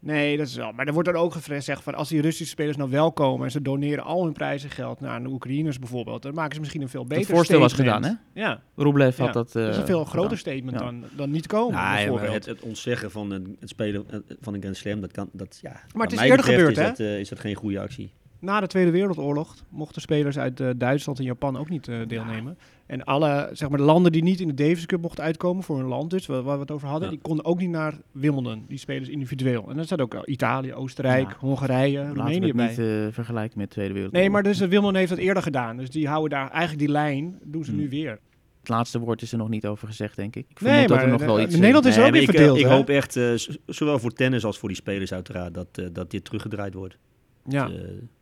Nee, 0.00 0.36
dat 0.36 0.46
is 0.46 0.54
wel. 0.54 0.72
Maar 0.72 0.86
er 0.86 0.92
wordt 0.92 1.08
dan 1.08 1.18
ook 1.18 1.34
gezegd 1.34 1.82
van 1.82 1.94
als 1.94 2.08
die 2.08 2.20
Russische 2.20 2.52
spelers 2.52 2.76
nou 2.76 2.90
wel 2.90 3.12
komen 3.12 3.44
en 3.44 3.50
ze 3.50 3.62
doneren 3.62 4.04
al 4.04 4.24
hun 4.24 4.32
prijzengeld 4.32 5.00
naar 5.00 5.22
de 5.22 5.28
Oekraïners 5.28 5.78
bijvoorbeeld, 5.78 6.22
dan 6.22 6.34
maken 6.34 6.54
ze 6.54 6.60
misschien 6.60 6.82
een 6.82 6.88
veel 6.88 7.04
beter 7.06 7.26
Het 7.26 7.34
voorstel 7.34 7.60
was 7.60 7.72
statement. 7.72 8.04
gedaan, 8.04 8.18
hè? 8.34 8.40
Ja, 8.40 8.60
Rublev 8.76 9.18
Ja, 9.18 9.24
had 9.24 9.32
dat. 9.34 9.52
dat 9.52 9.62
is 9.68 9.74
eh, 9.74 9.80
een 9.80 9.86
veel 9.86 10.04
groter 10.04 10.36
gedaan. 10.36 10.38
statement 10.38 10.78
Ja. 10.78 10.84
dan, 10.84 11.04
dan 11.16 11.30
niet 11.30 11.46
komen. 11.46 11.74
Ja, 11.74 11.80
ja, 11.80 11.88
maar 11.88 11.96
bijvoorbeeld. 11.96 12.32
het, 12.34 12.46
het 12.46 12.60
ontzeggen 12.60 13.10
van 13.10 13.30
het, 13.30 13.46
het 13.60 13.68
spelen 13.68 14.04
eh, 14.10 14.18
van 14.40 14.54
een 14.54 14.60
Grand 14.60 14.76
Slam, 14.76 15.00
dat 15.00 15.12
kan, 15.12 15.28
dat, 15.32 15.58
ja. 15.62 15.70
het 15.70 15.92
wat 15.92 16.12
is 16.12 16.20
eerder 16.20 16.44
gebeurd, 16.44 16.70
is 16.70 16.76
hè? 16.76 16.88
Dat, 16.88 16.98
eh, 17.00 17.18
is 17.18 17.28
dat 17.28 17.40
geen 17.40 17.54
goede 17.54 17.80
actie. 17.80 18.12
Na 18.40 18.60
de 18.60 18.66
Tweede 18.66 18.90
Wereldoorlog 18.90 19.54
mochten 19.68 20.00
spelers 20.02 20.38
uit 20.38 20.60
eh, 20.60 20.68
Duitsland 20.76 21.18
en 21.18 21.24
Japan 21.24 21.56
ook 21.56 21.68
niet 21.68 21.88
eh, 21.88 21.96
deelnemen. 22.06 22.58
En 22.86 23.04
alle 23.04 23.48
zeg 23.52 23.68
maar, 23.68 23.78
de 23.78 23.84
landen 23.84 24.12
die 24.12 24.22
niet 24.22 24.40
in 24.40 24.48
de 24.48 24.54
Davis 24.54 24.86
Cup 24.86 25.00
mochten 25.00 25.24
uitkomen, 25.24 25.62
voor 25.62 25.76
hun 25.78 25.86
land 25.86 26.10
dus, 26.10 26.26
waar, 26.26 26.42
waar 26.42 26.54
we 26.54 26.60
het 26.60 26.70
over 26.70 26.88
hadden, 26.88 27.08
Ja. 27.08 27.14
die 27.14 27.22
konden 27.22 27.44
ook 27.44 27.58
niet 27.58 27.70
naar 27.70 27.94
Wimbledon, 28.12 28.64
die 28.68 28.78
spelers 28.78 29.08
individueel. 29.08 29.68
En 29.70 29.76
dan 29.76 29.84
staat 29.84 30.00
ook 30.00 30.14
al 30.14 30.28
Italië, 30.28 30.74
Oostenrijk, 30.74 31.28
Ja. 31.30 31.36
Hongarije, 31.38 31.98
Laten 31.98 32.14
Roemenië 32.16 32.46
het 32.46 32.56
bij. 32.56 32.68
niet 32.68 32.78
eh, 32.78 33.12
vergelijken 33.14 33.58
met 33.58 33.68
de 33.68 33.74
Tweede 33.74 33.92
Wereldoorlog. 33.94 34.12
Nee, 34.26 34.30
maar 34.30 34.42
dus 34.42 34.58
Wimbledon 34.58 34.94
heeft 34.94 35.10
dat 35.10 35.18
eerder 35.18 35.42
gedaan. 35.42 35.76
Dus 35.76 35.90
die 35.90 36.08
houden 36.08 36.30
daar 36.30 36.50
eigenlijk 36.50 36.78
die 36.78 36.88
lijn, 36.90 37.38
doen 37.44 37.64
ze 37.64 37.70
Hmm. 37.70 37.80
nu 37.80 37.88
weer. 37.88 38.18
Het 38.60 38.68
laatste 38.68 38.98
woord 38.98 39.22
is 39.22 39.32
er 39.32 39.38
nog 39.38 39.48
niet 39.48 39.66
over 39.66 39.88
gezegd, 39.88 40.16
denk 40.16 40.36
ik. 40.36 40.46
Ik 40.50 40.60
Nee, 40.60 40.70
vermoed 40.70 40.88
dat 40.88 40.96
maar 40.96 41.06
er 41.06 41.12
nog 41.12 41.22
wel 41.24 41.40
iets... 41.40 41.54
Nederland 41.56 41.84
is 41.86 41.96
Nee, 41.96 42.04
ook 42.04 42.10
maar 42.10 42.20
weer 42.20 42.28
ik, 42.28 42.36
verdeeld, 42.36 42.58
Ik 42.58 42.64
hè? 42.64 42.70
hoop 42.74 42.88
echt, 42.88 43.18
zowel 43.66 43.98
voor 43.98 44.12
tennis 44.12 44.44
als 44.44 44.58
voor 44.58 44.68
die 44.68 44.76
spelers 44.78 45.12
uiteraard, 45.12 45.54
dat, 45.54 45.82
dat 45.92 46.10
dit 46.10 46.24
teruggedraaid 46.24 46.74
wordt. 46.74 46.98
Ja. 47.44 47.70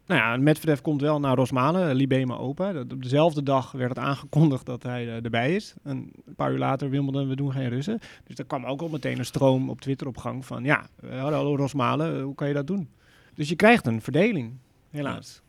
Nou 0.07 0.21
ja, 0.21 0.37
Medvedev 0.37 0.81
komt 0.81 1.01
wel 1.01 1.21
naar 1.21 1.37
Rosmalen, 1.37 1.95
Libema 1.95 2.37
Open. 2.37 2.75
Dat- 2.75 2.93
Op 2.93 3.03
dezelfde 3.03 3.43
dag 3.43 3.73
werd 3.73 3.89
het 3.89 3.99
aangekondigd 3.99 4.67
dat 4.67 4.83
hij 4.83 5.07
eh, 5.09 5.25
erbij 5.25 5.55
is. 5.55 5.75
En 5.85 6.11
een 6.27 6.35
paar 6.37 6.53
uur 6.53 6.59
later 6.59 6.91
Wimbledon, 6.91 7.29
we 7.29 7.37
doen 7.37 7.53
geen 7.53 7.69
Russen. 7.69 7.99
Dus 8.27 8.39
er 8.39 8.45
kwam 8.45 8.65
ook 8.65 8.81
al 8.81 8.89
meteen 8.89 9.19
een 9.19 9.25
stroom 9.25 9.71
op 9.71 9.81
Twitter 9.81 10.07
op 10.07 10.17
gang 10.17 10.47
van... 10.47 10.65
Ja, 10.65 10.87
eh, 11.11 11.21
hallo 11.21 11.57
Rosmalen, 11.57 12.17
eh, 12.17 12.23
hoe 12.23 12.35
kan 12.35 12.49
je 12.49 12.55
dat 12.55 12.67
doen? 12.67 12.89
Dus 13.35 13.49
je 13.49 13.57
krijgt 13.57 13.87
een 13.87 14.03
verdeling, 14.03 14.53
helaas. 14.91 15.43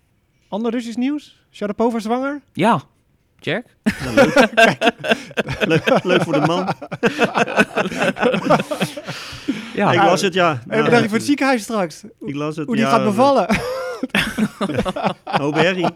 Ander 0.48 0.72
Russisch 0.72 0.98
nieuws? 0.98 1.42
Sharapova 1.52 2.00
zwanger? 2.00 2.42
Ja, 2.54 2.82
Jack? 3.40 3.66
nou, 4.04 4.16
leuk. 4.16 4.52
leuk. 5.72 6.04
Leuk 6.04 6.22
voor 6.24 6.34
de 6.34 6.40
man. 6.46 6.68
Ja, 9.74 9.92
ik 9.92 10.04
las 10.04 10.22
het, 10.22 10.34
ja. 10.34 10.62
En 10.68 10.84
Nou, 10.84 10.96
je 11.02 11.04
voor 11.10 11.18
het 11.18 11.26
ziekenhuis 11.26 11.62
straks? 11.64 12.04
Ik 12.20 12.36
las 12.36 12.56
het, 12.56 12.66
Hoe 12.68 12.76
die 12.76 12.86
ja, 12.86 12.92
gaat 12.92 13.04
bevallen? 13.04 13.48
Hoop 15.42 15.54
herrie. 15.56 15.88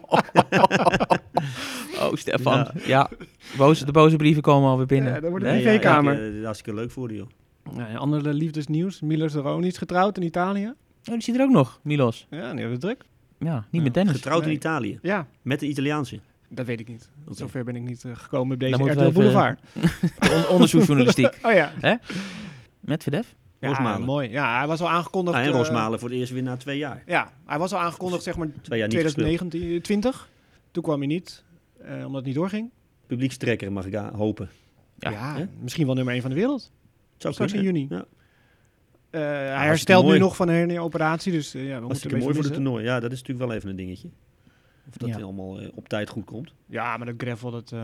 Oh, 2.00 2.14
Stefan. 2.14 2.66
Ja. 2.86 3.10
Boze, 3.56 3.84
de 3.84 3.92
boze 3.92 4.16
brieven 4.16 4.42
komen 4.42 4.68
alweer 4.70 4.86
binnen. 4.86 5.12
Ja, 5.14 5.20
dat 5.20 5.30
wordt 5.30 5.44
een 5.44 5.50
Ja, 5.54 5.60
privékamer. 5.60 6.14
eh, 6.14 6.24
dat 6.24 6.32
is 6.34 6.44
hartstikke 6.44 6.80
leuk 6.80 6.90
voor. 6.90 7.08
Nou 7.12 7.90
ja, 7.90 7.96
andere 7.96 8.34
liefdesnieuws. 8.34 9.00
Milos 9.00 9.34
Roni 9.34 9.66
is 9.66 9.78
getrouwd 9.78 10.16
in 10.16 10.22
Italië. 10.22 10.66
Oh, 10.66 11.12
die 11.12 11.22
zit 11.22 11.34
er 11.36 11.42
ook 11.42 11.50
nog, 11.50 11.80
Milos. 11.82 12.26
Ja, 12.30 12.36
die 12.38 12.46
hebben 12.46 12.70
het 12.70 12.80
druk. 12.80 13.04
Ja, 13.38 13.54
niet 13.54 13.64
Ja, 13.70 13.80
met 13.82 13.92
tennis. 13.92 14.12
Getrouwd 14.14 14.46
in. 14.46 14.52
Italië. 14.52 14.98
Ja, 15.02 15.26
Met 15.42 15.60
de 15.60 15.66
Italiaanse. 15.66 16.20
dat 16.48 16.66
weet 16.66 16.80
ik 16.80 16.88
niet. 16.88 17.10
Oké. 17.26 17.36
Zover 17.36 17.64
ben 17.64 17.76
ik 17.76 17.82
niet 17.82 18.04
eh, 18.04 18.10
gekomen 18.14 18.54
op 18.54 18.60
deze 18.60 18.70
Dan 18.76 18.80
moeten 18.80 18.98
RTL 18.98 19.08
even- 19.08 19.20
Boulevard. 19.20 19.60
On- 20.34 20.48
onderzoeksjournalistiek. 20.48 21.38
Oh 21.42 21.52
ja. 21.52 21.72
Met 22.80 23.06
Ja, 23.62 23.68
Rosmalen. 23.68 24.06
mooi. 24.06 24.30
Ja, 24.30 24.58
hij 24.58 24.66
was 24.66 24.80
al 24.80 24.88
aangekondigd. 24.90 25.36
Ah, 25.36 25.42
en 25.42 25.48
eh, 25.48 25.54
Rosmalen 25.56 25.98
voor 25.98 26.08
het 26.08 26.18
eerst 26.18 26.32
weer 26.32 26.42
na 26.42 26.56
twee 26.56 26.78
jaar. 26.78 27.02
ja, 27.06 27.32
hij 27.46 27.58
was 27.58 27.72
al 27.72 27.78
aangekondigd, 27.80 28.22
zeg 28.22 28.36
maar, 28.36 28.48
Twee 28.62 28.78
jaar 28.78 28.88
niet 28.88 29.00
gespeeld. 29.00 29.26
2019, 29.26 29.82
20. 29.82 30.28
Toen 30.70 30.82
kwam 30.82 30.98
hij 30.98 31.06
niet, 31.06 31.44
eh, 31.80 31.96
omdat 31.96 32.14
het 32.14 32.24
niet 32.24 32.34
doorging. 32.34 32.70
Publiekstrekker 33.06 33.72
mag 33.72 33.86
ik 33.86 33.94
hopen. 33.94 34.50
Ja, 34.98 35.48
misschien 35.60 35.86
wel 35.86 35.94
nummer 35.94 36.12
1 36.14 36.20
van 36.22 36.30
de 36.30 36.36
wereld. 36.36 36.70
Zou 37.16 37.34
Straks 37.34 37.52
in 37.52 37.62
juni. 37.62 37.86
Ja. 37.88 38.04
Eh, 39.10 39.20
hij 39.56 39.66
herstelt 39.66 40.06
nu 40.06 40.18
nog 40.18 40.36
van 40.36 40.48
een 40.48 40.54
hernia-operatie, 40.54 41.32
dus 41.32 41.54
eh, 41.54 41.68
ja, 41.68 41.80
we 41.80 41.86
moeten 41.86 42.18
mooi 42.18 42.34
voor 42.34 42.44
het 42.44 42.52
toernooi. 42.52 42.84
Ja, 42.84 43.00
dat 43.00 43.12
is 43.12 43.18
natuurlijk 43.20 43.46
wel 43.48 43.56
even 43.56 43.70
een 43.70 43.76
dingetje. 43.76 44.08
Of 44.88 44.96
dat 44.96 45.08
Ja. 45.08 45.20
allemaal 45.20 45.58
op 45.74 45.88
tijd 45.88 46.08
goed 46.08 46.24
komt. 46.24 46.52
Ja, 46.66 46.96
maar 46.96 47.06
dat 47.06 47.14
gravel, 47.18 47.50
dat... 47.50 47.72
eh, 47.72 47.78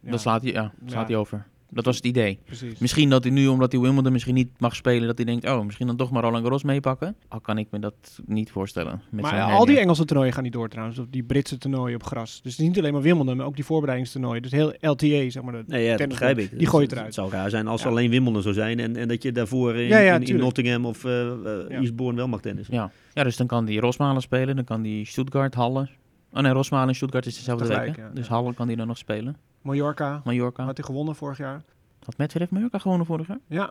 ja, 0.00 0.10
Dat 0.10 0.20
slaat 0.20 0.42
hij, 0.42 0.52
ja, 0.52 0.72
slaat 0.86 1.00
Ja. 1.00 1.06
hij 1.06 1.16
over. 1.16 1.46
Dat 1.74 1.84
was 1.84 1.96
het 1.96 2.04
idee. 2.06 2.38
Precies. 2.44 2.78
Misschien 2.78 3.10
dat 3.10 3.24
hij 3.24 3.32
nu, 3.32 3.46
omdat 3.46 3.72
hij 3.72 3.80
Wimbledon 3.80 4.12
misschien 4.12 4.34
niet 4.34 4.48
mag 4.58 4.74
spelen, 4.76 5.06
dat 5.06 5.16
hij 5.16 5.26
denkt, 5.26 5.44
oh, 5.48 5.64
misschien 5.64 5.86
dan 5.86 5.96
toch 5.96 6.10
maar 6.10 6.22
Roland 6.22 6.42
Garros 6.42 6.62
meepakken. 6.62 7.16
Al 7.28 7.40
kan 7.40 7.58
ik 7.58 7.66
me 7.70 7.78
dat 7.78 7.94
niet 8.26 8.50
voorstellen. 8.50 9.02
Met 9.10 9.20
maar 9.22 9.30
zijn 9.30 9.42
al 9.50 9.64
die 9.64 9.78
Engelse 9.78 10.04
toernooien 10.04 10.32
gaan 10.32 10.42
niet 10.42 10.52
door 10.52 10.68
trouwens. 10.68 10.98
Of 10.98 11.06
die 11.10 11.22
Britse 11.22 11.58
toernooien 11.58 11.94
op 11.94 12.02
gras. 12.04 12.40
Dus 12.42 12.52
het 12.52 12.60
is 12.60 12.66
niet 12.68 12.78
alleen 12.78 12.92
maar 12.92 13.02
Wimbledon, 13.02 13.36
maar 13.36 13.46
ook 13.46 13.54
die 13.56 13.64
voorbereidingstoernooien. 13.64 14.42
Dus 14.42 14.50
heel 14.50 14.74
LTA, 14.80 15.30
zeg 15.30 15.42
maar. 15.42 15.52
de- 15.52 15.64
Nee, 15.66 15.82
ja, 15.82 15.88
dat 15.88 15.98
tennis- 15.98 16.18
begrijp 16.18 16.38
ik. 16.38 16.58
Die 16.58 16.66
gooi 16.66 16.82
je 16.82 16.88
Het- 16.88 16.92
eruit. 16.92 17.06
Het 17.06 17.14
zou 17.14 17.30
raar 17.30 17.50
zijn 17.50 17.66
als 17.66 17.82
Ja. 17.82 17.88
alleen 17.88 18.10
Wimbledon 18.10 18.42
zou 18.42 18.54
zijn 18.54 18.78
en, 18.80 18.96
en 18.96 19.08
dat 19.08 19.22
je 19.22 19.32
daarvoor 19.32 19.74
in, 19.76 19.86
Ja, 19.86 19.98
ja, 19.98 20.18
in-. 20.20 20.36
Nottingham 20.36 20.86
of 20.86 21.02
Ja. 21.02 21.66
Eastbourne 21.68 22.16
wel 22.16 22.28
mag 22.28 22.40
tennissen. 22.40 22.74
Ja. 22.74 22.90
ja, 23.12 23.22
dus 23.24 23.36
dan 23.36 23.46
kan 23.46 23.64
die 23.64 23.80
Rosmalen 23.80 24.22
spelen, 24.22 24.56
dan 24.56 24.64
kan 24.64 24.82
die 24.82 25.06
Stuttgart, 25.06 25.54
Halle. 25.54 25.88
Oh 26.32 26.42
nee, 26.42 26.52
Rosmalen 26.52 26.88
en 26.88 26.94
Stuttgart 26.94 27.26
is 27.26 27.34
dezelfde 27.36 27.66
week. 27.66 27.76
Tegelijk, 27.76 27.96
hè? 27.96 28.02
ja. 28.06 28.10
Dus. 28.14 28.28
Halle 28.28 28.54
kan 28.54 28.66
die 28.66 28.76
dan 28.76 28.86
nog 28.86 28.98
spelen. 28.98 29.36
Mallorca 29.62 30.20
Mallorca. 30.24 30.64
had 30.64 30.76
hij 30.76 30.86
gewonnen 30.86 31.14
vorig 31.14 31.38
jaar. 31.38 31.62
Had 32.04 32.18
Medvedev 32.18 32.50
Mallorca 32.50 32.78
gewonnen 32.78 33.06
vorig 33.06 33.26
jaar? 33.26 33.38
Ja. 33.46 33.70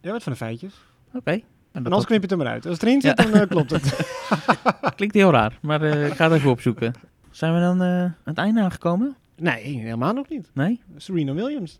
Jij 0.00 0.10
bent 0.10 0.22
van 0.22 0.32
de 0.32 0.38
feitjes. 0.38 0.74
Oké. 1.14 1.30
En 1.30 1.42
En 1.72 1.84
anders 1.84 2.04
knip 2.04 2.16
je 2.16 2.22
het 2.22 2.30
er 2.32 2.36
maar 2.38 2.46
uit. 2.46 2.66
Als 2.66 2.74
het 2.74 2.82
erin 2.82 3.00
zit, 3.00 3.18
Ja. 3.18 3.24
dan 3.30 3.40
eh, 3.40 3.48
klopt 3.48 3.70
het. 3.70 4.10
klinkt 4.96 5.14
heel 5.14 5.30
raar, 5.30 5.58
maar 5.62 5.82
eh, 5.82 6.06
ik 6.06 6.12
ga 6.14 6.24
het 6.24 6.32
even 6.32 6.50
opzoeken. 6.50 6.92
Zijn 7.30 7.54
we 7.54 7.60
dan 7.60 7.82
eh, 7.82 7.88
aan 8.02 8.14
het 8.24 8.38
einde 8.38 8.60
aangekomen? 8.62 9.16
nee, 9.36 9.78
helemaal 9.78 10.12
nog 10.12 10.28
niet. 10.28 10.50
Nee? 10.54 10.80
Serena 10.96 11.32
Williams. 11.32 11.78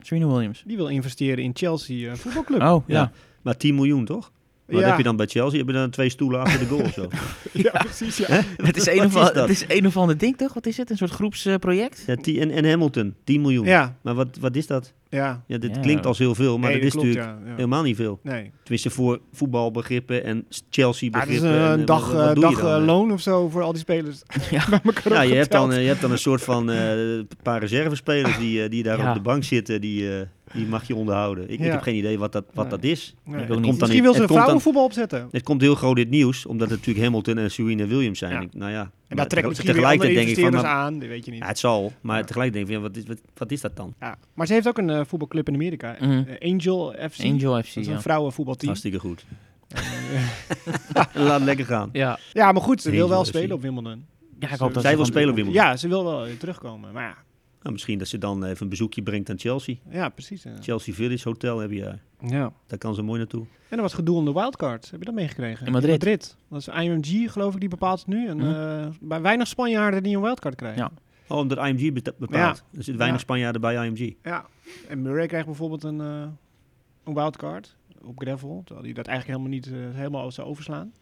Serena 0.00 0.26
Williams. 0.26 0.62
Die 0.66 0.76
wil 0.76 0.88
investeren 0.88 1.44
in 1.44 1.50
Chelsea 1.54 2.10
eh, 2.10 2.16
voetbalclub. 2.16 2.62
Oh, 2.62 2.88
ja. 2.88 3.00
Ja. 3.00 3.10
Maar 3.42 3.56
10 3.56 3.74
miljoen 3.74 4.04
toch? 4.04 4.32
Wat 4.72 4.80
Ja. 4.80 4.88
heb 4.88 4.96
je 4.96 5.02
dan 5.02 5.16
bij 5.16 5.26
Chelsea? 5.26 5.58
Heb 5.58 5.66
je 5.66 5.72
dan 5.72 5.90
twee 5.90 6.08
stoelen 6.08 6.40
achter 6.40 6.58
de 6.58 6.66
goal 6.66 6.80
of 6.82 6.92
zo? 6.92 7.08
Ja, 7.52 7.70
precies. 7.70 8.16
Ja. 8.16 8.26
Het 8.56 8.76
is, 8.76 8.86
een 8.86 9.04
of, 9.04 9.16
al- 9.16 9.22
dat? 9.24 9.34
het 9.34 9.48
is 9.50 9.64
een 9.68 9.86
of 9.86 9.96
ander 9.96 10.18
ding, 10.18 10.36
toch? 10.36 10.54
Wat 10.54 10.66
is 10.66 10.76
het? 10.76 10.90
Een 10.90 10.96
soort 10.96 11.10
groepsproject? 11.10 12.04
Ja, 12.06 12.14
en, 12.40 12.50
en 12.50 12.68
Hamilton, 12.68 13.14
10 13.24 13.40
miljoen. 13.40 13.64
ja, 13.66 13.96
Maar 14.02 14.14
wat, 14.14 14.36
wat 14.40 14.56
is 14.56 14.66
dat? 14.66 14.92
ja. 15.08 15.42
Ja, 15.46 15.58
dit 15.58 15.74
Ja. 15.74 15.80
klinkt 15.80 16.06
als 16.06 16.18
heel 16.18 16.34
veel, 16.34 16.58
maar 16.58 16.70
Nee, 16.70 16.78
dat 16.78 16.86
is 16.86 16.92
klopt, 16.92 17.06
natuurlijk 17.06 17.36
ja, 17.40 17.46
ja. 17.48 17.54
helemaal 17.54 17.82
niet 17.82 17.96
veel. 17.96 18.20
Nee. 18.22 18.50
Tenminste 18.62 18.90
voor 18.90 19.20
voetbalbegrippen 19.32 20.24
en 20.24 20.36
Ja, 20.36 20.42
het 20.48 20.62
Chelsea-begrippen. 20.70 21.34
is 21.48 21.56
een 21.56 21.78
en, 21.80 21.84
dag, 21.84 22.06
wat- 22.06 22.12
wat 22.16 22.28
eh, 22.28 22.34
doe 22.34 22.44
je 22.48 22.54
dag 22.54 22.60
dan, 22.64 22.84
loon 22.84 23.12
of 23.12 23.20
zo 23.20 23.48
voor 23.48 23.62
al 23.62 23.72
die 23.72 23.80
spelers. 23.80 24.22
Ja. 24.50 24.64
Ja, 25.08 25.20
je 25.22 25.34
hebt, 25.34 25.50
dan, 25.52 25.72
eh, 25.72 25.80
je 25.82 25.86
hebt 25.88 26.00
dan 26.00 26.10
een 26.10 26.18
soort 26.18 26.42
van 26.42 26.70
eh, 26.70 26.88
paar 27.42 27.60
reservespelers 27.60 28.38
die, 28.38 28.68
die 28.68 28.82
daar 28.82 28.98
Ja. 28.98 29.08
op 29.08 29.14
de 29.14 29.20
bank 29.22 29.44
zitten, 29.44 29.80
die, 29.80 30.16
eh, 30.18 30.26
die 30.52 30.66
mag 30.66 30.86
je 30.86 30.94
onderhouden. 30.94 31.44
Ik, 31.50 31.60
ik 31.60 31.70
heb 31.70 31.82
geen 31.82 31.94
idee 31.94 32.18
wat 32.18 32.32
dat, 32.32 32.44
wat 32.54 32.64
Nee. 32.64 32.70
dat 32.78 32.84
is. 32.84 33.14
Nee. 33.24 33.34
Ik 33.34 33.40
ook 33.42 33.48
niet. 33.48 33.48
komt 33.48 33.62
dan 33.64 33.78
Misschien 33.78 34.02
wil 34.02 34.14
ze 34.14 34.22
een 34.22 34.28
vrouwenvoetbal 34.28 34.84
opzetten. 34.84 35.28
Het 35.30 35.42
komt 35.42 35.60
heel 35.60 35.74
groot 35.74 35.96
dit 35.96 36.10
nieuws, 36.10 36.46
omdat 36.46 36.68
het 36.70 36.78
natuurlijk 36.78 37.04
Hamilton 37.06 37.38
en 37.38 37.50
Serena 37.50 37.86
Williams 37.86 38.18
zijn. 38.18 38.32
Ja. 38.32 38.40
Ik- 38.40 38.54
nou 38.54 38.70
ja, 38.72 38.80
En 38.80 38.88
maar 39.08 39.16
daar 39.16 39.26
trekt 39.26 39.46
misschien 39.48 39.66
weer 39.72 39.76
tegelijkertijd 39.76 40.18
andere 40.18 40.42
denk 40.42 40.54
ik 40.54 40.60
van, 40.60 40.70
aan, 40.70 40.98
dat 40.98 41.08
weet 41.08 41.24
je 41.24 41.30
niet. 41.30 41.40
ja, 41.40 41.46
het 41.46 41.58
zal, 41.58 41.92
maar 42.00 42.18
Ja. 42.18 42.24
tegelijk 42.24 42.52
denk 42.52 42.68
ik 42.68 42.72
van, 42.72 42.82
ja, 42.82 42.88
wat, 42.88 42.96
is, 42.96 43.06
wat, 43.06 43.18
wat 43.36 43.50
is 43.50 43.60
dat 43.60 43.76
dan? 43.76 43.94
Ja. 44.00 44.18
Maar 44.34 44.46
ze 44.46 44.52
heeft 44.52 44.68
ook 44.68 44.78
een 44.78 44.90
eh, 44.90 45.00
voetbalclub 45.06 45.48
in 45.48 45.54
Amerika. 45.54 45.96
Mhm. 46.00 46.22
Eh, 46.28 46.52
Angel 46.52 46.94
FC. 47.10 47.24
Angel 47.24 47.62
FC, 47.62 47.66
Dat 47.74 47.76
is 47.76 47.86
ja. 47.86 47.92
een 47.94 48.02
vrouwenvoetbalteam. 48.02 48.66
Hartstikke 48.68 48.98
goed. 48.98 49.24
En, 49.68 49.82
eh, 50.94 51.04
Laat 51.26 51.40
lekker 51.42 51.64
gaan. 51.66 51.88
Ja, 51.92 52.18
ja, 52.32 52.52
maar 52.52 52.62
goed, 52.62 52.82
ze 52.82 52.90
wil 52.90 53.08
wel 53.08 53.22
FC. 53.22 53.28
spelen 53.28 53.56
op 53.56 53.62
Wimbledon. 53.62 54.04
ja 54.38 54.50
ik 54.52 54.58
hoop 54.58 54.72
dat 54.72 54.82
Zij 54.82 54.90
ze 54.90 54.96
wil 54.96 55.06
spelen 55.06 55.28
op 55.28 55.34
Wimbledon. 55.34 55.62
Ja, 55.64 55.76
ze 55.76 55.88
wil 55.88 56.04
wel 56.04 56.26
terugkomen. 56.38 56.92
Maar 56.92 57.02
ja, 57.02 57.14
Nou, 57.62 57.74
misschien 57.74 57.98
dat 57.98 58.08
ze 58.08 58.18
dan 58.18 58.44
even 58.44 58.62
een 58.62 58.68
bezoekje 58.68 59.02
brengt 59.02 59.30
aan 59.30 59.38
Chelsea. 59.38 59.74
ja 59.88 60.08
precies. 60.08 60.42
ja. 60.42 60.50
Chelsea 60.60 60.94
Village 60.94 61.28
Hotel 61.28 61.58
heb 61.58 61.70
je 61.70 61.80
daar. 61.80 62.02
Ja. 62.30 62.52
Daar 62.66 62.78
kan 62.78 62.94
ze 62.94 63.02
mooi 63.02 63.18
naartoe. 63.18 63.46
En 63.68 63.76
er 63.76 63.82
was 63.82 63.94
gedoe 63.94 64.16
om 64.16 64.24
de 64.24 64.32
wildcards. 64.32 64.90
Heb 64.90 64.98
je 65.00 65.06
dat 65.06 65.14
meegekregen? 65.14 65.66
In 65.66 65.72
Madrid. 65.72 66.36
Dat 66.48 66.58
is 66.60 66.68
IMG, 66.68 67.32
geloof 67.32 67.54
ik, 67.54 67.60
die 67.60 67.68
bepaalt 67.68 67.98
het 67.98 68.08
nu. 68.08 68.28
En 68.28 68.36
Mhm. 68.36 68.46
eh, 68.54 68.86
bij 69.00 69.20
weinig 69.20 69.46
Spanjaarden 69.46 70.02
die 70.02 70.16
een 70.16 70.22
wildcard 70.22 70.54
krijgen. 70.54 70.82
Ja. 70.82 70.90
Oh, 71.28 71.38
omdat 71.38 71.58
IMG 71.66 71.92
be- 71.92 72.14
bepaalt. 72.18 72.30
Ja. 72.32 72.48
Er 72.48 72.84
zitten 72.84 72.96
weinig 72.96 73.18
Ja. 73.20 73.24
Spanjaarden 73.24 73.60
bij 73.60 73.86
IMG. 73.86 74.14
Ja. 74.22 74.46
En 74.88 75.02
Murray 75.02 75.26
krijgt 75.26 75.46
bijvoorbeeld 75.46 75.84
een, 75.84 76.00
eh 76.00 76.26
een 77.04 77.14
wildcard 77.14 77.76
op 78.02 78.18
gravel. 78.20 78.62
Terwijl 78.64 78.86
hij 78.86 78.94
dat 78.94 79.06
eigenlijk 79.06 79.38
helemaal 79.38 79.58
niet 79.58 79.66
eh, 79.92 79.96
helemaal 79.98 80.30
zou 80.32 80.48
overslaan. 80.48 80.92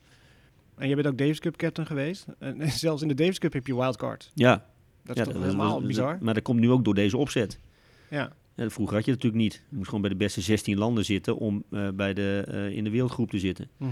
En 0.77 0.89
je 0.89 0.95
bent 0.95 1.07
ook 1.07 1.19
Davis 1.19 1.39
Cup 1.41 1.57
captain 1.57 1.87
geweest. 1.87 2.27
En 2.39 2.71
zelfs 2.71 3.03
in 3.03 3.09
de 3.09 3.15
Davis 3.15 3.39
Cup 3.39 3.53
heb 3.53 3.67
je 3.67 3.75
wildcard. 3.77 4.31
Ja. 4.35 4.65
Dat 5.17 5.27
is 5.27 5.33
ja, 5.33 5.39
toch 5.39 5.51
helemaal 5.51 5.83
bizar? 5.83 6.19
Maar 6.21 6.35
dat 6.35 6.43
komt 6.43 6.61
nu 6.61 6.71
ook 6.71 6.85
door 6.85 6.95
deze 6.95 7.17
opzet. 7.17 7.59
Ja. 8.11 8.33
Ja, 8.55 8.71
vroeger 8.71 8.97
had 8.97 9.05
je 9.05 9.13
dat 9.13 9.23
natuurlijk 9.23 9.53
niet. 9.53 9.63
Je 9.69 9.77
moest 9.77 9.87
gewoon 9.87 10.01
bij 10.01 10.11
de 10.11 10.17
beste 10.17 10.41
16 10.41 10.79
landen 10.79 11.05
zitten 11.05 11.37
om 11.37 11.65
eh, 11.71 11.89
bij 11.95 12.15
de, 12.15 12.45
eh, 12.49 12.77
in 12.77 12.85
de 12.85 12.91
wereldgroep 12.91 13.31
te 13.31 13.39
zitten. 13.39 13.69
Mhm. 13.77 13.91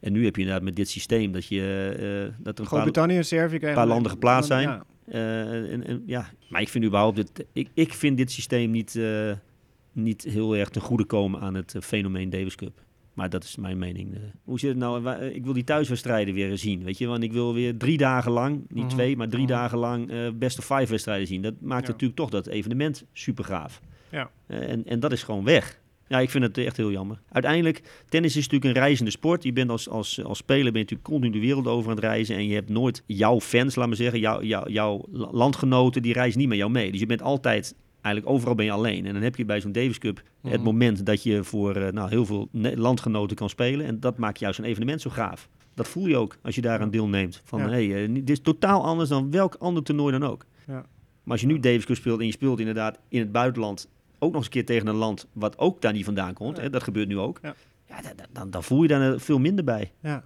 En 0.00 0.12
nu 0.12 0.24
heb 0.24 0.34
je 0.34 0.40
inderdaad 0.40 0.64
met 0.64 0.76
dit 0.76 0.88
systeem 0.88 1.32
dat, 1.32 1.46
je, 1.46 1.88
eh, 1.92 1.98
dat 1.98 2.18
er 2.18 2.46
een 2.46 2.54
paar, 2.54 2.66
Groot-Brittannië 2.66 3.16
en 3.16 3.24
Servië 3.24 3.58
krijgen... 3.58 3.80
paar 3.80 3.88
landen 3.88 4.10
geplaatst 4.10 4.48
zijn. 4.48 4.68
Ja. 4.68 4.84
en, 5.06 5.86
en, 5.86 6.02
ja. 6.06 6.30
Maar 6.48 6.60
ik 6.60 6.68
vind 6.68 6.84
überhaupt, 6.84 7.16
dit, 7.16 7.46
ik, 7.52 7.68
ik 7.74 7.94
vind 7.94 8.16
dit 8.16 8.30
systeem 8.30 8.70
niet, 8.70 9.00
niet 9.92 10.22
heel 10.22 10.56
erg 10.56 10.68
ten 10.68 10.82
goede 10.82 11.04
komen 11.04 11.40
aan 11.40 11.54
het 11.54 11.74
fenomeen 11.80 12.30
Davis 12.30 12.54
Cup. 12.54 12.82
Maar 13.20 13.30
dat 13.30 13.44
is 13.44 13.56
mijn 13.56 13.78
mening. 13.78 14.14
eh. 14.14 14.20
Hoe 14.44 14.58
zit 14.58 14.68
het 14.68 14.78
nou? 14.78 15.06
Eh, 15.06 15.34
Ik 15.34 15.44
wil 15.44 15.52
die 15.52 15.64
thuiswedstrijden 15.64 16.34
weer 16.34 16.58
zien, 16.58 16.82
weet 16.84 16.98
je. 16.98 17.06
Want 17.06 17.22
ik 17.22 17.32
wil 17.32 17.54
weer 17.54 17.76
drie 17.76 17.96
dagen 17.98 18.32
lang, 18.32 18.60
niet 18.68 18.84
Mhm. 18.84 18.92
twee, 18.94 19.16
maar 19.16 19.28
drie 19.28 19.42
Mhm. 19.44 19.52
dagen 19.52 19.78
lang 19.78 20.10
eh 20.10 20.18
best 20.34 20.58
of 20.58 20.64
five 20.64 20.86
wedstrijden 20.90 21.26
zien. 21.26 21.42
Dat 21.42 21.54
maakt 21.60 21.86
Ja. 21.86 21.92
natuurlijk 21.92 22.18
toch 22.18 22.30
dat 22.30 22.46
evenement 22.46 23.04
super 23.12 23.44
gaaf. 23.44 23.80
Ja. 24.10 24.30
En, 24.46 24.86
en 24.86 25.00
dat 25.00 25.12
is 25.12 25.22
gewoon 25.22 25.44
weg. 25.44 25.80
Ja, 26.08 26.18
ik 26.20 26.30
vind 26.30 26.44
het 26.44 26.58
echt 26.58 26.76
heel 26.76 26.90
jammer. 26.90 27.20
Uiteindelijk, 27.28 27.82
tennis 28.08 28.36
is 28.36 28.42
natuurlijk 28.48 28.74
een 28.76 28.82
reizende 28.82 29.10
sport. 29.10 29.42
Je 29.42 29.52
bent 29.52 29.70
als, 29.70 29.88
als, 29.88 30.24
als 30.24 30.38
speler 30.38 30.72
ben 30.72 30.80
je 30.80 30.86
natuurlijk 30.88 31.08
continu 31.08 31.32
de 31.32 31.40
wereld 31.40 31.66
over 31.66 31.90
aan 31.90 31.96
het 31.96 32.04
reizen. 32.04 32.36
En 32.36 32.46
je 32.46 32.54
hebt 32.54 32.68
nooit 32.68 33.02
jouw 33.06 33.40
fans, 33.40 33.74
laat 33.74 33.86
maar 33.86 33.96
zeggen, 33.96 34.20
jouw, 34.20 34.42
jouw, 34.42 34.68
jouw 34.68 35.04
la- 35.10 35.28
landgenoten, 35.32 36.02
die 36.02 36.12
reizen 36.12 36.38
niet 36.40 36.48
met 36.48 36.58
jou 36.58 36.70
mee. 36.70 36.90
Dus 36.90 37.00
je 37.00 37.06
bent 37.06 37.22
altijd, 37.22 37.74
eigenlijk 38.02 38.34
overal 38.34 38.54
ben 38.54 38.64
je 38.64 38.70
alleen. 38.72 39.06
En 39.06 39.12
dan 39.12 39.22
heb 39.22 39.36
je 39.36 39.44
bij 39.44 39.60
zo'n 39.60 39.72
Davis 39.72 39.98
Cup 39.98 40.22
het 40.42 40.52
Mhm. 40.52 40.62
moment 40.62 41.06
dat 41.06 41.22
je 41.22 41.44
voor 41.44 41.76
eh, 41.76 41.92
nou, 41.92 42.08
heel 42.08 42.26
veel 42.26 42.48
landgenoten 42.74 43.36
kan 43.36 43.48
spelen. 43.48 43.86
En 43.86 44.00
dat 44.00 44.18
maakt 44.18 44.38
juist 44.38 44.58
een 44.58 44.64
evenement 44.64 45.00
zo 45.00 45.10
gaaf. 45.10 45.48
Dat 45.74 45.88
voel 45.88 46.06
je 46.06 46.16
ook 46.16 46.36
als 46.42 46.54
je 46.54 46.60
daaraan 46.60 46.90
deelneemt. 46.90 47.40
Van, 47.44 47.58
Ja. 47.60 47.68
hey, 47.68 48.02
eh, 48.04 48.08
dit 48.14 48.30
is 48.30 48.40
totaal 48.40 48.84
anders 48.84 49.08
dan 49.08 49.30
welk 49.30 49.54
ander 49.54 49.82
toernooi 49.82 50.18
dan 50.18 50.28
ook. 50.30 50.44
Ja. 50.66 50.74
Maar 51.22 51.32
als 51.32 51.40
je 51.40 51.46
nu 51.46 51.60
Davis 51.60 51.84
Cup 51.84 51.96
speelt 51.96 52.20
en 52.20 52.26
je 52.26 52.32
speelt 52.32 52.58
inderdaad 52.60 52.98
in 53.08 53.18
het 53.18 53.32
buitenland 53.32 53.88
ook 54.18 54.28
nog 54.28 54.36
eens 54.36 54.44
een 54.44 54.50
keer 54.52 54.64
tegen 54.66 54.86
een 54.86 54.94
land 54.94 55.28
wat 55.32 55.58
ook 55.58 55.80
daar 55.82 55.92
niet 55.92 56.04
vandaan 56.04 56.34
komt. 56.34 56.56
Ja. 56.56 56.62
Hè, 56.62 56.70
dat 56.70 56.82
gebeurt 56.82 57.08
nu 57.08 57.18
ook. 57.18 57.38
Ja. 57.42 57.54
Ja, 57.88 58.02
da- 58.02 58.12
da- 58.16 58.26
dan, 58.32 58.50
dan 58.50 58.62
voel 58.62 58.82
je 58.82 58.88
daar 58.88 59.12
eh, 59.12 59.18
veel 59.18 59.38
minder 59.38 59.64
bij. 59.64 59.92
Ja. 60.02 60.24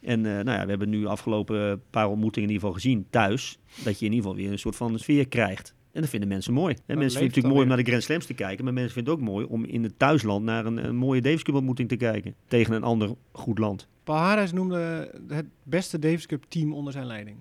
En 0.00 0.20
nou 0.20 0.50
ja, 0.50 0.62
we 0.62 0.68
hebben 0.70 0.88
nu 0.88 1.06
afgelopen 1.06 1.82
paar 1.90 2.08
ontmoetingen 2.08 2.48
in 2.48 2.54
ieder 2.54 2.68
geval 2.68 2.82
gezien 2.82 3.06
thuis. 3.10 3.58
Dat 3.84 3.98
je 3.98 4.06
in 4.06 4.12
ieder 4.12 4.28
geval 4.28 4.42
weer 4.42 4.52
een 4.52 4.58
soort 4.58 4.76
van 4.76 4.98
sfeer 4.98 5.28
krijgt. 5.28 5.74
En 5.98 6.04
dat 6.04 6.12
vinden 6.12 6.28
mensen 6.28 6.52
mooi. 6.52 6.74
En 6.74 6.98
mensen 6.98 6.98
vinden 6.98 7.12
het 7.18 7.28
natuurlijk 7.28 7.54
mooi 7.54 7.62
om 7.62 7.68
naar 7.68 7.84
de 7.84 7.90
Grand 7.90 8.02
Slams 8.02 8.26
te 8.26 8.34
kijken. 8.34 8.64
Maar 8.64 8.72
mensen 8.72 8.92
vinden 8.92 9.12
het 9.12 9.22
ook 9.22 9.28
mooi 9.28 9.46
om 9.46 9.64
in 9.64 9.82
het 9.82 9.98
thuisland 9.98 10.44
naar 10.44 10.66
een, 10.66 10.84
een 10.84 10.96
mooie 10.96 11.20
Davis 11.20 11.42
Cup 11.42 11.54
ontmoeting 11.54 11.88
te 11.88 11.96
kijken. 11.96 12.34
Tegen 12.46 12.74
een 12.74 12.82
ander 12.82 13.14
goed 13.32 13.58
land. 13.58 13.88
Paul 14.04 14.18
Harris 14.18 14.52
noemde 14.52 15.10
het 15.28 15.46
beste 15.62 15.98
Davis 15.98 16.26
Cup 16.26 16.44
team 16.48 16.72
onder 16.72 16.92
zijn 16.92 17.06
leiding. 17.06 17.36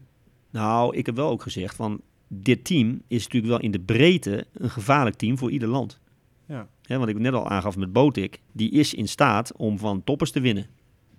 Nou, 0.50 0.96
ik 0.96 1.06
heb 1.06 1.16
wel 1.16 1.30
ook 1.30 1.42
gezegd 1.42 1.76
van 1.76 2.02
dit 2.28 2.66
team 2.66 3.02
is 3.08 3.24
natuurlijk 3.24 3.54
wel 3.54 3.62
in 3.62 3.72
de 3.72 3.80
breedte 3.80 4.46
een 4.54 4.70
gevaarlijk 4.70 5.16
team 5.16 5.38
voor 5.38 5.52
ieder 5.52 5.70
land. 5.70 6.00
Ja. 6.48 6.68
Hè, 6.82 6.98
wat 6.98 7.08
ik 7.08 7.20
net 7.20 7.34
al 7.34 7.50
aangaf 7.50 7.78
met 7.78 7.94
Botik, 7.94 8.42
die 8.52 8.72
is 8.72 8.94
in 8.94 9.08
staat 9.08 9.54
om 9.56 9.80
van 9.80 10.04
toppers 10.04 10.32
te 10.32 10.40
winnen. 10.40 10.68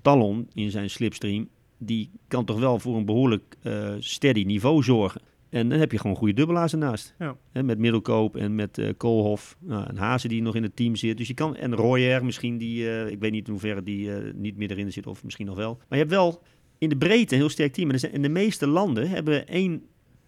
Talon 0.03 0.49
in 0.55 0.71
zijn 0.71 0.91
slipstream, 0.91 1.49
die 1.77 2.11
kan 2.29 2.45
toch 2.45 2.59
wel 2.59 2.79
voor 2.79 2.97
een 2.97 3.07
behoorlijk 3.07 3.57
eh, 3.63 3.95
steady 3.99 4.43
niveau 4.43 4.83
zorgen. 4.83 5.21
En 5.51 5.69
dan 5.69 5.79
heb 5.79 5.93
je 5.93 5.99
gewoon 5.99 6.17
goede 6.17 6.33
dubbelaars 6.33 6.73
ernaast. 6.73 7.15
Ja. 7.19 7.37
Met 7.63 7.79
Middelkoop 7.79 8.37
en 8.37 8.55
met 8.55 8.79
eh 8.79 8.89
Koolhof. 8.97 9.57
Nou, 9.61 9.87
en 9.89 9.97
Hazen 9.97 10.29
die 10.29 10.43
nog 10.43 10.55
in 10.55 10.63
het 10.63 10.77
team 10.77 10.97
zit. 10.97 11.17
Dus 11.17 11.29
je 11.29 11.35
kan, 11.35 11.57
en 11.57 11.75
Royer 11.75 12.25
misschien, 12.25 12.59
die, 12.59 12.91
eh, 12.91 13.11
ik 13.11 13.19
weet 13.19 13.31
niet 13.33 13.47
in 13.47 13.53
hoeverre 13.53 13.83
die 13.83 14.15
eh, 14.15 14.33
niet 14.35 14.57
meer 14.57 14.71
erin 14.71 14.93
zit 14.93 15.07
of 15.07 15.25
misschien 15.25 15.47
nog 15.47 15.57
wel. 15.57 15.75
Maar 15.75 15.99
je 15.99 16.05
hebt 16.05 16.11
wel 16.11 16.43
in 16.79 16.89
de 16.89 16.97
breedte 16.97 17.35
een 17.35 17.41
heel 17.41 17.49
sterk 17.51 17.73
team. 17.73 17.91
En 17.91 18.13
en 18.13 18.23
de 18.23 18.29
meeste 18.29 18.67
landen 18.67 19.09
hebben 19.09 19.47
één 19.47 19.83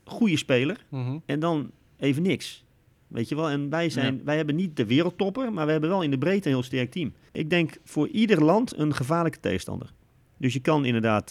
goede 0.05 0.37
speler 0.37 0.87
en 1.27 1.41
dan 1.41 1.71
even 1.97 2.23
niks. 2.23 2.65
Weet 3.09 3.29
je 3.29 3.35
wel, 3.35 3.51
en 3.51 3.71
wij, 3.71 3.91
zijn, 3.91 4.21
wij 4.25 4.37
hebben 4.37 4.55
niet 4.57 4.77
de 4.77 4.87
wereldtopper, 4.87 5.53
maar 5.53 5.67
we 5.67 5.73
hebben 5.73 5.91
wel 5.91 6.03
in 6.03 6.11
de 6.11 6.19
breedte 6.19 6.49
een 6.49 6.55
heel 6.55 6.63
sterk 6.63 6.91
team. 6.91 7.13
Ik 7.33 7.51
denk 7.51 7.79
voor 7.85 8.09
ieder 8.09 8.45
land 8.45 8.79
een 8.79 8.95
gevaarlijke 8.95 9.41
tegenstander. 9.41 9.93
Dus 10.37 10.53
je 10.53 10.61
kan 10.61 10.85
inderdaad, 10.85 11.31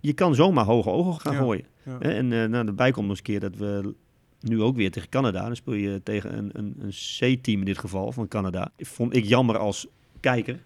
je 0.00 0.12
kan 0.14 0.34
zomaar 0.34 0.64
hoge 0.64 0.90
ogen 0.90 1.20
gaan 1.20 1.32
Ja. 1.32 1.38
gooien. 1.38 1.64
Ja. 1.84 1.98
En 2.00 2.32
eh 2.32 2.48
nou, 2.48 2.66
erbij 2.66 2.90
komt 2.90 3.06
nog 3.06 3.16
eens 3.16 3.18
een 3.18 3.24
keer 3.24 3.40
dat 3.40 3.56
we 3.56 3.94
nu 4.40 4.62
ook 4.62 4.76
weer 4.76 4.90
tegen 4.90 5.08
Canada, 5.08 5.46
dan 5.46 5.56
speel 5.56 5.74
je 5.74 6.00
tegen 6.02 6.38
een, 6.38 6.50
een, 6.52 6.74
een 6.78 6.90
C-team 7.38 7.58
in 7.58 7.64
dit 7.64 7.78
geval 7.78 8.12
van 8.12 8.28
Canada. 8.28 8.72
Vond 8.78 9.16
ik 9.16 9.24
jammer 9.24 9.58
als 9.58 9.86
kijker. 10.20 10.62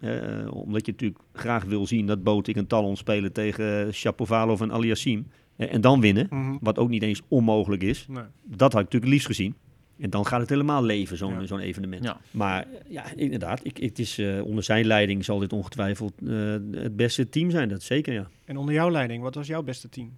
Eh, 0.00 0.54
omdat 0.54 0.86
je 0.86 0.92
natuurlijk 0.92 1.20
graag 1.32 1.64
wil 1.64 1.86
zien 1.86 2.06
dat 2.06 2.22
Botik 2.22 2.56
en 2.56 2.66
Talon 2.66 2.96
spelen 2.96 3.32
tegen 3.32 3.94
Shapovalov 3.94 4.60
en 4.60 4.72
Aliassim. 4.72 5.26
En 5.56 5.80
dan 5.80 6.00
winnen. 6.00 6.26
Mhm. 6.30 6.56
Wat 6.60 6.78
ook 6.78 6.88
niet 6.88 7.02
eens 7.02 7.22
onmogelijk 7.28 7.82
is. 7.82 8.06
Nee. 8.08 8.24
Dat 8.44 8.72
had 8.72 8.80
ik 8.82 8.86
natuurlijk 8.86 9.12
liefst 9.12 9.26
gezien. 9.26 9.54
En 9.98 10.10
dan 10.10 10.26
gaat 10.26 10.40
het 10.40 10.48
helemaal 10.48 10.82
leven, 10.84 11.16
zo'n 11.16 11.32
Ja. 11.32 11.46
zo'n 11.46 11.58
evenement. 11.58 12.04
Ja. 12.04 12.20
Maar 12.30 12.62
eh, 12.62 12.78
ja, 12.88 13.04
inderdaad, 13.16 13.60
ik, 13.62 13.76
het 13.76 13.98
is, 13.98 14.18
eh, 14.18 14.44
onder 14.44 14.64
zijn 14.64 14.86
leiding 14.86 15.24
zal 15.24 15.38
dit 15.38 15.52
ongetwijfeld 15.52 16.12
eh, 16.26 16.52
het 16.72 16.96
beste 16.96 17.28
team 17.28 17.50
zijn. 17.50 17.68
Dat 17.68 17.82
zeker, 17.82 18.12
ja. 18.12 18.28
En 18.44 18.56
onder 18.56 18.74
jouw 18.74 18.90
leiding, 18.90 19.22
wat 19.22 19.34
was 19.34 19.46
jouw 19.46 19.62
beste 19.62 19.88
team? 19.88 20.12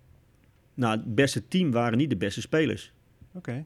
Nou, 0.77 0.97
het 0.97 1.15
beste 1.15 1.49
team 1.49 1.71
waren 1.71 1.99
niet 1.99 2.11
de 2.11 2.17
beste 2.17 2.41
spelers. 2.41 2.93
Oké. 3.33 3.65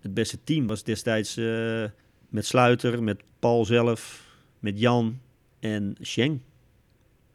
het 0.00 0.14
beste 0.14 0.38
team 0.44 0.66
was 0.66 0.82
destijds 0.84 1.36
eh, 1.36 1.84
met 2.28 2.46
Sluiter, 2.46 3.02
met 3.02 3.22
Paul 3.38 3.64
zelf, 3.64 4.26
met 4.58 4.78
Jan 4.80 5.18
en 5.60 5.94
Schenk. 6.00 6.42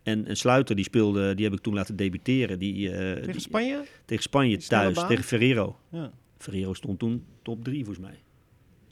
En, 0.04 0.28
en 0.28 0.38
Sluiter, 0.38 0.76
die 0.76 0.86
speelde, 0.86 1.36
die 1.36 1.46
heb 1.46 1.54
ik 1.54 1.60
toen 1.62 1.74
laten 1.74 1.96
debuteren. 1.96 2.60
Die, 2.60 2.92
eh, 2.92 3.14
Tegen 3.14 3.32
die- 3.32 3.42
Spanje? 3.42 3.84
tegen 4.06 4.24
Spanje 4.24 4.58
thuis, 4.58 5.06
tegen 5.08 5.24
Ferrero. 5.24 5.80
Ja. 5.90 6.12
Ferrero 6.38 6.74
stond 6.74 7.00
toen 7.00 7.26
top 7.42 7.64
3 7.64 7.86
volgens 7.86 8.06
mij. 8.06 8.23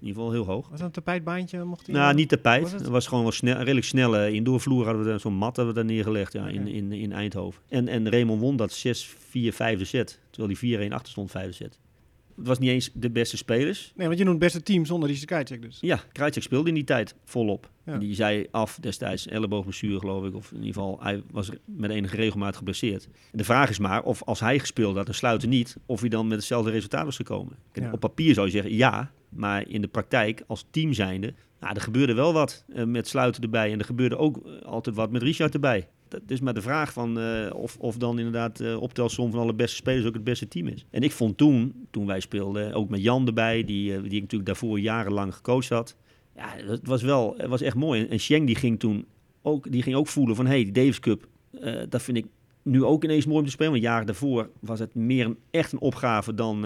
In 0.02 0.08
ieder 0.08 0.22
geval 0.22 0.32
heel 0.38 0.46
hoog. 0.54 0.70
Was 0.70 0.78
dat 0.78 0.88
een 0.88 0.94
tapijtbaantje? 0.94 1.64
Mocht 1.64 1.86
hij 1.86 1.96
Nou, 1.96 2.14
niet 2.14 2.30
tapijt. 2.30 2.62
was 2.62 2.72
Het 2.72 2.82
het? 2.82 2.90
was 2.90 3.08
gewoon 3.08 3.24
wel 3.24 3.32
snel, 3.32 3.58
redelijk 3.58 3.86
snelle 3.86 4.32
indoorvloer. 4.32 4.86
Hadden 4.86 5.14
we 5.14 5.18
zo'n 5.20 5.34
mat 5.34 5.56
hadden 5.56 5.68
we 5.68 5.74
daar 5.74 5.90
neergelegd 5.90 6.34
ja, 6.34 6.48
in, 6.48 6.68
in, 6.68 6.92
in 6.92 7.12
Eindhoven. 7.12 7.62
En, 7.70 7.88
en 7.88 8.10
Raymond 8.10 8.40
won 8.42 8.56
dat 8.56 8.84
6-4 8.88 9.12
vijfde 9.32 9.86
set. 9.86 10.20
Terwijl 10.30 10.58
hij 10.62 10.90
4-1 10.90 10.94
achter 10.94 11.12
stond 11.12 11.32
vijfde 11.32 11.54
set. 11.54 11.80
Het 12.42 12.50
was 12.50 12.60
niet 12.60 12.70
eens 12.70 12.90
de 12.94 13.10
beste 13.10 13.38
spelers. 13.38 13.94
Nee, 13.96 14.08
want 14.08 14.20
je 14.20 14.26
noemt 14.26 14.42
het 14.42 14.52
beste 14.52 14.64
team 14.64 14.86
zonder 14.86 15.10
die 15.10 15.18
Skycheck 15.18 15.62
dus. 15.62 15.78
Ja, 15.82 16.00
Krajcek 16.12 16.44
speelde 16.44 16.70
in 16.70 16.76
die 16.76 16.84
tijd 16.84 17.16
volop. 17.26 17.70
Ja. 17.86 17.98
Die 17.98 18.16
zei 18.16 18.48
af 18.52 18.78
destijds, 18.82 19.28
elleboogblessure 19.28 20.00
geloof 20.00 20.26
ik. 20.26 20.36
Of 20.36 20.52
in 20.52 20.58
ieder 20.58 20.74
geval, 20.74 20.98
hij 21.02 21.24
was 21.32 21.50
met 21.66 21.92
enige 21.92 22.16
regelmaat 22.16 22.56
geblesseerd. 22.56 23.08
De 23.32 23.44
vraag 23.44 23.70
is 23.70 23.80
maar 23.80 24.04
of 24.04 24.24
als 24.24 24.40
hij 24.40 24.60
gespeeld 24.60 24.96
had 24.96 25.08
en 25.08 25.16
sluiten 25.16 25.50
niet... 25.50 25.78
of 25.86 26.00
hij 26.00 26.10
dan 26.10 26.28
met 26.28 26.38
hetzelfde 26.38 26.72
resultaat 26.72 27.06
was 27.06 27.16
gekomen. 27.16 27.56
Kijk, 27.72 27.86
Ja. 27.86 27.92
Op 27.92 28.00
papier 28.00 28.34
zou 28.34 28.46
je 28.46 28.52
zeggen 28.52 28.76
ja, 28.76 29.12
maar 29.30 29.68
in 29.68 29.82
de 29.82 29.88
praktijk 29.88 30.44
als 30.48 30.66
team 30.72 30.94
zijnde... 30.94 31.34
Nou, 31.60 31.76
er 31.76 31.82
gebeurde 31.82 32.14
wel 32.14 32.34
wat 32.34 32.66
eh, 32.74 32.84
met 32.86 33.08
sluiten 33.08 33.44
erbij. 33.44 33.72
En 33.72 33.80
er 33.80 33.86
gebeurde 33.86 34.18
ook 34.18 34.46
eh, 34.46 34.62
altijd 34.62 34.96
wat 34.96 35.12
met 35.12 35.22
Richard 35.22 35.54
erbij. 35.54 35.88
Dat 36.12 36.22
is 36.28 36.40
maar 36.40 36.54
de 36.54 36.62
vraag 36.62 36.94
van 36.94 37.20
eh, 37.20 37.50
of, 37.54 37.78
of 37.80 37.98
dan 37.98 38.18
inderdaad 38.18 38.60
eh 38.60 38.82
optelsom 38.82 39.32
van 39.32 39.40
alle 39.40 39.54
beste 39.54 39.76
spelers 39.76 40.06
ook 40.06 40.14
het 40.14 40.24
beste 40.24 40.48
team 40.48 40.68
is. 40.68 40.86
En 40.90 41.02
ik 41.02 41.12
vond 41.12 41.38
toen, 41.38 41.74
toen 41.92 42.06
wij 42.06 42.20
speelden, 42.20 42.74
ook 42.74 42.90
met 42.90 43.02
Jan 43.02 43.28
erbij, 43.28 43.64
die, 43.64 43.94
eh, 43.96 44.02
die 44.02 44.12
ik 44.12 44.22
natuurlijk 44.22 44.46
daarvoor 44.46 44.80
jarenlang 44.80 45.36
gecoacht 45.36 45.70
had. 45.70 45.96
Ja, 46.36 46.56
het 46.66 46.88
was 46.88 47.02
wel, 47.02 47.34
het 47.38 47.48
was 47.50 47.62
echt 47.62 47.76
mooi. 47.76 48.02
En, 48.02 48.10
en 48.10 48.20
Schenk 48.20 48.48
die 48.48 48.56
ging 48.56 48.80
toen 48.80 49.06
ook, 49.42 49.72
die 49.72 49.82
ging 49.84 49.96
ook 49.96 50.08
voelen 50.08 50.36
van, 50.36 50.46
hé, 50.46 50.52
hey, 50.52 50.64
die 50.64 50.72
Davis 50.74 51.00
Cup, 51.00 51.28
dat 51.90 52.02
vind 52.02 52.18
ik 52.18 52.26
nu 52.64 52.84
ook 52.84 53.04
ineens 53.04 53.26
mooi 53.26 53.40
om 53.40 53.46
te 53.46 53.52
spelen. 53.52 53.72
Want 53.72 53.84
jaren 53.84 54.06
daarvoor 54.06 54.50
was 54.60 54.80
het 54.80 54.96
meer 54.96 55.26
een, 55.26 55.38
echt 55.52 55.72
een 55.72 55.80
opgave 55.80 56.34
dan, 56.34 56.62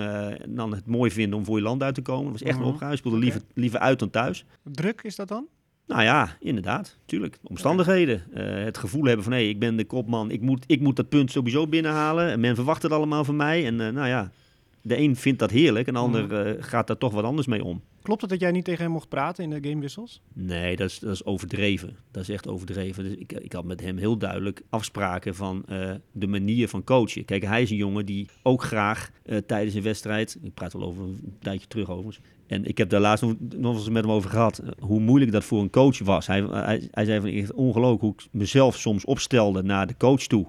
dan 0.49 0.71
het 0.73 0.85
mooi 0.85 1.11
vinden 1.11 1.39
om 1.39 1.45
voor 1.45 1.57
je 1.57 1.63
land 1.63 1.83
uit 1.83 1.95
te 1.95 2.01
komen. 2.01 2.31
Het 2.31 2.39
was 2.39 2.49
echt 2.49 2.57
Mhm. 2.57 2.67
een 2.67 2.73
opgave. 2.73 2.91
Je 2.91 2.97
speelde 2.97 3.17
liever, 3.17 3.41
liever 3.53 3.79
uit 3.79 3.99
dan 3.99 4.09
thuis. 4.09 4.45
Druk 4.63 5.01
is 5.03 5.15
dat 5.15 5.27
dan? 5.27 5.47
Nou 5.87 6.03
ja, 6.03 6.37
inderdaad, 6.39 6.97
tuurlijk. 7.05 7.37
Omstandigheden. 7.43 8.23
Eh, 8.33 8.63
het 8.63 8.77
gevoel 8.77 9.03
hebben 9.03 9.23
van, 9.23 9.33
hé, 9.33 9.39
hey, 9.39 9.49
ik 9.49 9.59
ben 9.59 9.75
de 9.75 9.85
kopman, 9.85 10.31
ik 10.31 10.41
moet, 10.41 10.63
ik 10.67 10.79
moet 10.79 10.95
dat 10.95 11.09
punt 11.09 11.31
sowieso 11.31 11.67
binnenhalen. 11.67 12.29
En 12.31 12.39
men 12.39 12.55
verwacht 12.55 12.81
het 12.81 12.91
allemaal 12.91 13.23
van 13.23 13.35
mij. 13.35 13.65
En 13.65 13.81
eh, 13.81 13.89
nou 13.93 14.07
ja, 14.07 14.31
de 14.81 14.97
een 14.97 15.15
vindt 15.15 15.39
dat 15.39 15.51
heerlijk 15.51 15.87
en 15.87 15.93
de 15.93 15.99
ander 15.99 16.23
Mhm. 16.23 16.33
eh, 16.33 16.53
gaat 16.63 16.87
daar 16.87 16.97
toch 16.97 17.13
wat 17.13 17.23
anders 17.23 17.47
mee 17.47 17.63
om. 17.63 17.81
Klopt 18.01 18.21
het 18.21 18.29
dat 18.29 18.39
jij 18.39 18.51
niet 18.51 18.65
tegen 18.65 18.83
hem 18.83 18.91
mocht 18.91 19.09
praten 19.09 19.43
in 19.43 19.49
de 19.49 19.69
gamewissels? 19.69 20.21
Nee, 20.33 20.75
dat 20.75 20.89
is, 20.89 20.99
dat 20.99 21.13
is 21.13 21.25
overdreven. 21.25 21.95
Dat 22.11 22.21
is 22.23 22.29
echt 22.29 22.47
overdreven. 22.47 23.03
Dus 23.03 23.13
ik, 23.15 23.31
ik 23.31 23.53
had 23.53 23.63
met 23.63 23.81
hem 23.81 23.97
heel 23.97 24.17
duidelijk 24.17 24.61
afspraken 24.69 25.35
van 25.35 25.65
de 26.11 26.27
manier 26.27 26.67
van 26.67 26.83
coachen. 26.83 27.25
Kijk, 27.25 27.43
hij 27.43 27.61
is 27.61 27.69
een 27.69 27.75
jongen 27.75 28.05
die 28.05 28.27
ook 28.43 28.63
graag 28.63 29.11
tijdens 29.45 29.75
een 29.75 29.81
wedstrijd... 29.81 30.37
Ik 30.41 30.53
praat 30.53 30.73
wel 30.73 30.83
over 30.83 31.03
een 31.03 31.33
tijdje 31.39 31.67
terug 31.67 31.89
overigens. 31.89 32.19
En 32.47 32.65
ik 32.65 32.77
heb 32.77 32.89
daar 32.89 32.99
laatst 33.01 33.23
nog, 33.23 33.33
nog 33.57 33.75
eens 33.75 33.89
met 33.89 34.03
hem 34.03 34.11
over 34.13 34.29
gehad. 34.29 34.57
eh, 34.57 34.69
hoe 34.79 34.99
moeilijk 34.99 35.31
dat 35.31 35.43
voor 35.43 35.61
een 35.61 35.69
coach 35.69 35.99
was. 35.99 36.27
Hij, 36.27 36.41
hij, 36.41 36.87
hij 36.91 37.05
zei 37.05 37.19
van 37.19 37.29
echt 37.29 37.53
ongelooflijk 37.53 38.01
hoe 38.01 38.13
ik 38.13 38.27
mezelf 38.31 38.75
soms 38.77 39.05
opstelde 39.05 39.63
naar 39.63 39.87
de 39.87 39.95
coach 39.97 40.21
toe. 40.21 40.45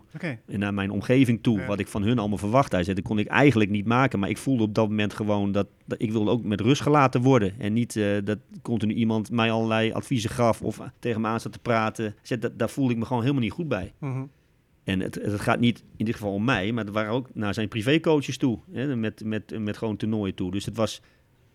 En 0.47 0.59
naar 0.59 0.75
mijn 0.75 0.91
omgeving 0.91 1.43
toe, 1.43 1.59
Ja. 1.59 1.67
wat 1.67 1.79
ik 1.79 1.89
van 1.89 2.03
hun 2.03 2.19
allemaal 2.19 2.39
verwacht. 2.39 2.73
Hij 2.73 2.83
zei, 2.85 2.97
dat 2.97 3.05
kon 3.05 3.19
ik 3.19 3.27
eigenlijk 3.27 3.71
niet 3.71 3.87
maken. 3.87 4.19
Maar 4.19 4.29
ik 4.29 4.39
voelde 4.39 4.63
op 4.63 4.75
dat 4.75 4.89
moment 4.89 5.15
gewoon 5.15 5.53
dat, 5.53 5.67
dat 5.85 6.03
ik 6.03 6.13
wilde 6.13 6.31
ook 6.31 6.43
met 6.45 6.61
rust 6.61 6.83
gelaten 6.83 7.21
worden. 7.23 7.55
En 7.59 7.73
niet 7.73 7.97
eh, 7.97 8.07
dat 8.25 8.39
continu 8.63 8.95
iemand 8.95 9.31
mij 9.31 9.51
allerlei 9.51 9.93
adviezen 9.93 10.31
gaf 10.31 10.63
of 10.63 10.81
tegen 10.99 11.21
me 11.21 11.27
aan 11.27 11.41
zat 11.41 11.53
te 11.53 11.59
praten. 11.59 12.15
Zei, 12.23 12.41
dat, 12.41 12.59
daar 12.59 12.71
voelde 12.71 12.93
ik 12.93 12.99
me 12.99 13.05
gewoon 13.05 13.23
helemaal 13.23 13.43
niet 13.43 13.53
goed 13.53 13.69
bij. 13.69 13.93
Mhm. 13.99 14.25
En 14.85 15.01
het, 15.01 15.15
het 15.15 15.41
gaat 15.41 15.61
niet 15.61 15.85
in 15.97 16.05
dit 16.05 16.15
geval 16.15 16.33
om 16.33 16.45
mij, 16.45 16.73
maar 16.73 16.85
het 16.85 16.93
waren 16.93 17.13
ook 17.13 17.29
naar 17.35 17.55
zijn 17.55 17.69
privécoaches 17.69 18.37
toe. 18.37 18.59
Hè, 18.73 18.97
met, 18.97 19.25
met, 19.25 19.59
met 19.59 19.77
gewoon 19.77 19.97
toernooien 19.97 20.35
toe. 20.35 20.51
Dus 20.51 20.65
het 20.65 20.77
was, 20.77 21.03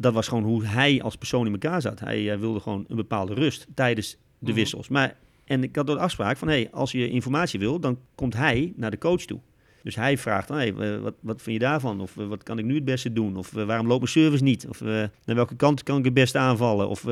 dat 0.01 0.13
was 0.13 0.27
gewoon 0.27 0.43
hoe 0.43 0.65
hij 0.65 1.01
als 1.01 1.15
persoon 1.15 1.45
in 1.45 1.51
elkaar 1.51 1.81
zat. 1.81 1.99
Hij, 1.99 2.31
eh, 2.31 2.39
wilde 2.39 2.59
gewoon 2.59 2.85
een 2.87 2.95
bepaalde 2.95 3.33
rust 3.33 3.67
tijdens 3.75 4.11
de 4.39 4.45
Mhm. 4.47 4.53
wissels. 4.55 4.87
Maar, 4.87 5.15
en 5.45 5.63
ik 5.63 5.75
had 5.75 5.87
door 5.87 5.95
de 5.95 6.01
afspraak 6.01 6.37
van, 6.37 6.47
hey, 6.47 6.67
als 6.71 6.91
je 6.91 7.09
informatie 7.09 7.59
wil, 7.59 7.79
dan 7.79 7.97
komt 8.15 8.33
hij 8.33 8.73
naar 8.75 8.91
de 8.91 8.97
coach 8.97 9.21
toe. 9.21 9.39
Dus 9.83 9.95
hij 9.95 10.17
vraagt 10.17 10.47
dan, 10.47 10.57
hey, 10.57 10.73
wat, 10.99 11.13
wat 11.19 11.41
vind 11.41 11.55
je 11.61 11.65
daarvan? 11.67 12.01
Of 12.01 12.17
eh, 12.17 12.27
wat 12.27 12.43
kan 12.43 12.57
ik 12.59 12.65
nu 12.65 12.75
het 12.75 12.85
beste 12.85 13.13
doen? 13.13 13.37
Of 13.37 13.55
eh, 13.55 13.65
waarom 13.65 13.87
loopt 13.87 13.99
mijn 13.99 14.11
service 14.11 14.43
niet? 14.43 14.67
Of 14.67 14.81
naar 14.81 15.09
welke 15.25 15.55
kant 15.55 15.83
kan 15.83 15.97
ik 15.97 16.05
het 16.05 16.13
beste 16.13 16.37
aanvallen? 16.37 16.89
Of 16.89 17.03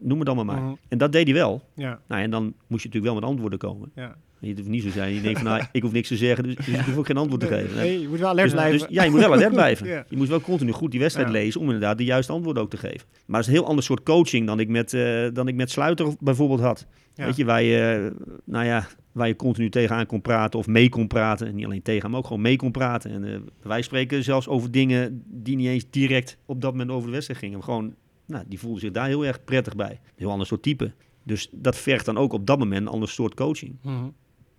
noem 0.00 0.18
het 0.18 0.26
allemaal 0.28 0.44
maar. 0.44 0.62
Mhm. 0.62 0.74
En 0.88 0.98
dat 0.98 1.12
deed 1.12 1.24
hij 1.26 1.34
wel. 1.34 1.62
Ja, 1.74 2.00
Nou, 2.08 2.22
en 2.22 2.30
dan 2.30 2.42
moest 2.44 2.82
je 2.82 2.88
natuurlijk 2.88 3.04
wel 3.04 3.14
met 3.14 3.24
antwoorden 3.24 3.58
komen. 3.58 3.90
ja. 3.94 4.16
Je 4.48 4.54
hoeft 4.56 4.68
niet 4.68 4.82
zo 4.82 4.88
zijn. 4.90 5.14
Je 5.14 5.20
denkt 5.20 5.40
van, 5.40 5.48
nou, 5.48 5.64
ik 5.72 5.82
hoef 5.82 5.92
niks 5.92 6.08
te 6.08 6.16
zeggen, 6.16 6.44
dus, 6.44 6.54
dus 6.56 6.66
ik 6.68 6.80
hoef 6.80 6.96
ook 6.96 7.06
geen 7.06 7.16
antwoord 7.16 7.40
te 7.40 7.46
geven. 7.46 7.76
Nee, 7.76 8.00
je 8.00 8.08
moet 8.08 8.18
wel 8.18 8.28
alert 8.28 8.44
Dus- 8.44 8.52
blijven. 8.54 8.78
dus 8.78 8.86
ja, 8.90 9.02
je 9.04 9.10
moet 9.10 9.20
wel 9.20 9.32
alert 9.32 9.52
blijven. 9.52 9.86
Ja. 9.96 10.04
Je 10.08 10.16
moet 10.16 10.28
wel 10.28 10.40
continu 10.40 10.72
goed 10.72 10.90
die 10.90 11.00
wedstrijd 11.00 11.28
Ja. 11.28 11.34
lezen 11.34 11.60
om 11.60 11.66
inderdaad 11.66 11.98
de 11.98 12.04
juiste 12.04 12.32
antwoorden 12.32 12.62
ook 12.62 12.70
te 12.70 12.76
geven. 12.76 13.06
Maar 13.26 13.40
het 13.40 13.48
is 13.48 13.54
een 13.54 13.58
heel 13.60 13.68
ander 13.68 13.84
soort 13.84 14.02
coaching 14.02 14.46
dan 14.46 14.60
ik 14.60 14.68
met, 14.68 14.92
eh, 14.94 15.26
dan 15.32 15.48
ik 15.48 15.54
met 15.54 15.70
Sluiter 15.70 16.14
bijvoorbeeld 16.20 16.60
had. 16.60 16.86
Ja. 17.14 17.24
Weet 17.24 17.36
je, 17.36 17.44
waar 17.44 17.62
je, 17.62 18.10
eh, 18.14 18.26
nou 18.44 18.64
ja, 18.64 18.86
waar 19.12 19.26
je 19.28 19.36
continu 19.36 19.68
tegenaan 19.70 20.06
kon 20.06 20.20
praten 20.22 20.58
of 20.58 20.66
mee 20.66 20.88
kon 20.88 21.06
praten. 21.06 21.54
Niet 21.54 21.64
alleen 21.64 21.82
tegen, 21.82 22.10
maar 22.10 22.18
ook 22.18 22.26
gewoon 22.26 22.42
mee 22.42 22.56
kon 22.56 22.70
praten. 22.70 23.10
En 23.10 23.24
eh, 23.24 23.38
wij 23.62 23.82
spreken 23.82 24.24
zelfs 24.24 24.48
over 24.48 24.70
dingen 24.70 25.22
die 25.26 25.56
niet 25.56 25.66
eens 25.68 25.86
direct 25.90 26.38
op 26.46 26.60
dat 26.60 26.70
moment 26.72 26.90
over 26.90 27.06
de 27.06 27.12
wedstrijd 27.12 27.40
gingen. 27.40 27.56
Maar 27.56 27.66
gewoon, 27.66 27.94
nou, 28.26 28.44
die 28.48 28.58
voelde 28.58 28.80
zich 28.80 28.90
daar 28.90 29.06
heel 29.06 29.26
erg 29.26 29.44
prettig 29.44 29.76
bij. 29.76 29.90
Een 29.90 29.98
heel 30.16 30.30
ander 30.30 30.46
soort 30.46 30.62
type. 30.62 30.92
Dus 31.24 31.48
dat 31.52 31.76
vergt 31.76 32.04
dan 32.04 32.16
ook 32.18 32.32
op 32.32 32.46
dat 32.46 32.58
moment 32.58 32.80
een 32.80 32.92
ander 32.92 33.08
soort 33.08 33.34
coaching. 33.34 33.76
Mhm. 33.82 33.94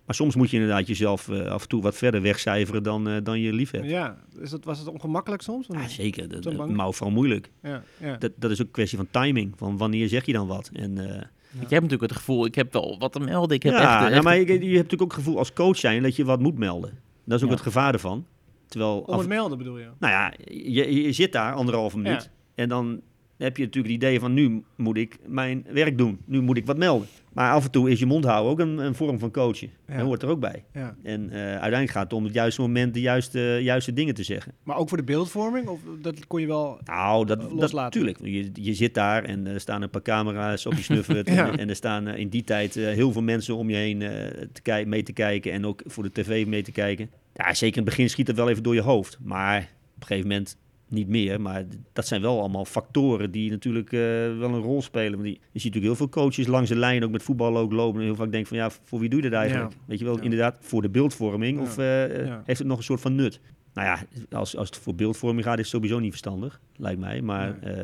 Maar 0.08 0.16
soms 0.16 0.34
moet 0.34 0.50
je 0.50 0.56
inderdaad 0.60 0.86
jezelf 0.86 1.28
eh, 1.28 1.46
af 1.46 1.62
en 1.62 1.68
toe 1.68 1.82
wat 1.82 1.96
verder 1.96 2.22
wegcijferen 2.22 2.82
dan, 2.82 3.08
eh, 3.08 3.16
dan 3.22 3.40
je 3.40 3.52
lief 3.52 3.70
hebt. 3.70 3.86
Ja, 3.88 4.18
is 4.40 4.50
dat, 4.50 4.64
was 4.64 4.78
het 4.78 4.88
ongemakkelijk 4.88 5.42
soms? 5.42 5.66
Ja, 5.68 5.88
zeker. 5.88 6.28
Dat, 6.28 6.42
dat, 6.42 6.56
bang? 6.56 6.72
maar 6.76 6.92
vooral 6.92 7.14
moeilijk. 7.14 7.50
Ja, 7.62 7.82
ja. 8.00 8.16
Dat, 8.16 8.32
dat 8.36 8.50
is 8.50 8.60
ook 8.60 8.66
een 8.66 8.72
kwestie 8.72 8.98
van 8.98 9.08
timing. 9.10 9.52
Van 9.56 9.76
wanneer 9.76 10.08
zeg 10.08 10.26
je 10.26 10.32
dan 10.32 10.46
wat? 10.46 10.70
En, 10.72 10.98
eh, 10.98 11.22
Ik 11.60 11.70
heb 11.70 11.82
natuurlijk 11.82 12.10
het 12.10 12.12
gevoel, 12.18 12.44
ik 12.46 12.54
heb 12.54 12.72
wel 12.72 12.96
wat 12.98 13.12
te 13.12 13.20
melden. 13.20 13.56
Ik 13.56 13.62
heb 13.62 13.72
ja, 13.72 13.80
echt, 13.80 14.00
nou, 14.00 14.12
echt- 14.12 14.22
maar 14.22 14.36
je, 14.36 14.46
je 14.46 14.52
hebt 14.52 14.62
natuurlijk 14.72 15.02
ook 15.02 15.10
het 15.10 15.18
gevoel 15.18 15.38
als 15.38 15.52
coach 15.52 15.76
zijn 15.76 16.02
dat 16.02 16.16
je 16.16 16.24
wat 16.24 16.40
moet 16.40 16.58
melden. 16.58 16.98
Dat 17.24 17.36
is 17.36 17.42
ook 17.42 17.48
Ja. 17.50 17.54
het 17.54 17.64
gevaar 17.64 17.92
ervan. 17.92 18.26
Terwijl, 18.66 18.98
Om 18.98 19.12
af, 19.14 19.18
het 19.18 19.28
melden 19.28 19.58
bedoel 19.58 19.78
je? 19.78 19.88
nou 19.98 20.12
ja, 20.12 20.32
je, 20.44 21.02
je 21.02 21.12
zit 21.12 21.32
daar 21.32 21.52
anderhalve 21.54 21.98
minuut. 21.98 22.30
En 22.54 22.68
dan 22.68 23.00
heb 23.36 23.56
je 23.56 23.64
natuurlijk 23.64 23.94
het 23.94 24.02
idee 24.02 24.20
van 24.20 24.34
nu 24.34 24.64
moet 24.76 24.96
ik 24.96 25.18
mijn 25.26 25.66
werk 25.72 25.98
doen. 25.98 26.18
Nu 26.24 26.40
moet 26.40 26.56
ik 26.56 26.66
wat 26.66 26.76
melden. 26.76 27.08
Maar 27.38 27.52
af 27.52 27.64
en 27.64 27.70
toe 27.70 27.90
is 27.90 27.98
je 27.98 28.06
mond 28.06 28.24
houden 28.24 28.52
ook 28.52 28.58
een, 28.58 28.78
een 28.78 28.94
vorm 28.94 29.18
van 29.18 29.30
coachen. 29.30 29.70
Ja. 29.88 29.96
Dat 29.96 30.04
hoort 30.06 30.22
er 30.22 30.28
ook 30.28 30.40
bij. 30.40 30.64
Ja. 30.72 30.96
En 31.02 31.30
eh, 31.30 31.40
uiteindelijk 31.40 31.90
gaat 31.90 32.02
het 32.02 32.12
om 32.12 32.24
het 32.24 32.34
juiste 32.34 32.60
moment 32.60 32.94
de 32.94 33.00
juiste, 33.00 33.58
juiste 33.62 33.92
dingen 33.92 34.14
te 34.14 34.22
zeggen. 34.22 34.52
Maar 34.62 34.76
ook 34.76 34.88
voor 34.88 34.98
de 34.98 35.04
beeldvorming? 35.04 35.66
Of 35.66 35.80
dat 36.02 36.26
kon 36.26 36.40
je 36.40 36.46
wel... 36.46 36.80
Nou, 36.84 37.26
dat, 37.26 37.38
Eh, 37.38 37.44
dat 37.44 37.52
loslaten. 37.52 38.00
natuurlijk. 38.00 38.34
Je, 38.54 38.64
je 38.64 38.74
zit 38.74 38.94
daar 38.94 39.24
en 39.24 39.46
er 39.46 39.60
staan 39.60 39.82
een 39.82 39.90
paar 39.90 40.02
camera's 40.02 40.66
op 40.66 40.72
je 40.72 40.82
snuffert. 40.92 41.28
Ja. 41.28 41.50
en, 41.50 41.58
en 41.58 41.68
er 41.68 41.76
staan 41.76 42.06
eh, 42.06 42.18
in 42.18 42.28
die 42.28 42.44
tijd 42.44 42.76
eh, 42.76 42.84
heel 42.84 43.12
veel 43.12 43.22
mensen 43.22 43.56
om 43.56 43.70
je 43.70 43.76
heen 43.76 44.02
eh, 44.02 44.46
te 44.62 44.84
mee 44.86 45.02
te 45.02 45.12
kijken. 45.12 45.52
En 45.52 45.66
ook 45.66 45.82
voor 45.86 46.02
de 46.02 46.12
tv 46.12 46.46
mee 46.46 46.62
te 46.62 46.72
kijken. 46.72 47.10
Ja, 47.34 47.54
zeker 47.54 47.76
in 47.78 47.82
het 47.82 47.90
begin 47.90 48.10
schiet 48.10 48.26
het 48.26 48.36
wel 48.36 48.48
even 48.48 48.62
door 48.62 48.74
je 48.74 48.80
hoofd. 48.80 49.18
Maar 49.22 49.58
op 49.94 50.00
een 50.00 50.06
gegeven 50.06 50.28
moment 50.28 50.56
niet 50.90 51.08
meer. 51.08 51.40
Maar 51.40 51.64
dat 51.92 52.06
zijn 52.06 52.20
wel 52.22 52.38
allemaal 52.40 52.64
factoren 52.64 53.30
die 53.30 53.50
natuurlijk 53.50 53.92
eh, 53.92 53.98
wel 54.38 54.54
een 54.54 54.60
rol 54.60 54.82
spelen. 54.82 55.12
Want 55.12 55.22
die, 55.24 55.32
je 55.34 55.40
ziet 55.60 55.74
natuurlijk 55.74 55.84
heel 55.84 55.94
veel 55.94 56.08
coaches 56.22 56.46
langs 56.46 56.68
de 56.68 56.76
lijn, 56.76 57.04
ook 57.04 57.10
met 57.10 57.22
voetbal 57.22 57.58
ook 57.58 57.72
lopen. 57.72 58.00
En 58.00 58.06
heel 58.06 58.14
vaak 58.16 58.32
denk 58.32 58.46
van, 58.46 58.56
ja, 58.56 58.70
voor 58.84 59.00
wie 59.00 59.08
doe 59.08 59.22
je 59.22 59.30
dat 59.30 59.40
eigenlijk? 59.40 59.72
Weet 59.86 59.98
je 59.98 60.04
wel, 60.04 60.16
Ja. 60.16 60.22
inderdaad, 60.22 60.58
voor 60.60 60.82
de 60.82 60.88
beeldvorming. 60.90 61.60
Of 61.60 61.78
eh, 61.78 62.26
Ja. 62.26 62.42
heeft 62.44 62.58
het 62.58 62.68
nog 62.68 62.78
een 62.78 62.84
soort 62.84 63.00
van 63.00 63.14
nut? 63.14 63.40
Nou 63.74 63.86
ja, 63.88 63.98
als, 64.38 64.56
als 64.56 64.68
het 64.68 64.78
voor 64.78 64.94
beeldvorming 64.94 65.44
gaat, 65.44 65.54
is 65.58 65.60
het 65.60 65.70
sowieso 65.74 65.98
niet 65.98 66.10
verstandig, 66.10 66.60
lijkt 66.76 67.00
mij. 67.00 67.22
Maar 67.22 67.58
eh, 67.60 67.76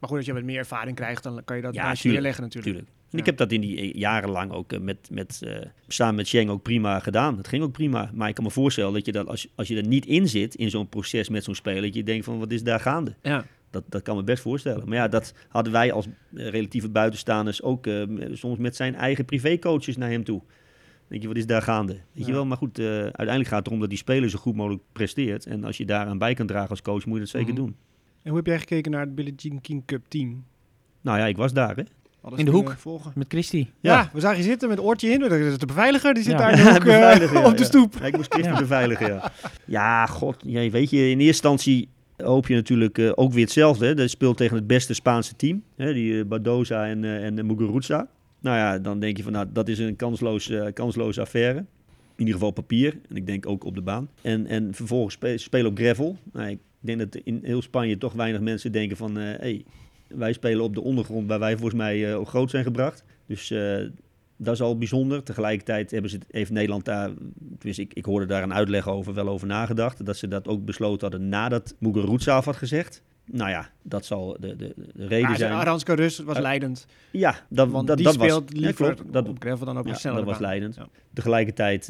Maar 0.00 0.08
goed, 0.08 0.16
als 0.16 0.26
je 0.26 0.32
wat 0.32 0.42
meer 0.42 0.58
ervaring 0.58 0.96
krijgt, 0.96 1.22
dan 1.22 1.42
kan 1.44 1.56
je 1.56 1.62
dat 1.62 1.74
Ja, 1.74 1.82
naast 1.82 2.02
je 2.02 2.08
neerleggen 2.08 2.42
natuurlijk. 2.42 2.72
Tuurlijk. 2.74 2.96
En 3.12 3.18
Ja. 3.18 3.24
ik 3.24 3.26
heb 3.26 3.36
dat 3.36 3.52
in 3.52 3.60
die 3.60 3.76
eh, 3.78 3.92
jarenlang 3.94 4.52
ook 4.52 4.72
eh, 4.72 4.80
met, 4.80 5.08
met, 5.12 5.40
eh, 5.44 5.56
samen 5.88 6.14
met 6.14 6.26
Sheng 6.26 6.50
ook 6.50 6.62
prima 6.62 6.98
gedaan. 6.98 7.36
Het 7.36 7.48
ging 7.48 7.62
ook 7.62 7.72
prima. 7.72 8.10
Maar 8.14 8.28
ik 8.28 8.34
kan 8.34 8.44
me 8.44 8.50
voorstellen 8.50 8.92
dat 8.92 9.06
je 9.06 9.12
dat 9.12 9.26
als, 9.26 9.48
als 9.54 9.68
je 9.68 9.76
er 9.76 9.86
niet 9.86 10.06
in 10.06 10.28
zit, 10.28 10.54
in 10.54 10.70
zo'n 10.70 10.88
proces 10.88 11.28
met 11.28 11.44
zo'n 11.44 11.54
speler, 11.54 11.82
dat 11.82 11.94
je 11.94 12.02
denkt 12.02 12.24
van 12.24 12.38
wat 12.38 12.50
is 12.52 12.62
daar 12.62 12.80
gaande? 12.80 13.14
Ja. 13.22 13.44
Dat, 13.70 13.84
dat 13.88 14.02
kan 14.02 14.16
me 14.16 14.22
best 14.24 14.42
voorstellen. 14.42 14.88
Maar 14.88 14.96
ja, 14.96 15.08
dat 15.08 15.34
hadden 15.48 15.72
wij 15.72 15.92
als 15.92 16.06
relatieve 16.34 16.88
buitenstaanders 16.88 17.62
ook 17.62 17.86
eh, 17.86 18.02
soms 18.32 18.58
met 18.58 18.76
zijn 18.76 18.94
eigen 18.94 19.24
privécoaches 19.24 19.96
naar 19.96 20.10
hem 20.10 20.24
toe. 20.24 20.38
Dan 20.38 20.46
Denk 21.08 21.22
je, 21.22 21.28
wat 21.28 21.36
is 21.36 21.46
daar 21.46 21.62
gaande? 21.62 21.98
Weet 22.12 22.26
je 22.26 22.32
wel, 22.32 22.46
maar 22.46 22.56
goed, 22.56 22.78
eh, 22.78 22.86
uiteindelijk 22.86 23.48
gaat 23.48 23.58
het 23.58 23.66
erom 23.66 23.80
dat 23.80 23.88
die 23.88 23.98
speler 23.98 24.30
zo 24.30 24.38
goed 24.38 24.54
mogelijk 24.54 24.82
presteert. 24.92 25.46
En 25.46 25.64
als 25.64 25.76
je 25.76 25.84
daaraan 25.84 26.18
bij 26.18 26.34
kan 26.34 26.46
dragen 26.46 26.68
als 26.70 26.82
coach, 26.82 27.04
moet 27.06 27.14
je 27.14 27.20
dat 27.20 27.28
zeker 27.28 27.52
Mhm. 27.52 27.56
doen. 27.56 27.76
En 28.22 28.28
hoe 28.28 28.36
heb 28.36 28.46
jij 28.46 28.58
gekeken 28.58 28.90
naar 28.90 29.00
het 29.00 29.14
Billie 29.14 29.34
Jean 29.36 29.60
King 29.60 29.84
Cup 29.84 30.04
team? 30.08 30.44
Nou 31.00 31.18
ja, 31.18 31.26
ik 31.26 31.36
was 31.36 31.52
daar, 31.52 31.76
hè. 31.76 31.82
Alles 32.22 32.38
In 32.38 32.44
de 32.44 32.50
hoek. 32.50 32.74
Volgen. 32.78 33.12
Met 33.14 33.26
Christy. 33.28 33.66
Ja. 33.80 33.92
Ja. 33.92 34.10
we 34.12 34.20
zagen 34.20 34.36
je 34.38 34.42
zitten 34.42 34.68
met 34.68 34.80
oortje 34.80 35.08
in. 35.08 35.18
Dat 35.20 35.32
is 35.32 35.58
de 35.58 35.66
beveiliger, 35.66 36.14
die 36.14 36.22
zit 36.22 36.32
Ja. 36.32 36.38
daar 36.38 36.50
in 36.58 36.64
de 36.64 36.70
hoek 36.70 36.84
eh, 36.84 37.32
ja, 37.32 37.46
op 37.50 37.56
de 37.56 37.64
stoep. 37.64 37.94
Ja, 38.00 38.06
ik 38.06 38.16
moest 38.16 38.32
Christen 38.32 38.54
Ja. 38.54 38.60
beveiligen, 38.60 39.06
ja. 39.06 39.32
Ja, 39.66 40.06
god, 40.06 40.36
ja, 40.46 40.70
weet 40.70 40.90
je, 40.90 40.96
in 40.96 41.04
eerste 41.04 41.24
instantie 41.26 41.88
hoop 42.16 42.46
je 42.46 42.54
natuurlijk 42.54 42.98
eh, 42.98 43.10
ook 43.14 43.32
weer 43.32 43.42
hetzelfde. 43.44 43.86
Hè. 43.86 43.94
Dat 43.94 44.10
speelt 44.10 44.36
tegen 44.36 44.56
het 44.56 44.66
beste 44.66 44.94
Spaanse 44.94 45.36
team. 45.36 45.62
Hè, 45.76 45.92
die 45.92 46.18
eh, 46.20 46.24
Bardoza 46.26 46.86
en, 46.86 47.04
eh 47.04 47.24
en 47.24 47.46
Muguruza. 47.46 48.08
Nou 48.40 48.56
ja, 48.56 48.78
dan 48.78 48.98
denk 49.00 49.16
je 49.16 49.22
van 49.22 49.32
nou, 49.32 49.46
dat 49.52 49.68
is 49.68 49.78
een 49.78 49.96
kansloos, 49.96 50.50
eh, 50.50 50.66
kansloze 50.74 51.20
affaire. 51.20 51.58
In 51.58 51.64
ieder 52.18 52.34
geval 52.34 52.48
op 52.48 52.54
papier. 52.54 52.98
En 53.08 53.16
ik 53.16 53.26
denk 53.26 53.46
ook 53.46 53.64
op 53.64 53.74
de 53.74 53.82
baan. 53.82 54.08
En, 54.22 54.46
en 54.46 54.74
vervolgens 54.74 55.14
spe- 55.14 55.38
spelen 55.38 55.70
op 55.70 55.76
gravel. 55.78 56.16
Nou, 56.32 56.48
ik 56.50 56.58
denk 56.80 56.98
dat 56.98 57.16
in 57.24 57.40
heel 57.42 57.62
Spanje 57.62 57.98
toch 57.98 58.12
weinig 58.12 58.40
mensen 58.40 58.72
denken 58.72 58.96
van... 58.96 59.18
eh 59.18 59.24
hey, 59.38 59.64
wij 60.14 60.32
spelen 60.32 60.64
op 60.64 60.74
de 60.74 60.80
ondergrond 60.82 61.28
waar 61.28 61.38
wij 61.38 61.52
volgens 61.52 61.74
mij 61.74 62.10
eh, 62.10 62.18
ook 62.18 62.28
groot 62.28 62.50
zijn 62.50 62.64
gebracht. 62.64 63.04
Dus 63.26 63.50
eh, 63.50 63.76
dat 64.36 64.54
is 64.54 64.60
al 64.60 64.78
bijzonder. 64.78 65.22
Tegelijkertijd 65.22 65.90
hebben 65.90 66.10
ze, 66.10 66.18
heeft 66.30 66.50
Nederland 66.50 66.84
daar... 66.84 67.10
Dus 67.58 67.78
ik, 67.78 67.94
ik 67.94 68.04
hoorde 68.04 68.26
daar 68.26 68.42
een 68.42 68.54
uitleg 68.54 68.88
over, 68.88 69.14
wel 69.14 69.28
over 69.28 69.46
nagedacht. 69.46 70.06
Dat 70.06 70.16
ze 70.16 70.28
dat 70.28 70.48
ook 70.48 70.64
besloten 70.64 71.10
hadden 71.10 71.28
nadat 71.28 71.74
Muguruza 71.78 72.34
af 72.36 72.44
had 72.44 72.56
gezegd. 72.56 73.02
Nou 73.24 73.50
ja, 73.50 73.70
dat 73.82 74.04
zal 74.04 74.36
de, 74.40 74.56
de, 74.56 74.74
de 74.94 75.06
reden 75.06 75.30
Ja, 75.30 75.36
zijn. 75.36 75.52
Aranska 75.52 75.94
Rus 75.94 76.18
was 76.18 76.36
Eh, 76.36 76.42
leidend. 76.42 76.86
Ja, 77.10 77.34
dat, 77.48 77.70
Want 77.70 77.86
dat, 77.86 77.96
die 77.96 78.06
dat 78.06 78.14
speelt 78.14 78.50
was, 78.50 78.58
ja, 78.60 78.66
liever 78.66 78.94
klopt, 78.94 79.12
dat, 79.12 79.28
op 79.28 79.40
gravel 79.40 79.66
dan 79.66 79.78
op 79.78 79.86
ja, 79.86 80.14
dat 80.14 80.24
was 80.24 80.38
leidend. 80.38 80.74
Ja. 80.74 80.88
Tegelijkertijd, 81.12 81.86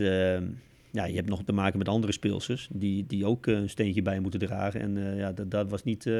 ja, 0.91 1.05
je 1.05 1.15
hebt 1.15 1.29
nog 1.29 1.43
te 1.45 1.53
maken 1.53 1.79
met 1.79 1.89
andere 1.89 2.13
speelsters 2.13 2.69
die, 2.73 3.07
die 3.07 3.27
ook 3.27 3.47
een 3.47 3.69
steentje 3.69 4.03
bij 4.03 4.21
moeten 4.21 4.41
dragen. 4.41 4.81
En 4.81 5.17
ja, 5.17 5.33
dat, 5.33 5.51
dat 5.51 5.71
was 5.71 5.85
niet, 5.85 6.11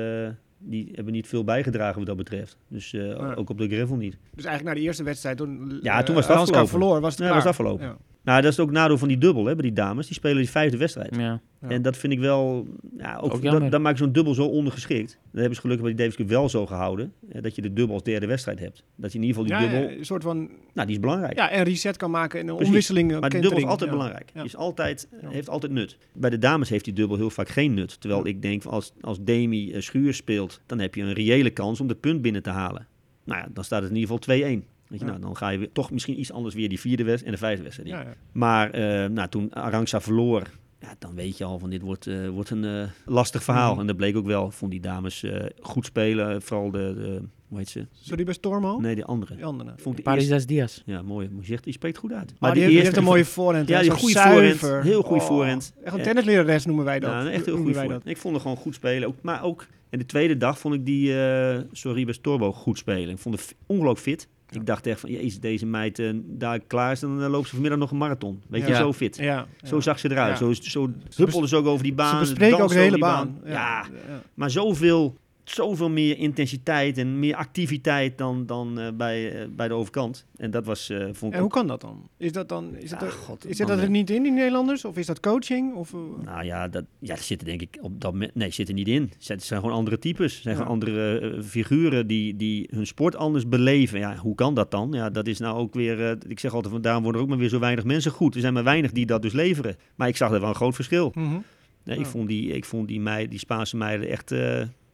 die 0.65 0.91
hebben 0.95 1.13
niet 1.13 1.27
veel 1.27 1.45
bijgedragen 1.45 1.97
wat 1.99 2.07
dat 2.07 2.17
betreft. 2.17 2.57
Dus 2.69 2.93
eh, 2.93 3.07
Ja. 3.07 3.35
ook 3.35 3.51
op 3.51 3.59
de 3.59 3.69
gravel 3.69 3.97
niet. 3.97 4.17
Dus 4.35 4.45
eigenlijk 4.45 4.75
na 4.77 4.81
de 4.83 4.87
eerste 4.87 5.03
wedstrijd, 5.03 5.37
toen 5.37 5.79
Ja, 5.83 5.99
eh, 5.99 6.05
toen 6.05 6.15
was 6.15 6.25
het 6.25 6.33
Aranska 6.35 6.39
afgelopen. 6.59 6.69
verloor, 6.69 7.01
was 7.01 7.17
het 7.17 7.27
Ja, 7.29 7.35
was 7.35 7.45
afgelopen. 7.47 7.85
Ja. 7.87 7.97
Nou, 8.25 8.43
dat 8.43 8.53
is 8.53 8.61
ook 8.61 8.67
het 8.69 8.77
nadeel 8.77 8.99
van 8.99 9.09
die 9.09 9.19
dubbel, 9.19 9.45
hè, 9.47 9.53
bij 9.55 9.63
die 9.63 9.73
dames. 9.73 10.07
Die 10.07 10.15
spelen 10.15 10.37
die 10.37 10.51
vijfde 10.51 10.77
wedstrijd. 10.77 11.17
Ja. 11.17 11.41
Ja. 11.61 11.69
En 11.69 11.83
dat 11.83 11.97
vind 11.97 12.13
ik 12.13 12.19
wel, 12.19 12.67
ja, 12.99 13.17
ook, 13.17 13.43
dat, 13.43 13.71
dat 13.71 13.81
maakt 13.81 13.99
zo'n 13.99 14.13
dubbel 14.13 14.35
zo 14.35 14.45
ondergeschikt. 14.47 15.09
Dat 15.11 15.41
hebben 15.41 15.55
ze 15.55 15.61
gelukkig 15.61 15.85
bij 15.87 15.95
die 15.95 16.01
Davis 16.05 16.17
Cup 16.17 16.29
wel 16.29 16.49
zo 16.49 16.67
gehouden. 16.67 17.13
eh, 17.29 17.43
dat 17.43 17.55
je 17.55 17.63
de 17.63 17.73
dubbel 17.73 17.95
als 17.95 18.03
derde 18.05 18.27
wedstrijd 18.27 18.59
hebt. 18.59 18.85
Dat 18.97 19.13
je 19.13 19.19
in 19.19 19.25
ieder 19.25 19.43
geval 19.43 19.59
die 19.59 19.67
Ja, 19.67 19.73
dubbel, 19.73 19.91
ja, 19.91 19.99
een 19.99 20.05
soort 20.05 20.23
van 20.23 20.37
nou 20.75 20.87
die 20.87 20.97
is 20.97 21.01
belangrijk. 21.01 21.37
ja, 21.37 21.55
een 21.57 21.63
reset 21.63 21.97
kan 21.97 22.11
maken 22.11 22.39
en 22.41 22.45
een 22.47 22.53
Precies. 22.53 22.69
omwisseling. 22.69 23.13
een 23.13 23.21
Maar 23.21 23.31
de 23.31 23.39
dubbel 23.39 23.59
is 23.59 23.65
altijd 23.65 23.91
Ja. 23.91 23.97
belangrijk. 23.97 24.31
Ja. 24.35 24.43
Is 24.43 24.57
altijd, 24.57 25.09
Ja. 25.23 25.29
heeft 25.29 25.49
altijd 25.49 25.73
nut. 25.73 25.99
Bij 26.13 26.31
de 26.31 26.39
dames 26.39 26.69
heeft 26.69 26.85
die 26.85 26.95
dubbel 26.95 27.17
heel 27.17 27.31
vaak 27.31 27.49
geen 27.49 27.75
nut. 27.75 28.01
Terwijl 28.01 28.23
Ja. 28.25 28.31
ik 28.31 28.43
denk, 28.43 28.65
als, 28.65 28.93
als 29.01 29.19
Demi 29.21 29.73
eh, 29.73 29.81
Schuur 29.81 30.15
speelt, 30.15 30.61
dan 30.67 30.79
heb 30.79 30.95
je 30.95 31.03
een 31.03 31.13
reële 31.13 31.51
kans 31.51 31.81
om 31.81 31.87
de 31.87 31.95
punt 31.95 32.23
binnen 32.23 32.43
te 32.43 32.51
halen. 32.51 32.87
Nou 33.25 33.41
ja, 33.41 33.49
dan 33.55 33.65
staat 33.65 33.83
het 33.83 33.91
in 33.91 33.97
ieder 33.97 34.11
geval 34.19 34.37
2-1. 34.37 34.65
Weet 34.93 35.01
je, 35.01 35.07
Ja. 35.07 35.13
nou, 35.13 35.23
dan 35.25 35.37
ga 35.37 35.49
je 35.49 35.59
weer, 35.59 35.73
toch 35.73 35.91
misschien 35.91 36.19
iets 36.21 36.33
anders 36.33 36.55
weer 36.55 36.69
die 36.69 36.81
vierde 36.81 37.05
wedstrijd 37.05 37.35
en 37.35 37.41
de 37.41 37.47
vijfde 37.47 37.63
wedstrijd. 37.63 37.89
Ja, 37.89 38.01
ja. 38.01 38.15
Maar 38.33 38.71
eh, 38.71 39.11
nou, 39.11 39.29
toen 39.29 39.55
Arangsa 39.55 40.01
verloor, 40.01 40.43
ja, 40.81 40.95
dan 40.99 41.15
weet 41.15 41.39
je 41.39 41.45
al 41.45 41.59
van 41.59 41.71
dit 41.71 41.83
wordt, 41.83 42.07
eh, 42.07 42.29
wordt 42.29 42.51
een 42.51 42.65
eh, 42.65 42.83
lastig 43.05 43.43
verhaal. 43.43 43.71
Mhm. 43.71 43.81
En 43.81 43.87
dat 43.87 43.97
bleek 43.97 44.17
ook 44.17 44.27
wel. 44.27 44.51
Vond 44.51 44.71
die 44.71 44.81
dames 44.81 45.23
eh, 45.23 45.45
goed 45.61 45.85
spelen. 45.87 46.43
Vooral 46.43 46.71
de, 46.71 46.95
de, 46.97 47.23
hoe 47.49 47.59
heet 47.59 47.69
ze? 47.69 47.87
Sorry, 47.93 48.25
bij 48.25 48.35
Stormo? 48.35 48.79
Nee, 48.81 48.95
die 48.95 49.05
andere. 49.05 49.35
Die 49.35 49.45
andere. 49.45 49.73
Vond 49.77 49.95
die 49.97 50.05
Paris 50.05 50.29
eerste, 50.29 50.49
Diaz. 50.49 50.83
ja, 50.87 51.03
mooi. 51.03 51.29
Maar 51.29 51.41
je 51.41 51.47
zegt, 51.47 51.65
die 51.65 51.73
spreekt 51.73 51.99
goed 51.99 52.13
uit. 52.13 52.35
Maar 52.39 52.53
die, 52.53 52.63
heeft, 52.63 52.75
die 52.75 52.85
heeft 52.85 52.97
een 52.97 53.05
mooie 53.05 53.25
voorhand. 53.25 53.69
Ja, 53.69 53.81
die 53.81 53.91
goede 53.91 54.55
voorhand. 54.57 54.85
Heel 54.85 55.03
goede 55.03 55.23
Oh, 55.23 55.29
voorhand. 55.29 55.73
Echt 55.85 55.97
een 55.97 56.03
tennislerares 56.03 56.65
noemen 56.67 56.85
wij 56.85 57.01
dat. 57.01 57.11
Ja, 57.11 57.21
een 57.21 57.27
echt 57.27 57.47
heel 57.47 57.57
goed 57.57 57.75
wij 57.75 57.85
voor. 57.85 58.01
Ik 58.05 58.17
vond 58.17 58.33
haar 58.35 58.43
gewoon 58.43 58.57
goed 58.57 58.75
spelen. 58.75 59.09
Ook, 59.09 59.17
maar 59.23 59.43
ook, 59.43 59.67
en 59.91 59.99
de 59.99 60.07
tweede 60.07 60.37
dag 60.37 60.59
vond 60.59 60.75
ik 60.75 60.87
die 60.87 61.09
uh, 61.09 61.59
Sorribes 61.73 62.19
Torbo 62.19 62.53
goed 62.53 62.79
spelen. 62.79 63.09
Ik 63.09 63.19
vond 63.19 63.35
het 63.41 63.55
ongelooflijk 63.67 64.01
fit. 64.21 64.29
Ja. 64.55 64.61
Ik 64.61 64.67
dacht 64.67 64.87
echt 64.87 65.01
van, 65.01 65.11
jezus, 65.11 65.41
deze 65.41 65.67
meid 65.67 65.99
uh, 65.99 66.11
daar 66.25 66.59
klaar 66.61 66.93
is, 66.93 67.01
dan 67.01 67.23
uh, 67.23 67.29
loopt 67.29 67.45
ze 67.47 67.53
vanmiddag 67.53 67.79
nog 67.79 67.91
een 67.91 67.97
marathon. 67.97 68.43
Weet 68.49 68.63
Ja. 68.63 68.69
je, 68.69 68.75
zo 68.75 68.93
fit. 68.93 69.17
Ja, 69.17 69.47
Zo 69.63 69.81
zag 69.81 69.99
ze 69.99 70.11
eruit. 70.11 70.39
Zo, 70.39 70.53
zo 70.53 70.91
huppelde 71.17 71.49
ze 71.49 71.57
ook 71.57 71.67
over 71.67 71.83
die 71.83 71.95
baan. 71.95 72.11
Ze 72.13 72.19
bespreken 72.31 72.61
ook 72.61 72.69
de 72.69 72.79
hele 72.79 72.99
baan. 72.99 73.39
Ja. 73.45 73.87
maar 74.35 74.51
zoveel, 74.51 75.17
zoveel 75.45 75.91
meer 75.91 76.19
intensiteit 76.19 76.99
en 76.99 77.19
meer 77.19 77.35
activiteit 77.35 78.19
dan, 78.19 78.47
dan 78.47 78.79
uh, 78.81 78.89
bij, 78.95 79.43
uh, 79.43 79.49
bij 79.57 79.69
de 79.69 79.75
overkant. 79.75 80.27
En 80.37 80.51
dat 80.51 80.65
was, 80.67 80.91
uh, 80.91 80.99
vond 81.13 81.23
ik 81.33 81.33
En 81.33 81.41
hoe 81.41 81.51
kan 81.51 81.67
dat 81.67 81.81
dan? 81.81 82.09
Is 82.17 82.33
dat 82.33 82.49
dan 82.49 82.77
is, 82.77 82.91
dat 82.91 83.03
er, 83.03 83.11
god, 83.11 83.47
is 83.47 83.59
man, 83.59 83.69
dat 83.69 83.79
er 83.79 83.91
niet 83.91 84.11
in, 84.11 84.23
die 84.23 84.33
Nederlanders? 84.33 84.85
Of 84.85 84.97
is 84.97 85.07
dat 85.07 85.21
coaching? 85.21 85.75
Of, 85.75 85.95
Nou 86.25 86.45
ja, 86.45 86.69
dat, 86.69 86.85
ja, 86.99 87.15
dat 87.15 87.25
zit 87.25 87.41
er 87.41 87.47
denk 87.47 87.61
ik 87.63 87.79
op 87.81 88.01
dat 88.01 88.13
moment. 88.13 88.35
Nee, 88.35 88.51
zit 88.51 88.69
er 88.69 88.75
niet 88.75 88.89
in. 88.89 89.11
Het 89.27 89.43
zijn 89.43 89.61
gewoon 89.61 89.75
andere 89.77 89.99
types. 89.99 90.33
Het 90.35 90.43
zijn 90.43 90.57
Ja. 90.57 90.61
gewoon 90.63 90.75
andere 90.81 91.19
eh, 91.19 91.43
figuren 91.43 92.07
die, 92.07 92.37
die 92.37 92.69
hun 92.75 92.87
sport 92.87 93.17
anders 93.17 93.49
beleven. 93.49 93.99
Ja, 93.99 94.17
hoe 94.17 94.35
kan 94.35 94.55
dat 94.55 94.71
dan? 94.71 94.89
Ja, 94.93 95.11
dat 95.11 95.27
is 95.27 95.39
nou 95.39 95.57
ook 95.59 95.75
weer. 95.75 96.07
eh, 96.11 96.17
ik 96.29 96.41
zeg 96.41 96.55
altijd, 96.55 96.73
van 96.73 96.83
daarom 96.83 97.03
worden 97.03 97.21
er 97.21 97.27
ook 97.27 97.33
maar 97.33 97.43
weer 97.43 97.53
zo 97.53 97.59
weinig 97.59 97.85
mensen 97.85 98.11
goed. 98.13 98.35
Er 98.35 98.41
zijn 98.41 98.53
maar 98.53 98.65
weinig 98.65 98.93
die 98.93 99.07
dat 99.07 99.23
dus 99.23 99.33
leveren. 99.33 99.77
Maar 99.95 100.09
ik 100.09 100.17
zag 100.17 100.33
er 100.33 100.41
wel 100.41 100.49
een 100.49 100.55
groot 100.55 100.75
verschil. 100.75 101.13
mhm. 101.15 101.39
Nee, 101.85 101.99
ik 101.99 102.07
vond 102.07 102.29
die, 102.29 102.49
ik 102.53 102.65
vond 102.65 102.89
die, 102.89 103.01
meid, 103.01 103.31
die 103.31 103.39
Spaanse 103.39 103.77
meiden 103.77 104.09
echt. 104.09 104.35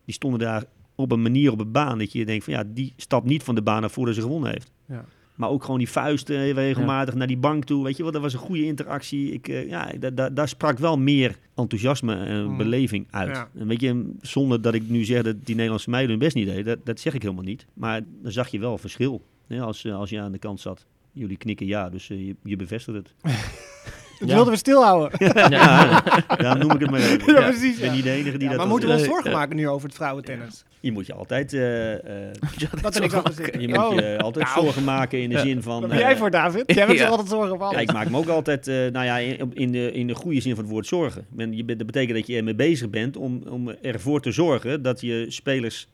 Eh, 0.09 0.15
die 0.15 0.15
stonden 0.15 0.39
daar 0.41 0.65
op 0.95 1.13
een 1.13 1.23
manier 1.23 1.53
op 1.53 1.59
de 1.59 1.65
baan 1.65 1.99
dat 1.99 2.13
je 2.13 2.25
denkt 2.25 2.45
van 2.45 2.53
ja, 2.53 2.65
die 2.67 2.93
stapt 2.97 3.27
niet 3.27 3.43
van 3.43 3.55
de 3.55 3.63
baan 3.63 3.85
af 3.85 3.93
voordat 3.93 4.15
ze 4.15 4.21
gewonnen 4.21 4.51
heeft. 4.51 4.73
Ja. 4.87 5.05
Maar 5.35 5.49
ook 5.49 5.63
gewoon 5.65 5.79
die 5.79 5.89
vuisten 5.91 6.41
even 6.41 6.63
regelmatig 6.63 7.15
naar 7.15 7.27
die 7.27 7.37
bank 7.37 7.65
toe. 7.65 7.85
Weet 7.85 7.97
je 7.97 8.03
wat, 8.03 8.13
dat 8.13 8.23
was 8.23 8.33
een 8.33 8.39
goede 8.39 8.65
interactie. 8.65 9.33
Ik, 9.33 9.49
eh, 9.49 9.69
ja, 9.69 9.93
da- 10.01 10.11
da- 10.11 10.31
daar 10.31 10.49
sprak 10.49 10.79
wel 10.79 10.99
meer 10.99 11.37
enthousiasme 11.55 12.15
en 12.15 12.45
Mm. 12.47 12.57
beleving 12.57 13.07
uit. 13.11 13.29
Ja. 13.37 13.49
En 13.59 13.67
weet 13.67 13.81
je, 13.81 14.13
zonder 14.21 14.61
dat 14.63 14.75
ik 14.75 14.89
nu 14.89 15.05
zeg 15.05 15.23
dat 15.23 15.37
die 15.45 15.55
Nederlandse 15.55 15.91
meiden 15.91 16.11
hun 16.11 16.19
best 16.19 16.35
niet 16.35 16.47
deden. 16.47 16.65
Dat, 16.65 16.79
dat 16.87 17.01
zeg 17.01 17.15
ik 17.15 17.23
helemaal 17.23 17.45
niet. 17.45 17.67
Maar 17.75 18.01
dan 18.23 18.33
zag 18.33 18.49
je 18.49 18.59
wel 18.59 18.79
verschil 18.79 19.23
hè, 19.47 19.61
als, 19.61 19.85
eh, 19.85 19.95
als 19.95 20.11
je 20.11 20.21
aan 20.21 20.33
de 20.33 20.39
kant 20.39 20.61
zat. 20.61 20.87
Jullie 21.13 21.37
knikken 21.37 21.67
ja, 21.67 21.91
dus 21.91 22.11
eh, 22.11 22.27
je, 22.27 22.37
je 22.45 22.57
bevestigt 22.57 22.97
het. 22.97 23.15
Dat 24.19 24.29
Ja. 24.29 24.35
wilden 24.35 24.53
we 24.53 24.59
stilhouden. 24.59 25.11
ja, 25.51 26.03
daarom 26.37 26.59
noem 26.59 26.71
ik 26.71 26.81
het 26.81 26.91
maar 26.91 27.01
even. 27.01 27.33
Ja, 27.35 27.41
precies, 27.49 27.75
Ik 27.75 27.81
ben 27.81 27.87
ja. 27.89 27.95
niet 27.95 28.03
de 28.05 28.11
enige 28.11 28.31
die 28.39 28.43
Ja, 28.43 28.49
dat 28.49 28.57
maar 28.59 28.67
moeten 28.69 28.89
we 28.89 28.95
ons 28.95 29.05
zorgen 29.05 29.31
Ja. 29.31 29.37
maken 29.37 29.57
nu 29.57 29.69
over 29.69 29.87
het 29.87 29.97
vrouwentennis? 29.97 30.65
Je 30.81 30.93
moet 30.93 31.07
je 31.07 31.15
altijd, 31.15 31.53
eh, 31.53 31.93
eh, 31.95 32.01
Dat 32.83 32.95
er 32.95 33.01
niks 33.01 33.15
zit. 33.35 33.61
je 33.61 33.69
moet 33.69 34.01
je 34.01 34.19
altijd 34.19 34.45
Nou. 34.47 34.61
zorgen 34.65 34.85
maken 34.85 35.21
in 35.23 35.29
de 35.29 35.35
Ja. 35.35 35.41
zin 35.43 35.63
van... 35.63 35.81
Wat 35.81 35.89
ben 35.91 35.99
jij 35.99 36.13
eh, 36.13 36.19
voor, 36.19 36.31
David? 36.31 36.63
Jij 36.67 36.87
maakt 36.87 36.93
Ja. 36.99 37.03
zich 37.03 37.11
altijd 37.11 37.29
zorgen 37.29 37.53
over 37.53 37.65
Ja, 37.67 37.71
alles. 37.73 37.83
ik 37.83 37.93
maak 37.93 38.11
me 38.11 38.17
ook 38.17 38.29
altijd, 38.29 38.69
eh, 38.69 38.75
nou 38.75 39.05
ja, 39.05 39.19
in, 39.19 39.51
in 39.55 39.73
de, 39.73 39.93
in 39.93 40.07
de 40.07 40.15
goede 40.15 40.41
zin 40.41 40.55
van 40.55 40.65
het 40.65 40.73
woord 40.73 40.87
zorgen. 40.87 41.21
Ik 41.21 41.37
Ben, 41.37 41.57
je, 41.57 41.65
bent- 41.65 41.79
dat 41.79 41.87
betekent 41.87 42.17
dat 42.19 42.27
je 42.27 42.37
ermee 42.37 42.55
bezig 42.55 42.91
bent 42.91 43.17
om, 43.17 43.43
om 43.49 43.69
ervoor 43.83 44.21
te 44.21 44.33
zorgen 44.33 44.83
dat 44.83 45.01
je 45.01 45.27
spelers 45.29 45.89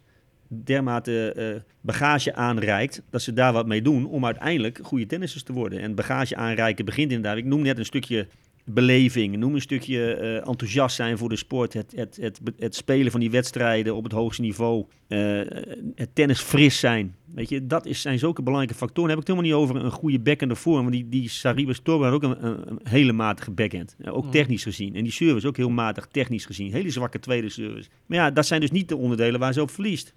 dermate 0.48 1.32
eh, 1.32 1.60
bagage 1.80 2.34
aanreikt, 2.34 3.02
dat 3.10 3.22
ze 3.22 3.32
daar 3.32 3.52
wat 3.52 3.66
mee 3.66 3.82
doen 3.82 4.06
om 4.06 4.24
uiteindelijk 4.24 4.78
goede 4.82 5.06
tennissers 5.06 5.42
te 5.42 5.52
worden. 5.52 5.80
En 5.80 5.94
bagage 5.94 6.36
aanreiken 6.36 6.84
begint 6.84 7.12
inderdaad, 7.12 7.38
ik 7.38 7.44
noem 7.44 7.62
net 7.62 7.78
een 7.78 7.84
stukje 7.84 8.26
beleving, 8.66 9.36
noem 9.36 9.54
een 9.54 9.60
stukje 9.60 10.14
eh, 10.14 10.48
enthousiast 10.48 10.96
zijn 10.96 11.18
voor 11.18 11.28
de 11.28 11.36
sport, 11.36 11.72
het, 11.72 11.92
het, 11.96 12.16
het, 12.20 12.40
het 12.58 12.74
spelen 12.74 13.10
van 13.10 13.20
die 13.20 13.30
wedstrijden 13.30 13.94
op 13.94 14.04
het 14.04 14.12
hoogste 14.12 14.42
niveau, 14.42 14.84
eh, 15.08 15.40
het 15.94 16.08
tennis 16.12 16.40
fris 16.40 16.78
zijn. 16.78 17.14
Weet 17.34 17.48
je, 17.48 17.66
dat 17.66 17.86
is, 17.86 18.00
zijn 18.00 18.18
zulke 18.18 18.42
belangrijke 18.42 18.78
factoren. 18.78 19.08
Dan 19.08 19.18
heb 19.18 19.28
ik 19.28 19.34
het 19.34 19.36
helemaal 19.36 19.68
niet 19.68 19.70
over 19.78 19.86
een 19.86 19.98
goede 19.98 20.18
backhand 20.20 20.52
ervoor, 20.52 20.74
want 20.76 20.92
die, 20.92 21.08
die 21.08 21.28
Saribas 21.28 21.78
Torba 21.78 22.04
had 22.04 22.14
ook 22.14 22.22
een, 22.22 22.46
een, 22.46 22.80
hele 22.82 23.12
matige 23.12 23.50
backhand. 23.50 23.96
Ook 24.04 24.22
Mhm. 24.22 24.32
technisch 24.32 24.62
gezien. 24.62 24.94
En 24.94 25.02
die 25.02 25.12
service 25.12 25.46
ook 25.46 25.56
heel 25.56 25.70
matig 25.70 26.06
technisch 26.06 26.46
gezien. 26.46 26.72
Hele 26.72 26.90
zwakke 26.90 27.18
tweede 27.18 27.48
service. 27.48 27.88
Maar 28.06 28.18
ja, 28.18 28.30
dat 28.30 28.46
zijn 28.46 28.60
dus 28.60 28.70
niet 28.70 28.88
de 28.88 28.96
onderdelen 28.96 29.40
waar 29.40 29.52
ze 29.52 29.62
op 29.62 29.70
verliest. 29.70 30.14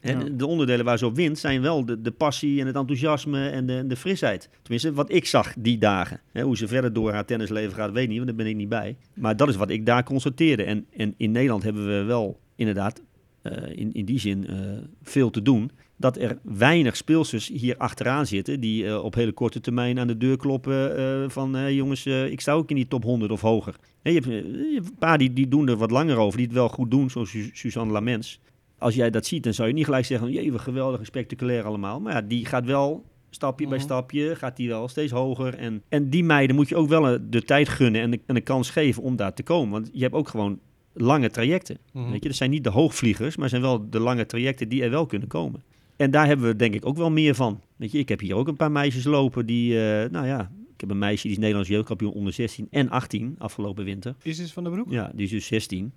En 0.00 0.18
Ja. 0.20 0.26
de 0.32 0.46
onderdelen 0.46 0.84
waar 0.84 0.98
ze 0.98 1.06
op 1.06 1.16
wint 1.16 1.38
zijn 1.38 1.60
wel 1.62 1.84
de, 1.84 2.00
de 2.00 2.10
passie 2.10 2.60
en 2.60 2.66
het 2.66 2.76
enthousiasme 2.76 3.48
en 3.48 3.66
de, 3.66 3.84
de 3.86 3.96
frisheid. 3.96 4.48
Tenminste, 4.62 4.92
wat 4.92 5.12
ik 5.12 5.26
zag 5.26 5.54
die 5.58 5.78
dagen. 5.78 6.20
Hè, 6.32 6.42
hoe 6.42 6.56
ze 6.56 6.68
verder 6.68 6.92
door 6.92 7.12
haar 7.12 7.24
tennisleven 7.24 7.74
gaat, 7.74 7.92
weet 7.92 8.02
ik 8.02 8.08
niet, 8.08 8.16
want 8.16 8.28
daar 8.28 8.38
ben 8.38 8.46
ik 8.48 8.56
niet 8.56 8.68
bij. 8.68 8.96
Maar 9.14 9.36
dat 9.36 9.48
is 9.48 9.56
wat 9.56 9.70
ik 9.70 9.86
daar 9.86 10.04
constateerde. 10.04 10.62
En, 10.62 10.86
en 10.96 11.14
in 11.16 11.30
Nederland 11.30 11.62
hebben 11.62 11.86
we 11.86 12.02
wel 12.02 12.40
inderdaad 12.56 13.02
eh, 13.42 13.52
in, 13.78 13.92
in 13.92 14.04
die 14.04 14.18
zin 14.18 14.46
eh, 14.46 14.56
veel 15.02 15.30
te 15.30 15.42
doen. 15.42 15.70
Dat 15.96 16.16
er 16.18 16.38
weinig 16.42 16.96
speelsters 16.96 17.48
hier 17.48 17.76
achteraan 17.76 18.26
zitten 18.26 18.60
die 18.60 18.86
eh, 18.86 19.04
op 19.04 19.14
hele 19.14 19.32
korte 19.32 19.60
termijn 19.60 19.98
aan 19.98 20.06
de 20.06 20.16
deur 20.16 20.36
kloppen 20.36 21.30
van 21.30 21.74
jongens, 21.74 22.06
ik 22.06 22.40
sta 22.40 22.52
ook 22.52 22.70
in 22.70 22.76
die 22.76 22.88
top 22.88 23.02
100 23.02 23.32
of 23.32 23.40
hoger. 23.40 23.74
Je, 24.02 24.12
hebt, 24.12 24.24
je 24.26 24.70
hebt 24.74 24.86
een 24.88 24.98
paar 24.98 25.18
die, 25.18 25.32
die 25.32 25.48
doen 25.48 25.68
er 25.68 25.76
wat 25.76 25.90
langer 25.90 26.16
over, 26.16 26.36
die 26.36 26.46
het 26.46 26.54
wel 26.56 26.68
goed 26.68 26.90
doen, 26.90 27.10
zoals 27.10 27.30
Su- 27.30 27.50
Suzanne 27.52 27.92
Lamens. 27.92 28.40
Als 28.80 28.94
jij 28.94 29.10
dat 29.10 29.26
ziet, 29.26 29.42
dan 29.42 29.54
zou 29.54 29.68
je 29.68 29.74
niet 29.74 29.84
gelijk 29.84 30.04
zeggen, 30.04 30.30
jee, 30.32 30.58
geweldig 30.58 30.98
en 31.00 31.06
spectaculair 31.06 31.64
allemaal. 31.64 32.00
Maar 32.00 32.12
ja, 32.12 32.20
die 32.22 32.46
gaat 32.46 32.64
wel 32.64 33.04
stapje 33.30 33.66
bij 33.66 33.76
Mhm. 33.76 33.86
stapje, 33.86 34.36
gaat 34.36 34.56
die 34.56 34.68
wel 34.68 34.88
steeds 34.88 35.12
hoger. 35.12 35.54
En, 35.54 35.82
en 35.88 36.10
die 36.10 36.24
meiden 36.24 36.56
moet 36.56 36.68
je 36.68 36.76
ook 36.76 36.88
wel 36.88 37.08
eh, 37.08 37.18
de 37.30 37.42
tijd 37.42 37.68
gunnen 37.68 38.00
en 38.00 38.10
de, 38.10 38.20
en 38.26 38.34
de 38.34 38.40
kans 38.40 38.70
geven 38.70 39.02
om 39.02 39.16
daar 39.16 39.34
te 39.34 39.42
komen. 39.42 39.70
Want 39.70 39.90
je 39.92 40.02
hebt 40.02 40.14
ook 40.14 40.28
gewoon 40.28 40.58
lange 40.92 41.30
trajecten. 41.30 41.78
Mhm. 41.92 42.10
Weet 42.10 42.22
je, 42.22 42.28
dat 42.28 42.36
zijn 42.36 42.50
niet 42.50 42.64
de 42.64 42.70
hoogvliegers, 42.70 43.36
maar 43.36 43.48
zijn 43.48 43.62
wel 43.62 43.90
de 43.90 44.00
lange 44.00 44.26
trajecten 44.26 44.68
die 44.68 44.82
er 44.82 44.90
wel 44.90 45.06
kunnen 45.06 45.28
komen. 45.28 45.62
En 45.96 46.10
daar 46.10 46.26
hebben 46.26 46.46
we 46.46 46.56
denk 46.56 46.74
ik 46.74 46.86
ook 46.86 46.96
wel 46.96 47.10
meer 47.10 47.34
van. 47.34 47.60
Weet 47.76 47.92
je, 47.92 47.98
ik 47.98 48.08
heb 48.08 48.20
hier 48.20 48.34
ook 48.34 48.48
een 48.48 48.56
paar 48.56 48.72
meisjes 48.72 49.04
lopen 49.04 49.46
die, 49.46 49.74
eh, 49.74 50.10
nou 50.10 50.26
ja, 50.26 50.50
ik 50.74 50.80
heb 50.80 50.90
een 50.90 50.98
meisje 50.98 51.22
die 51.22 51.30
is 51.32 51.38
Nederlands 51.38 51.68
jeugdkampioen 51.68 52.12
onder 52.12 52.32
16 52.32 52.66
en 52.70 52.90
18 52.90 53.34
afgelopen 53.38 53.84
winter. 53.84 54.14
Isis 54.22 54.52
van 54.52 54.64
der 54.64 54.72
Broek? 54.72 54.86
Ja, 54.90 55.10
die 55.14 55.24
is 55.24 55.30
dus 55.30 55.46
16. 55.46 55.92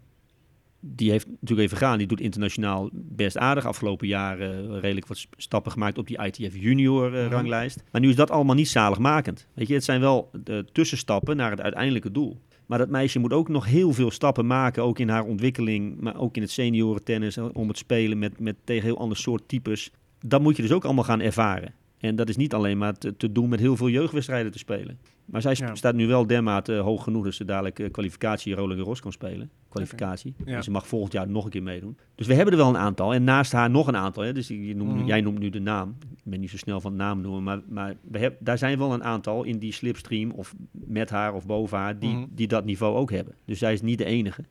Die 0.85 1.11
heeft 1.11 1.27
natuurlijk 1.27 1.59
even 1.67 1.77
gaan. 1.77 1.97
Die 1.97 2.07
doet 2.07 2.21
internationaal 2.21 2.89
best 2.93 3.37
aardig. 3.37 3.65
Afgelopen 3.65 4.07
jaar 4.07 4.39
eh, 4.39 4.49
redelijk 4.79 5.07
wat 5.07 5.27
stappen 5.37 5.71
gemaakt 5.71 5.97
op 5.97 6.07
die 6.07 6.23
ITF 6.23 6.55
junior 6.57 7.15
eh, 7.15 7.23
Mhm. 7.23 7.33
ranglijst. 7.33 7.83
Maar 7.91 8.01
nu 8.01 8.09
is 8.09 8.15
dat 8.15 8.31
allemaal 8.31 8.55
niet 8.55 8.69
zaligmakend. 8.69 9.47
Weet 9.53 9.67
je, 9.67 9.73
het 9.73 9.83
zijn 9.83 9.99
wel 9.99 10.29
de 10.43 10.65
tussenstappen 10.71 11.35
naar 11.37 11.51
het 11.51 11.61
uiteindelijke 11.61 12.11
doel. 12.11 12.39
Maar 12.65 12.77
dat 12.77 12.89
meisje 12.89 13.19
moet 13.19 13.33
ook 13.33 13.49
nog 13.49 13.65
heel 13.65 13.93
veel 13.93 14.11
stappen 14.11 14.47
maken, 14.47 14.83
ook 14.83 14.99
in 14.99 15.09
haar 15.09 15.23
ontwikkeling, 15.23 15.99
maar 16.01 16.17
ook 16.19 16.35
in 16.35 16.41
het 16.41 16.51
seniorentennis, 16.51 17.37
eh, 17.37 17.45
om 17.53 17.67
het 17.67 17.77
spelen 17.77 18.19
met, 18.19 18.39
met 18.39 18.55
tegen 18.63 18.83
heel 18.83 18.97
ander 18.97 19.17
soort 19.17 19.47
types. 19.47 19.91
Dat 20.25 20.41
moet 20.41 20.55
je 20.55 20.61
dus 20.61 20.71
ook 20.71 20.85
allemaal 20.85 21.03
gaan 21.03 21.21
ervaren. 21.21 21.73
En 22.03 22.15
dat 22.15 22.29
is 22.29 22.35
niet 22.35 22.53
alleen 22.53 22.77
maar 22.77 22.97
te, 22.97 23.17
te 23.17 23.31
doen 23.31 23.49
met 23.49 23.59
heel 23.59 23.75
veel 23.77 23.89
jeugdwedstrijden 23.89 24.51
te 24.51 24.57
spelen. 24.57 24.99
Maar 25.25 25.41
zij 25.41 25.55
sp- 25.55 25.61
Ja. 25.67 25.75
staat 25.75 25.95
nu 25.95 26.07
wel 26.07 26.27
dermate 26.27 26.73
hoog 26.73 27.03
genoeg 27.03 27.23
dat 27.23 27.33
ze 27.33 27.45
dadelijk 27.45 27.79
eh, 27.79 27.91
kwalificatie 27.91 28.55
Roland 28.55 28.77
Garros 28.79 28.99
kan 28.99 29.11
spelen. 29.11 29.49
Kwalificatie. 29.69 30.33
Ja. 30.45 30.55
En 30.55 30.63
ze 30.63 30.71
mag 30.71 30.87
volgend 30.87 31.13
jaar 31.13 31.27
nog 31.29 31.43
een 31.45 31.49
keer 31.49 31.63
meedoen. 31.63 31.97
Dus 32.15 32.27
we 32.27 32.33
hebben 32.33 32.53
er 32.53 32.59
wel 32.59 32.69
een 32.69 32.77
aantal. 32.77 33.13
En 33.13 33.23
naast 33.23 33.51
haar 33.51 33.69
nog 33.69 33.87
een 33.87 33.95
aantal. 33.95 34.23
Hè. 34.23 34.33
Dus 34.33 34.47
je 34.47 34.75
noemt, 34.75 34.95
Mhm. 34.95 35.05
jij 35.05 35.21
noemt 35.21 35.39
nu 35.39 35.49
de 35.49 35.59
naam. 35.59 35.95
Ik 36.15 36.21
ben 36.31 36.39
niet 36.39 36.49
zo 36.49 36.57
snel 36.57 36.81
van 36.81 36.91
de 36.91 36.97
naam 36.97 37.21
noemen. 37.21 37.43
Maar, 37.43 37.61
maar 37.69 37.95
we 38.11 38.19
heb, 38.19 38.35
daar 38.39 38.57
zijn 38.57 38.77
wel 38.77 38.93
een 38.93 39.03
aantal 39.03 39.43
in 39.43 39.57
die 39.59 39.71
slipstream 39.71 40.31
of 40.31 40.53
met 40.71 41.09
haar 41.09 41.33
of 41.33 41.45
boven 41.45 41.77
haar 41.77 41.99
die, 41.99 42.15
Mhm. 42.15 42.25
die 42.29 42.47
dat 42.47 42.65
niveau 42.65 42.95
ook 42.95 43.11
hebben. 43.11 43.33
Dus 43.45 43.59
zij 43.59 43.73
is 43.73 43.81
niet 43.81 43.97
de 43.97 44.05
enige. 44.05 44.43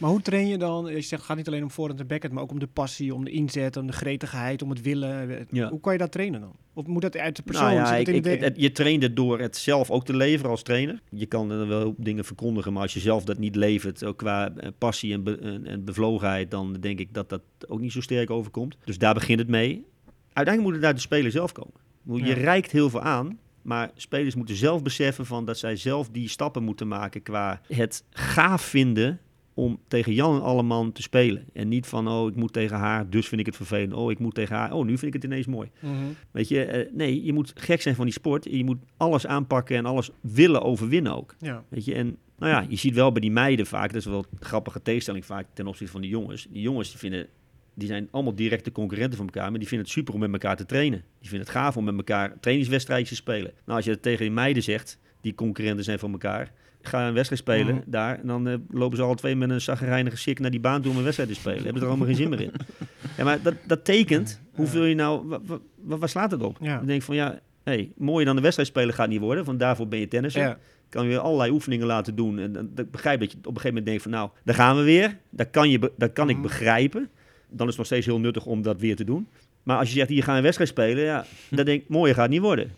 Maar 0.00 0.10
hoe 0.10 0.22
train 0.22 0.48
je 0.48 0.58
dan? 0.58 0.84
Je 0.86 0.92
zegt 0.92 1.10
het 1.10 1.20
gaat 1.22 1.36
niet 1.36 1.46
alleen 1.46 1.62
om 1.62 1.70
voorhand 1.70 2.00
en 2.00 2.06
backhand, 2.06 2.34
maar 2.34 2.42
ook 2.42 2.50
om 2.50 2.58
de 2.58 2.66
passie, 2.66 3.14
om 3.14 3.24
de 3.24 3.30
inzet, 3.30 3.76
om 3.76 3.86
de 3.86 3.92
gretigheid, 3.92 4.62
om 4.62 4.70
het 4.70 4.80
willen. 4.80 5.46
Ja. 5.50 5.68
Hoe 5.70 5.80
kan 5.80 5.92
je 5.92 5.98
dat 5.98 6.12
trainen 6.12 6.40
dan? 6.40 6.52
Of 6.74 6.86
moet 6.86 7.02
dat 7.02 7.16
uit 7.16 7.36
de 7.36 7.42
persoon? 7.42 7.64
Nou 7.64 7.76
ja, 7.76 7.86
Zit 7.86 7.98
het 7.98 8.08
ik, 8.08 8.14
in 8.14 8.22
de 8.22 8.32
ik- 8.32 8.38
we- 8.40 8.44
het- 8.44 8.60
je 8.60 8.72
traint 8.72 9.02
het 9.02 9.16
door 9.16 9.38
het 9.40 9.56
zelf 9.56 9.90
ook 9.90 10.04
te 10.04 10.16
leveren 10.16 10.50
als 10.50 10.62
trainer. 10.62 11.00
Je 11.10 11.26
kan 11.26 11.50
er 11.50 11.66
wel 11.68 11.94
dingen 11.96 12.24
verkondigen, 12.24 12.72
maar 12.72 12.82
als 12.82 12.94
je 12.94 13.00
zelf 13.00 13.24
dat 13.24 13.38
niet 13.38 13.56
levert, 13.56 14.04
ook 14.04 14.16
qua 14.18 14.50
eh, 14.56 14.68
passie 14.78 15.12
en, 15.12 15.22
be- 15.22 15.38
en, 15.38 15.66
en 15.66 15.84
bevlogenheid, 15.84 16.50
dan 16.50 16.76
denk 16.80 16.98
ik 16.98 17.14
dat 17.14 17.28
dat 17.28 17.42
ook 17.68 17.80
niet 17.80 17.92
zo 17.92 18.00
sterk 18.00 18.30
overkomt. 18.30 18.76
Dus 18.84 18.98
daar 18.98 19.14
begint 19.14 19.38
het 19.38 19.48
mee. 19.48 19.84
Uiteindelijk 20.32 20.62
moet 20.66 20.74
het 20.74 20.84
uit 20.84 20.96
de 20.96 21.02
speler 21.02 21.30
zelf 21.30 21.52
komen. 21.52 21.74
Je 22.04 22.24
Ja. 22.24 22.34
reikt 22.34 22.70
heel 22.70 22.90
veel 22.90 23.00
aan, 23.02 23.38
maar 23.62 23.90
spelers 23.94 24.34
moeten 24.34 24.56
zelf 24.56 24.82
beseffen 24.82 25.26
van 25.26 25.44
dat 25.44 25.58
zij 25.58 25.76
zelf 25.76 26.08
die 26.10 26.28
stappen 26.28 26.62
moeten 26.62 26.88
maken 26.88 27.22
qua 27.22 27.60
het 27.68 28.04
gaaf 28.10 28.62
vinden 28.62 29.20
om 29.54 29.80
tegen 29.88 30.14
Jan 30.14 30.34
en 30.34 30.42
Alleman 30.42 30.92
te 30.92 31.02
spelen. 31.02 31.44
En 31.52 31.68
niet 31.68 31.86
van, 31.86 32.08
oh, 32.08 32.28
ik 32.28 32.36
moet 32.36 32.52
tegen 32.52 32.76
haar, 32.76 33.10
dus 33.10 33.28
vind 33.28 33.40
ik 33.40 33.46
het 33.46 33.56
vervelend. 33.56 33.92
Oh, 33.92 34.10
ik 34.10 34.18
moet 34.18 34.34
tegen 34.34 34.56
haar, 34.56 34.72
oh, 34.72 34.84
nu 34.84 34.98
vind 34.98 35.14
ik 35.14 35.22
het 35.22 35.24
ineens 35.24 35.46
mooi. 35.46 35.70
Mhm. 35.80 35.94
Weet 36.30 36.48
je, 36.48 36.64
eh, 36.64 36.92
nee, 36.92 37.24
je 37.24 37.32
moet 37.32 37.52
gek 37.54 37.82
zijn 37.82 37.94
van 37.94 38.04
die 38.04 38.14
sport. 38.14 38.44
Je 38.44 38.64
moet 38.64 38.78
alles 38.96 39.26
aanpakken 39.26 39.76
en 39.76 39.86
alles 39.86 40.10
willen 40.20 40.62
overwinnen 40.62 41.16
ook. 41.16 41.34
Ja. 41.38 41.64
Weet 41.68 41.84
je, 41.84 41.94
en 41.94 42.16
nou 42.38 42.52
ja, 42.52 42.66
je 42.68 42.76
ziet 42.76 42.94
wel 42.94 43.12
bij 43.12 43.20
die 43.20 43.30
meiden 43.30 43.66
vaak, 43.66 43.88
dat 43.88 44.00
is 44.00 44.04
wel 44.04 44.24
een 44.30 44.46
grappige 44.46 44.82
tegenstelling 44.82 45.24
vaak 45.24 45.46
ten 45.52 45.66
opzichte 45.66 45.92
van 45.92 46.00
die 46.00 46.10
jongens. 46.10 46.46
Die 46.50 46.62
jongens 46.62 46.90
die 46.90 46.98
vinden, 46.98 47.26
die 47.74 47.88
zijn 47.88 48.08
allemaal 48.10 48.34
directe 48.34 48.72
concurrenten 48.72 49.16
van 49.16 49.26
elkaar, 49.26 49.50
maar 49.50 49.58
die 49.58 49.68
vinden 49.68 49.86
het 49.86 49.96
super 49.96 50.14
om 50.14 50.20
met 50.20 50.32
elkaar 50.32 50.56
te 50.56 50.66
trainen. 50.66 51.04
Die 51.18 51.28
vinden 51.28 51.46
het 51.46 51.56
gaaf 51.56 51.76
om 51.76 51.84
met 51.84 51.96
elkaar 51.96 52.40
trainingswedstrijdjes 52.40 53.08
te 53.08 53.14
spelen. 53.14 53.52
Nou, 53.64 53.76
als 53.76 53.84
je 53.84 53.90
dat 53.90 54.02
tegen 54.02 54.20
die 54.24 54.30
meiden 54.30 54.62
zegt, 54.62 54.98
die 55.20 55.34
concurrenten 55.34 55.84
zijn 55.84 55.98
van 55.98 56.12
elkaar, 56.12 56.52
ga 56.82 57.06
een 57.06 57.14
wedstrijd 57.14 57.42
spelen 57.42 57.74
Mhm. 57.74 57.82
daar, 57.86 58.18
en 58.20 58.26
dan 58.26 58.48
eh, 58.48 58.54
lopen 58.70 58.96
ze 58.96 59.02
alle 59.02 59.14
twee 59.14 59.36
met 59.36 59.50
een 59.50 59.60
zagrijnige 59.60 60.16
sik 60.16 60.38
naar 60.38 60.50
die 60.50 60.60
baan 60.60 60.82
toe 60.82 60.90
om 60.90 60.96
een 60.96 61.02
wedstrijd 61.04 61.30
te 61.30 61.34
spelen. 61.36 61.62
Hebben 61.64 61.82
er 61.82 61.88
allemaal 61.88 62.06
geen 62.06 62.16
zin 62.16 62.28
meer 62.28 62.40
in. 62.40 62.52
Ja, 63.16 63.24
maar 63.24 63.42
dat, 63.42 63.54
dat 63.66 63.84
tekent 63.84 64.40
hoeveel 64.54 64.84
je 64.84 64.94
nou, 64.94 65.28
wa- 65.28 65.40
wa- 65.46 65.58
wa- 65.82 65.96
waar 65.98 66.08
slaat 66.08 66.30
het 66.30 66.42
op? 66.42 66.56
Ja. 66.60 66.76
Dan 66.76 66.86
denk 66.86 66.98
ik 66.98 67.04
van 67.04 67.14
ja, 67.14 67.38
hey, 67.62 67.92
mooier 67.96 68.24
dan 68.26 68.36
de 68.36 68.42
wedstrijd 68.42 68.68
spelen 68.68 68.94
gaat 68.94 69.08
niet 69.08 69.20
worden, 69.20 69.44
want 69.44 69.58
daarvoor 69.60 69.88
ben 69.88 69.98
je 69.98 70.08
tennisser 70.08 70.42
Ja. 70.42 70.58
kan 70.88 71.06
je 71.08 71.18
allerlei 71.18 71.50
oefeningen 71.50 71.86
laten 71.86 72.14
doen. 72.14 72.38
En 72.38 72.52
dan, 72.52 72.70
dan 72.74 72.86
begrijp 72.90 73.20
dat 73.20 73.30
je 73.32 73.36
op 73.38 73.44
een 73.46 73.50
gegeven 73.50 73.68
moment 73.68 73.86
denkt 73.86 74.02
van 74.02 74.10
nou, 74.10 74.30
daar 74.44 74.54
gaan 74.54 74.76
we 74.76 74.82
weer. 74.82 75.16
Dat 75.30 75.50
kan, 75.50 75.70
je, 75.70 75.92
dat 75.96 76.12
kan 76.12 76.28
ik 76.28 76.34
Mhm. 76.34 76.42
begrijpen. 76.44 77.08
Dan 77.48 77.60
is 77.60 77.66
het 77.66 77.76
nog 77.76 77.86
steeds 77.86 78.06
heel 78.06 78.20
nuttig 78.20 78.46
om 78.46 78.62
dat 78.62 78.80
weer 78.80 78.96
te 78.96 79.04
doen. 79.04 79.28
Maar 79.62 79.78
als 79.78 79.88
je 79.88 79.94
zegt, 79.94 80.08
hier 80.08 80.22
gaan 80.22 80.30
we 80.32 80.36
een 80.38 80.42
wedstrijd 80.42 80.70
spelen, 80.70 81.04
ja, 81.04 81.24
dan 81.50 81.64
denk 81.64 81.82
ik, 81.82 81.88
mooier 81.88 82.14
gaat 82.14 82.22
het 82.24 82.32
niet 82.32 82.40
worden. 82.42 82.70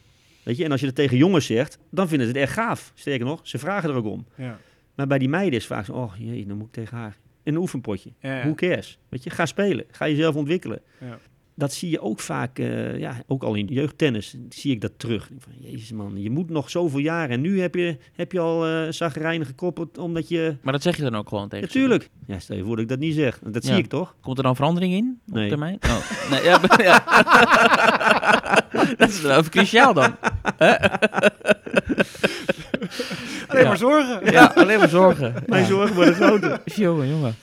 Weet 0.42 0.56
je, 0.56 0.64
en 0.64 0.70
als 0.70 0.80
je 0.80 0.86
dat 0.86 0.94
tegen 0.94 1.16
jongens 1.16 1.46
zegt, 1.46 1.78
dan 1.90 2.08
vinden 2.08 2.26
ze 2.26 2.32
het 2.32 2.42
echt 2.42 2.52
gaaf. 2.52 2.92
Sterker 2.94 3.26
nog, 3.26 3.40
ze 3.42 3.58
vragen 3.58 3.90
er 3.90 3.96
ook 3.96 4.06
om. 4.06 4.26
Ja. 4.36 4.58
Maar 4.94 5.06
bij 5.06 5.18
die 5.18 5.28
meiden 5.28 5.58
is 5.58 5.66
vaak 5.66 5.84
zo, 5.84 5.92
oh 5.92 6.12
jee, 6.18 6.46
dan 6.46 6.56
moet 6.56 6.66
ik 6.66 6.72
tegen 6.72 6.96
haar. 6.96 7.16
In 7.42 7.54
een 7.54 7.60
oefenpotje. 7.60 8.10
Ja, 8.20 8.36
ja. 8.36 8.42
Who 8.42 8.54
cares? 8.54 8.98
Weet 9.08 9.24
je, 9.24 9.30
ga 9.30 9.46
spelen. 9.46 9.84
Ga 9.90 10.08
jezelf 10.08 10.34
ontwikkelen. 10.34 10.80
Dat 11.54 11.72
zie 11.72 11.90
je 11.90 12.00
ook 12.00 12.20
vaak, 12.20 12.58
eh, 12.58 12.98
ja, 12.98 13.22
ook 13.26 13.42
al 13.42 13.54
in 13.54 13.66
jeugdtennis, 13.66 14.36
zie 14.48 14.72
ik 14.72 14.80
dat 14.80 14.92
terug. 14.96 15.22
Ik 15.22 15.28
denk 15.28 15.42
Van, 15.42 15.52
Jezus 15.70 15.92
man, 15.92 16.22
je 16.22 16.30
moet 16.30 16.50
nog 16.50 16.70
zoveel 16.70 16.98
jaar 16.98 17.30
en 17.30 17.40
nu 17.40 17.60
heb 17.60 17.74
je, 17.74 17.96
heb 18.12 18.32
je 18.32 18.38
al 18.40 18.66
eh 18.66 18.86
zagrijnig 18.90 19.46
gekoppeld 19.46 19.98
omdat 19.98 20.28
je... 20.28 20.56
Maar 20.62 20.72
dat 20.72 20.82
zeg 20.82 20.96
je 20.96 21.02
dan 21.02 21.16
ook 21.16 21.28
gewoon 21.28 21.48
tegen. 21.48 21.66
Natuurlijk. 21.66 22.08
Ja, 22.26 22.38
stel 22.38 22.56
je 22.56 22.62
voor 22.64 22.72
dat 22.74 22.82
ik 22.84 22.88
dat 22.88 22.98
niet 22.98 23.14
zeg. 23.14 23.38
Dat 23.46 23.64
zie 23.64 23.76
ik 23.76 23.86
toch? 23.86 24.14
Komt 24.20 24.36
er 24.38 24.42
dan 24.44 24.56
verandering 24.56 24.92
in 24.94 25.20
op 25.28 25.34
Nee. 25.34 25.48
termijn? 25.48 25.78
Oh, 25.86 26.30
nee, 26.30 26.42
ja, 26.42 26.58
dat 28.96 29.08
is 29.08 29.22
dan 29.22 29.30
even 29.38 29.50
cruciaal 29.50 29.94
dan. 29.94 30.16
Alleen 33.46 33.62
Ja. 33.62 33.68
maar 33.68 33.76
zorgen. 33.76 34.32
Ja, 34.32 34.52
alleen 34.54 34.78
maar 34.78 34.88
zorgen. 34.88 35.34
Mijn 35.46 35.62
Ja. 35.62 35.68
zorgen 35.68 35.94
worden 35.94 36.14
groter. 36.14 36.60
Jongen, 36.64 37.08
jongen. 37.08 37.34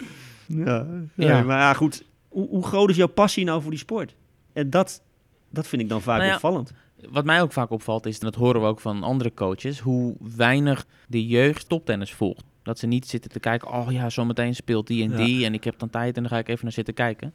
Ja, 0.46 0.66
Ja. 0.66 1.34
Nee, 1.34 1.44
maar 1.44 1.58
ja, 1.60 1.74
goed. 1.74 2.04
Hoe, 2.30 2.48
hoe 2.48 2.64
groot 2.66 2.90
is 2.90 2.96
jouw 2.96 3.08
passie 3.08 3.46
nou 3.46 3.62
voor 3.62 3.72
die 3.72 3.80
sport? 3.80 4.16
En 4.54 4.70
dat, 4.70 5.02
dat 5.50 5.68
vind 5.68 5.82
ik 5.82 5.90
dan 5.90 6.02
vaak 6.02 6.18
Nou 6.18 6.30
ja, 6.30 6.34
opvallend. 6.36 6.72
Wat 7.10 7.26
mij 7.26 7.42
ook 7.42 7.52
vaak 7.52 7.70
opvalt 7.70 8.06
is, 8.06 8.20
en 8.20 8.26
dat 8.26 8.36
horen 8.36 8.62
we 8.62 8.68
ook 8.68 8.80
van 8.80 9.04
andere 9.04 9.34
coaches, 9.34 9.80
hoe 9.80 10.16
weinig 10.36 10.86
de 11.08 11.28
jeugd 11.28 11.70
toptennis 11.70 12.14
volgt. 12.14 12.44
Dat 12.64 12.80
ze 12.80 12.88
niet 12.88 13.08
zitten 13.08 13.32
te 13.32 13.40
kijken, 13.40 13.72
oh 13.74 13.92
ja, 13.92 14.10
zometeen 14.10 14.56
speelt 14.56 14.88
die 14.88 15.04
en 15.04 15.10
Ja. 15.10 15.16
die 15.26 15.46
en 15.46 15.54
ik 15.54 15.64
heb 15.64 15.80
dan 15.80 15.90
tijd 15.90 16.16
en 16.16 16.22
dan 16.22 16.32
ga 16.32 16.38
ik 16.38 16.48
even 16.48 16.64
naar 16.64 16.74
zitten 16.74 16.94
kijken. 16.94 17.34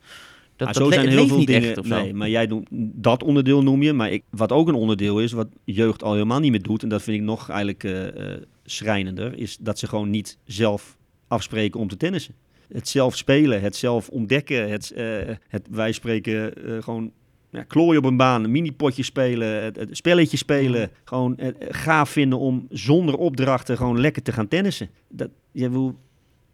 Dat, 0.57 0.69
Ah, 0.69 0.75
dat 0.75 0.83
zo 0.83 0.91
zijn 0.93 1.09
heel 1.09 1.27
veel 1.29 1.45
dingen. 1.45 1.69
echt 1.69 1.79
of 1.79 1.87
zo. 1.87 1.95
nee, 2.01 2.15
maar 2.15 2.29
jij 2.29 2.47
doet 2.47 2.66
dat 2.95 3.23
onderdeel 3.23 3.62
noem 3.62 3.83
je. 3.83 3.93
Maar 3.93 4.11
ik, 4.11 4.23
wat 4.31 4.53
ook 4.53 4.69
een 4.69 4.75
onderdeel 4.75 5.21
is, 5.21 5.33
wat 5.33 5.49
jeugd 5.65 6.03
al 6.03 6.12
helemaal 6.12 6.41
niet 6.41 6.51
meer 6.51 6.62
doet, 6.62 6.83
en 6.83 6.89
dat 6.89 7.03
vind 7.03 7.16
ik 7.16 7.23
nog 7.23 7.49
eigenlijk 7.49 7.85
eh, 7.85 8.33
eh, 8.35 8.43
schrijnender, 8.65 9.39
is 9.39 9.57
dat 9.61 9.79
ze 9.79 9.87
gewoon 9.87 10.11
niet 10.11 10.39
zelf 10.45 10.97
afspreken 11.29 11.81
om 11.81 11.89
te 11.89 11.97
tennissen. 11.97 12.35
Het 12.73 12.89
zelf 12.89 13.16
spelen, 13.16 13.61
het 13.61 13.77
zelf 13.77 14.09
ontdekken, 14.09 14.70
het, 14.70 14.91
eh, 14.91 15.07
het 15.49 15.66
wij 15.70 15.93
spreken 15.93 16.55
eh, 16.65 16.82
gewoon 16.82 17.12
ja, 17.51 17.62
klooien 17.62 17.99
op 17.99 18.05
een 18.05 18.16
baan, 18.16 18.45
een 18.45 18.51
mini-potje 18.51 19.03
spelen, 19.03 19.62
het, 19.62 19.77
het 19.77 19.97
spelletje 19.97 20.36
spelen. 20.36 20.91
Gewoon 21.05 21.36
eh, 21.36 21.49
gaaf 21.69 22.11
vinden 22.11 22.39
om 22.39 22.66
zonder 22.70 23.16
opdrachten 23.16 23.77
gewoon 23.77 24.01
lekker 24.01 24.23
te 24.23 24.32
gaan 24.32 24.49
tennissen. 24.49 24.91
Dat, 25.09 25.28
ja, 25.53 25.70
wil- 25.70 25.99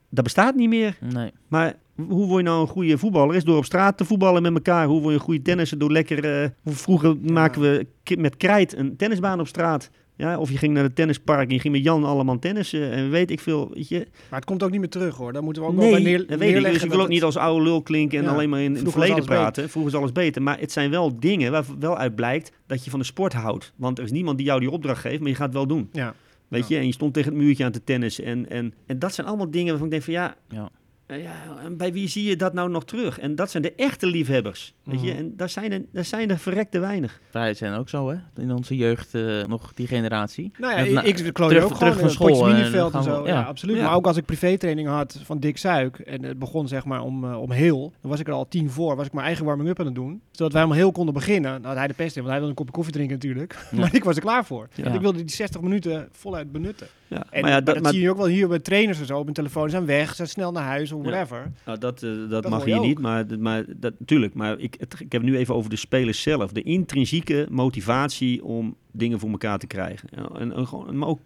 dat 0.08 0.24
bestaat 0.24 0.54
niet 0.54 0.68
meer. 0.68 0.98
Nee. 1.12 1.30
Maar 1.48 1.74
hoe 2.08 2.26
word 2.26 2.42
je 2.42 2.48
nou 2.48 2.60
een 2.60 2.68
goede 2.68 2.98
voetballer? 2.98 3.36
Is 3.36 3.44
door 3.44 3.56
op 3.56 3.64
straat 3.64 3.96
te 3.96 4.04
voetballen 4.04 4.42
met 4.42 4.54
elkaar. 4.54 4.86
Hoe 4.86 5.00
word 5.00 5.12
je 5.12 5.18
een 5.18 5.24
goede 5.24 5.42
tennisser? 5.42 5.78
Door 5.78 5.92
lekker... 5.92 6.52
vroeger 6.64 7.16
maken 7.16 7.60
we 7.60 7.86
met 8.18 8.36
krijt 8.36 8.76
een 8.76 8.96
tennisbaan 8.96 9.40
op 9.40 9.46
straat. 9.46 9.90
Ja, 10.20 10.38
of 10.38 10.50
je 10.50 10.56
ging 10.58 10.74
naar 10.74 10.82
het 10.82 10.94
tennispark 10.94 11.48
en 11.48 11.54
je 11.54 11.60
ging 11.60 11.74
met 11.74 11.82
Jan 11.84 12.04
allemaal 12.04 12.38
tennissen. 12.38 12.90
En 12.92 13.10
weet 13.10 13.30
ik 13.30 13.40
veel, 13.40 13.70
weet 13.74 13.88
je. 13.88 13.98
Maar 14.30 14.38
het 14.38 14.44
komt 14.44 14.62
ook 14.62 14.70
niet 14.70 14.80
meer 14.80 14.88
terug 14.88 15.16
hoor. 15.16 15.32
Daar 15.32 15.42
moeten 15.42 15.62
we 15.62 15.68
ook 15.68 15.76
wel 15.76 15.90
bij 15.90 16.00
Nee, 16.02 16.16
neer, 16.16 16.18
dat 16.26 16.28
weet 16.28 16.36
ik. 16.48 16.54
neerleggen. 16.54 16.72
Dus 16.72 16.82
ik 16.82 16.90
wil 16.90 17.00
ook 17.00 17.08
niet 17.08 17.22
als 17.22 17.36
oude 17.36 17.64
lul 17.64 17.82
klinken 17.82 18.18
en 18.18 18.24
Ja, 18.24 18.30
alleen 18.30 18.48
maar 18.48 18.60
in, 18.60 18.76
in 18.76 18.82
het 18.84 18.90
verleden 18.92 19.24
praten. 19.24 19.70
Vroeger 19.70 19.92
is 19.92 19.98
alles 19.98 20.12
beter. 20.12 20.42
Maar 20.42 20.58
het 20.58 20.72
zijn 20.72 20.90
wel 20.90 21.20
dingen 21.20 21.52
waar 21.52 21.64
wel 21.78 21.96
uit 21.96 22.14
blijkt 22.14 22.52
dat 22.66 22.84
je 22.84 22.90
van 22.90 22.98
de 22.98 23.04
sport 23.04 23.32
houdt. 23.32 23.72
Want 23.76 23.98
er 23.98 24.04
is 24.04 24.10
niemand 24.12 24.36
die 24.36 24.46
jou 24.46 24.60
die 24.60 24.70
opdracht 24.70 25.00
geeft, 25.00 25.20
maar 25.20 25.28
je 25.28 25.34
gaat 25.34 25.46
het 25.46 25.54
wel 25.54 25.66
doen. 25.66 25.88
Ja. 25.92 26.14
Weet 26.48 26.68
Ja. 26.68 26.74
je, 26.74 26.80
en 26.80 26.86
je 26.86 26.92
stond 26.92 27.14
tegen 27.14 27.32
het 27.32 27.40
muurtje 27.42 27.64
aan 27.64 27.72
te 27.72 27.84
tennissen. 27.84 28.24
En, 28.24 28.50
en, 28.50 28.74
en 28.86 28.98
dat 28.98 29.14
zijn 29.14 29.26
allemaal 29.26 29.50
dingen 29.50 29.66
waarvan 29.68 29.84
ik 29.86 29.90
denk 29.92 30.02
van 30.04 30.12
ja, 30.12 30.34
Ja. 30.48 30.70
Eh, 31.10 31.22
ja, 31.22 31.32
en 31.64 31.76
bij 31.76 31.92
wie 31.92 32.08
zie 32.08 32.28
je 32.28 32.36
dat 32.36 32.52
nou 32.52 32.70
nog 32.70 32.84
terug? 32.84 33.18
En 33.18 33.34
dat 33.34 33.50
zijn 33.50 33.62
de 33.62 33.74
echte 33.74 34.06
liefhebbers. 34.06 34.74
Weet 34.84 35.00
je, 35.02 35.08
Mhm. 35.10 35.16
en 35.18 35.32
daar 35.36 35.48
zijn, 35.48 35.72
er, 35.72 35.82
daar 35.92 36.04
zijn 36.04 36.30
er 36.30 36.38
verrekte 36.38 36.78
weinig. 36.78 37.20
Wij 37.30 37.54
zijn 37.54 37.72
ook 37.74 37.88
zo, 37.88 38.08
hè? 38.10 38.16
In 38.42 38.52
onze 38.52 38.76
jeugd 38.76 39.14
eh, 39.14 39.44
nog 39.46 39.72
die 39.74 39.86
generatie. 39.86 40.52
Nou 40.58 40.72
ja, 40.86 40.92
na- 40.92 41.02
ik, 41.02 41.18
ik 41.18 41.32
klooi 41.32 41.54
terug- 41.54 41.64
ook 41.70 41.76
gewoon 41.76 41.92
terug 41.92 41.94
in 41.94 41.98
van 42.00 42.08
het 42.08 42.18
potje 42.18 42.34
school 42.34 42.48
en 42.50 43.02
zo. 43.02 43.22
we- 43.22 43.28
Ja, 43.28 43.34
ja. 43.34 43.42
absoluut. 43.42 43.76
Ja. 43.76 43.82
Maar 43.82 43.94
ook 43.94 44.06
als 44.06 44.16
ik 44.16 44.24
privétraining 44.24 44.88
had 44.88 45.20
van 45.24 45.38
Dick 45.38 45.56
Suik 45.56 45.98
en 45.98 46.24
het 46.24 46.38
begon 46.38 46.68
zeg 46.68 46.84
maar 46.84 47.02
om, 47.02 47.24
eh, 47.24 47.40
om 47.40 47.50
heel, 47.50 47.92
dan 48.00 48.10
was 48.10 48.20
ik 48.20 48.26
er 48.28 48.34
al 48.34 48.48
tien 48.48 48.70
voor, 48.70 48.96
was 48.96 49.06
ik 49.06 49.12
mijn 49.12 49.26
eigen 49.26 49.44
warming-up 49.44 49.78
aan 49.80 49.86
het 49.86 49.94
doen. 49.94 50.20
Zodat 50.30 50.52
wij 50.52 50.62
om 50.62 50.72
heel 50.72 50.92
konden 50.92 51.14
beginnen. 51.14 51.50
Nou 51.52 51.66
had 51.66 51.76
hij 51.76 51.86
de 51.86 51.94
pest 51.94 52.16
in, 52.16 52.22
want 52.22 52.26
hij 52.34 52.34
wilde 52.34 52.48
een 52.50 52.54
kopje 52.56 52.72
koffie 52.72 52.92
drinken 52.92 53.14
natuurlijk. 53.14 53.66
Ja. 53.70 53.78
maar 53.80 53.94
ik 53.94 54.04
was 54.04 54.16
er 54.16 54.22
klaar 54.22 54.44
voor. 54.44 54.68
Ja. 54.74 54.82
Want 54.82 54.94
ik 54.94 55.00
wilde 55.00 55.18
die 55.18 55.30
60 55.30 55.60
minuten 55.60 56.08
voluit 56.12 56.52
benutten. 56.52 56.86
Ja, 57.10 57.16
En 57.30 57.40
maar 57.40 57.50
ja, 57.50 57.56
maar 57.56 57.64
dat, 57.64 57.80
maar, 57.82 57.92
zie 57.92 58.00
je 58.02 58.10
ook 58.10 58.16
wel 58.16 58.26
hier 58.26 58.48
bij 58.48 58.58
trainers 58.58 59.00
en 59.00 59.06
zo. 59.06 59.18
Op 59.18 59.24
hun 59.24 59.34
telefoon 59.34 59.70
zijn 59.70 59.86
weg, 59.86 60.08
ze 60.08 60.14
zijn 60.14 60.28
snel 60.28 60.52
naar 60.52 60.64
huis 60.64 60.92
of 60.92 61.04
Ja. 61.04 61.10
whatever. 61.10 61.52
nou, 61.66 61.78
dat, 61.78 62.02
eh, 62.02 62.10
dat, 62.10 62.30
Dat 62.30 62.48
mag 62.48 62.64
hier 62.64 62.78
ook. 62.78 62.84
niet, 62.84 62.98
maar, 62.98 63.24
maar 63.38 63.64
dat, 63.76 63.92
natuurlijk. 63.98 64.34
Maar 64.34 64.58
ik, 64.58 64.74
het, 64.78 64.92
ik 65.00 65.12
heb 65.12 65.22
het 65.22 65.30
nu 65.30 65.36
even 65.36 65.54
over 65.54 65.70
de 65.70 65.76
spelers 65.76 66.22
zelf. 66.22 66.52
De 66.52 66.62
intrinsieke 66.62 67.46
motivatie 67.50 68.44
om 68.44 68.76
dingen 68.92 69.18
voor 69.18 69.30
elkaar 69.30 69.58
te 69.58 69.66
krijgen. 69.66 70.08
En, 70.34 70.52
en, 70.52 70.66
gewoon, 70.66 70.98
maar 70.98 71.08
ook 71.08 71.20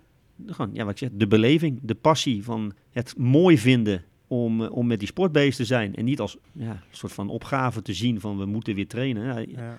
gewoon, 0.47 0.71
ja, 0.73 0.83
wat 0.85 0.93
ik 0.93 0.99
zeg, 0.99 1.09
de 1.13 1.27
beleving, 1.27 1.79
de 1.83 1.95
passie 1.95 2.45
van 2.45 2.73
het 2.91 3.15
mooi 3.19 3.59
vinden 3.59 4.03
om, 4.27 4.63
eh, 4.63 4.73
om 4.73 4.87
met 4.87 4.99
die 4.99 5.09
sport 5.09 5.33
bezig 5.33 5.55
te 5.57 5.65
zijn. 5.65 5.95
En 5.95 6.05
niet 6.05 6.21
als 6.21 6.37
ja, 6.53 6.71
een 6.71 6.77
soort 6.91 7.13
van 7.13 7.29
opgave 7.29 7.83
te 7.83 7.93
zien 7.93 8.21
van 8.21 8.39
we 8.39 8.45
moeten 8.47 8.75
weer 8.75 8.87
trainen. 8.89 9.25
Ja, 9.25 9.39
Ja. 9.39 9.79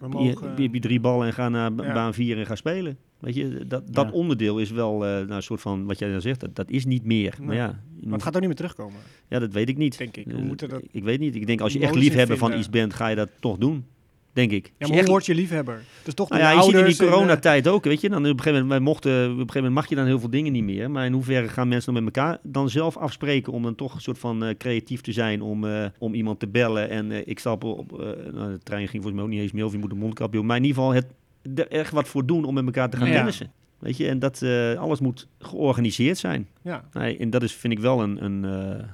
Je, 0.00 0.06
mogen, 0.08 0.62
je 0.72 0.80
drie 0.80 1.00
ballen 1.00 1.26
en 1.26 1.32
ga 1.32 1.48
naar 1.48 1.72
Ja. 1.76 1.92
baan 1.92 2.14
vier 2.14 2.38
en 2.38 2.46
ga 2.46 2.54
spelen. 2.54 2.98
Weet 3.24 3.34
je, 3.34 3.64
dat, 3.66 3.82
dat 3.94 4.04
Ja. 4.06 4.10
onderdeel 4.12 4.58
is 4.58 4.70
wel 4.70 4.94
eh, 5.04 5.10
nou, 5.10 5.30
een 5.32 5.42
soort 5.42 5.60
van, 5.60 5.84
wat 5.86 5.98
jij 5.98 6.10
dan 6.10 6.20
zegt, 6.20 6.40
dat, 6.40 6.56
dat 6.56 6.70
is 6.70 6.84
niet 6.84 7.04
meer. 7.04 7.34
Maar 7.42 7.54
ja, 7.54 7.80
maar 8.02 8.12
het 8.12 8.22
gaat 8.22 8.34
ook 8.34 8.38
niet 8.40 8.48
meer 8.48 8.56
terugkomen. 8.58 9.00
ja, 9.28 9.38
dat 9.38 9.52
weet 9.52 9.68
ik 9.68 9.76
niet. 9.76 9.98
Denk 9.98 10.16
ik. 10.16 10.26
We 10.26 10.32
Eh, 10.34 10.42
moeten 10.42 10.68
dat 10.68 10.82
ik 10.90 11.04
weet 11.04 11.20
niet. 11.20 11.34
Ik 11.34 11.46
denk 11.46 11.60
als 11.60 11.72
je 11.72 11.78
echt 11.80 11.94
liefhebber 11.94 12.36
van 12.38 12.52
iets 12.58 12.70
bent, 12.70 12.94
ga 12.94 13.08
je 13.08 13.16
dat 13.16 13.28
toch 13.40 13.56
doen. 13.58 13.84
denk 14.32 14.50
ik. 14.50 14.66
Ja, 14.66 14.72
maar 14.78 14.86
je 14.88 14.92
hoe 14.92 15.00
echt- 15.02 15.08
word 15.10 15.26
je 15.26 15.34
liefhebber? 15.34 15.82
Dus 16.04 16.14
toch 16.14 16.28
nou 16.28 16.40
ja, 16.42 16.50
je 16.50 16.62
ziet 16.62 16.74
in 16.74 16.84
die 16.84 16.92
eh, 16.98 16.98
coronatijd 17.08 17.68
ook, 17.68 17.84
weet 17.84 18.00
je. 18.00 18.08
Dan 18.08 18.18
op 18.18 18.24
een 18.30 18.38
gegeven 18.42 18.62
moment, 18.62 18.82
mochten, 18.82 19.12
op 19.24 19.30
een 19.30 19.30
gegeven 19.36 19.54
moment 19.54 19.74
mag 19.74 19.88
je 19.88 19.94
dan 19.94 20.06
heel 20.06 20.18
veel 20.20 20.30
dingen 20.30 20.52
niet 20.52 20.64
meer. 20.64 20.90
Maar 20.90 21.06
in 21.06 21.12
hoeverre 21.12 21.48
gaan 21.48 21.68
mensen 21.68 21.94
dan 21.94 22.04
met 22.04 22.16
elkaar 22.16 22.38
dan 22.42 22.70
zelf 22.70 22.96
afspreken 22.96 23.52
om 23.52 23.62
dan 23.62 23.74
toch 23.74 23.94
een 23.94 24.00
soort 24.00 24.18
van 24.18 24.54
creatief 24.58 25.00
te 25.00 25.12
zijn 25.12 25.42
om, 25.42 25.66
om 25.98 26.14
iemand 26.14 26.40
te 26.40 26.48
bellen. 26.48 26.88
En 26.90 27.28
ik 27.28 27.38
stap 27.38 27.64
op, 27.64 27.90
nou, 28.32 28.52
de 28.52 28.58
trein 28.62 28.88
ging 28.88 29.02
volgens 29.02 29.14
mij 29.14 29.22
ook 29.22 29.30
niet 29.30 29.40
eens 29.40 29.52
meer 29.52 29.64
of 29.64 29.72
je 29.72 29.78
moet 29.78 29.90
een 29.92 29.98
mondkapje 29.98 30.38
op. 30.38 30.44
Maar 30.44 30.56
in 30.56 30.64
ieder 30.64 30.76
geval 30.82 30.94
het, 30.94 31.06
er 31.54 31.68
echt 31.70 31.92
wat 31.92 32.08
voor 32.08 32.26
doen 32.26 32.44
om 32.44 32.54
met 32.54 32.64
elkaar 32.64 32.90
te 32.90 32.96
gaan 32.96 33.08
Ja. 33.08 33.14
tennissen. 33.14 33.52
Weet 33.78 33.96
je, 33.96 34.08
en 34.08 34.18
dat 34.18 34.42
eh, 34.42 34.74
alles 34.74 35.00
moet 35.00 35.28
georganiseerd 35.38 36.18
zijn. 36.18 36.48
ja. 36.62 36.84
Nee, 36.92 37.18
en 37.18 37.30
dat 37.30 37.42
is, 37.42 37.52
vind 37.54 37.72
ik 37.72 37.78
wel 37.78 38.02
een, 38.02 38.24
een, 38.24 38.44
eh, 38.78 38.84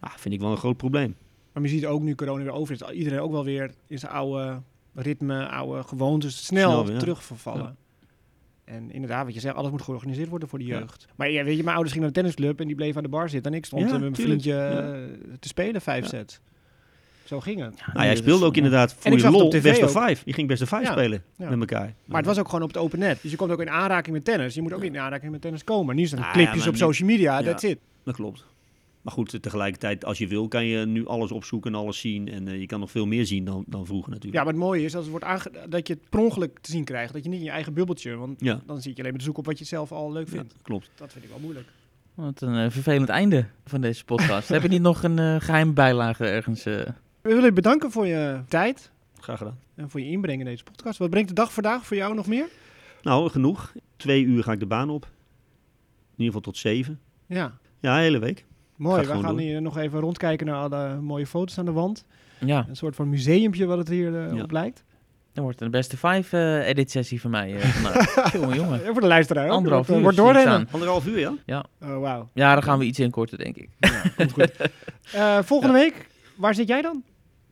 ah, 0.00 0.12
vind 0.16 0.34
ik 0.34 0.40
wel 0.40 0.50
een 0.50 0.56
groot 0.56 0.76
probleem. 0.76 1.14
Maar 1.52 1.62
je 1.62 1.68
ziet 1.68 1.86
ook 1.86 2.02
nu 2.02 2.14
corona 2.14 2.42
weer 2.42 2.52
over 2.52 2.74
is, 2.74 2.90
iedereen 2.98 3.20
ook 3.20 3.32
wel 3.32 3.44
weer 3.44 3.70
in 3.86 3.98
zijn 3.98 4.12
oude 4.12 4.60
ritme, 4.94 5.48
oude 5.48 5.82
gewoontes 5.82 6.44
snel, 6.46 6.70
Snel 6.70 6.86
weer, 6.86 6.98
terugvervallen. 6.98 7.62
Ja. 7.62 7.76
En 8.64 8.90
inderdaad, 8.90 9.24
wat 9.24 9.34
je 9.34 9.40
zegt, 9.40 9.54
alles 9.54 9.70
moet 9.70 9.82
georganiseerd 9.82 10.28
worden 10.28 10.48
voor 10.48 10.58
de 10.58 10.64
Ja. 10.64 10.78
jeugd. 10.78 11.06
Maar 11.16 11.30
ja, 11.30 11.44
weet 11.44 11.56
je, 11.56 11.62
mijn 11.62 11.74
ouders 11.74 11.92
gingen 11.94 12.06
naar 12.12 12.14
de 12.14 12.20
tennisclub 12.20 12.60
en 12.60 12.66
die 12.66 12.76
bleven 12.76 12.96
aan 12.96 13.02
de 13.02 13.08
bar 13.08 13.28
zitten. 13.28 13.52
En 13.52 13.58
ik 13.58 13.64
stond 13.64 13.82
Ja, 13.82 13.86
eh, 13.88 13.92
met 13.92 14.02
mijn 14.02 14.12
tuurlijk. 14.12 14.42
vriendje 14.42 14.62
eh, 14.62 15.36
te 15.40 15.48
spelen, 15.48 15.80
vijf 15.80 16.10
Ja. 16.10 16.24
Zo 17.28 17.40
ging 17.40 17.60
het. 17.60 17.82
Nou, 17.92 18.06
jij 18.06 18.16
speelde 18.16 18.44
ook 18.44 18.56
inderdaad 18.56 18.94
voor 18.98 19.18
je 19.18 19.30
lol 19.30 19.50
best 19.50 19.82
of 19.82 19.90
five. 20.06 20.22
Je 20.24 20.32
ging 20.32 20.48
best 20.48 20.62
of 20.62 20.70
Ja. 20.70 20.92
spelen 20.92 21.22
Ja. 21.36 21.50
met 21.50 21.58
elkaar. 21.70 21.94
Maar 22.04 22.16
het 22.16 22.26
was 22.26 22.38
ook 22.38 22.46
gewoon 22.46 22.62
op 22.62 22.68
het 22.68 22.76
open 22.76 22.98
net. 22.98 23.18
Dus 23.22 23.30
je 23.30 23.36
komt 23.36 23.50
ook 23.50 23.60
in 23.60 23.70
aanraking 23.70 24.14
met 24.14 24.24
tennis. 24.24 24.54
Je 24.54 24.62
moet 24.62 24.72
ook 24.72 24.82
in 24.82 24.98
aanraking 24.98 25.32
met 25.32 25.40
tennis 25.40 25.64
komen. 25.64 25.96
Nu 25.96 26.06
zijn 26.06 26.20
ja, 26.20 26.32
clipjes 26.32 26.66
op 26.66 26.76
social 26.76 27.08
media, 27.08 27.38
Ja. 27.38 27.44
that's 27.44 27.62
it. 27.62 27.78
Dat 28.04 28.14
klopt. 28.14 28.44
Maar 29.02 29.12
goed, 29.12 29.42
tegelijkertijd, 29.42 30.04
als 30.04 30.18
je 30.18 30.26
wil, 30.26 30.48
kan 30.48 30.64
je 30.66 30.86
nu 30.86 31.06
alles 31.06 31.32
opzoeken 31.32 31.72
en 31.74 31.78
alles 31.78 32.00
zien. 32.00 32.28
En 32.28 32.48
eh, 32.48 32.60
je 32.60 32.66
kan 32.66 32.80
nog 32.80 32.90
veel 32.90 33.06
meer 33.06 33.26
zien 33.26 33.44
dan, 33.44 33.64
dan 33.66 33.86
vroeger 33.86 34.08
Ja, 34.08 34.14
natuurlijk. 34.14 34.44
maar 34.44 34.52
het 34.54 34.62
mooie 34.62 34.84
is 34.84 34.94
als 34.94 35.02
het 35.02 35.10
wordt 35.10 35.24
aange 35.26 35.50
dat 35.68 35.86
je 35.86 35.92
het 35.94 36.02
per 36.08 36.20
ongeluk 36.20 36.58
te 36.60 36.70
zien 36.70 36.84
krijgt. 36.84 37.12
Dat 37.12 37.22
je 37.24 37.28
niet 37.28 37.38
in 37.38 37.44
je 37.44 37.50
eigen 37.50 37.72
bubbeltje, 37.74 38.16
want 38.16 38.40
Ja, 38.40 38.60
dan 38.66 38.80
zit 38.82 38.92
je 38.92 38.98
alleen 38.98 39.08
maar 39.10 39.18
te 39.18 39.24
zoeken 39.24 39.42
op 39.42 39.48
wat 39.48 39.58
je 39.58 39.64
zelf 39.64 39.92
al 39.92 40.12
leuk 40.12 40.26
ja, 40.26 40.32
vindt. 40.32 40.54
klopt. 40.62 40.90
Dat 40.94 41.12
vind 41.12 41.24
ik 41.24 41.30
wel 41.30 41.40
moeilijk. 41.40 41.66
Wat 42.14 42.40
een 42.40 42.54
eh, 42.64 42.70
vervelend 42.70 43.08
einde 43.08 43.46
van 43.64 43.80
deze 43.80 44.04
podcast. 44.04 44.48
Heb 44.54 44.62
je 44.62 44.68
niet 44.68 44.82
nog 44.82 45.02
een 45.02 45.18
eh, 45.18 45.36
geheime 45.38 45.72
bijlage 45.72 46.24
ergens? 46.24 46.64
We 47.28 47.34
willen 47.34 47.48
je 47.48 47.52
bedanken 47.54 47.90
voor 47.90 48.06
je 48.06 48.40
tijd 48.48 48.90
Graag 49.20 49.38
gedaan. 49.38 49.58
en 49.74 49.90
voor 49.90 50.00
je 50.00 50.06
inbreng 50.06 50.38
in 50.38 50.44
deze 50.44 50.64
podcast. 50.64 50.98
Wat 50.98 51.10
brengt 51.10 51.28
de 51.28 51.34
dag 51.34 51.52
vandaag 51.52 51.86
voor 51.86 51.96
jou 51.96 52.14
nog 52.14 52.26
meer? 52.26 52.46
Nou, 53.02 53.30
genoeg. 53.30 53.72
Twee 53.96 54.22
uur 54.24 54.42
ga 54.42 54.52
ik 54.52 54.60
de 54.60 54.66
baan 54.66 54.90
op. 54.90 55.02
In 55.04 55.10
ieder 56.10 56.26
geval 56.26 56.40
tot 56.40 56.56
zeven. 56.56 57.00
Ja, 57.26 57.52
Ja, 57.80 57.96
de 57.96 58.02
hele 58.02 58.18
week. 58.18 58.44
mooi. 58.76 59.00
We 59.00 59.06
gaan 59.06 59.22
door. 59.22 59.38
hier 59.38 59.62
nog 59.62 59.76
even 59.78 60.00
rondkijken 60.00 60.46
naar 60.46 60.54
alle 60.56 61.00
mooie 61.00 61.26
foto's 61.26 61.58
aan 61.58 61.64
de 61.64 61.72
wand. 61.72 62.04
Ja, 62.40 62.66
Een 62.68 62.76
soort 62.76 62.94
van 62.96 63.08
museumpje 63.08 63.66
wat 63.66 63.78
het 63.78 63.88
hier 63.88 64.20
eh, 64.26 64.34
Ja. 64.34 64.42
op 64.42 64.50
lijkt. 64.50 64.84
dan 65.32 65.42
wordt 65.44 65.58
het 65.58 65.68
een 65.68 65.78
beste 65.78 65.96
five 65.96 66.36
eh 66.36 66.68
edit 66.68 66.90
sessie 66.90 67.20
van 67.20 67.30
mij 67.30 67.54
eh, 67.56 67.60
vandaag. 67.82 68.32
jongen, 68.32 68.56
jongen. 68.56 68.84
En 68.84 68.92
voor 68.92 69.00
de 69.00 69.06
luisteraar. 69.06 69.50
Anderhalf 69.50 69.86
Wordt, 69.86 69.90
uur 69.98 70.02
Wordt 70.02 70.16
doorrennen. 70.16 70.68
Anderhalf 70.72 71.06
uur, 71.06 71.36
ja? 71.46 71.64
Oh, 71.82 71.98
wauw. 72.00 72.28
Ja, 72.34 72.54
dan 72.54 72.62
gaan 72.62 72.78
we 72.78 72.84
iets 72.84 72.98
inkorten, 72.98 73.38
denk 73.38 73.56
ik. 73.56 73.68
Ja, 73.78 74.02
komt 74.16 74.32
goed. 74.32 74.52
Eh, 75.12 75.38
volgende 75.42 75.72
week, 75.74 76.08
waar 76.36 76.54
zit 76.54 76.68
jij 76.68 76.82
dan? 76.82 77.02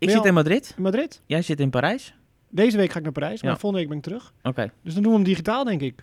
Ik 0.08 0.16
zit 0.16 0.24
in 0.24 0.34
Madrid. 0.34 0.74
In 0.76 0.82
Madrid? 0.82 1.22
Jij 1.26 1.42
zit 1.42 1.60
in 1.60 1.70
Parijs. 1.70 2.14
Deze 2.48 2.76
week 2.76 2.90
ga 2.90 2.96
ik 2.98 3.04
naar 3.04 3.12
Parijs, 3.12 3.42
maar 3.42 3.50
Ja. 3.52 3.58
volgende 3.58 3.78
week 3.78 3.88
ben 3.88 3.98
ik 3.98 4.04
terug. 4.04 4.32
Oké. 4.42 4.70
Dus 4.82 4.94
dan 4.94 5.02
doen 5.02 5.12
we 5.12 5.18
hem 5.18 5.26
digitaal, 5.26 5.64
denk 5.64 5.80
ik. 5.80 5.94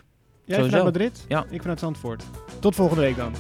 Jij 0.45 0.55
Sowieso. 0.55 0.77
vanuit 0.77 0.83
Madrid, 0.97 1.25
Ja. 1.27 1.45
ik 1.49 1.61
vanuit 1.61 1.79
Zandvoort. 1.79 2.23
Tot 2.59 2.75
volgende 2.75 3.01
week 3.01 3.15
dan. 3.15 3.33